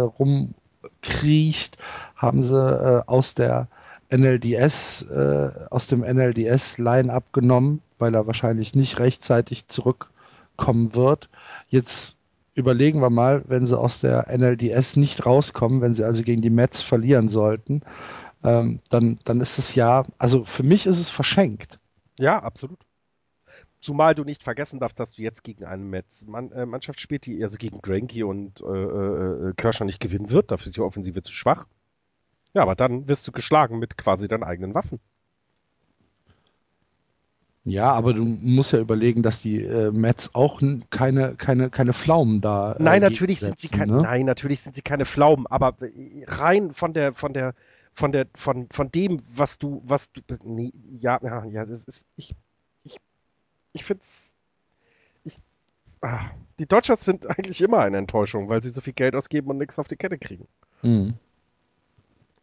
rumkriecht, 1.03 1.79
haben 2.15 2.45
sie 2.45 2.55
äh, 2.55 3.03
aus 3.09 3.35
der 3.35 3.67
NLDS, 4.15 5.03
äh, 5.11 5.51
aus 5.71 5.89
dem 5.89 6.03
NLDS-Line 6.03 7.13
abgenommen, 7.13 7.83
weil 7.99 8.15
er 8.15 8.29
wahrscheinlich 8.29 8.77
nicht 8.77 9.01
rechtzeitig 9.01 9.67
zurückkommen 9.67 10.95
wird. 10.95 11.29
Jetzt 11.67 12.15
überlegen 12.55 13.01
wir 13.01 13.11
mal, 13.11 13.45
wenn 13.47 13.67
sie 13.67 13.79
aus 13.79 14.01
der 14.01 14.29
NLDS 14.29 14.97
nicht 14.97 15.25
rauskommen, 15.25 15.81
wenn 15.81 15.95
sie 15.95 16.05
also 16.05 16.23
gegen 16.23 16.43
die 16.43 16.51
Mets 16.51 16.83
verlieren 16.83 17.29
sollten, 17.29 17.83
ähm, 18.45 18.81
dann, 18.91 19.19
dann 19.25 19.41
ist 19.41 19.59
es 19.59 19.75
ja, 19.75 20.05
also 20.19 20.45
für 20.45 20.63
mich 20.63 20.87
ist 20.87 20.99
es 20.99 21.11
verschenkt. 21.11 21.79
Ja, 22.19 22.43
absolut. 22.43 22.79
Zumal 23.81 24.15
du 24.15 24.23
nicht 24.23 24.45
vergessen 24.45 24.79
darfst, 24.79 25.01
dass 25.01 25.15
du 25.15 25.23
jetzt 25.23 25.43
gegen 25.43 25.65
eine 25.65 25.83
Mets 25.83 26.27
-Mann, 26.27 26.53
äh, 26.53 26.67
Mannschaft 26.67 27.01
spielt, 27.01 27.27
die 27.27 27.43
also 27.43 27.57
gegen 27.57 27.81
Granky 27.81 28.23
und 28.23 28.61
äh, 28.61 28.65
äh, 28.65 29.49
äh, 29.49 29.53
Kershaw 29.57 29.85
nicht 29.85 29.99
gewinnen 29.99 30.31
wird. 30.31 30.53
Dafür 30.53 30.69
ist 30.69 30.77
die 30.77 30.81
Offensive 30.81 31.23
zu 31.23 31.33
schwach. 31.33 31.67
Ja, 32.55 32.63
aber 32.63 32.77
dann 32.77 33.09
wirst 33.09 33.27
du 33.27 33.33
geschlagen 33.33 33.79
mit 33.79 33.97
quasi 33.97 34.29
deinen 34.29 34.45
eigenen 34.45 34.75
Waffen. 34.75 35.01
Ja, 37.65 37.93
aber 37.93 38.13
du 38.13 38.25
musst 38.25 38.73
ja 38.73 38.81
überlegen, 38.81 39.23
dass 39.23 39.41
die 39.41 39.63
äh, 39.63 39.93
Mets 39.93 40.35
auch 40.35 40.61
keine, 40.91 41.37
keine, 41.37 41.71
keine 41.71 41.93
Pflaumen 41.93 42.41
da. 42.41 42.73
Äh, 42.73 42.83
nein, 42.83 43.01
natürlich 43.01 43.39
sind 43.39 43.61
sie 43.61 43.69
keine, 43.69 43.93
ne? 43.93 44.03
nein, 44.03 44.27
natürlich 44.27 44.63
sind 44.63 44.75
sie 44.75 44.83
keine 44.83 45.05
Pflaumen, 45.05 45.47
aber 45.47 45.77
äh, 45.81 46.25
rein 46.27 46.73
von 46.73 46.93
der, 46.93 47.15
von 47.15 47.33
der, 47.33 47.55
von 47.95 48.11
der, 48.11 48.27
von, 48.35 48.67
von 48.73 48.91
dem, 48.91 49.23
was 49.33 49.59
du, 49.59 49.81
was 49.85 50.11
du, 50.11 50.23
nee, 50.43 50.73
ja, 50.99 51.21
ja, 51.23 51.45
ja, 51.45 51.65
das 51.65 51.85
ist, 51.85 52.05
ich, 52.17 52.35
ich, 52.83 52.97
ich 53.73 53.85
find's, 53.85 54.35
ich, 55.25 55.39
ah, 56.01 56.31
die 56.59 56.67
Dodgers 56.67 57.05
sind 57.05 57.27
eigentlich 57.39 57.61
immer 57.63 57.79
eine 57.79 57.99
Enttäuschung, 57.99 58.49
weil 58.49 58.65
sie 58.65 58.71
so 58.71 58.81
viel 58.81 58.95
Geld 58.95 59.15
ausgeben 59.15 59.51
und 59.51 59.59
nichts 59.59 59.79
auf 59.79 59.87
die 59.87 59.97
Kette 59.97 60.19
kriegen. 60.19 60.49
Mhm. 60.83 61.15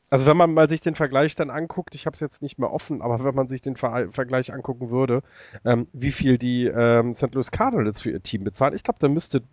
Also 0.09 0.25
wenn 0.25 0.37
man 0.37 0.53
mal 0.53 0.67
sich 0.67 0.81
den 0.81 0.95
Vergleich 0.95 1.35
dann 1.35 1.49
anguckt, 1.49 1.93
ich 1.93 2.05
habe 2.05 2.15
es 2.15 2.19
jetzt 2.19 2.41
nicht 2.41 2.57
mehr 2.57 2.71
offen, 2.71 3.01
aber 3.01 3.23
wenn 3.23 3.35
man 3.35 3.47
sich 3.47 3.61
den 3.61 3.75
Ver 3.75 4.07
Vergleich 4.11 4.53
angucken 4.53 4.89
würde, 4.89 5.21
ähm, 5.65 5.87
wie 5.93 6.11
viel 6.11 6.37
die 6.37 6.65
ähm, 6.65 7.15
St. 7.15 7.33
Louis 7.33 7.51
Cardinals 7.51 8.01
für 8.01 8.11
ihr 8.11 8.23
Team 8.23 8.43
bezahlen, 8.43 8.75
ich 8.75 8.83
glaube, 8.83 8.99
da 8.99 9.07
müsste, 9.07 9.43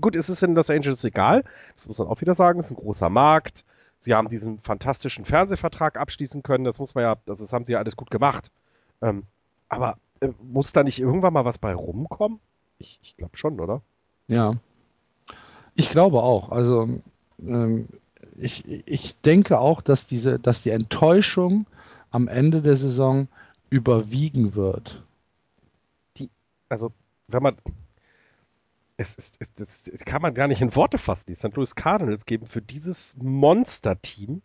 gut, 0.00 0.14
ist 0.14 0.28
es 0.28 0.42
in 0.42 0.54
Los 0.54 0.70
Angeles 0.70 1.02
egal, 1.04 1.44
das 1.74 1.88
muss 1.88 1.98
man 1.98 2.08
auch 2.08 2.20
wieder 2.20 2.34
sagen, 2.34 2.60
ist 2.60 2.70
ein 2.70 2.76
großer 2.76 3.08
Markt, 3.08 3.64
sie 4.00 4.14
haben 4.14 4.28
diesen 4.28 4.58
fantastischen 4.60 5.24
Fernsehvertrag 5.24 5.96
abschließen 5.96 6.42
können, 6.42 6.64
das 6.64 6.78
muss 6.78 6.94
man 6.94 7.04
ja, 7.04 7.16
also 7.28 7.44
das 7.44 7.52
haben 7.52 7.64
sie 7.64 7.72
ja 7.72 7.78
alles 7.78 7.96
gut 7.96 8.10
gemacht. 8.10 8.50
Ähm, 9.00 9.24
aber 9.68 9.96
äh, 10.20 10.28
muss 10.42 10.72
da 10.72 10.84
nicht 10.84 11.00
irgendwann 11.00 11.32
mal 11.32 11.44
was 11.44 11.58
bei 11.58 11.74
rumkommen? 11.74 12.38
Ich, 12.78 12.98
ich 13.02 13.16
glaube 13.16 13.36
schon, 13.36 13.60
oder? 13.60 13.80
Ja. 14.28 14.52
Ich 15.74 15.88
glaube 15.88 16.22
auch. 16.22 16.50
Also 16.50 16.88
ähm, 17.40 17.88
ich, 18.36 18.64
ich 18.86 19.20
denke 19.20 19.58
auch, 19.58 19.80
dass 19.80 20.06
diese, 20.06 20.38
dass 20.38 20.62
die 20.62 20.70
Enttäuschung 20.70 21.66
am 22.10 22.28
Ende 22.28 22.62
der 22.62 22.76
Saison 22.76 23.28
überwiegen 23.70 24.54
wird. 24.54 25.02
Die, 26.16 26.30
also, 26.68 26.92
wenn 27.28 27.42
man, 27.42 27.56
es 28.96 29.14
ist, 29.14 29.36
es, 29.38 29.52
das 29.54 30.04
kann 30.04 30.22
man 30.22 30.34
gar 30.34 30.48
nicht 30.48 30.60
in 30.60 30.74
Worte 30.76 30.98
fassen. 30.98 31.26
Die 31.28 31.34
St. 31.34 31.54
Louis 31.54 31.74
Cardinals 31.74 32.26
geben 32.26 32.46
für 32.46 32.62
dieses 32.62 33.16
Monster-Team 33.18 34.42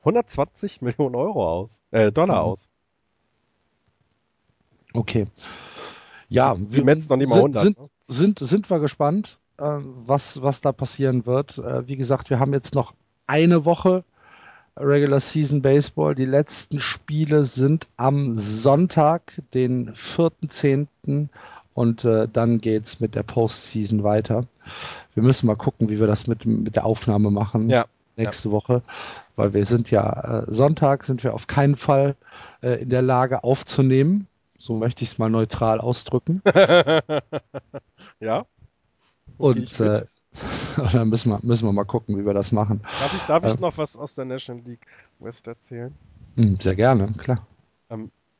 120 0.00 0.80
Millionen 0.80 1.14
Euro 1.14 1.46
aus, 1.46 1.82
äh, 1.90 2.10
Dollar 2.10 2.42
mhm. 2.42 2.50
aus. 2.50 2.68
Okay. 4.94 5.26
Ja, 6.28 6.56
wir 6.58 6.84
Mets 6.84 7.08
noch 7.08 7.16
nicht 7.16 7.28
mal 7.28 7.36
100. 7.36 7.62
Sind, 7.62 7.78
ne? 7.78 7.86
sind, 8.08 8.38
sind 8.38 8.70
wir 8.70 8.80
gespannt, 8.80 9.38
äh, 9.58 9.64
was, 9.64 10.42
was 10.42 10.60
da 10.60 10.72
passieren 10.72 11.26
wird. 11.26 11.58
Äh, 11.58 11.86
wie 11.86 11.96
gesagt, 11.96 12.30
wir 12.30 12.38
haben 12.38 12.52
jetzt 12.52 12.74
noch 12.74 12.94
eine 13.30 13.64
Woche 13.64 14.02
Regular 14.76 15.20
Season 15.20 15.62
Baseball. 15.62 16.14
Die 16.14 16.24
letzten 16.24 16.80
Spiele 16.80 17.44
sind 17.44 17.86
am 17.96 18.34
Sonntag, 18.34 19.40
den 19.54 19.92
4.10. 19.94 21.28
und 21.74 22.04
äh, 22.04 22.26
dann 22.32 22.60
geht's 22.60 22.98
mit 23.00 23.14
der 23.14 23.22
Postseason 23.22 24.02
weiter. 24.02 24.46
Wir 25.14 25.22
müssen 25.22 25.46
mal 25.46 25.56
gucken, 25.56 25.88
wie 25.88 26.00
wir 26.00 26.06
das 26.06 26.26
mit, 26.26 26.44
mit 26.44 26.74
der 26.76 26.84
Aufnahme 26.84 27.30
machen 27.30 27.68
Ja. 27.70 27.86
nächste 28.16 28.50
Woche, 28.50 28.82
weil 29.36 29.52
wir 29.54 29.64
sind 29.66 29.90
ja 29.90 30.42
äh, 30.42 30.52
Sonntag 30.52 31.04
sind 31.04 31.22
wir 31.24 31.34
auf 31.34 31.46
keinen 31.46 31.76
Fall 31.76 32.16
äh, 32.62 32.82
in 32.82 32.90
der 32.90 33.02
Lage 33.02 33.44
aufzunehmen. 33.44 34.26
So 34.58 34.74
möchte 34.76 35.02
ich 35.04 35.10
es 35.12 35.18
mal 35.18 35.30
neutral 35.30 35.80
ausdrücken. 35.80 36.42
Ja. 38.20 38.44
Und, 39.38 39.80
äh, 39.80 40.02
und 40.02 40.06
dann 40.92 41.08
müssen 41.08 41.30
wir, 41.30 41.40
müssen 41.42 41.66
wir 41.66 41.72
mal 41.72 41.84
gucken, 41.84 42.18
wie 42.18 42.24
wir 42.24 42.34
das 42.34 42.52
machen. 42.52 42.80
Darf 42.82 43.14
ich, 43.14 43.22
darf 43.22 43.44
ich 43.44 43.54
Ähm. 43.54 43.60
noch 43.60 43.78
was 43.78 43.96
aus 43.96 44.14
der 44.14 44.24
National 44.24 44.64
League 44.64 44.86
West 45.18 45.46
erzählen? 45.46 45.94
Hm, 46.36 46.58
sehr 46.60 46.76
gerne, 46.76 47.12
klar. 47.18 47.46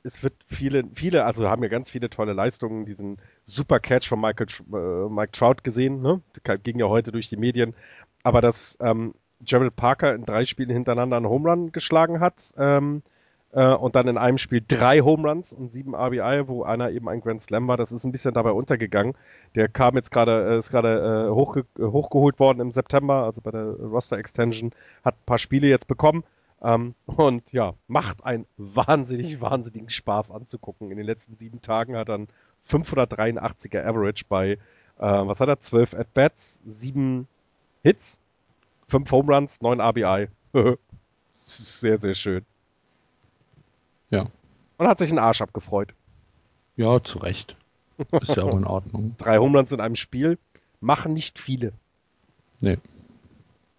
es 0.03 0.23
wird 0.23 0.35
viele, 0.47 0.85
viele, 0.95 1.25
also 1.25 1.49
haben 1.49 1.63
ja 1.63 1.69
ganz 1.69 1.91
viele 1.91 2.09
tolle 2.09 2.33
Leistungen, 2.33 2.87
diesen 2.87 3.19
super 3.45 3.81
Catch 3.81 4.09
von 4.09 4.21
Michael, 4.21 4.47
äh, 4.73 5.09
Mike 5.09 5.33
Trout 5.33 5.63
gesehen, 5.63 6.01
ne? 6.01 6.21
Ging 6.63 6.79
ja 6.79 6.87
heute 6.87 7.13
durch 7.13 7.29
die 7.29 7.37
Medien. 7.37 7.75
Aber 8.23 8.41
dass 8.41 8.79
ähm, 8.81 9.15
Gerald 9.41 9.77
Parker 9.77 10.15
in 10.15 10.25
drei 10.25 10.45
Spielen 10.45 10.71
hintereinander 10.71 11.17
einen 11.17 11.29
Home 11.29 11.49
Run 11.51 11.73
geschlagen 11.73 12.21
hat 12.21 12.55
ähm, 12.57 13.03
äh, 13.53 13.75
und 13.75 13.97
dann 13.97 14.07
in 14.09 14.19
einem 14.19 14.39
Spiel 14.39 14.63
drei 14.67 15.01
Home 15.01 15.29
Runs 15.29 15.53
und 15.53 15.73
sieben 15.73 15.95
RBI, 15.95 16.47
wo 16.47 16.63
einer 16.63 16.91
eben 16.91 17.09
ein 17.09 17.21
Grand 17.21 17.43
Slam 17.43 17.67
war, 17.69 17.77
das 17.77 17.93
ist 17.93 18.05
ein 18.05 18.13
bisschen 18.13 18.35
dabei 18.35 18.53
untergegangen. 18.53 19.15
Der 19.55 19.69
kam 19.69 19.97
jetzt 19.97 20.11
gerade, 20.11 20.55
äh, 20.55 20.59
ist 20.59 20.71
gerade 20.71 21.29
äh, 21.29 21.35
hochge 21.35 21.65
hochgeholt 21.79 22.39
worden 22.39 22.61
im 22.61 22.71
September, 22.71 23.25
also 23.25 23.41
bei 23.41 23.51
der 23.51 23.65
Roster 23.65 24.19
Extension, 24.19 24.73
hat 25.05 25.15
ein 25.15 25.27
paar 25.27 25.39
Spiele 25.39 25.69
jetzt 25.69 25.89
bekommen. 25.89 26.25
Ähm, 26.63 26.95
und 27.07 27.53
ja, 27.53 27.75
macht 27.89 28.25
einen 28.25 28.47
wahnsinnig, 28.57 29.41
wahnsinnigen 29.41 29.89
Spaß 29.89 30.31
anzugucken. 30.31 30.91
In 30.91 30.99
den 30.99 31.07
letzten 31.07 31.37
sieben 31.37 31.63
Tagen 31.63 31.97
hat 31.97 32.09
er 32.09 32.17
einen 32.17 32.29
583er 32.69 33.85
Average 33.85 34.25
bei, 34.29 34.51
äh, 34.53 34.59
was 34.99 35.41
hat 35.41 35.49
er, 35.49 35.59
12 35.61 35.95
At-Bats, 35.95 36.63
sieben 36.67 37.27
Hits, 37.83 38.21
fünf 38.89 39.11
Home 39.11 39.35
Runs, 39.35 39.61
neun 39.63 39.81
RBI. 39.81 40.29
das 40.53 40.77
ist 41.37 41.81
sehr, 41.81 41.99
sehr 41.99 42.15
schön. 42.15 42.45
Ja. 44.11 44.27
Und 44.79 44.89
hat 44.89 44.99
sich 44.99 45.11
einen 45.11 45.19
Arsch 45.19 45.41
abgefreut. 45.41 45.95
Ja, 46.77 47.03
zu 47.03 47.19
Recht. 47.19 47.57
Ist 48.21 48.37
ja 48.37 48.45
auch 48.45 48.57
in 48.57 48.65
Ordnung. 48.65 49.15
Drei 49.19 49.39
Home 49.39 49.59
Runs 49.59 49.73
in 49.73 49.81
einem 49.81 49.97
Spiel 49.97 50.39
machen 50.81 51.13
nicht 51.13 51.39
viele. 51.39 51.73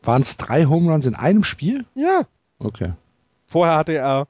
Waren 0.04 0.22
es 0.22 0.38
drei 0.38 0.66
Home 0.66 0.92
Runs 0.92 1.06
in 1.06 1.16
einem 1.16 1.44
Spiel? 1.44 1.86
Ja. 1.96 2.28
Okay. 2.60 2.94
Vorher 3.48 3.76
hatte 3.76 3.94
er 3.94 4.28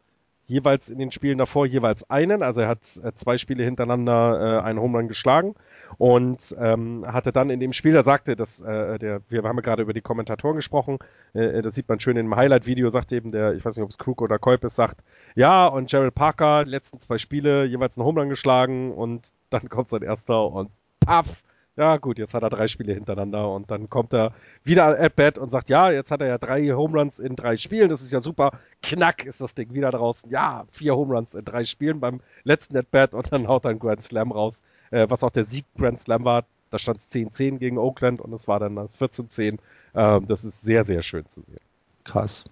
jeweils 0.52 0.90
in 0.90 0.99
den 0.99 1.11
Spielen 1.11 1.38
davor 1.38 1.65
jeweils 1.65 2.07
einen, 2.10 2.44
also 2.44 2.61
er 2.61 2.68
hat 2.68 2.99
äh, 3.03 3.14
zwei 3.14 3.38
Spiele 3.38 3.64
hintereinander 3.64 4.60
äh, 4.60 4.64
einen 4.64 4.80
Home 4.80 4.98
Run 4.98 5.07
geschlagen 5.07 5.56
und 5.98 6.56
ähm, 6.60 7.06
hatte 7.07 7.32
dann 7.32 7.49
in 7.49 7.60
dem 7.60 7.73
Spiel, 7.73 7.94
da 7.94 8.03
sagte 8.03 8.36
das, 8.36 8.60
äh, 8.61 8.99
der, 8.99 9.22
wir 9.30 9.44
haben 9.44 9.57
ja 9.57 9.61
gerade 9.61 9.82
über 9.82 9.94
die 9.94 10.02
Kommentatoren 10.02 10.57
gesprochen, 10.57 10.99
äh, 11.34 11.61
das 11.61 11.76
sieht 11.76 11.88
man 11.88 11.99
schön 11.99 12.18
im 12.18 12.36
Highlight-Video, 12.36 12.90
sagt 12.91 13.14
eben 13.14 13.32
der, 13.32 13.53
ich 13.53 13.64
weiß 13.64 13.76
nicht, 13.76 13.84
ob 13.84 13.90
es 13.90 13.98
Krug 13.98 14.22
oder 14.22 14.38
Kolb 14.38 14.64
ist, 14.65 14.76
sagt, 14.76 15.02
ja, 15.36 15.65
und 15.68 15.90
Gerald 15.90 16.14
Parker, 16.14 16.65
letzten 16.65 16.99
zwei 16.99 17.18
Spiele 17.18 17.65
jeweils 17.65 17.98
einen 17.98 18.06
Home 18.06 18.19
Run 18.19 18.30
geschlagen 18.30 18.91
und 18.91 19.30
dann 19.49 19.69
kommt 19.69 19.90
sein 19.90 20.03
erster 20.03 20.52
und 20.52 20.69
paff, 20.99 21.44
ja 21.77 21.98
gut, 21.98 22.18
jetzt 22.18 22.34
hat 22.34 22.43
er 22.43 22.49
drei 22.49 22.68
Spiele 22.68 22.93
hintereinander 22.93 23.49
und 23.49 23.72
dann 23.72 23.89
kommt 23.89 24.14
er 24.14 24.34
wieder 24.64 24.99
at 24.99 25.15
bat 25.15 25.38
und 25.38 25.52
sagt, 25.52 25.69
ja, 25.69 25.89
jetzt 25.89 26.11
hat 26.11 26.22
er 26.22 26.27
ja 26.27 26.38
drei 26.38 26.69
Home 26.69 26.99
Runs 26.99 27.19
in 27.19 27.35
drei 27.35 27.57
Spielen, 27.57 27.89
das 27.89 28.02
ist 28.02 28.11
ja 28.11 28.22
super. 28.22 28.52
Knack 28.81 29.26
ist 29.26 29.41
das 29.41 29.56
Ding 29.56 29.73
wieder 29.73 29.91
draußen. 29.91 30.30
Ja, 30.30 30.65
vier 30.72 30.95
Home 30.95 31.15
Runs 31.15 31.34
in 31.34 31.45
drei 31.45 31.64
Spielen 31.64 31.99
beim 31.99 32.19
letzten 32.43 32.77
at 32.77 32.91
bat 32.91 33.14
und 33.14 33.31
dann 33.31 33.48
haut 33.48 33.65
er 33.65 33.72
einen 33.72 33.80
Grand 33.80 34.03
Slam 34.03 34.31
raus, 34.31 34.64
äh, 34.91 35.10
was 35.10 35.23
auch 35.23 35.31
der 35.31 35.45
Sieg 35.45 35.65
Grand 35.77 35.99
Slam 35.99 36.26
war. 36.26 36.45
Da 36.72 36.80
stand 36.80 36.99
es 36.99 37.10
10-10 37.10 37.57
gegen 37.57 37.77
Oakland 37.77 38.22
und 38.22 38.31
es 38.34 38.48
war 38.48 38.60
dann 38.60 38.76
das 38.76 38.99
14-10. 38.99 39.57
Ähm, 39.93 40.27
das 40.27 40.45
ist 40.45 40.61
sehr, 40.61 40.85
sehr 40.85 41.02
schön 41.03 41.27
zu 41.27 41.41
sehen. 41.41 41.60
Krass. 42.03 42.45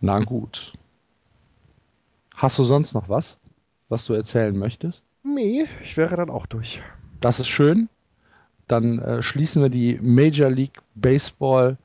Na 0.00 0.20
gut. 0.20 0.72
Hast 2.34 2.58
du 2.58 2.64
sonst 2.64 2.94
noch 2.94 3.08
was, 3.10 3.36
was 3.90 4.06
du 4.06 4.14
erzählen 4.14 4.56
möchtest? 4.56 5.02
Nee, 5.22 5.66
ich 5.82 5.98
wäre 5.98 6.16
dann 6.16 6.30
auch 6.30 6.46
durch. 6.46 6.82
Das 7.20 7.38
ist 7.38 7.48
schön. 7.48 7.90
Dann 8.70 9.00
äh, 9.00 9.20
schließen 9.20 9.62
wir 9.62 9.68
die 9.68 9.98
Major 10.00 10.48
League 10.48 10.78
Baseball 10.94 11.76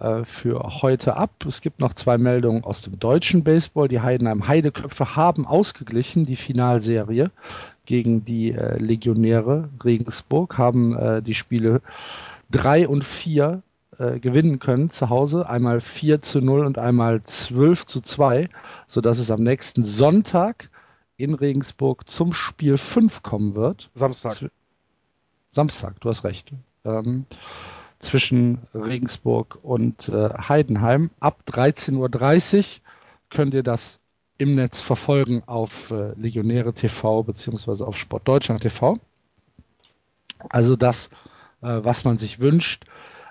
äh, 0.00 0.24
für 0.24 0.60
heute 0.82 1.16
ab. 1.16 1.30
Es 1.46 1.60
gibt 1.60 1.78
noch 1.78 1.94
zwei 1.94 2.18
Meldungen 2.18 2.64
aus 2.64 2.82
dem 2.82 2.98
deutschen 2.98 3.44
Baseball. 3.44 3.86
Die 3.86 4.00
Heidenheim 4.00 4.48
Heideköpfe 4.48 5.14
haben 5.14 5.46
ausgeglichen 5.46 6.26
die 6.26 6.34
Finalserie 6.34 7.30
gegen 7.84 8.24
die 8.24 8.50
äh, 8.50 8.76
Legionäre 8.78 9.68
Regensburg, 9.84 10.58
haben 10.58 10.98
äh, 10.98 11.22
die 11.22 11.34
Spiele 11.34 11.80
3 12.50 12.88
und 12.88 13.04
4 13.04 13.62
äh, 13.98 14.18
gewinnen 14.18 14.58
können 14.58 14.90
zu 14.90 15.10
Hause. 15.10 15.48
Einmal 15.48 15.80
4 15.80 16.22
zu 16.22 16.40
0 16.40 16.66
und 16.66 16.76
einmal 16.76 17.22
12 17.22 17.86
zu 17.86 18.00
2, 18.00 18.48
sodass 18.88 19.18
es 19.18 19.30
am 19.30 19.44
nächsten 19.44 19.84
Sonntag 19.84 20.70
in 21.16 21.34
Regensburg 21.34 22.10
zum 22.10 22.32
Spiel 22.32 22.78
5 22.78 23.22
kommen 23.22 23.54
wird. 23.54 23.90
Samstag. 23.94 24.50
Samstag, 25.52 26.00
du 26.00 26.08
hast 26.08 26.24
recht. 26.24 26.52
Ähm, 26.84 27.26
zwischen 27.98 28.58
Regensburg 28.74 29.58
und 29.62 30.08
äh, 30.08 30.30
Heidenheim. 30.48 31.10
Ab 31.20 31.42
13.30 31.46 32.78
Uhr 32.78 32.80
könnt 33.30 33.54
ihr 33.54 33.62
das 33.62 34.00
im 34.38 34.56
Netz 34.56 34.80
verfolgen 34.80 35.42
auf 35.46 35.90
äh, 35.90 36.12
Legionäre 36.14 36.72
TV 36.72 37.22
beziehungsweise 37.22 37.86
auf 37.86 37.96
Sportdeutschland 37.96 38.62
TV. 38.62 38.98
Also 40.48 40.74
das, 40.74 41.10
äh, 41.60 41.80
was 41.82 42.04
man 42.04 42.18
sich 42.18 42.40
wünscht. 42.40 42.86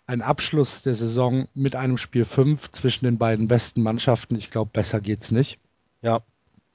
Ein 0.07 0.21
Abschluss 0.21 0.83
der 0.83 0.93
Saison 0.93 1.47
mit 1.53 1.75
einem 1.75 1.97
Spiel 1.97 2.23
5 2.23 2.71
zwischen 2.71 3.05
den 3.05 3.17
beiden 3.17 3.47
besten 3.47 3.81
Mannschaften. 3.81 4.35
Ich 4.35 4.49
glaube, 4.51 4.71
besser 4.71 5.01
geht's 5.01 5.31
nicht. 5.31 5.59
Ja. 6.01 6.21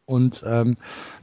Und 0.06 0.44
ähm, 0.46 0.76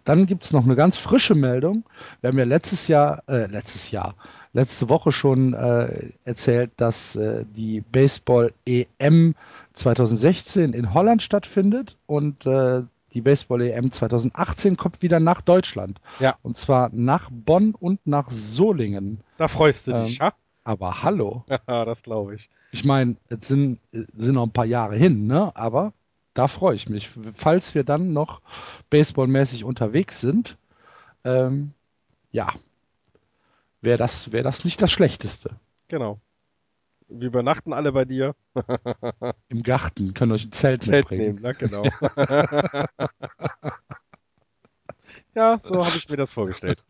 dann 0.04 0.26
gibt's 0.26 0.52
noch 0.52 0.66
eine 0.66 0.76
ganz 0.76 0.98
frische 0.98 1.36
Meldung. 1.36 1.84
Wir 2.22 2.30
haben 2.30 2.38
ja 2.38 2.44
letztes 2.44 2.88
Jahr, 2.88 3.24
äh, 3.28 3.48
letztes 3.48 3.92
Jahr, 3.92 4.16
letzte 4.52 4.90
Woche 4.90 5.12
schon 5.12 5.54
äh, 5.54 6.10
erzählt, 6.26 6.72
dass 6.78 7.16
äh, 7.16 7.46
die 7.56 7.82
Baseball 7.82 8.54
EM 8.66 9.36
2016 9.74 10.74
in 10.74 10.94
Holland 10.94 11.22
stattfindet 11.24 11.98
und 12.06 12.46
äh, 12.46 12.84
die 13.14 13.22
Baseball 13.22 13.62
EM 13.62 13.92
2018 13.92 14.76
kommt 14.76 15.02
wieder 15.02 15.20
nach 15.20 15.42
Deutschland. 15.42 16.00
Ja. 16.20 16.36
Und 16.42 16.58
zwar 16.58 16.90
nach 16.92 17.30
Bonn 17.32 17.76
und 17.80 18.06
nach 18.06 18.30
Solingen. 18.32 19.20
Da 19.38 19.48
freust 19.48 19.88
du 19.88 19.92
Ähm, 19.92 20.06
dich, 20.06 20.18
ja? 20.18 20.34
Aber 20.64 21.04
hallo. 21.04 21.44
Ja, 21.68 21.86
das 21.86 22.04
glaube 22.04 22.36
ich. 22.36 22.50
Ich 22.72 22.84
meine, 22.84 23.16
es 23.30 23.48
sind, 23.48 23.80
es 23.92 24.08
sind 24.16 24.36
noch 24.36 24.44
ein 24.44 24.52
paar 24.52 24.66
Jahre 24.66 24.96
hin, 24.96 25.28
ne? 25.28 25.52
Aber 25.56 25.94
da 26.34 26.48
freue 26.48 26.76
ich 26.76 26.90
mich. 26.90 27.10
Falls 27.34 27.76
wir 27.76 27.84
dann 27.84 28.14
noch 28.14 28.42
baseballmäßig 28.90 29.64
unterwegs 29.64 30.22
sind, 30.22 30.58
ähm, 31.24 31.74
ja, 32.32 32.54
wäre 33.82 33.98
das, 33.98 34.32
wäre 34.32 34.44
das 34.44 34.66
nicht 34.66 34.82
das 34.82 34.92
Schlechteste. 34.92 35.56
Genau. 35.88 36.20
Wir 37.08 37.28
übernachten 37.28 37.74
alle 37.74 37.92
bei 37.92 38.06
dir. 38.06 38.36
Im 39.50 39.62
Garten 39.62 40.14
können 40.14 40.32
euch 40.32 40.46
ein 40.46 40.52
Zelt, 40.52 40.84
Zelt 40.84 41.12
mitbringen. 41.12 41.36
nehmen, 41.36 41.40
na 41.42 41.52
genau. 41.52 41.84
ja, 45.36 45.60
so 45.64 45.86
habe 45.86 45.98
ich 45.98 46.08
mir 46.10 46.18
das 46.18 46.34
vorgestellt. 46.34 46.84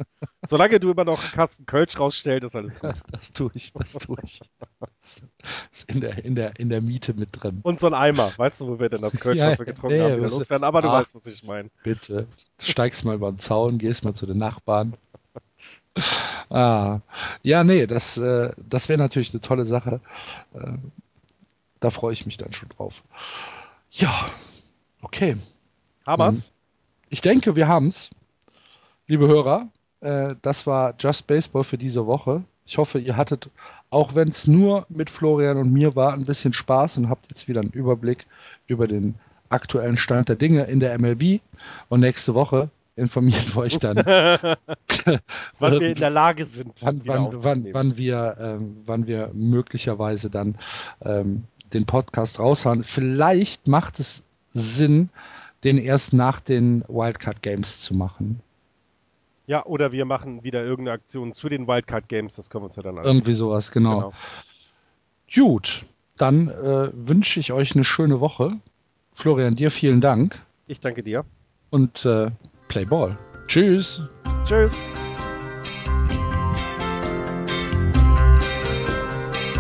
Solange 0.46 0.80
du 0.80 0.92
immer 0.92 1.06
noch 1.06 1.22
einen 1.22 1.32
Kasten 1.32 1.66
Kölsch 1.66 1.98
rausstellst, 2.00 2.44
ist 2.46 2.56
alles 2.56 2.80
gut. 2.80 2.96
Das 3.12 3.32
tue 3.32 3.52
ich, 3.54 3.72
das 3.74 3.94
tue 3.94 4.18
ich. 4.24 4.42
Das 4.80 5.22
ist 5.72 5.90
in 5.90 6.02
der, 6.02 6.24
in 6.26 6.36
der, 6.36 6.60
in 6.60 6.70
der 6.70 6.82
Miete 6.82 7.14
mit 7.14 7.30
drin. 7.32 7.60
Und 7.64 7.80
so 7.80 7.88
ein 7.88 7.94
Eimer. 7.94 8.34
Weißt 8.38 8.62
du, 8.62 8.68
wo 8.68 8.80
wir 8.80 8.90
denn 8.90 9.02
das 9.02 9.20
Kölsch, 9.20 9.40
Ja, 9.40 9.52
was 9.52 9.60
wir 9.60 9.66
getrunken 9.66 9.98
ja, 9.98 10.04
haben, 10.06 10.18
wieder 10.18 10.30
loswerden? 10.30 10.64
Aber 10.64 10.82
du 10.82 10.90
Ah. 10.90 11.00
weißt, 11.00 11.16
was 11.16 11.26
ich 11.28 11.44
meine. 11.44 11.70
Bitte. 11.84 12.28
Steigst 12.62 13.06
mal 13.06 13.16
über 13.16 13.32
den 13.32 13.40
Zaun, 13.40 13.78
gehst 13.78 14.04
mal 14.04 14.14
zu 14.14 14.26
den 14.26 14.38
Nachbarn. 14.38 14.96
Ah, 16.50 17.00
ja, 17.44 17.64
nee, 17.64 17.86
das, 17.88 18.18
äh, 18.18 18.52
das 18.58 18.90
wäre 18.90 19.00
natürlich 19.00 19.32
eine 19.32 19.42
tolle 19.42 19.66
Sache. 19.66 20.02
Äh, 20.54 20.74
da 21.80 21.92
freue 21.92 22.14
ich 22.14 22.26
mich 22.26 22.38
dann 22.38 22.54
schon 22.54 22.70
drauf. 22.70 23.04
Ja, 23.92 24.30
okay. 25.02 25.38
Haber's? 26.06 26.52
Ich 27.10 27.22
denke, 27.22 27.56
wir 27.56 27.68
haben's. 27.68 28.10
Liebe 29.14 29.28
Hörer, 29.28 29.70
äh, 30.02 30.34
das 30.42 30.66
war 30.66 30.96
Just 30.98 31.28
Baseball 31.28 31.64
für 31.64 31.78
diese 31.78 32.08
Woche. 32.08 32.44
Ich 32.66 32.80
hoffe, 32.80 32.98
ihr 32.98 33.16
hattet, 33.16 33.52
auch 33.92 34.16
wenn 34.16 34.30
es 34.30 34.48
nur 34.48 34.88
mit 34.90 35.12
Florian 35.12 35.58
und 35.58 35.72
mir 35.72 35.96
war, 35.96 36.14
ein 36.14 36.26
bisschen 36.26 36.52
Spaß 36.52 36.98
und 36.98 37.10
habt 37.10 37.30
jetzt 37.30 37.48
wieder 37.48 37.62
einen 37.62 37.70
Überblick 37.70 38.26
über 38.66 38.88
den 38.88 39.14
aktuellen 39.50 39.98
Stand 39.98 40.30
der 40.30 40.36
Dinge 40.36 40.64
in 40.64 40.80
der 40.80 40.98
MLB. 40.98 41.42
Und 41.90 42.00
nächste 42.00 42.34
Woche 42.34 42.72
informieren 42.96 43.46
wir 43.54 43.58
euch 43.58 43.78
dann, 43.78 43.98
Wann 45.60 45.80
wir 45.80 45.90
in 45.90 46.00
der 46.00 46.10
Lage 46.10 46.46
sind, 46.46 46.74
wann, 46.82 47.04
wann, 47.06 47.30
wann, 47.44 47.68
wann, 47.72 47.96
wir, 47.96 48.36
ähm, 48.40 48.78
wann 48.88 49.06
wir 49.06 49.30
möglicherweise 49.36 50.32
dann 50.32 50.56
ähm, 51.02 51.44
den 51.72 51.86
Podcast 51.86 52.40
raushauen. 52.40 52.84
Vielleicht 52.84 53.68
macht 53.68 54.00
es 54.00 54.24
Sinn, 54.54 55.10
den 55.64 55.78
erst 55.78 56.14
nach 56.14 56.40
den 56.40 56.84
Wildcard 56.88 57.44
Games 57.44 57.80
zu 57.80 57.94
machen. 57.94 58.42
Ja, 59.46 59.66
oder 59.66 59.92
wir 59.92 60.06
machen 60.06 60.44
wieder 60.44 60.64
irgendeine 60.64 60.96
Aktion 60.96 61.34
zu 61.34 61.50
den 61.50 61.68
Wildcard 61.68 62.08
Games, 62.08 62.36
das 62.36 62.50
können 62.50 62.64
wir 62.64 62.68
uns 62.68 62.76
ja 62.78 62.84
dann 62.84 62.98
anschauen. 62.98 63.16
Irgendwie 63.16 63.34
sowas, 63.34 63.72
genau. 63.72 63.96
genau. 63.96 64.14
Gut, 65.34 65.86
dann 66.18 66.48
äh, 66.48 66.90
wünsche 66.94 67.40
ich 67.40 67.52
euch 67.52 67.76
eine 67.76 67.84
schöne 67.84 68.20
Woche. 68.20 68.58
Florian, 69.14 69.56
dir 69.56 69.72
vielen 69.72 70.00
Dank. 70.00 70.40
Ich 70.68 70.80
danke 70.80 71.04
dir. 71.04 71.26
Und 71.70 72.06
äh, 72.06 72.32
Play 72.68 72.86
Ball. 72.86 73.18
Tschüss. 73.48 74.02
Tschüss. 74.46 74.74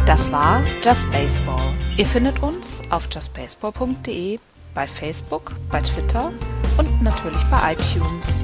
Das 0.05 0.31
war 0.31 0.61
Just 0.83 1.09
Baseball. 1.11 1.73
Ihr 1.97 2.05
findet 2.05 2.41
uns 2.41 2.81
auf 2.89 3.07
justbaseball.de, 3.11 4.39
bei 4.73 4.87
Facebook, 4.87 5.53
bei 5.71 5.81
Twitter 5.81 6.31
und 6.77 7.01
natürlich 7.01 7.43
bei 7.45 7.73
iTunes. 7.73 8.43